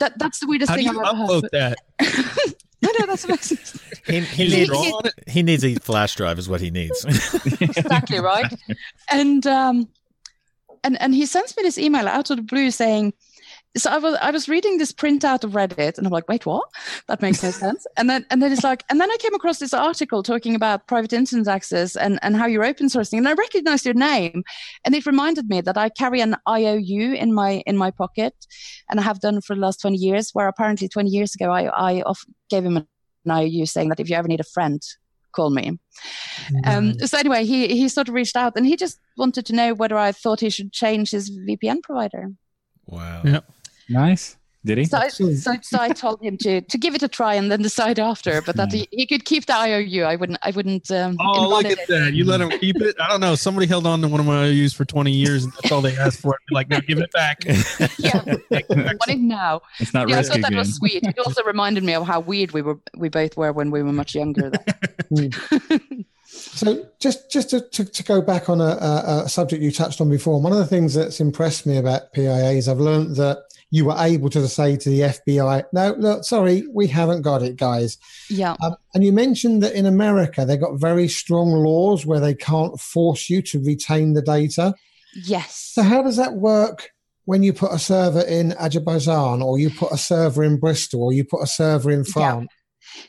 that, 0.00 0.18
that's 0.18 0.40
the 0.40 0.46
weirdest 0.48 0.70
How 0.70 0.76
do 0.76 0.82
thing 0.82 0.92
you 0.92 1.00
I've 1.00 1.14
ever 1.14 1.16
heard. 1.16 1.44
upload 1.44 1.50
that? 1.52 2.54
I 2.84 2.92
know 2.98 3.06
that's 3.06 3.24
amazing. 3.24 3.58
he 4.06 4.20
he 4.20 4.48
needs 4.48 4.68
draw 4.68 5.00
he 5.26 5.42
needs 5.42 5.64
a 5.64 5.74
flash 5.76 6.14
drive 6.14 6.38
is 6.38 6.48
what 6.48 6.60
he 6.60 6.70
needs. 6.70 7.04
exactly 7.60 8.20
right. 8.20 8.52
And 9.10 9.46
um, 9.46 9.88
and 10.82 11.00
and 11.00 11.14
he 11.14 11.26
sends 11.26 11.56
me 11.56 11.62
this 11.62 11.78
email 11.78 12.06
out 12.06 12.30
of 12.30 12.36
the 12.36 12.42
blue 12.42 12.70
saying, 12.70 13.14
so 13.76 13.90
I 13.90 13.98
was 13.98 14.16
I 14.20 14.30
was 14.30 14.48
reading 14.48 14.78
this 14.78 14.92
printout 14.92 15.42
of 15.42 15.52
Reddit 15.52 15.98
and 15.98 16.06
I'm 16.06 16.12
like, 16.12 16.28
wait, 16.28 16.46
what? 16.46 16.68
That 17.08 17.20
makes 17.20 17.42
no 17.42 17.50
sense. 17.50 17.86
And 17.96 18.08
then 18.08 18.24
and 18.30 18.40
then 18.40 18.52
it's 18.52 18.62
like, 18.62 18.84
and 18.88 19.00
then 19.00 19.10
I 19.10 19.16
came 19.18 19.34
across 19.34 19.58
this 19.58 19.74
article 19.74 20.22
talking 20.22 20.54
about 20.54 20.86
private 20.86 21.12
internet 21.12 21.48
access 21.48 21.96
and 21.96 22.18
and 22.22 22.36
how 22.36 22.46
you're 22.46 22.64
open 22.64 22.86
sourcing, 22.88 23.18
and 23.18 23.28
I 23.28 23.32
recognized 23.32 23.84
your 23.84 23.94
name, 23.94 24.44
and 24.84 24.94
it 24.94 25.06
reminded 25.06 25.48
me 25.48 25.60
that 25.60 25.76
I 25.76 25.88
carry 25.88 26.20
an 26.20 26.36
IOU 26.48 27.14
in 27.14 27.34
my 27.34 27.62
in 27.66 27.76
my 27.76 27.90
pocket, 27.90 28.34
and 28.90 29.00
I 29.00 29.02
have 29.02 29.20
done 29.20 29.40
for 29.40 29.56
the 29.56 29.62
last 29.62 29.80
20 29.80 29.96
years. 29.96 30.30
Where 30.32 30.48
apparently 30.48 30.88
20 30.88 31.10
years 31.10 31.34
ago 31.34 31.50
I 31.50 31.64
I 31.64 32.02
off, 32.02 32.24
gave 32.50 32.64
him 32.64 32.76
an 32.76 32.86
IOU 33.30 33.66
saying 33.66 33.88
that 33.88 34.00
if 34.00 34.08
you 34.08 34.14
ever 34.14 34.28
need 34.28 34.40
a 34.40 34.44
friend, 34.44 34.80
call 35.32 35.50
me. 35.50 35.78
Um, 36.64 36.98
so 37.00 37.18
anyway, 37.18 37.44
he 37.44 37.68
he 37.68 37.88
sort 37.88 38.08
of 38.08 38.14
reached 38.14 38.36
out 38.36 38.52
and 38.56 38.66
he 38.66 38.76
just 38.76 39.00
wanted 39.16 39.46
to 39.46 39.52
know 39.52 39.74
whether 39.74 39.98
I 39.98 40.12
thought 40.12 40.40
he 40.40 40.50
should 40.50 40.72
change 40.72 41.10
his 41.10 41.30
VPN 41.30 41.82
provider. 41.82 42.30
wow. 42.86 43.22
Yeah. 43.24 43.40
Nice. 43.88 44.36
Did 44.66 44.78
he? 44.78 44.84
So 44.86 44.96
I, 44.96 45.08
so, 45.08 45.30
so 45.60 45.78
I 45.78 45.90
told 45.90 46.22
him 46.22 46.38
to 46.38 46.62
to 46.62 46.78
give 46.78 46.94
it 46.94 47.02
a 47.02 47.08
try 47.08 47.34
and 47.34 47.52
then 47.52 47.60
decide 47.60 47.98
after, 47.98 48.40
but 48.40 48.56
that 48.56 48.72
he, 48.72 48.88
he 48.90 49.06
could 49.06 49.26
keep 49.26 49.44
the 49.44 49.54
IOU. 49.54 50.04
I 50.04 50.16
wouldn't 50.16 50.38
I 50.42 50.52
wouldn't. 50.52 50.90
Um, 50.90 51.18
Oh, 51.20 51.50
look 51.50 51.66
at 51.66 51.86
that. 51.88 52.14
You 52.14 52.24
let 52.24 52.40
him 52.40 52.48
keep 52.60 52.80
it? 52.80 52.96
I 52.98 53.08
don't 53.08 53.20
know. 53.20 53.34
Somebody 53.34 53.66
held 53.66 53.86
on 53.86 54.00
to 54.00 54.08
one 54.08 54.20
of 54.20 54.26
my 54.26 54.44
IOUs 54.46 54.72
for 54.72 54.86
20 54.86 55.12
years 55.12 55.44
and 55.44 55.52
that's 55.52 55.70
all 55.70 55.82
they 55.82 55.94
asked 55.98 56.20
for. 56.22 56.38
Like, 56.50 56.70
no, 56.70 56.80
give 56.80 56.96
it 56.98 57.12
back. 57.12 57.44
Yeah, 57.98 58.22
I 58.24 58.94
want 58.94 59.08
it 59.10 59.18
now. 59.18 59.60
It's 59.80 59.92
not 59.92 60.08
Yeah, 60.08 60.20
I 60.20 60.22
thought 60.22 60.36
that 60.40 60.46
again. 60.46 60.58
was 60.58 60.74
sweet. 60.76 61.02
It 61.06 61.18
also 61.18 61.42
reminded 61.44 61.84
me 61.84 61.92
of 61.92 62.06
how 62.06 62.20
weird 62.20 62.52
we 62.52 62.62
were 62.62 62.78
we 62.96 63.10
both 63.10 63.36
were 63.36 63.52
when 63.52 63.70
we 63.70 63.82
were 63.82 63.92
much 63.92 64.14
younger. 64.14 64.50
So 66.26 66.86
just 66.98 67.30
just 67.30 67.50
to, 67.50 67.60
to, 67.60 67.84
to 67.84 68.02
go 68.02 68.20
back 68.20 68.48
on 68.48 68.60
a, 68.60 68.64
a, 68.64 69.22
a 69.24 69.28
subject 69.28 69.62
you 69.62 69.70
touched 69.70 70.00
on 70.00 70.08
before, 70.10 70.40
one 70.40 70.52
of 70.52 70.58
the 70.58 70.66
things 70.66 70.94
that's 70.94 71.20
impressed 71.20 71.64
me 71.66 71.76
about 71.76 72.12
PIA 72.12 72.52
is 72.52 72.68
I've 72.68 72.80
learned 72.80 73.16
that 73.16 73.44
you 73.70 73.86
were 73.86 73.96
able 73.98 74.30
to 74.30 74.46
say 74.48 74.76
to 74.76 74.88
the 74.88 75.00
FBI, 75.00 75.64
"No, 75.72 75.94
look, 75.98 76.24
sorry, 76.24 76.64
we 76.72 76.86
haven't 76.86 77.22
got 77.22 77.42
it, 77.42 77.56
guys." 77.56 77.98
Yeah. 78.30 78.56
Um, 78.62 78.76
and 78.94 79.04
you 79.04 79.12
mentioned 79.12 79.62
that 79.62 79.74
in 79.74 79.86
America 79.86 80.44
they've 80.44 80.60
got 80.60 80.78
very 80.78 81.08
strong 81.08 81.52
laws 81.52 82.06
where 82.06 82.20
they 82.20 82.34
can't 82.34 82.78
force 82.80 83.28
you 83.28 83.42
to 83.42 83.62
retain 83.62 84.14
the 84.14 84.22
data. 84.22 84.74
Yes. 85.24 85.70
So 85.74 85.82
how 85.82 86.02
does 86.02 86.16
that 86.16 86.34
work 86.34 86.90
when 87.24 87.42
you 87.42 87.52
put 87.52 87.72
a 87.72 87.78
server 87.78 88.20
in 88.20 88.52
Azerbaijan, 88.52 89.42
or 89.42 89.58
you 89.58 89.70
put 89.70 89.92
a 89.92 89.98
server 89.98 90.44
in 90.44 90.58
Bristol, 90.58 91.02
or 91.02 91.12
you 91.12 91.24
put 91.24 91.42
a 91.42 91.46
server 91.46 91.90
in 91.90 92.04
France? 92.04 92.48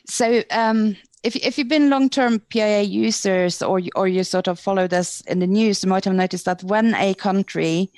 So 0.06 0.42
um, 0.50 0.96
if 1.22 1.36
if 1.36 1.58
you've 1.58 1.68
been 1.68 1.90
long-term 1.90 2.40
PIA 2.50 2.82
users 2.82 3.62
or 3.62 3.78
you, 3.78 3.90
or 3.96 4.08
you 4.08 4.24
sort 4.24 4.48
of 4.48 4.58
followed 4.58 4.94
us 4.94 5.20
in 5.22 5.40
the 5.40 5.46
news, 5.46 5.82
you 5.82 5.88
might 5.88 6.04
have 6.04 6.14
noticed 6.14 6.44
that 6.44 6.62
when 6.62 6.94
a 6.94 7.14
country 7.14 7.90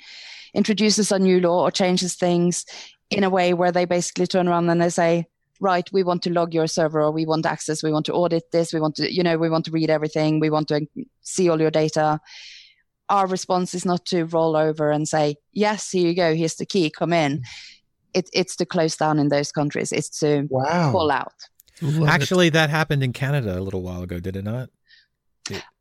introduces 0.53 1.11
a 1.11 1.19
new 1.19 1.39
law 1.39 1.63
or 1.63 1.71
changes 1.71 2.15
things 2.15 2.65
in 3.09 3.23
a 3.23 3.29
way 3.29 3.53
where 3.53 3.71
they 3.71 3.85
basically 3.85 4.27
turn 4.27 4.47
around 4.47 4.69
and 4.69 4.81
they 4.81 4.89
say, 4.89 5.25
right, 5.59 5.91
we 5.91 6.03
want 6.03 6.21
to 6.23 6.31
log 6.31 6.53
your 6.53 6.67
server 6.67 7.01
or 7.01 7.11
we 7.11 7.25
want 7.25 7.45
access, 7.45 7.83
we 7.83 7.91
want 7.91 8.05
to 8.05 8.13
audit 8.13 8.51
this, 8.51 8.73
we 8.73 8.79
want 8.79 8.95
to, 8.95 9.13
you 9.13 9.23
know, 9.23 9.37
we 9.37 9.49
want 9.49 9.65
to 9.65 9.71
read 9.71 9.89
everything, 9.89 10.39
we 10.39 10.49
want 10.49 10.67
to 10.69 10.85
see 11.21 11.49
all 11.49 11.59
your 11.59 11.71
data. 11.71 12.19
Our 13.09 13.27
response 13.27 13.73
is 13.73 13.85
not 13.85 14.05
to 14.07 14.23
roll 14.25 14.55
over 14.55 14.91
and 14.91 15.07
say, 15.07 15.35
yes, 15.51 15.91
here 15.91 16.07
you 16.07 16.15
go, 16.15 16.35
here's 16.35 16.55
the 16.55 16.65
key, 16.65 16.89
come 16.89 17.11
in. 17.11 17.43
It, 18.13 18.29
it's 18.33 18.55
to 18.57 18.65
close 18.65 18.95
down 18.95 19.19
in 19.19 19.29
those 19.29 19.51
countries. 19.51 19.91
It's 19.91 20.19
to 20.19 20.47
Wow. 20.49 20.91
pull 20.91 21.11
out. 21.11 21.33
Love 21.81 22.03
it. 22.03 22.09
Actually, 22.09 22.49
that 22.49 22.69
happened 22.69 23.03
in 23.03 23.13
Canada 23.13 23.57
a 23.57 23.61
little 23.61 23.81
while 23.81 24.01
ago, 24.01 24.19
did 24.19 24.35
it 24.35 24.43
not? 24.43 24.69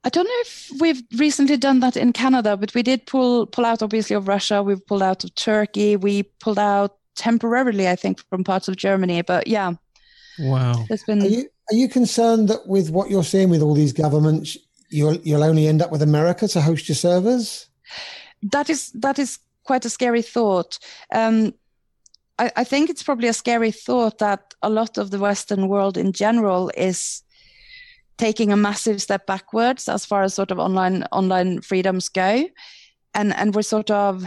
I 0.04 0.08
don't 0.10 0.24
know 0.24 0.40
if 0.40 0.70
we've 0.80 1.02
recently 1.18 1.56
done 1.56 1.80
that 1.80 1.96
in 1.96 2.12
Canada, 2.12 2.56
but 2.56 2.74
we 2.74 2.82
did 2.82 3.06
pull 3.06 3.46
pull 3.46 3.64
out 3.64 3.82
obviously 3.82 4.16
of 4.16 4.28
Russia. 4.28 4.62
We've 4.62 4.84
pulled 4.86 5.02
out 5.02 5.24
of 5.24 5.34
Turkey. 5.34 5.96
We 5.96 6.22
pulled 6.40 6.58
out 6.58 6.96
temporarily, 7.16 7.88
I 7.88 7.96
think, 7.96 8.20
from 8.30 8.44
parts 8.44 8.68
of 8.68 8.76
Germany. 8.76 9.22
But 9.22 9.46
yeah, 9.46 9.72
Wow. 10.38 10.84
there's 10.88 11.02
been 11.04 11.22
Are 11.22 11.26
you 11.26 11.48
are 11.70 11.74
you 11.76 11.88
concerned 11.88 12.48
that 12.48 12.66
with 12.66 12.90
what 12.90 13.10
you're 13.10 13.24
seeing 13.24 13.50
with 13.50 13.60
all 13.62 13.74
these 13.74 13.92
governments, 13.92 14.56
you'll 14.88 15.16
you'll 15.16 15.44
only 15.44 15.66
end 15.68 15.82
up 15.82 15.90
with 15.90 16.02
America 16.02 16.48
to 16.48 16.60
host 16.60 16.88
your 16.88 16.96
servers? 16.96 17.68
that 18.52 18.70
is 18.70 18.90
that 18.92 19.18
is 19.18 19.38
quite 19.64 19.84
a 19.84 19.90
scary 19.90 20.22
thought. 20.22 20.78
Um, 21.12 21.52
I, 22.38 22.50
I 22.56 22.64
think 22.64 22.88
it's 22.88 23.02
probably 23.02 23.28
a 23.28 23.32
scary 23.32 23.72
thought 23.72 24.18
that 24.18 24.54
a 24.62 24.70
lot 24.70 24.96
of 24.96 25.10
the 25.10 25.18
Western 25.18 25.68
world 25.68 25.96
in 25.98 26.12
general 26.12 26.70
is 26.76 27.22
taking 28.18 28.52
a 28.52 28.56
massive 28.56 29.00
step 29.00 29.26
backwards 29.26 29.88
as 29.88 30.04
far 30.04 30.22
as 30.22 30.34
sort 30.34 30.50
of 30.50 30.58
online 30.58 31.04
online 31.12 31.60
freedoms 31.62 32.08
go, 32.08 32.48
and 33.14 33.34
and 33.34 33.54
we're 33.54 33.62
sort 33.62 33.90
of. 33.90 34.24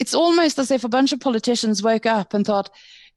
It's 0.00 0.14
almost 0.14 0.58
as 0.58 0.70
if 0.70 0.82
a 0.82 0.88
bunch 0.88 1.12
of 1.12 1.20
politicians 1.20 1.82
woke 1.82 2.06
up 2.06 2.34
and 2.34 2.44
thought, 2.44 2.70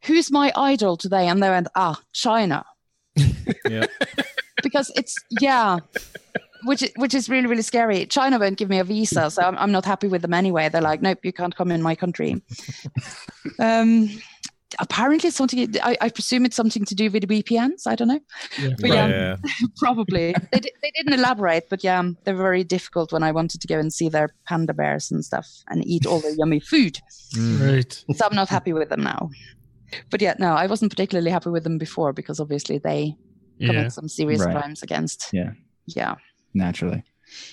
"Who's 0.06 0.32
my 0.32 0.52
idol 0.56 0.96
today?" 0.98 1.28
And 1.28 1.42
they 1.42 1.50
went, 1.50 1.68
"Ah, 1.76 2.00
China." 2.14 2.66
Yeah. 3.70 3.86
because 4.64 4.92
it's 4.96 5.16
yeah 5.42 5.80
which 6.66 6.84
which 6.98 7.14
is 7.14 7.30
really 7.30 7.48
really 7.48 7.62
scary 7.62 8.06
china 8.06 8.40
won't 8.40 8.58
give 8.58 8.70
me 8.70 8.80
a 8.80 8.84
visa 8.84 9.30
so 9.30 9.42
i'm, 9.42 9.58
I'm 9.58 9.72
not 9.72 9.86
happy 9.86 10.08
with 10.08 10.22
them 10.22 10.34
anyway 10.34 10.70
they're 10.70 10.82
like 10.82 11.02
nope 11.02 11.20
you 11.24 11.34
can't 11.34 11.56
come 11.56 11.72
in 11.72 11.82
my 11.82 11.96
country 11.96 12.42
um 13.60 14.10
apparently 14.80 15.28
it's 15.28 15.38
something 15.38 15.76
I, 15.82 15.98
I, 16.02 16.10
presume 16.10 16.46
it's 16.46 16.56
something 16.56 16.86
to 16.86 16.96
do 16.96 17.10
with 17.10 17.28
the 17.28 17.44
VPNs. 17.44 17.88
I 17.88 17.96
don't 17.96 18.08
know. 18.08 18.20
Yeah. 18.60 18.70
But 18.80 18.90
yeah, 18.90 19.36
probably. 19.78 20.34
they, 20.52 20.60
they 20.60 20.92
didn't 20.96 21.14
elaborate, 21.14 21.70
but 21.70 21.84
yeah, 21.84 22.04
they're 22.24 22.36
very 22.36 22.64
difficult 22.64 23.12
when 23.14 23.24
I 23.24 23.32
wanted 23.32 23.62
to 23.62 23.68
go 23.68 23.80
and 23.80 23.92
see 23.92 24.10
their 24.10 24.30
panda 24.46 24.74
bears 24.74 25.12
and 25.12 25.24
stuff 25.24 25.48
and 25.70 25.86
eat 25.86 26.06
all 26.06 26.20
the 26.20 26.36
yummy 26.38 26.60
food. 26.60 27.00
Mm. 27.36 27.76
Right. 27.76 28.06
So 28.16 28.26
I'm 28.26 28.36
not 28.36 28.50
happy 28.50 28.74
with 28.74 28.90
them 28.90 29.04
now. 29.04 29.30
But 30.10 30.22
yeah, 30.22 30.36
no, 30.38 30.54
I 30.54 30.68
wasn't 30.68 30.92
particularly 30.92 31.32
happy 31.32 31.50
with 31.50 31.64
them 31.64 31.78
before 31.78 32.12
because 32.12 32.40
obviously 32.40 32.78
they 32.78 33.16
yeah. 33.58 33.68
commit 33.68 33.92
some 33.94 34.10
serious 34.10 34.44
right. 34.44 34.52
crimes 34.52 34.84
against. 34.84 35.30
Yeah. 35.32 35.52
Yeah. 35.86 36.16
Naturally. 36.54 37.04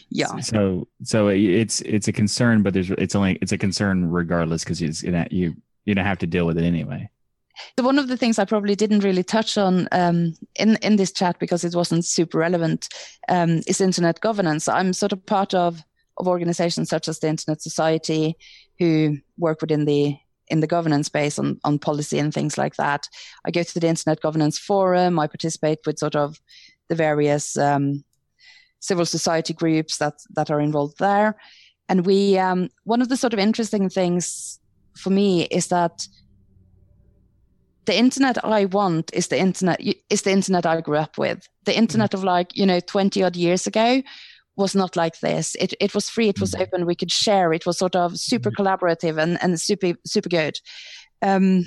Yeah. 0.09 0.39
So 0.41 0.89
so 1.03 1.29
it's 1.29 1.81
it's 1.83 2.09
a 2.09 2.12
concern, 2.12 2.62
but 2.62 2.75
there's 2.75 2.91
it's 2.91 3.15
only 3.15 3.39
it's 3.41 3.53
a 3.53 3.59
concern 3.59 4.11
regardless 4.11 4.65
because 4.65 4.81
you 4.81 4.93
you 5.31 5.55
you 5.85 5.95
don't 5.95 6.05
have 6.05 6.18
to 6.18 6.26
deal 6.26 6.47
with 6.47 6.59
it 6.59 6.64
anyway. 6.64 7.09
So 7.78 7.85
one 7.85 7.99
of 7.99 8.09
the 8.09 8.16
things 8.16 8.39
I 8.39 8.45
probably 8.45 8.74
didn't 8.74 9.05
really 9.05 9.22
touch 9.22 9.57
on 9.57 9.89
um, 9.93 10.35
in 10.57 10.76
in 10.82 10.97
this 10.97 11.12
chat 11.12 11.39
because 11.39 11.64
it 11.64 11.74
wasn't 11.74 12.05
super 12.05 12.39
relevant 12.39 12.89
um, 13.28 13.61
is 13.66 13.80
internet 13.80 14.20
governance. 14.20 14.66
I'm 14.68 14.93
sort 14.93 15.12
of 15.12 15.24
part 15.24 15.55
of 15.55 15.82
of 16.18 16.28
organizations 16.28 16.89
such 16.89 17.09
as 17.09 17.18
the 17.18 17.28
Internet 17.28 17.61
Society, 17.61 18.37
who 18.78 19.18
work 19.39 19.61
within 19.61 19.85
the 19.85 20.16
in 20.49 20.61
the 20.61 20.66
governance 20.66 21.07
space 21.07 21.39
on, 21.39 21.59
on 21.64 21.78
policy 21.78 22.18
and 22.18 22.32
things 22.32 22.59
like 22.59 22.76
that. 22.76 23.09
I 23.47 23.51
go 23.51 23.62
to 23.62 23.80
the 23.80 23.89
Internet 23.89 24.20
Governance 24.20 24.59
Forum. 24.59 25.18
I 25.18 25.26
participate 25.26 25.78
with 25.87 25.99
sort 25.99 26.14
of 26.14 26.39
the 26.89 26.95
various 26.95 27.57
um, 27.57 28.05
civil 28.80 29.07
society 29.07 29.55
groups 29.55 29.99
that 29.99 30.14
that 30.35 30.51
are 30.51 30.61
involved 30.61 30.99
there. 30.99 31.37
And 31.89 32.07
we 32.07 32.39
um, 32.39 32.68
one 32.85 33.03
of 33.03 33.09
the 33.09 33.16
sort 33.16 33.32
of 33.32 33.39
interesting 33.39 33.89
things 33.89 34.59
for 34.97 35.11
me 35.11 35.45
is 35.45 35.68
that 35.68 36.07
the 37.86 37.97
internet 37.97 38.42
I 38.45 38.64
want 38.66 39.11
is 39.12 39.28
the 39.28 39.38
internet 39.38 39.80
is 40.09 40.22
the 40.22 40.32
internet 40.32 40.66
I 40.66 40.80
grew 40.80 40.97
up 40.97 41.18
with. 41.18 41.47
The 41.64 41.76
internet 41.76 42.12
mm. 42.12 42.14
of 42.14 42.24
like 42.24 42.57
you 42.57 42.66
know 42.66 42.80
twenty 42.80 43.22
odd 43.22 43.36
years 43.36 43.66
ago 43.66 44.03
was 44.57 44.74
not 44.74 44.97
like 44.97 45.20
this. 45.20 45.55
It 45.57 45.74
it 45.80 45.95
was 45.95 46.09
free. 46.09 46.28
It 46.28 46.40
was 46.40 46.53
mm. 46.53 46.62
open. 46.62 46.86
We 46.86 46.95
could 46.95 47.12
share. 47.12 47.53
It 47.53 47.66
was 47.66 47.78
sort 47.78 47.97
of 47.97 48.18
super 48.18 48.51
mm. 48.51 48.57
collaborative 48.57 49.22
and 49.22 49.38
and 49.42 49.61
super 49.61 49.92
super 50.07 50.28
good. 50.28 50.59
Um, 51.20 51.66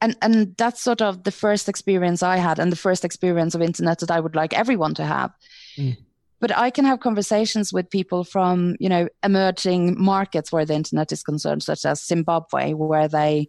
and 0.00 0.16
and 0.20 0.56
that's 0.56 0.82
sort 0.82 1.00
of 1.00 1.22
the 1.24 1.30
first 1.30 1.68
experience 1.68 2.22
I 2.22 2.38
had 2.38 2.58
and 2.58 2.72
the 2.72 2.76
first 2.76 3.04
experience 3.04 3.54
of 3.54 3.62
internet 3.62 4.00
that 4.00 4.10
I 4.10 4.20
would 4.20 4.34
like 4.34 4.52
everyone 4.52 4.94
to 4.94 5.04
have. 5.04 5.32
Mm 5.76 5.96
but 6.40 6.56
I 6.56 6.70
can 6.70 6.84
have 6.84 7.00
conversations 7.00 7.72
with 7.72 7.90
people 7.90 8.24
from 8.24 8.76
you 8.80 8.88
know 8.88 9.08
emerging 9.22 10.00
markets 10.00 10.52
where 10.52 10.64
the 10.64 10.74
internet 10.74 11.12
is 11.12 11.22
concerned, 11.22 11.62
such 11.62 11.84
as 11.84 12.04
Zimbabwe, 12.04 12.74
where 12.74 13.08
they 13.08 13.48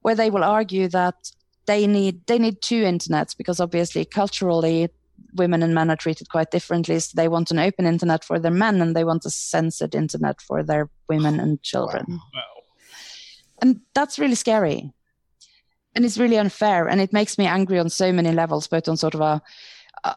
where 0.00 0.14
they 0.14 0.30
will 0.30 0.44
argue 0.44 0.88
that 0.88 1.32
they 1.66 1.86
need 1.86 2.26
they 2.26 2.38
need 2.38 2.62
two 2.62 2.84
internets 2.84 3.36
because 3.36 3.60
obviously 3.60 4.04
culturally 4.04 4.88
women 5.34 5.62
and 5.62 5.74
men 5.74 5.90
are 5.90 5.96
treated 5.96 6.28
quite 6.28 6.50
differently. 6.50 6.98
So 6.98 7.12
they 7.14 7.28
want 7.28 7.50
an 7.50 7.58
open 7.58 7.86
internet 7.86 8.24
for 8.24 8.38
their 8.38 8.50
men 8.50 8.80
and 8.80 8.94
they 8.94 9.04
want 9.04 9.26
a 9.26 9.30
censored 9.30 9.94
internet 9.94 10.40
for 10.40 10.62
their 10.62 10.88
women 11.08 11.40
and 11.40 11.62
children. 11.62 12.04
Wow. 12.08 12.42
And 13.62 13.80
that's 13.94 14.18
really 14.18 14.34
scary. 14.34 14.92
And 15.94 16.04
it's 16.04 16.18
really 16.18 16.38
unfair. 16.38 16.88
And 16.88 17.00
it 17.00 17.12
makes 17.12 17.38
me 17.38 17.46
angry 17.46 17.78
on 17.78 17.88
so 17.88 18.12
many 18.12 18.30
levels, 18.30 18.66
both 18.66 18.88
on 18.88 18.96
sort 18.96 19.14
of 19.14 19.20
a 19.22 19.42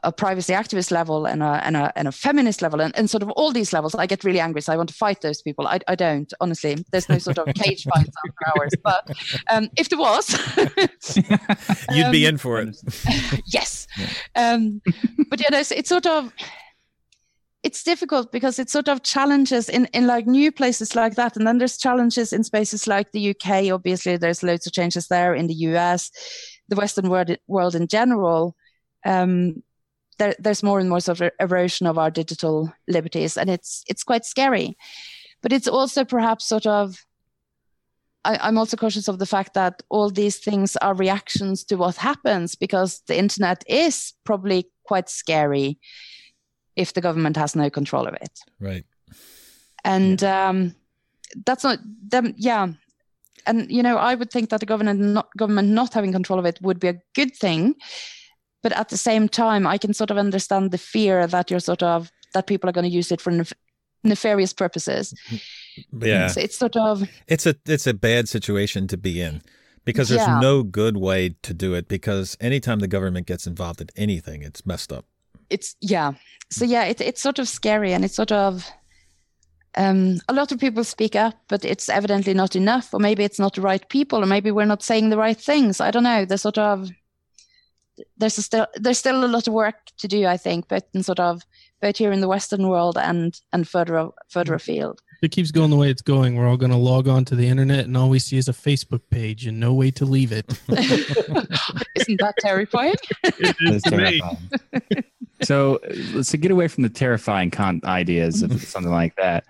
a 0.04 0.12
privacy 0.12 0.54
activist 0.54 0.92
level 0.92 1.26
and 1.26 1.42
a, 1.42 1.62
and 1.66 1.76
a, 1.76 1.92
and 1.96 2.08
a 2.08 2.12
feminist 2.12 2.62
level 2.62 2.82
and, 2.82 2.96
and 2.98 3.10
sort 3.10 3.24
of 3.24 3.30
all 3.32 3.52
these 3.52 3.74
levels, 3.74 3.96
I 3.96 4.06
get 4.06 4.24
really 4.24 4.40
angry. 4.40 4.62
So 4.62 4.74
I 4.74 4.78
want 4.78 4.90
to 4.90 4.96
fight 4.96 5.22
those 5.22 5.42
people. 5.42 5.68
I, 5.68 5.80
I 5.88 5.96
don't, 5.96 6.32
honestly. 6.40 6.84
There's 6.92 7.10
no 7.10 7.18
sort 7.18 7.38
of 7.38 7.48
cage 7.56 7.86
fights 7.86 8.12
after 8.26 8.60
hours. 8.60 8.74
But 8.84 9.10
um, 9.50 9.70
if 9.78 9.90
there 9.90 10.00
was, 10.00 10.30
you'd 11.92 12.06
um, 12.06 12.12
be 12.12 12.26
in 12.26 12.38
for 12.38 12.60
it. 12.62 12.78
yes. 13.48 13.88
Um, 14.36 14.82
but 15.30 15.40
yeah, 15.40 15.58
it's, 15.58 15.72
it's 15.72 15.90
sort 15.90 16.06
of, 16.06 16.34
it's 17.64 17.84
difficult 17.84 18.32
because 18.32 18.60
it 18.60 18.70
sort 18.70 18.88
of 18.88 19.04
challenges 19.04 19.70
in, 19.70 19.86
in 19.88 20.08
like 20.08 20.28
new 20.28 20.52
places 20.52 20.96
like 20.96 21.16
that. 21.16 21.36
And 21.36 21.46
then 21.46 21.58
there's 21.58 21.78
challenges 21.78 22.32
in 22.32 22.44
spaces 22.44 22.88
like 22.88 23.12
the 23.12 23.32
UK. 23.32 23.72
Obviously, 23.72 24.18
there's 24.18 24.44
loads 24.44 24.68
of 24.68 24.74
changes 24.74 25.08
there 25.08 25.34
in 25.34 25.48
the 25.48 25.54
US, 25.54 26.12
the 26.70 26.76
Western 26.76 27.10
world, 27.10 27.36
world 27.48 27.76
in 27.76 27.88
general. 27.88 28.56
Um, 29.06 29.64
there, 30.20 30.36
there's 30.38 30.64
more 30.64 30.80
and 30.80 30.90
more 30.90 31.00
sort 31.00 31.22
of 31.22 31.32
erosion 31.40 31.88
of 31.88 31.98
our 31.98 32.12
digital 32.12 32.72
liberties, 32.88 33.38
and 33.38 33.50
it's 33.50 33.84
it's 33.88 34.04
quite 34.04 34.26
scary. 34.26 34.78
But 35.42 35.54
it's 35.54 35.68
also 35.68 36.06
perhaps 36.06 36.46
sort 36.46 36.68
of 36.68 37.06
I, 38.26 38.48
am 38.48 38.58
also 38.58 38.78
cautious 38.78 39.08
of 39.08 39.20
the 39.20 39.26
fact 39.26 39.54
that 39.54 39.82
all 39.90 40.10
these 40.10 40.38
things 40.38 40.76
are 40.78 40.94
reactions 40.94 41.64
to 41.66 41.76
what 41.76 41.96
happens 41.96 42.56
because 42.56 43.02
the 43.08 43.18
internet 43.18 43.64
is 43.68 44.14
probably 44.26 44.70
quite 44.84 45.10
scary 45.10 45.80
if 46.76 46.94
the 46.94 47.02
government 47.02 47.38
has 47.38 47.56
no 47.56 47.70
control 47.70 48.08
of 48.08 48.14
it. 48.16 48.40
Right. 48.60 48.86
And 49.86 50.22
yeah. 50.22 50.50
um, 50.50 50.76
that's 51.46 51.64
not 51.64 51.80
them. 52.08 52.34
Yeah. 52.38 52.68
And 53.46 53.72
you 53.72 53.82
know, 53.82 53.98
I 53.98 54.16
would 54.16 54.32
think 54.32 54.50
that 54.50 54.60
the 54.60 54.66
government 54.66 55.00
not 55.00 55.30
government 55.38 55.70
not 55.70 55.94
having 55.94 56.12
control 56.12 56.40
of 56.40 56.46
it 56.46 56.60
would 56.62 56.80
be 56.80 56.90
a 56.90 57.02
good 57.16 57.36
thing 57.36 57.76
but 58.62 58.72
at 58.74 58.90
the 58.90 58.98
same 58.98 59.28
time 59.28 59.66
i 59.68 59.78
can 59.78 59.94
sort 59.94 60.12
of 60.12 60.18
understand 60.18 60.72
the 60.72 60.78
fear 60.78 61.28
that 61.28 61.50
you're 61.50 61.60
sort 61.60 61.84
of 61.84 62.12
that 62.34 62.48
people 62.48 62.70
are 62.70 62.74
going 62.74 62.90
to 62.90 62.96
use 62.96 63.12
it 63.12 63.22
for 63.22 63.32
nef- 63.32 63.54
nefarious 64.04 64.54
purposes 64.54 65.14
yeah 66.02 66.28
so 66.28 66.40
it's 66.40 66.58
sort 66.58 66.76
of 66.76 67.08
it's 67.28 67.46
a 67.46 67.56
it's 67.66 67.88
a 67.88 67.94
bad 67.94 68.30
situation 68.30 68.88
to 68.88 68.98
be 68.98 69.22
in 69.22 69.42
because 69.86 70.10
there's 70.10 70.22
yeah. 70.22 70.40
no 70.40 70.64
good 70.64 70.98
way 70.98 71.36
to 71.42 71.54
do 71.54 71.74
it 71.74 71.88
because 71.88 72.38
anytime 72.40 72.80
the 72.80 72.88
government 72.88 73.28
gets 73.28 73.48
involved 73.48 73.82
in 73.82 73.88
anything 73.96 74.42
it's 74.42 74.66
messed 74.66 74.92
up 74.92 75.06
it's 75.50 75.76
yeah 75.82 76.14
so 76.50 76.64
yeah 76.64 76.86
it, 76.86 77.02
it's 77.02 77.22
sort 77.22 77.40
of 77.40 77.48
scary 77.48 77.92
and 77.94 78.06
it's 78.06 78.16
sort 78.16 78.32
of 78.32 78.70
um, 79.76 80.20
a 80.28 80.34
lot 80.34 80.52
of 80.52 80.60
people 80.60 80.84
speak 80.84 81.16
up, 81.16 81.36
but 81.48 81.64
it's 81.64 81.90
evidently 81.90 82.34
not 82.34 82.56
enough, 82.56 82.94
or 82.94 83.00
maybe 83.00 83.24
it's 83.24 83.40
not 83.40 83.54
the 83.54 83.62
right 83.62 83.88
people, 83.90 84.22
or 84.22 84.26
maybe 84.26 84.52
we're 84.52 84.66
not 84.66 84.84
saying 84.84 85.10
the 85.10 85.18
right 85.18 85.40
things. 85.40 85.80
I 85.80 85.92
don't 85.92 86.04
know. 86.04 86.26
There's 86.26 86.42
sort 86.42 86.58
of 86.58 86.90
there's 88.18 88.36
still 88.36 88.68
there's 88.76 88.98
still 88.98 89.24
a 89.24 89.28
lot 89.28 89.48
of 89.48 89.54
work 89.54 89.76
to 89.98 90.08
do, 90.08 90.26
I 90.26 90.38
think, 90.38 90.68
both 90.68 90.84
in 90.94 91.04
sort 91.04 91.20
of 91.20 91.42
both 91.82 91.98
here 91.98 92.12
in 92.12 92.22
the 92.22 92.28
Western 92.28 92.68
world 92.68 92.98
and 92.98 93.40
and 93.54 93.68
further 93.68 94.10
further 94.30 94.54
afield. 94.54 95.02
It 95.22 95.32
keeps 95.32 95.52
going 95.52 95.70
the 95.70 95.76
way 95.76 95.90
it's 95.90 96.02
going. 96.02 96.36
We're 96.36 96.48
all 96.48 96.56
going 96.56 96.72
to 96.72 96.78
log 96.78 97.10
on 97.10 97.26
to 97.26 97.36
the 97.36 97.48
internet, 97.48 97.86
and 97.86 97.98
all 97.98 98.10
we 98.10 98.20
see 98.20 98.38
is 98.38 98.48
a 98.48 98.54
Facebook 98.54 99.02
page, 99.10 99.48
and 99.48 99.60
no 99.60 99.74
way 99.74 99.92
to 99.92 100.06
leave 100.06 100.32
it. 100.32 100.46
Isn't 100.70 102.20
that 102.22 102.36
terrifying? 102.40 102.96
it 103.24 103.56
is 103.62 103.82
terrifying. 103.84 104.38
so, 105.42 105.80
let's 106.14 106.34
get 106.34 106.52
away 106.52 106.70
from 106.70 106.84
the 106.84 106.90
terrifying 106.90 107.52
con- 107.52 107.82
ideas 107.84 108.44
of 108.44 108.62
something 108.68 108.92
like 108.92 109.14
that. 109.18 109.44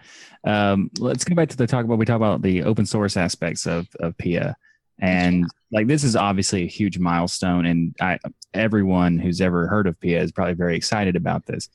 Um, 0.44 0.90
let's 0.98 1.24
go 1.24 1.36
back 1.36 1.50
to 1.50 1.58
the 1.58 1.68
talk 1.68 1.86
about 1.86 2.00
we 2.00 2.06
talk 2.06 2.16
about 2.16 2.42
the 2.42 2.64
open 2.64 2.88
source 2.88 3.16
aspects 3.16 3.68
of 3.68 3.88
of 4.00 4.18
PIA. 4.18 4.58
And 5.00 5.46
like 5.72 5.88
this 5.88 6.04
is 6.04 6.16
obviously 6.16 6.64
a 6.64 6.68
huge 6.68 7.00
milestone, 7.00 7.66
and 7.66 7.96
I, 8.02 8.20
everyone 8.54 9.18
who's 9.18 9.42
ever 9.42 9.68
heard 9.68 9.88
of 9.88 10.00
PIA 10.00 10.22
is 10.22 10.32
probably 10.32 10.56
very 10.56 10.76
excited 10.76 11.16
about 11.16 11.46
this. 11.46 11.70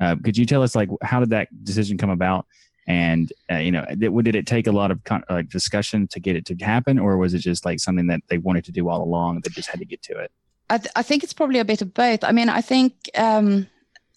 Uh, 0.00 0.16
could 0.22 0.36
you 0.36 0.46
tell 0.46 0.62
us 0.62 0.74
like 0.74 0.88
how 1.02 1.20
did 1.20 1.30
that 1.30 1.48
decision 1.64 1.98
come 1.98 2.10
about? 2.10 2.46
And 2.86 3.32
uh, 3.50 3.56
you 3.56 3.70
know, 3.70 3.84
did, 3.96 4.12
did 4.24 4.34
it 4.34 4.46
take 4.46 4.66
a 4.66 4.72
lot 4.72 4.90
of 4.90 5.04
con- 5.04 5.24
like 5.28 5.48
discussion 5.48 6.08
to 6.08 6.20
get 6.20 6.34
it 6.34 6.46
to 6.46 6.56
happen, 6.56 6.98
or 6.98 7.16
was 7.16 7.34
it 7.34 7.38
just 7.38 7.64
like 7.64 7.78
something 7.78 8.06
that 8.08 8.20
they 8.28 8.38
wanted 8.38 8.64
to 8.64 8.72
do 8.72 8.88
all 8.88 9.02
along? 9.02 9.40
They 9.42 9.50
just 9.50 9.68
had 9.68 9.80
to 9.80 9.86
get 9.86 10.02
to 10.04 10.18
it. 10.18 10.32
I, 10.70 10.78
th- 10.78 10.92
I 10.96 11.02
think 11.02 11.22
it's 11.22 11.34
probably 11.34 11.58
a 11.58 11.64
bit 11.64 11.82
of 11.82 11.92
both. 11.92 12.24
I 12.24 12.32
mean, 12.32 12.48
I 12.48 12.62
think 12.62 12.94
um, 13.14 13.68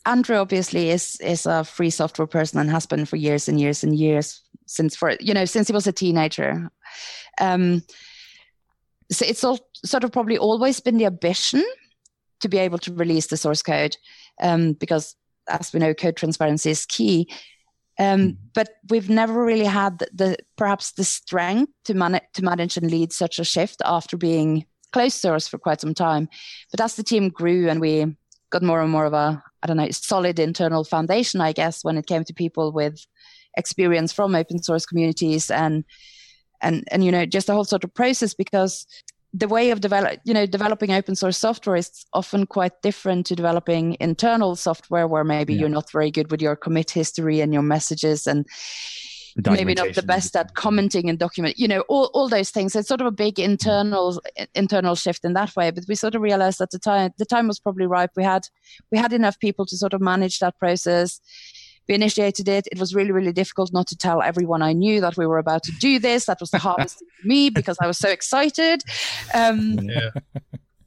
Andrew 0.06 0.38
obviously 0.38 0.90
is 0.90 1.20
is 1.20 1.46
a 1.46 1.64
free 1.64 1.90
software 1.90 2.28
person 2.28 2.60
and 2.60 2.70
has 2.70 2.86
been 2.86 3.06
for 3.06 3.18
years 3.18 3.48
and 3.50 3.60
years 3.60 3.84
and 3.84 3.96
years 3.96 4.42
since 4.66 4.96
for 4.96 5.16
you 5.20 5.34
know 5.34 5.46
since 5.46 5.68
he 5.68 5.74
was 5.74 5.88
a 5.88 5.92
teenager. 5.92 6.72
Um, 7.40 7.84
so 9.12 9.26
it's 9.26 9.44
all 9.44 9.60
sort 9.84 10.04
of 10.04 10.12
probably 10.12 10.38
always 10.38 10.80
been 10.80 10.98
the 10.98 11.06
ambition 11.06 11.64
to 12.42 12.50
be 12.50 12.58
able 12.58 12.78
to 12.80 12.94
release 12.94 13.28
the 13.28 13.38
source 13.38 13.62
code 13.62 13.98
um, 14.42 14.74
because 14.74 15.16
as 15.48 15.74
we 15.74 15.80
know 15.80 15.94
code 15.94 16.16
transparency 16.16 16.70
is 16.72 16.86
key 16.86 17.30
um, 17.98 18.20
mm-hmm. 18.20 18.30
but 18.54 18.70
we've 18.90 19.10
never 19.10 19.46
really 19.46 19.66
had 19.66 20.00
the, 20.00 20.08
the 20.14 20.38
perhaps 20.58 20.92
the 20.94 21.04
strength 21.04 21.72
to, 21.86 21.94
man- 21.94 22.22
to 22.34 22.44
manage 22.44 22.78
and 22.78 22.92
lead 22.92 23.14
such 23.14 23.40
a 23.40 23.44
shift 23.44 23.82
after 23.86 24.18
being 24.18 24.66
closed 24.92 25.18
source 25.18 25.48
for 25.48 25.58
quite 25.58 25.82
some 25.82 25.94
time 25.94 26.28
but 26.72 26.82
as 26.82 26.96
the 26.96 27.04
team 27.04 27.30
grew 27.30 27.70
and 27.70 27.80
we 27.80 28.06
got 28.50 28.64
more 28.64 28.82
and 28.82 28.92
more 28.92 29.06
of 29.06 29.14
a 29.14 29.42
i 29.64 29.68
don't 29.68 29.78
know 29.78 29.90
solid 29.92 30.40
internal 30.40 30.84
foundation 30.84 31.42
i 31.42 31.52
guess 31.52 31.84
when 31.84 31.98
it 31.98 32.08
came 32.08 32.24
to 32.24 32.34
people 32.34 32.72
with 32.72 33.06
experience 33.58 34.12
from 34.12 34.36
open 34.36 34.62
source 34.62 34.86
communities 34.86 35.50
and 35.50 35.84
and 36.66 36.84
and 36.92 37.04
you 37.04 37.12
know 37.12 37.26
just 37.26 37.48
the 37.48 37.54
whole 37.54 37.64
sort 37.64 37.84
of 37.84 37.94
process 37.94 38.34
because 38.34 38.86
the 39.34 39.48
way 39.48 39.72
of 39.72 39.82
develop 39.82 40.20
you 40.26 40.34
know 40.34 40.46
developing 40.46 40.92
open 40.92 41.16
source 41.16 41.38
software 41.38 41.76
is 41.76 42.06
often 42.14 42.46
quite 42.46 42.82
different 42.82 43.26
to 43.26 43.36
developing 43.36 43.96
internal 44.00 44.56
software 44.56 45.08
where 45.08 45.24
maybe 45.24 45.54
yeah. 45.54 45.62
you're 45.62 45.70
not 45.70 45.92
very 45.92 46.12
good 46.12 46.32
with 46.32 46.42
your 46.42 46.56
commit 46.56 46.92
history 46.92 47.42
and 47.42 47.54
your 47.54 47.62
messages 47.62 48.28
and 48.28 48.46
maybe 49.50 49.74
not 49.74 49.94
the 49.94 50.02
best 50.02 50.34
at 50.38 50.56
commenting 50.56 51.10
and 51.10 51.20
document 51.20 51.60
you 51.60 51.68
know 51.68 51.82
all, 51.90 52.10
all 52.14 52.30
those 52.30 52.52
things. 52.52 52.76
It's 52.76 52.88
sort 52.88 53.02
of 53.02 53.08
a 53.08 53.12
big 53.12 53.38
internal 53.38 54.22
internal 54.54 54.96
shift 54.96 55.26
in 55.26 55.34
that 55.34 55.56
way. 55.56 55.72
But 55.72 55.84
we 55.90 55.96
sort 55.96 56.16
of 56.16 56.22
realized 56.22 56.62
at 56.62 56.72
the 56.72 56.80
time 56.80 57.12
the 57.18 57.26
time 57.26 57.48
was 57.48 57.60
probably 57.60 57.86
ripe. 57.86 58.12
We 58.16 58.24
had 58.24 58.48
we 58.92 58.98
had 58.98 59.12
enough 59.12 59.38
people 59.40 59.66
to 59.66 59.78
sort 59.78 59.94
of 59.94 60.00
manage 60.02 60.40
that 60.40 60.58
process 60.58 61.20
we 61.88 61.96
initiated 61.96 62.48
it 62.48 62.68
it 62.72 62.80
was 62.80 62.94
really 62.96 63.12
really 63.12 63.34
difficult 63.34 63.72
not 63.74 63.88
to 63.88 63.96
tell 63.98 64.22
everyone 64.22 64.62
i 64.62 64.74
knew 64.74 65.02
that 65.02 65.18
we 65.18 65.26
were 65.26 65.38
about 65.38 65.64
to 65.64 65.72
do 65.74 66.00
this 66.00 66.26
that 66.26 66.40
was 66.40 66.52
the 66.52 66.58
hardest 66.58 67.00
thing 67.00 67.08
for 67.22 67.28
me 67.28 67.50
because 67.50 67.78
i 67.82 67.88
was 67.88 67.98
so 67.98 68.10
excited 68.10 68.84
um, 69.34 69.80
Yeah. 69.80 70.10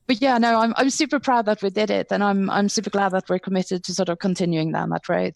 but 0.07 0.21
yeah 0.21 0.39
no 0.39 0.59
I'm, 0.59 0.75
I'm 0.77 0.91
super 0.91 1.19
proud 1.21 1.47
that 1.47 1.63
we 1.63 1.71
did 1.71 1.91
it 1.91 2.09
and 2.11 2.23
i'm 2.25 2.51
i'm 2.51 2.69
super 2.69 2.91
glad 2.91 3.11
that 3.13 3.29
we're 3.29 3.39
committed 3.39 3.85
to 3.85 3.95
sort 3.95 4.09
of 4.09 4.19
continuing 4.19 4.73
down 4.73 4.91
that 4.91 5.09
road 5.09 5.35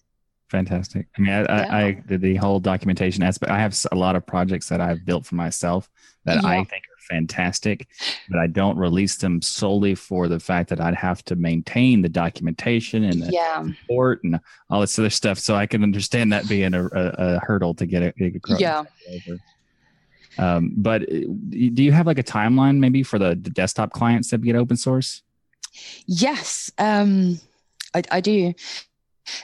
Fantastic. 0.53 1.07
I 1.17 1.21
mean, 1.23 1.33
I, 1.33 1.45
I, 1.45 1.83
I 1.87 1.93
did 1.93 2.21
the 2.21 2.37
whole 2.37 2.61
documentation 2.61 3.23
aspect. 3.23 3.51
I 3.51 3.59
have 3.59 3.75
a 3.91 3.97
lot 3.97 4.17
of 4.17 4.27
projects 4.27 4.69
that 4.69 4.83
I've 4.83 5.03
built 5.03 5.25
for 5.25 5.35
myself 5.35 5.89
that 6.27 6.45
I 6.45 6.57
think 6.65 6.83
are 6.85 6.92
fantastic, 7.09 7.89
but 8.29 8.39
I 8.39 8.47
don't 8.47 8.77
release 8.77 9.17
them 9.17 9.43
solely 9.43 9.95
for 9.95 10.29
the 10.29 10.41
fact 10.41 10.69
that 10.71 10.81
I'd 10.81 10.95
have 10.95 11.25
to 11.27 11.37
maintain 11.37 12.03
the 12.03 12.09
documentation 12.09 13.05
and 13.05 13.23
the 13.23 13.31
yeah 13.33 13.67
support 13.81 14.23
and 14.25 14.41
all 14.71 14.81
this 14.81 14.99
other 14.99 15.11
stuff. 15.11 15.39
So 15.39 15.55
I 15.55 15.67
can 15.67 15.83
understand 15.83 16.33
that 16.33 16.49
being 16.49 16.75
a, 16.75 16.85
a, 16.85 17.13
a 17.19 17.41
hurdle 17.41 17.75
to 17.75 17.87
get 17.87 18.03
it 18.03 18.37
across. 18.37 18.61
yeah 18.61 18.85
over. 19.13 19.39
Um, 20.39 20.73
but 20.77 21.03
uh, 21.03 21.07
do 21.51 21.83
you 21.83 21.93
have 21.93 22.07
like 22.07 22.19
a 22.19 22.23
timeline 22.23 22.79
maybe 22.79 23.03
for 23.03 23.19
the, 23.19 23.31
the 23.41 23.51
desktop 23.51 23.93
clients 23.93 24.31
that 24.31 24.41
get 24.41 24.57
open 24.57 24.77
source? 24.77 25.23
yes 26.07 26.71
um 26.79 27.41
i, 27.95 28.03
I 28.11 28.21
do 28.21 28.53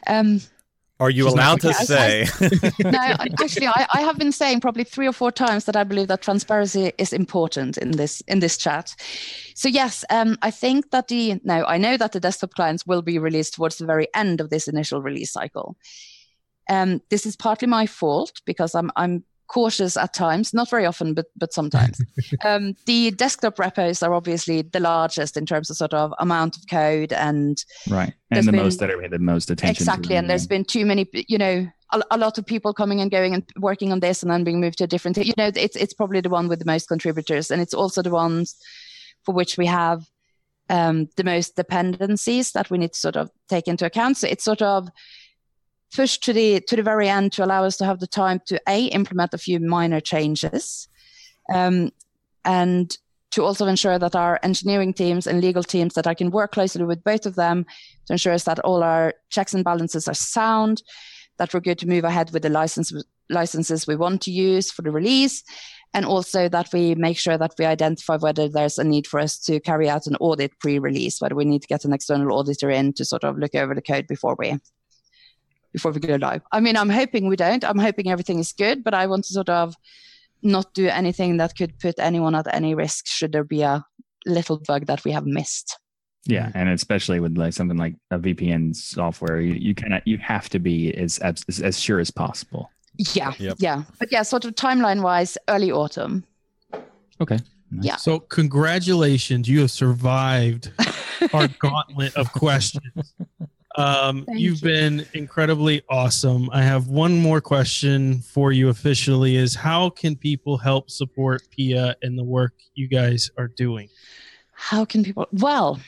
um 0.06 0.40
Are 1.00 1.10
you 1.10 1.24
She's 1.24 1.32
allowed 1.32 1.60
to 1.60 1.72
gonna- 1.72 1.84
say? 1.86 2.26
no, 2.80 2.98
actually, 3.42 3.68
I, 3.68 3.86
I 3.94 4.00
have 4.00 4.18
been 4.18 4.32
saying 4.32 4.60
probably 4.60 4.82
three 4.84 5.06
or 5.06 5.12
four 5.12 5.30
times 5.30 5.64
that 5.66 5.76
I 5.76 5.84
believe 5.84 6.08
that 6.08 6.22
transparency 6.22 6.92
is 6.98 7.12
important 7.12 7.76
in 7.78 7.92
this 7.92 8.20
in 8.22 8.40
this 8.40 8.56
chat. 8.56 8.96
So 9.54 9.68
yes, 9.68 10.04
um, 10.10 10.36
I 10.42 10.50
think 10.50 10.90
that 10.90 11.06
the 11.08 11.40
no, 11.44 11.64
I 11.66 11.78
know 11.78 11.96
that 11.96 12.12
the 12.12 12.20
desktop 12.20 12.54
clients 12.54 12.84
will 12.86 13.02
be 13.02 13.18
released 13.18 13.54
towards 13.54 13.78
the 13.78 13.86
very 13.86 14.08
end 14.14 14.40
of 14.40 14.50
this 14.50 14.66
initial 14.66 15.00
release 15.00 15.30
cycle. 15.32 15.76
Um, 16.68 17.00
this 17.10 17.26
is 17.26 17.36
partly 17.36 17.68
my 17.68 17.86
fault 17.86 18.42
because 18.44 18.74
I'm 18.74 18.90
I'm 18.96 19.22
cautious 19.48 19.96
at 19.96 20.12
times, 20.14 20.52
not 20.54 20.70
very 20.70 20.86
often, 20.86 21.14
but 21.14 21.26
but 21.36 21.52
sometimes. 21.52 22.00
um, 22.44 22.74
the 22.86 23.10
desktop 23.12 23.58
repos 23.58 24.02
are 24.02 24.14
obviously 24.14 24.62
the 24.62 24.80
largest 24.80 25.36
in 25.36 25.46
terms 25.46 25.70
of 25.70 25.76
sort 25.76 25.94
of 25.94 26.12
amount 26.18 26.56
of 26.56 26.62
code 26.70 27.12
and 27.12 27.64
Right. 27.88 28.12
And 28.30 28.46
the 28.46 28.52
been- 28.52 28.62
most 28.62 28.78
that 28.80 28.90
are 28.90 29.08
the 29.08 29.18
most 29.18 29.50
attention. 29.50 29.82
exactly 29.82 30.16
and 30.16 30.28
there's 30.28 30.46
been 30.46 30.64
too 30.64 30.84
many 30.84 31.06
you 31.28 31.38
know 31.38 31.66
a, 31.92 32.02
a 32.10 32.18
lot 32.18 32.36
of 32.36 32.44
people 32.44 32.74
coming 32.74 33.00
and 33.00 33.10
going 33.10 33.32
and 33.34 33.42
working 33.56 33.90
on 33.90 34.00
this 34.00 34.22
and 34.22 34.30
then 34.30 34.44
being 34.44 34.60
moved 34.60 34.78
to 34.78 34.84
a 34.84 34.86
different 34.86 35.16
you 35.16 35.32
know 35.38 35.50
it's 35.54 35.76
it's 35.76 35.94
probably 35.94 36.20
the 36.20 36.28
one 36.28 36.46
with 36.48 36.58
the 36.58 36.66
most 36.66 36.86
contributors 36.88 37.50
and 37.50 37.62
it's 37.62 37.72
also 37.74 38.02
the 38.02 38.10
ones 38.10 38.56
for 39.24 39.34
which 39.34 39.56
we 39.56 39.64
have 39.66 40.04
um, 40.70 41.08
the 41.16 41.24
most 41.24 41.56
dependencies 41.56 42.52
that 42.52 42.70
we 42.70 42.76
need 42.76 42.92
to 42.92 42.98
sort 42.98 43.16
of 43.16 43.30
take 43.48 43.66
into 43.66 43.86
account 43.86 44.18
so 44.18 44.28
it's 44.28 44.44
sort 44.44 44.60
of 44.60 44.88
pushed 45.94 46.23
to 46.24 46.32
the 46.32 46.60
to 46.60 46.77
the 46.77 46.82
very 46.82 47.09
end 47.09 47.32
to 47.32 47.44
allow 47.44 47.65
us 47.65 47.77
to 47.77 47.85
have 47.85 48.01
the 48.01 48.06
time 48.06 48.40
to 48.47 48.60
a 48.69 48.86
implement 48.86 49.35
a 49.35 49.39
few 49.39 49.59
minor 49.60 50.01
changes 50.01 50.89
um, 51.52 51.90
and 52.44 52.98
to 53.31 53.44
also 53.44 53.66
ensure 53.66 53.98
that 53.98 54.16
our 54.16 54.40
engineering 54.43 54.93
teams 54.93 55.27
and 55.27 55.40
legal 55.40 55.62
teams 55.62 55.94
that 55.94 56.06
I 56.06 56.15
can 56.15 56.31
work 56.31 56.52
closely 56.52 56.85
with 56.85 57.05
both 57.05 57.27
of 57.27 57.35
them 57.35 57.66
to 58.06 58.15
ensure 58.15 58.36
that 58.39 58.59
all 58.60 58.82
our 58.82 59.15
checks 59.31 59.55
and 59.55 59.65
balances 59.65 60.09
are 60.09 60.15
sound, 60.15 60.82
that 61.36 61.52
we're 61.52 61.60
good 61.60 61.78
to 61.81 61.89
move 61.89 62.05
ahead 62.05 62.31
with 62.32 62.43
the 62.43 62.48
license 62.48 62.93
licenses 63.31 63.86
we 63.86 63.97
want 63.97 64.23
to 64.23 64.31
use 64.31 64.70
for 64.70 64.81
the 64.81 64.90
release, 64.90 65.44
and 65.93 66.06
also 66.06 66.48
that 66.48 66.73
we 66.73 66.94
make 66.94 67.19
sure 67.19 67.36
that 67.36 67.55
we 67.59 67.66
identify 67.66 68.16
whether 68.16 68.48
there's 68.48 68.78
a 68.78 68.85
need 68.85 69.06
for 69.06 69.20
us 69.20 69.39
to 69.39 69.60
carry 69.60 69.89
out 69.89 70.06
an 70.06 70.16
audit 70.16 70.59
pre-release, 70.60 71.20
whether 71.20 71.35
we 71.35 71.44
need 71.44 71.60
to 71.60 71.69
get 71.69 71.85
an 71.85 71.93
external 71.93 72.39
auditor 72.39 72.70
in 72.70 72.94
to 72.94 73.05
sort 73.05 73.24
of 73.24 73.36
look 73.36 73.55
over 73.55 73.74
the 73.74 73.82
code 73.82 74.06
before 74.06 74.35
we 74.39 74.59
before 75.78 75.92
we 75.92 76.00
go 76.00 76.16
live. 76.16 76.42
I 76.52 76.59
mean, 76.60 76.76
I'm 76.76 76.90
hoping 76.90 77.28
we 77.28 77.36
don't. 77.36 77.64
I'm 77.64 77.78
hoping 77.78 78.10
everything 78.10 78.38
is 78.40 78.52
good, 78.52 78.82
but 78.82 78.94
I 78.94 79.06
want 79.06 79.24
to 79.26 79.32
sort 79.32 79.48
of 79.48 79.74
not 80.42 80.74
do 80.74 80.88
anything 80.88 81.36
that 81.38 81.56
could 81.56 81.78
put 81.78 81.94
anyone 81.98 82.34
at 82.34 82.52
any 82.52 82.74
risk 82.74 83.06
should 83.06 83.32
there 83.32 83.44
be 83.44 83.62
a 83.62 83.84
little 84.26 84.59
bug 84.66 84.86
that 84.86 85.05
we 85.05 85.12
have 85.12 85.24
missed. 85.26 85.78
Yeah, 86.26 86.50
and 86.55 86.68
especially 86.68 87.20
with 87.20 87.38
like 87.38 87.52
something 87.55 87.78
like 87.78 87.94
a 88.10 88.18
VPN 88.18 88.74
software, 88.74 89.40
you, 89.40 89.55
you 89.55 89.74
cannot 89.74 90.06
you 90.06 90.18
have 90.18 90.48
to 90.50 90.59
be 90.59 90.92
as 90.94 91.18
as, 91.18 91.44
as 91.62 91.78
sure 91.78 92.00
as 92.00 92.10
possible. 92.10 92.70
Yeah, 93.14 93.32
Yep. 93.38 93.56
yeah. 93.60 93.84
But 94.00 94.10
yeah, 94.10 94.22
sort 94.22 94.44
of 94.44 94.55
timeline 94.56 95.02
wise, 95.02 95.38
early 95.48 95.70
autumn. 95.70 96.24
Okay. 97.20 97.38
Yeah. 97.80 97.96
So 97.96 98.18
congratulations, 98.18 99.48
you 99.48 99.60
have 99.60 99.70
survived 99.70 100.72
our 101.32 101.48
gauntlet 101.60 102.16
of 102.16 102.32
questions. 102.32 103.14
Um, 103.78 104.24
you've 104.28 104.60
you. 104.62 104.68
been 104.68 105.06
incredibly 105.14 105.82
awesome. 105.88 106.50
I 106.52 106.62
have 106.62 106.88
one 106.88 107.20
more 107.20 107.40
question 107.40 108.20
for 108.20 108.50
you 108.52 108.68
officially 108.68 109.36
is 109.36 109.55
how 109.55 109.90
can 109.90 110.16
people 110.16 110.59
help 110.59 110.90
support 110.90 111.42
Pia 111.50 111.94
and 112.02 112.18
the 112.18 112.24
work 112.24 112.55
you 112.74 112.88
guys 112.88 113.30
are 113.38 113.48
doing? 113.48 113.88
How 114.52 114.84
can 114.84 115.05
people? 115.05 115.28
Well, 115.32 115.78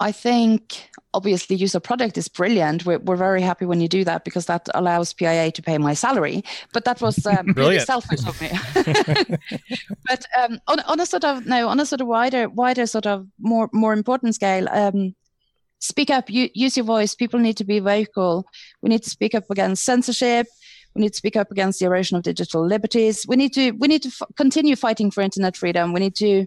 I 0.00 0.12
think 0.12 0.90
obviously 1.14 1.56
user 1.56 1.80
product 1.80 2.18
is 2.18 2.28
brilliant. 2.28 2.84
We're, 2.84 2.98
we're 2.98 3.16
very 3.16 3.40
happy 3.40 3.64
when 3.64 3.80
you 3.80 3.88
do 3.88 4.04
that 4.04 4.24
because 4.24 4.46
that 4.46 4.68
allows 4.74 5.14
PIA 5.14 5.52
to 5.52 5.62
pay 5.62 5.78
my 5.78 5.94
salary. 5.94 6.42
But 6.72 6.84
that 6.84 7.00
was 7.00 7.24
um, 7.26 7.52
really 7.56 7.78
selfish 7.80 8.26
of 8.26 8.40
me. 8.40 8.50
but 10.08 10.26
um, 10.38 10.60
on, 10.68 10.80
on 10.80 11.00
a 11.00 11.06
sort 11.06 11.24
of 11.24 11.46
no, 11.46 11.68
on 11.68 11.80
a 11.80 11.86
sort 11.86 12.00
of 12.00 12.06
wider, 12.06 12.48
wider 12.48 12.86
sort 12.86 13.06
of 13.06 13.26
more 13.38 13.70
more 13.72 13.92
important 13.94 14.34
scale, 14.34 14.68
um, 14.70 15.14
speak 15.78 16.10
up. 16.10 16.24
Use 16.28 16.76
your 16.76 16.86
voice. 16.86 17.14
People 17.14 17.40
need 17.40 17.56
to 17.58 17.64
be 17.64 17.78
vocal. 17.78 18.46
We 18.82 18.90
need 18.90 19.02
to 19.02 19.10
speak 19.10 19.34
up 19.34 19.44
against 19.50 19.84
censorship. 19.84 20.46
We 20.94 21.02
need 21.02 21.12
to 21.12 21.16
speak 21.16 21.36
up 21.36 21.50
against 21.50 21.78
the 21.78 21.86
erosion 21.86 22.16
of 22.16 22.22
digital 22.22 22.66
liberties. 22.66 23.24
We 23.28 23.36
need 23.36 23.52
to 23.54 23.72
we 23.72 23.86
need 23.86 24.02
to 24.02 24.08
f- 24.08 24.28
continue 24.36 24.76
fighting 24.76 25.10
for 25.10 25.20
internet 25.20 25.56
freedom. 25.56 25.92
We 25.92 26.00
need 26.00 26.16
to 26.16 26.46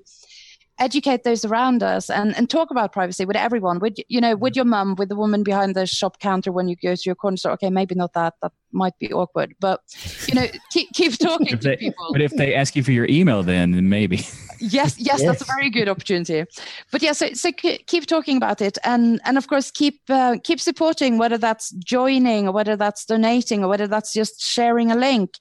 educate 0.79 1.23
those 1.23 1.45
around 1.45 1.83
us 1.83 2.09
and, 2.09 2.35
and 2.37 2.49
talk 2.49 2.71
about 2.71 2.91
privacy 2.93 3.25
with 3.25 3.35
everyone. 3.35 3.79
With 3.79 3.95
you 4.07 4.21
know 4.21 4.35
with 4.35 4.55
your 4.55 4.65
mum 4.65 4.95
with 4.97 5.09
the 5.09 5.15
woman 5.15 5.43
behind 5.43 5.75
the 5.75 5.85
shop 5.85 6.19
counter 6.19 6.51
when 6.51 6.67
you 6.67 6.75
go 6.75 6.95
to 6.95 7.01
your 7.05 7.15
corner 7.15 7.37
store 7.37 7.51
okay 7.53 7.69
maybe 7.69 7.95
not 7.95 8.13
that 8.13 8.35
that 8.41 8.51
might 8.71 8.97
be 8.99 9.11
awkward 9.11 9.55
but 9.59 9.81
you 10.27 10.35
know 10.35 10.47
keep, 10.71 10.91
keep 10.93 11.17
talking 11.17 11.47
to 11.47 11.57
they- 11.57 11.77
people. 11.77 12.09
But 12.11 12.21
if 12.21 12.31
they 12.31 12.55
ask 12.55 12.75
you 12.75 12.83
for 12.83 12.91
your 12.91 13.07
email, 13.09 13.43
then 13.43 13.71
then 13.71 13.89
maybe. 13.89 14.25
yes 14.59 14.97
yes 14.99 15.23
that's 15.23 15.41
a 15.41 15.45
very 15.45 15.69
good 15.69 15.89
opportunity. 15.89 16.45
But 16.91 17.01
yeah 17.01 17.13
so, 17.13 17.33
so 17.33 17.51
keep 17.51 18.05
talking 18.05 18.37
about 18.37 18.61
it 18.61 18.77
and 18.83 19.19
and 19.25 19.37
of 19.37 19.47
course 19.47 19.71
keep 19.71 20.01
uh, 20.09 20.37
keep 20.43 20.59
supporting 20.59 21.17
whether 21.17 21.37
that's 21.37 21.71
joining 21.71 22.47
or 22.47 22.51
whether 22.51 22.75
that's 22.75 23.05
donating 23.05 23.63
or 23.63 23.67
whether 23.67 23.87
that's 23.87 24.13
just 24.13 24.41
sharing 24.41 24.91
a 24.91 24.95
link. 24.95 25.31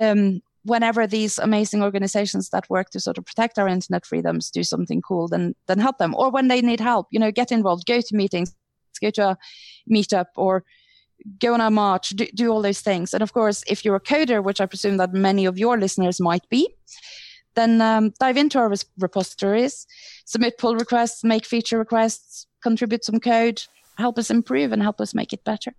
Um, 0.00 0.42
whenever 0.64 1.06
these 1.06 1.38
amazing 1.38 1.82
organizations 1.82 2.50
that 2.50 2.68
work 2.70 2.90
to 2.90 3.00
sort 3.00 3.18
of 3.18 3.26
protect 3.26 3.58
our 3.58 3.68
internet 3.68 4.06
freedoms 4.06 4.50
do 4.50 4.62
something 4.62 5.02
cool 5.02 5.28
then 5.28 5.54
then 5.66 5.78
help 5.78 5.98
them. 5.98 6.14
Or 6.16 6.30
when 6.30 6.48
they 6.48 6.60
need 6.62 6.80
help 6.80 7.08
you 7.10 7.20
know 7.20 7.30
get 7.30 7.52
involved 7.52 7.86
go 7.86 8.00
to 8.00 8.16
meetings 8.16 8.54
go 9.00 9.10
to 9.10 9.30
a 9.30 9.38
meetup 9.90 10.26
or 10.36 10.64
go 11.38 11.54
on 11.54 11.60
a 11.60 11.70
march 11.70 12.10
do, 12.10 12.26
do 12.34 12.50
all 12.50 12.62
those 12.62 12.80
things. 12.80 13.14
And 13.14 13.22
of 13.22 13.32
course 13.32 13.64
if 13.66 13.84
you're 13.84 13.96
a 13.96 14.00
coder 14.00 14.42
which 14.42 14.60
i 14.60 14.66
presume 14.66 14.96
that 14.98 15.12
many 15.12 15.44
of 15.44 15.58
your 15.58 15.78
listeners 15.78 16.20
might 16.20 16.48
be 16.48 16.74
then 17.54 17.82
um, 17.82 18.12
dive 18.18 18.36
into 18.36 18.58
our 18.58 18.72
repositories 18.98 19.86
submit 20.24 20.58
pull 20.58 20.74
requests 20.76 21.24
make 21.24 21.44
feature 21.44 21.78
requests 21.78 22.46
contribute 22.62 23.04
some 23.04 23.20
code 23.20 23.62
help 23.98 24.18
us 24.18 24.30
improve 24.30 24.72
and 24.72 24.82
help 24.82 25.00
us 25.00 25.14
make 25.14 25.32
it 25.32 25.44
better 25.44 25.74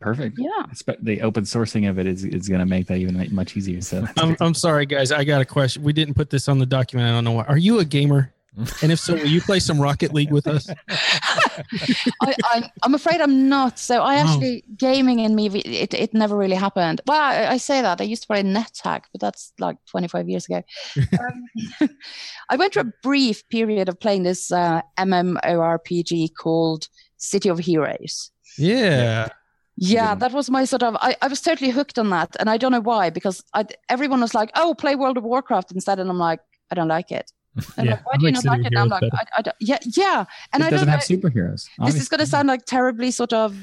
Perfect. 0.00 0.36
yeah 0.38 0.64
Espe- 0.72 1.02
The 1.02 1.22
open 1.22 1.44
sourcing 1.44 1.88
of 1.88 1.98
it 1.98 2.06
is, 2.06 2.24
is 2.24 2.48
going 2.48 2.60
to 2.60 2.66
make 2.66 2.86
that 2.88 2.98
even 2.98 3.26
much 3.34 3.56
easier. 3.56 3.80
So 3.80 4.06
I'm. 4.18 4.36
I'm 4.40 4.54
sorry, 4.54 4.86
guys. 4.86 5.10
I 5.12 5.24
got 5.24 5.40
a 5.40 5.44
question. 5.46 5.82
We 5.82 5.92
didn't 5.92 6.14
put 6.14 6.30
this 6.30 6.48
on 6.48 6.58
the 6.58 6.66
document. 6.66 7.08
I 7.08 7.12
don't 7.12 7.24
know 7.24 7.32
why. 7.32 7.44
Are 7.44 7.58
you 7.58 7.78
a 7.80 7.84
gamer? 7.84 8.32
And 8.82 8.90
if 8.90 8.98
so, 9.00 9.12
will 9.12 9.26
you 9.26 9.42
play 9.42 9.58
some 9.60 9.78
Rocket 9.78 10.14
League 10.14 10.32
with 10.32 10.46
us? 10.46 10.66
I, 10.88 12.34
I, 12.44 12.70
I'm 12.82 12.94
afraid 12.94 13.20
I'm 13.20 13.50
not. 13.50 13.78
So 13.78 14.00
I 14.02 14.16
Oh. 14.16 14.18
actually 14.20 14.64
gaming 14.78 15.18
in 15.18 15.34
me, 15.34 15.48
it, 15.48 15.92
it 15.92 16.14
never 16.14 16.34
really 16.38 16.56
happened. 16.56 17.02
Well, 17.06 17.20
I, 17.20 17.52
I 17.52 17.56
say 17.58 17.82
that 17.82 18.00
I 18.00 18.04
used 18.04 18.22
to 18.22 18.26
play 18.28 18.42
NetHack, 18.42 19.02
but 19.12 19.20
that's 19.20 19.52
like 19.58 19.76
25 19.90 20.28
years 20.30 20.46
ago. 20.46 20.62
Um, 21.20 21.88
I 22.48 22.56
went 22.56 22.72
through 22.72 22.84
a 22.84 22.92
brief 23.02 23.46
period 23.50 23.90
of 23.90 24.00
playing 24.00 24.22
this 24.22 24.50
uh, 24.50 24.80
MMORPG 24.98 26.30
called 26.34 26.88
City 27.18 27.50
of 27.50 27.58
Heroes. 27.58 28.30
Yeah. 28.56 29.28
Yeah, 29.78 30.14
that 30.14 30.32
was 30.32 30.50
my 30.50 30.64
sort 30.64 30.82
of. 30.82 30.96
I, 31.00 31.16
I 31.20 31.28
was 31.28 31.40
totally 31.42 31.70
hooked 31.70 31.98
on 31.98 32.08
that, 32.10 32.34
and 32.40 32.48
I 32.48 32.56
don't 32.56 32.72
know 32.72 32.80
why 32.80 33.10
because 33.10 33.44
I, 33.54 33.66
everyone 33.90 34.20
was 34.22 34.34
like, 34.34 34.50
"Oh, 34.54 34.74
play 34.74 34.94
World 34.94 35.18
of 35.18 35.24
Warcraft 35.24 35.72
instead," 35.72 35.98
and 35.98 36.08
I'm 36.08 36.18
like, 36.18 36.40
"I 36.70 36.74
don't 36.74 36.88
like 36.88 37.12
it." 37.12 37.30
And 37.76 37.86
Yeah, 37.86 37.92
like, 37.94 38.06
why 38.06 38.12
I 38.14 38.16
do 38.18 38.26
you 38.26 38.32
like 38.32 38.44
not 38.44 38.58
like 38.58 38.60
it? 38.60 38.66
And 38.66 38.78
I'm 38.78 38.88
like. 38.88 39.02
I, 39.12 39.24
I 39.38 39.42
don't, 39.42 39.56
yeah, 39.60 39.78
yeah. 39.96 40.24
And 40.52 40.62
it 40.62 40.66
I 40.66 40.70
doesn't 40.70 40.86
don't 40.88 40.98
have 41.00 41.08
know, 41.10 41.16
superheroes. 41.16 41.68
this 41.86 41.94
is 41.96 42.08
going 42.08 42.20
to 42.20 42.26
sound 42.26 42.48
like 42.48 42.64
terribly 42.66 43.10
sort 43.10 43.32
of 43.32 43.56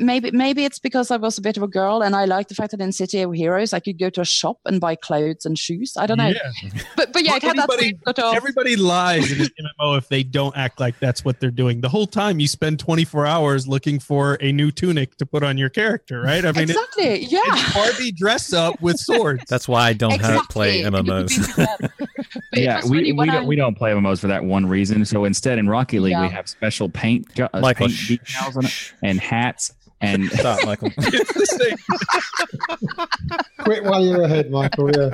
maybe 0.00 0.30
maybe 0.32 0.64
it's 0.64 0.78
because 0.78 1.10
I 1.10 1.16
was 1.16 1.38
a 1.38 1.42
bit 1.42 1.56
of 1.56 1.62
a 1.62 1.68
girl 1.68 2.02
and 2.02 2.14
I 2.16 2.24
like 2.24 2.48
the 2.48 2.54
fact 2.54 2.70
that 2.72 2.80
in 2.80 2.92
City 2.92 3.20
of 3.22 3.32
Heroes 3.32 3.72
I 3.72 3.80
could 3.80 3.98
go 3.98 4.10
to 4.10 4.20
a 4.20 4.24
shop 4.24 4.58
and 4.66 4.80
buy 4.80 4.94
clothes 4.96 5.44
and 5.46 5.58
shoes. 5.58 5.94
I 5.96 6.06
don't 6.06 6.18
know, 6.18 6.28
Yeah. 6.28 6.70
but 6.96 7.12
but 7.12 7.22
yeah, 7.24 7.36
it 7.36 7.42
had 7.42 7.56
that 7.56 7.70
Everybody- 7.70 7.98
sort 8.04 8.18
of 8.18 8.34
Everybody 8.34 8.76
lies 8.76 9.30
in 9.32 9.40
an 9.42 9.48
MMO 9.80 9.98
if 9.98 10.08
they 10.08 10.22
don't 10.22 10.56
act 10.56 10.80
like 10.80 10.98
that's 10.98 11.24
what 11.24 11.40
they're 11.40 11.50
doing. 11.50 11.80
The 11.80 11.88
whole 11.88 12.06
time 12.06 12.40
you 12.40 12.48
spend 12.48 12.78
24 12.78 13.26
hours 13.26 13.66
looking 13.68 13.98
for 13.98 14.36
a 14.40 14.52
new 14.52 14.70
tunic 14.70 15.16
to 15.16 15.26
put 15.26 15.42
on 15.42 15.56
your 15.58 15.68
character, 15.68 16.20
right? 16.20 16.44
I 16.44 16.52
mean, 16.52 16.64
it- 16.64 16.70
exactly, 16.70 17.24
yeah. 17.26 17.40
it's 17.44 17.74
Barbie 17.74 18.12
dress 18.12 18.52
up 18.52 18.80
with 18.82 18.98
swords. 19.08 19.44
That's 19.48 19.68
why 19.68 19.88
I 19.88 19.92
don't 19.92 20.20
have 20.20 20.48
play 20.48 20.82
MMOs. 20.82 21.88
But 22.34 22.42
it 22.58 22.62
yeah, 22.62 22.82
we, 22.86 23.12
we, 23.12 23.26
don't, 23.26 23.46
we 23.46 23.56
don't 23.56 23.76
play 23.76 23.92
MMOs 23.92 24.20
for 24.20 24.28
that 24.28 24.44
one 24.44 24.66
reason. 24.66 25.04
So 25.04 25.24
instead, 25.24 25.58
in 25.58 25.68
Rocket 25.68 26.00
League, 26.00 26.18
we 26.18 26.28
have 26.28 26.48
special 26.48 26.88
paint, 26.88 27.32
jo- 27.34 27.48
uh, 27.52 27.60
Michael, 27.60 27.86
paint 27.86 27.98
shh, 27.98 28.12
decals 28.12 28.56
on 28.56 28.64
it 28.66 28.92
and 29.02 29.20
hats. 29.20 29.72
And 30.00 30.30
stop, 30.30 30.64
Michael. 30.64 30.92
it's 30.98 31.32
the 31.32 31.46
same. 31.46 33.08
Quit 33.58 33.82
while 33.82 34.04
you're 34.04 34.22
ahead, 34.22 34.48
Michael. 34.48 34.92
Yeah. 34.92 35.10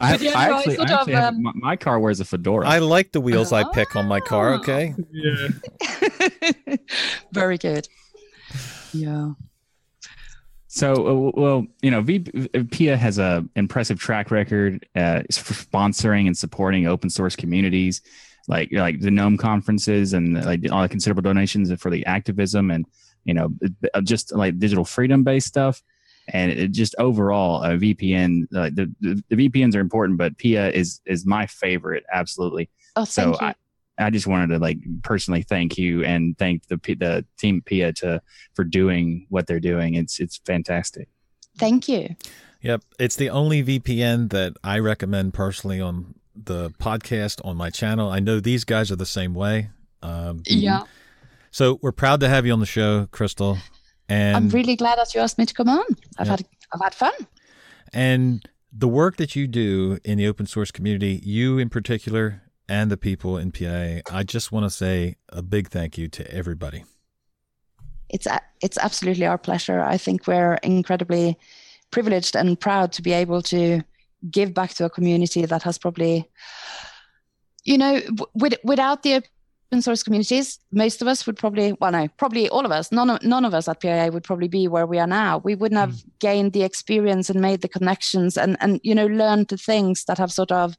I, 0.00 0.16
yeah, 0.16 0.32
I 0.34 0.48
no, 0.48 0.56
I 0.56 0.58
actually, 0.58 0.78
of, 0.78 0.88
have, 0.88 1.08
um, 1.34 1.42
my, 1.42 1.52
my 1.54 1.76
car 1.76 2.00
wears 2.00 2.20
a 2.20 2.24
fedora. 2.24 2.66
I 2.66 2.78
like 2.78 3.12
the 3.12 3.20
wheels 3.20 3.52
I 3.52 3.64
pick 3.74 3.94
on 3.94 4.06
my 4.06 4.20
car. 4.20 4.54
Oh. 4.54 4.56
Okay. 4.60 4.94
Yeah. 5.12 5.48
Very 7.32 7.58
good. 7.58 7.88
Yeah. 8.94 9.32
So, 10.72 10.94
uh, 10.94 11.40
well, 11.40 11.66
you 11.82 11.90
know, 11.90 12.00
v- 12.00 12.20
PIA 12.70 12.96
has 12.96 13.18
a 13.18 13.44
impressive 13.56 13.98
track 13.98 14.30
record 14.30 14.86
uh, 14.94 15.22
for 15.32 15.54
sponsoring 15.54 16.28
and 16.28 16.38
supporting 16.38 16.86
open 16.86 17.10
source 17.10 17.34
communities, 17.34 18.02
like 18.46 18.68
like 18.70 19.00
the 19.00 19.10
GNOME 19.10 19.36
conferences 19.36 20.12
and 20.12 20.44
like 20.44 20.60
all 20.70 20.82
the 20.82 20.88
considerable 20.88 21.22
donations 21.22 21.72
for 21.82 21.90
the 21.90 22.06
activism 22.06 22.70
and 22.70 22.86
you 23.24 23.34
know 23.34 23.52
uh, 23.94 24.00
just 24.00 24.32
like 24.32 24.60
digital 24.60 24.84
freedom 24.84 25.24
based 25.24 25.48
stuff. 25.48 25.82
And 26.28 26.52
it 26.52 26.70
just 26.70 26.94
overall, 26.98 27.64
a 27.64 27.70
VPN, 27.70 28.44
uh, 28.54 28.70
the, 28.72 28.94
the 29.00 29.24
the 29.28 29.48
VPNs 29.48 29.74
are 29.74 29.80
important, 29.80 30.18
but 30.18 30.38
PIA 30.38 30.70
is 30.70 31.00
is 31.04 31.26
my 31.26 31.46
favorite, 31.46 32.04
absolutely. 32.12 32.70
Oh, 32.94 33.02
So 33.02 33.30
you. 33.30 33.38
I, 33.40 33.54
I 34.00 34.10
just 34.10 34.26
wanted 34.26 34.48
to 34.48 34.58
like 34.58 34.78
personally 35.02 35.42
thank 35.42 35.76
you 35.78 36.04
and 36.04 36.36
thank 36.38 36.66
the 36.68 36.76
the 36.76 37.24
team 37.38 37.62
PIA 37.64 37.92
to 37.94 38.20
for 38.54 38.64
doing 38.64 39.26
what 39.28 39.46
they're 39.46 39.60
doing. 39.60 39.94
It's 39.94 40.18
it's 40.20 40.38
fantastic. 40.38 41.08
thank 41.58 41.88
you. 41.88 42.14
Yep. 42.62 42.82
It's 42.98 43.16
the 43.16 43.30
only 43.30 43.62
VPN 43.64 44.30
that 44.30 44.52
I 44.64 44.78
recommend 44.80 45.32
personally 45.34 45.80
on 45.80 46.14
the 46.34 46.70
podcast 46.70 47.44
on 47.44 47.56
my 47.56 47.70
channel. 47.70 48.10
I 48.10 48.18
know 48.20 48.38
these 48.40 48.64
guys 48.64 48.90
are 48.90 48.96
the 48.96 49.06
same 49.06 49.34
way. 49.34 49.70
Um, 50.02 50.42
Yeah. 50.46 50.84
So 51.50 51.78
we're 51.82 51.92
proud 51.92 52.20
to 52.20 52.28
have 52.28 52.46
you 52.46 52.52
on 52.52 52.60
the 52.60 52.66
show, 52.66 53.06
Christel. 53.12 53.58
And 54.08 54.36
I'm 54.36 54.48
really 54.50 54.76
glad 54.76 54.98
that 54.98 55.14
you 55.14 55.20
asked 55.20 55.38
me 55.38 55.46
to 55.46 55.54
come 55.54 55.68
on. 55.68 55.84
I've 56.18 56.26
Yeah. 56.26 56.30
had 56.32 56.46
I've 56.74 56.80
had 56.82 56.94
fun. 56.94 57.12
And 57.92 58.46
the 58.72 58.88
work 58.88 59.16
that 59.16 59.34
you 59.34 59.46
do 59.48 59.98
in 60.04 60.18
the 60.18 60.26
open 60.28 60.46
source 60.46 60.70
community, 60.70 61.20
you 61.24 61.58
in 61.58 61.68
particular, 61.70 62.42
and 62.70 62.88
the 62.88 62.96
people 62.96 63.36
in 63.36 63.50
PIA, 63.50 64.02
I 64.12 64.22
just 64.22 64.52
want 64.52 64.64
to 64.64 64.70
say 64.70 65.16
a 65.28 65.42
big 65.42 65.68
thank 65.68 65.98
you 65.98 66.06
to 66.08 66.32
everybody. 66.32 66.84
It's 68.08 68.26
a- 68.26 68.40
it's 68.62 68.78
absolutely 68.78 69.26
our 69.26 69.38
pleasure. 69.38 69.80
I 69.80 69.96
think 69.98 70.28
we're 70.28 70.54
incredibly 70.62 71.36
privileged 71.90 72.36
and 72.36 72.58
proud 72.58 72.92
to 72.92 73.02
be 73.02 73.12
able 73.12 73.42
to 73.42 73.82
give 74.30 74.54
back 74.54 74.70
to 74.74 74.84
a 74.84 74.90
community 74.90 75.44
that 75.46 75.64
has 75.64 75.78
probably, 75.78 76.30
you 77.64 77.76
know, 77.76 78.00
with, 78.34 78.54
without 78.62 79.02
the 79.02 79.14
open 79.14 79.82
source 79.82 80.04
communities, 80.04 80.60
most 80.70 81.02
of 81.02 81.08
us 81.08 81.26
would 81.26 81.36
probably, 81.36 81.72
well, 81.80 81.90
no, 81.90 82.06
probably 82.18 82.48
all 82.50 82.64
of 82.64 82.70
us, 82.70 82.92
none 82.92 83.10
of, 83.10 83.22
none 83.24 83.44
of 83.44 83.52
us 83.52 83.66
at 83.66 83.80
PIA 83.80 84.10
would 84.12 84.22
probably 84.22 84.48
be 84.48 84.68
where 84.68 84.86
we 84.86 85.00
are 85.00 85.08
now. 85.08 85.38
We 85.38 85.56
wouldn't 85.56 85.80
have 85.80 85.94
mm. 85.94 86.04
gained 86.20 86.52
the 86.52 86.62
experience 86.62 87.30
and 87.30 87.40
made 87.40 87.62
the 87.62 87.68
connections 87.68 88.36
and, 88.36 88.56
and, 88.60 88.80
you 88.84 88.94
know, 88.94 89.06
learned 89.06 89.48
the 89.48 89.56
things 89.56 90.04
that 90.04 90.18
have 90.18 90.30
sort 90.30 90.52
of 90.52 90.76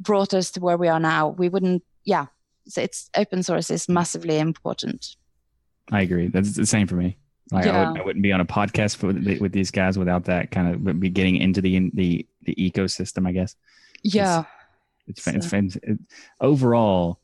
brought 0.00 0.34
us 0.34 0.50
to 0.52 0.60
where 0.60 0.76
we 0.76 0.88
are 0.88 0.98
now. 1.00 1.28
We 1.28 1.48
wouldn't, 1.48 1.84
yeah. 2.04 2.26
So 2.66 2.80
it's 2.80 3.08
open 3.16 3.42
source 3.42 3.70
is 3.70 3.88
massively 3.88 4.38
important. 4.38 5.16
I 5.92 6.02
agree. 6.02 6.28
That's 6.28 6.54
the 6.56 6.66
same 6.66 6.86
for 6.86 6.94
me. 6.96 7.16
Like 7.52 7.66
I, 7.66 7.68
Yeah. 7.68 7.78
wouldn't, 7.80 7.98
I 7.98 8.04
wouldn't 8.04 8.22
be 8.22 8.32
on 8.32 8.40
a 8.40 8.44
podcast 8.44 9.02
with, 9.02 9.40
with 9.40 9.52
these 9.52 9.70
guys 9.70 9.98
without 9.98 10.24
that 10.24 10.50
kind 10.50 10.74
of 10.88 11.00
be 11.00 11.08
getting 11.08 11.36
into 11.36 11.60
the 11.60 11.90
the 11.94 12.26
the 12.42 12.54
ecosystem. 12.54 13.26
I 13.26 13.32
guess 13.32 13.56
Yeah. 14.02 14.44
it's, 15.08 15.20
fan- 15.20 15.36
it's 15.36 15.46
fan- 15.46 15.70
it, 15.82 15.98
overall 16.40 17.18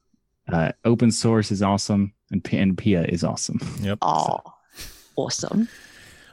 uh, 0.53 0.73
open 0.85 1.11
source 1.11 1.51
is 1.53 1.62
awesome 1.62 2.12
and, 2.31 2.43
P- 2.43 2.59
and 2.59 2.77
PIA 2.77 3.05
is 3.05 3.23
awesome. 3.24 3.61
Yep. 3.81 3.98
Oh, 4.03 4.39
awesome. 5.16 5.69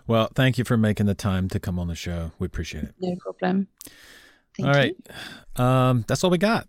Well, 0.08 0.30
thank 0.36 0.58
you 0.58 0.64
for 0.64 0.76
making 0.76 1.06
the 1.06 1.14
time 1.16 1.48
to 1.50 1.60
come 1.60 1.80
on 1.80 1.88
the 1.88 1.96
show. 1.96 2.32
We 2.40 2.46
appreciate 2.46 2.84
it. 2.86 2.96
No 3.00 3.16
problem. 3.18 3.68
Thank 4.58 4.68
all 4.68 4.74
right. 4.74 4.96
you. 5.58 5.64
Um, 5.64 6.06
that's 6.08 6.24
all 6.24 6.30
we 6.30 6.38
got. 6.38 6.68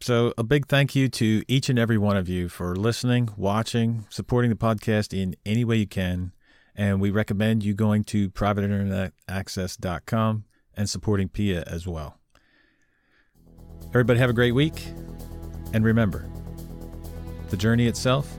So, 0.00 0.34
a 0.36 0.42
big 0.42 0.66
thank 0.66 0.94
you 0.94 1.08
to 1.08 1.42
each 1.48 1.70
and 1.70 1.78
every 1.78 1.96
one 1.96 2.16
of 2.16 2.28
you 2.28 2.50
for 2.50 2.76
listening, 2.76 3.30
watching, 3.36 4.04
supporting 4.10 4.50
the 4.50 4.56
podcast 4.56 5.18
in 5.18 5.34
any 5.46 5.64
way 5.64 5.76
you 5.76 5.86
can. 5.86 6.32
And 6.76 7.00
we 7.00 7.10
recommend 7.10 7.64
you 7.64 7.72
going 7.72 8.04
to 8.04 8.28
privateinternetaccess.com 8.30 10.44
and 10.76 10.90
supporting 10.90 11.28
PIA 11.28 11.64
as 11.66 11.86
well. 11.86 12.18
Everybody 13.90 14.18
have 14.18 14.30
a 14.30 14.34
great 14.34 14.52
week. 14.52 14.86
And 15.72 15.84
remember, 15.84 16.28
the 17.50 17.56
journey 17.56 17.86
itself 17.86 18.32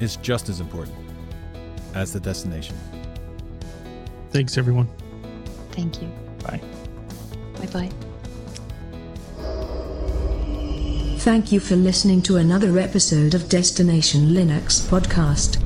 is 0.00 0.16
just 0.16 0.48
as 0.48 0.60
important 0.60 0.96
as 1.94 2.12
the 2.12 2.20
destination. 2.20 2.76
Thanks, 4.30 4.56
everyone. 4.56 4.88
Thank 5.72 6.02
you. 6.02 6.08
Bye. 6.44 6.60
Bye 7.62 7.68
bye. 7.68 7.90
Thank 11.18 11.52
you 11.52 11.60
for 11.60 11.76
listening 11.76 12.20
to 12.22 12.36
another 12.36 12.78
episode 12.80 13.34
of 13.34 13.48
Destination 13.48 14.30
Linux 14.30 14.80
podcast. 14.82 15.62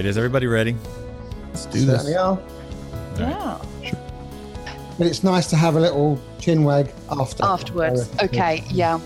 Right, 0.00 0.08
is 0.08 0.16
everybody 0.16 0.46
ready? 0.46 0.74
Let's 1.48 1.66
do 1.66 1.84
this. 1.84 2.02
Certainly 2.04 2.16
are. 2.16 2.38
Yeah. 3.18 3.60
Sure. 3.84 3.98
But 4.98 5.06
it's 5.06 5.22
nice 5.22 5.46
to 5.48 5.56
have 5.56 5.76
a 5.76 5.80
little 5.80 6.20
chin 6.38 6.64
wag 6.64 6.92
after. 7.10 7.44
Afterwards. 7.44 8.08
Okay. 8.22 8.64
Yeah. 8.70 8.98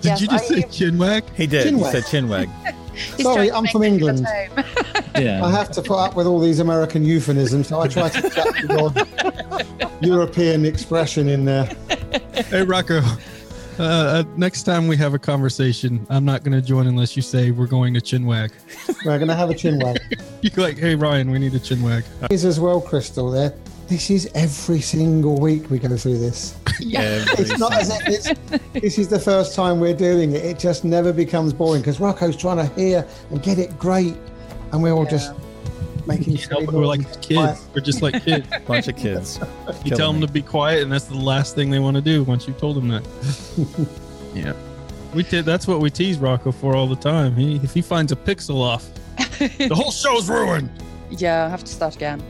Did 0.00 0.04
Yes, 0.08 0.20
you 0.22 0.28
just 0.28 0.44
I 0.44 0.46
say 0.48 0.54
hear- 0.62 0.90
chinwag? 0.90 1.22
He 1.34 1.46
did. 1.46 1.66
He 1.66 1.72
Chinwag. 1.72 1.92
said 1.92 2.02
chinwag. 2.04 2.74
He's 3.16 3.22
Sorry, 3.24 3.50
I'm 3.52 3.66
from 3.68 3.82
England. 3.82 4.26
Yeah. 5.16 5.44
I 5.44 5.50
have 5.50 5.70
to 5.72 5.82
put 5.82 5.98
up 5.98 6.16
with 6.16 6.26
all 6.26 6.38
these 6.40 6.60
American 6.60 7.04
euphemisms, 7.04 7.66
so 7.68 7.80
I 7.80 7.88
try 7.88 8.08
to 8.08 8.22
get 8.22 8.32
the 8.32 9.90
European 10.00 10.64
expression 10.64 11.28
in 11.28 11.44
there. 11.44 11.64
Hey, 12.48 12.62
Rocco. 12.62 13.02
Uh, 13.80 13.82
uh, 13.82 14.24
next 14.36 14.64
time 14.64 14.86
we 14.88 14.94
have 14.94 15.14
a 15.14 15.18
conversation, 15.18 16.06
I'm 16.10 16.26
not 16.26 16.44
going 16.44 16.52
to 16.52 16.60
join 16.60 16.86
unless 16.86 17.16
you 17.16 17.22
say 17.22 17.50
we're 17.50 17.66
going 17.66 17.94
to 17.94 18.00
chinwag. 18.00 18.52
We're 19.06 19.16
going 19.16 19.28
to 19.28 19.34
have 19.34 19.48
a 19.48 19.54
chin 19.54 19.78
wag. 19.78 19.98
You're 20.42 20.62
like, 20.62 20.76
hey, 20.76 20.94
Ryan, 20.94 21.30
we 21.30 21.38
need 21.38 21.54
a 21.54 21.58
chinwag. 21.58 22.04
Is 22.30 22.44
as 22.44 22.60
well, 22.60 22.82
Christel. 22.82 23.32
There. 23.32 23.54
This 23.88 24.10
is 24.10 24.30
every 24.34 24.82
single 24.82 25.40
week 25.40 25.70
we 25.70 25.78
go 25.78 25.96
through 25.96 26.18
this. 26.18 26.58
Every 26.94 27.44
It's 27.44 27.58
not 27.58 27.72
as 27.72 27.90
if 27.90 28.06
it's, 28.06 28.60
this 28.74 28.98
is 28.98 29.08
the 29.08 29.18
first 29.18 29.54
time 29.54 29.80
we're 29.80 29.96
doing 29.96 30.32
it. 30.32 30.44
It 30.44 30.58
just 30.58 30.84
never 30.84 31.12
becomes 31.12 31.54
boring 31.54 31.80
because 31.80 32.00
Rocco's 32.00 32.36
trying 32.36 32.58
to 32.58 32.74
hear 32.74 33.06
and 33.30 33.42
get 33.42 33.58
it 33.58 33.78
great, 33.78 34.14
and 34.72 34.82
we're 34.82 34.92
all 34.92 35.06
just 35.06 35.32
making 36.06 36.36
You 36.36 36.48
know, 36.48 36.60
we're 36.72 36.86
like 36.86 37.00
noises. 37.02 37.16
kids. 37.18 37.66
We're 37.74 37.80
just 37.80 38.02
like 38.02 38.22
kids. 38.24 38.46
bunch 38.66 38.88
of 38.88 38.96
kids. 38.96 39.38
You 39.84 39.96
tell 39.96 40.12
them 40.12 40.20
to 40.20 40.28
be 40.28 40.42
quiet, 40.42 40.82
and 40.82 40.92
that's 40.92 41.06
the 41.06 41.16
last 41.16 41.54
thing 41.54 41.70
they 41.70 41.78
want 41.78 41.96
to 41.96 42.00
do 42.02 42.22
once 42.24 42.46
you 42.46 42.54
told 42.54 42.76
them 42.76 42.88
that. 42.88 43.04
yeah, 44.34 44.52
we 45.14 45.22
did. 45.22 45.44
That's 45.44 45.66
what 45.66 45.80
we 45.80 45.90
tease 45.90 46.18
Rocco 46.18 46.52
for 46.52 46.74
all 46.76 46.86
the 46.86 46.96
time. 46.96 47.34
He, 47.34 47.56
if 47.56 47.72
he 47.74 47.82
finds 47.82 48.12
a 48.12 48.16
pixel 48.16 48.60
off, 48.60 48.88
the 49.58 49.74
whole 49.74 49.90
show's 49.92 50.28
ruined. 50.28 50.70
Yeah, 51.12 51.44
I 51.46 51.48
have 51.48 51.64
to 51.64 51.72
start 51.72 51.96
again. 51.96 52.22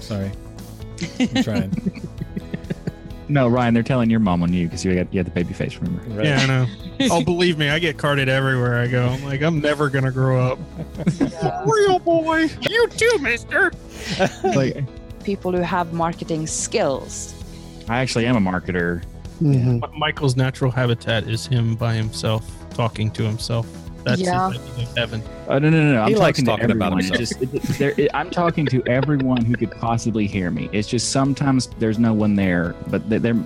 Sorry. 0.00 0.32
I'm 1.20 1.42
trying. 1.42 2.02
No, 3.32 3.48
Ryan, 3.48 3.72
they're 3.72 3.82
telling 3.82 4.10
your 4.10 4.20
mom 4.20 4.42
on 4.42 4.52
you 4.52 4.66
because 4.66 4.84
you 4.84 4.94
got 4.94 5.10
you 5.10 5.18
had 5.18 5.26
the 5.26 5.30
baby 5.30 5.54
face. 5.54 5.74
Remember? 5.78 6.02
Right. 6.14 6.26
Yeah, 6.26 6.40
I 6.40 6.46
know. 6.46 6.66
oh, 7.10 7.24
believe 7.24 7.56
me, 7.56 7.70
I 7.70 7.78
get 7.78 7.96
carded 7.96 8.28
everywhere 8.28 8.78
I 8.78 8.86
go. 8.88 9.06
I'm 9.06 9.24
like, 9.24 9.40
I'm 9.40 9.58
never 9.58 9.88
gonna 9.88 10.10
grow 10.12 10.52
up. 10.52 10.58
Real 11.66 11.98
boy, 11.98 12.48
you 12.60 12.88
too, 12.88 13.18
Mister. 13.20 13.72
like 14.44 14.84
people 15.24 15.50
who 15.50 15.62
have 15.62 15.94
marketing 15.94 16.46
skills. 16.46 17.34
I 17.88 18.00
actually 18.00 18.26
am 18.26 18.36
a 18.36 18.50
marketer. 18.50 19.02
Mhm. 19.40 19.80
Michael's 19.96 20.36
natural 20.36 20.70
habitat 20.70 21.26
is 21.26 21.46
him 21.46 21.74
by 21.74 21.94
himself, 21.94 22.46
talking 22.74 23.10
to 23.12 23.22
himself. 23.22 23.66
That's 24.04 24.20
Yeah. 24.20 24.50
his 24.50 24.60
idea 24.60 24.84
of 24.88 24.96
heaven. 24.96 25.22
Oh 25.48 25.58
no 25.58 25.70
no 25.70 25.82
no! 25.82 25.92
no. 25.94 26.02
I'm 26.02 26.08
He 26.08 26.14
likes 26.16 26.38
talking 26.42 26.44
to 26.44 26.50
talking 26.64 26.76
about 26.76 26.92
everyone. 26.92 27.04
Himself. 27.18 27.18
just, 27.18 27.42
it, 27.72 27.78
there, 27.78 27.94
it, 27.96 28.10
I'm 28.14 28.30
talking 28.30 28.66
to 28.66 28.82
everyone 28.86 29.44
who 29.44 29.54
could 29.56 29.70
possibly 29.70 30.26
hear 30.26 30.50
me. 30.50 30.68
It's 30.72 30.88
just 30.88 31.10
sometimes 31.12 31.68
there's 31.78 31.98
no 31.98 32.12
one 32.12 32.34
there, 32.34 32.74
but 32.88 33.08
they- 33.08 33.18
they're 33.18 33.36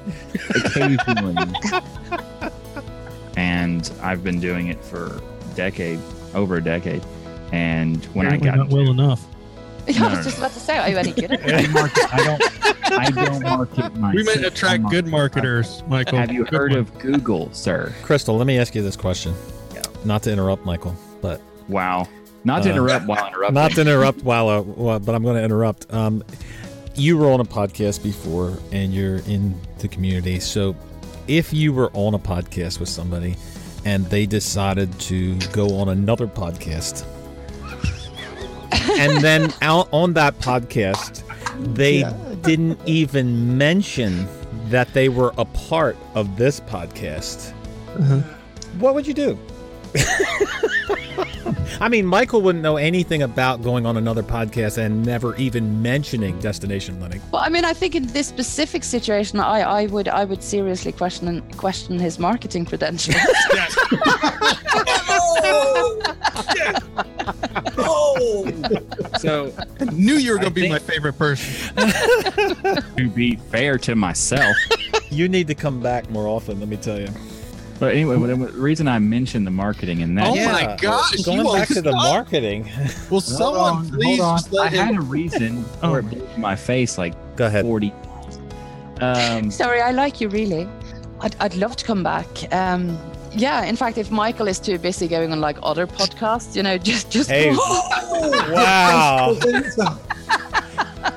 occasionally. 0.54 1.36
and 3.36 3.90
I've 4.02 4.24
been 4.24 4.40
doing 4.40 4.68
it 4.68 4.82
for 4.84 5.06
a 5.16 5.54
decade, 5.54 5.98
over 6.34 6.56
a 6.56 6.62
decade. 6.62 7.02
And 7.52 8.04
when 8.06 8.26
I 8.26 8.36
got 8.38 8.56
not 8.56 8.68
well 8.70 8.90
enough. 8.90 9.24
I 9.88 9.92
No, 9.92 10.08
was 10.16 10.24
just 10.24 10.38
about 10.38 10.50
to 10.52 10.58
say, 10.60 10.78
are 10.78 10.88
you 10.88 10.96
any 10.96 11.12
good 11.12 11.30
at 11.30 11.40
it? 11.44 11.68
I, 11.68 11.72
market, 11.72 12.14
I 12.14 12.24
don't, 12.24 12.92
I 12.98 13.10
don't 13.10 13.42
market 13.42 13.94
myself. 13.96 14.14
We 14.16 14.22
meant 14.24 14.44
attract 14.44 14.88
good 14.90 15.06
marketers, 15.06 15.82
Michael. 15.86 16.18
Have 16.18 16.32
you 16.32 16.44
Good 16.44 16.52
heard 16.54 16.70
one. 16.72 16.80
of 16.80 16.98
Google, 16.98 17.52
sir? 17.52 17.94
Christel, 18.02 18.36
let 18.36 18.48
me 18.48 18.58
ask 18.58 18.74
you 18.74 18.82
this 18.82 18.96
question. 18.96 19.32
Not 20.04 20.22
to 20.24 20.32
interrupt 20.32 20.64
Michael, 20.64 20.94
but 21.20 21.40
Wow. 21.68 22.08
Not 22.44 22.62
to 22.62 22.68
Uh, 22.68 22.72
interrupt 22.74 23.06
while 23.06 23.26
interrupting. 23.28 23.54
not 23.54 23.72
to 23.72 23.80
interrupt 23.80 24.22
while, 24.22 24.48
uh, 24.48 24.60
well, 24.62 24.98
but 25.00 25.14
I'm 25.14 25.22
going 25.24 25.36
to 25.36 25.42
interrupt. 25.42 25.92
Um, 25.92 26.22
you 26.94 27.18
were 27.18 27.30
on 27.30 27.40
a 27.40 27.44
podcast 27.44 28.02
before, 28.02 28.52
and 28.72 28.94
you're 28.94 29.16
in 29.26 29.58
the 29.78 29.88
community. 29.88 30.38
So, 30.40 30.76
if 31.26 31.52
you 31.52 31.72
were 31.72 31.90
on 31.92 32.14
a 32.14 32.18
podcast 32.18 32.78
with 32.78 32.88
somebody, 32.88 33.34
and 33.84 34.04
they 34.06 34.26
decided 34.26 34.96
to 35.00 35.34
go 35.52 35.76
on 35.78 35.88
another 35.88 36.26
podcast, 36.28 37.04
and 38.98 39.22
then 39.22 39.52
out 39.62 39.88
on 39.92 40.12
that 40.14 40.38
podcast, 40.38 41.22
they 41.74 41.98
Yeah. 42.00 42.12
didn't 42.42 42.78
even 42.86 43.58
mention 43.58 44.26
that 44.70 44.92
they 44.94 45.08
were 45.08 45.32
a 45.38 45.44
part 45.44 45.96
of 46.14 46.36
this 46.36 46.60
podcast. 46.60 47.52
Uh-huh. 47.98 48.20
What 48.78 48.94
would 48.94 49.06
you 49.06 49.14
do? 49.14 49.38
I 51.78 51.90
mean, 51.90 52.06
Michael 52.06 52.40
wouldn't 52.40 52.62
know 52.62 52.78
anything 52.78 53.22
about 53.22 53.62
going 53.62 53.84
on 53.84 53.98
another 53.98 54.22
podcast 54.22 54.78
and 54.78 55.04
never 55.04 55.36
even 55.36 55.82
mentioning 55.82 56.38
Destination 56.40 56.98
Linux. 57.00 57.20
Well, 57.30 57.42
I 57.42 57.50
mean, 57.50 57.66
I 57.66 57.74
think 57.74 57.94
in 57.94 58.06
this 58.08 58.26
specific 58.26 58.82
situation, 58.82 59.40
I, 59.40 59.60
I 59.60 59.86
would 59.86 60.08
I 60.08 60.24
would 60.24 60.42
seriously 60.42 60.92
question 60.92 61.42
question 61.52 61.98
his 61.98 62.18
marketing 62.18 62.64
credentials. 62.64 63.16
Oh, 67.78 68.50
so, 69.18 69.52
I 69.80 69.84
knew 69.86 70.14
you 70.14 70.32
were 70.32 70.38
going 70.38 70.48
to 70.48 70.54
be 70.54 70.62
think- 70.62 70.72
my 70.72 70.78
favorite 70.78 71.18
person. 71.18 71.74
to 71.76 73.10
be 73.14 73.36
fair 73.36 73.78
to 73.78 73.94
myself, 73.94 74.56
You 75.10 75.28
need 75.28 75.46
to 75.48 75.54
come 75.54 75.80
back 75.80 76.10
more 76.10 76.26
often, 76.26 76.58
let 76.60 76.68
me 76.68 76.76
tell 76.76 76.98
you. 77.00 77.08
But 77.78 77.92
anyway, 77.94 78.16
the 78.16 78.36
reason 78.52 78.88
I 78.88 78.98
mentioned 78.98 79.46
the 79.46 79.50
marketing 79.50 80.02
and 80.02 80.16
that 80.18 80.26
Oh 80.28 80.34
my 80.52 80.76
gosh, 80.80 81.16
Going 81.22 81.38
back 81.38 81.46
want 81.46 81.68
to 81.68 81.74
the 81.82 81.90
to- 81.90 81.96
marketing. 81.96 82.64
Will 83.10 83.20
Hold 83.20 83.22
someone 83.24 83.60
on, 83.76 83.88
please 83.90 84.18
hold 84.18 84.20
on. 84.20 84.38
just 84.38 84.52
let 84.52 84.72
I 84.72 84.76
had 84.84 84.96
a 84.96 85.00
reason 85.00 85.64
Oh 85.82 85.90
for 85.92 85.98
it 86.00 86.02
my- 86.04 86.10
being 86.10 86.40
my 86.40 86.56
face 86.56 86.98
like 86.98 87.14
Go 87.36 87.46
ahead. 87.46 87.64
40 87.64 87.92
um 89.00 89.50
Sorry, 89.50 89.80
I 89.82 89.90
like 89.90 90.20
you 90.20 90.28
really. 90.28 90.66
I'd, 91.20 91.36
I'd 91.40 91.54
love 91.54 91.76
to 91.76 91.84
come 91.84 92.02
back. 92.02 92.26
Um, 92.52 92.98
yeah, 93.32 93.64
in 93.64 93.76
fact, 93.76 93.98
if 93.98 94.10
Michael 94.10 94.48
is 94.48 94.58
too 94.58 94.78
busy 94.78 95.06
going 95.08 95.32
on 95.32 95.40
like 95.42 95.58
other 95.62 95.86
podcasts, 95.86 96.56
you 96.56 96.62
know, 96.62 96.78
just 96.90 97.10
just 97.10 97.28
Hey, 97.30 97.50
wow. 98.52 99.34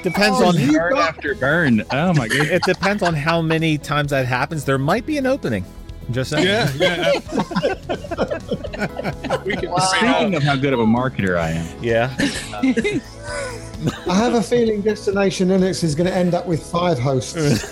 Depends 0.03 0.37
Oh, 0.39 0.47
on 0.49 0.57
you 0.59 0.73
burn 0.73 0.93
got- 0.93 1.09
after 1.09 1.35
burn 1.35 1.83
oh 1.91 2.13
my 2.13 2.27
goodness 2.27 2.49
it 2.51 2.63
depends 2.63 3.03
on 3.03 3.13
how 3.13 3.41
many 3.41 3.77
times 3.77 4.11
that 4.11 4.25
happens. 4.25 4.63
There 4.65 4.77
might 4.77 5.05
be 5.05 5.17
an 5.17 5.25
opening. 5.25 5.65
Just 6.11 6.31
saying. 6.31 6.45
Yeah, 6.47 6.69
yeah. 6.75 7.11
we 9.45 9.55
can 9.55 9.69
Wow. 9.69 9.77
speaking 9.79 10.33
of 10.35 10.41
how 10.43 10.55
good 10.55 10.73
of 10.73 10.79
a 10.79 10.85
marketer 10.85 11.37
i 11.37 11.51
am 11.51 11.67
Yeah. 11.83 12.15
I 14.07 14.13
have 14.15 14.33
a 14.33 14.41
feeling 14.41 14.81
Destination 14.81 15.49
Linux 15.49 15.83
is 15.83 15.93
going 15.95 16.07
to 16.07 16.15
end 16.15 16.33
up 16.33 16.45
with 16.47 16.63
five 16.65 16.97
hosts. 16.99 17.33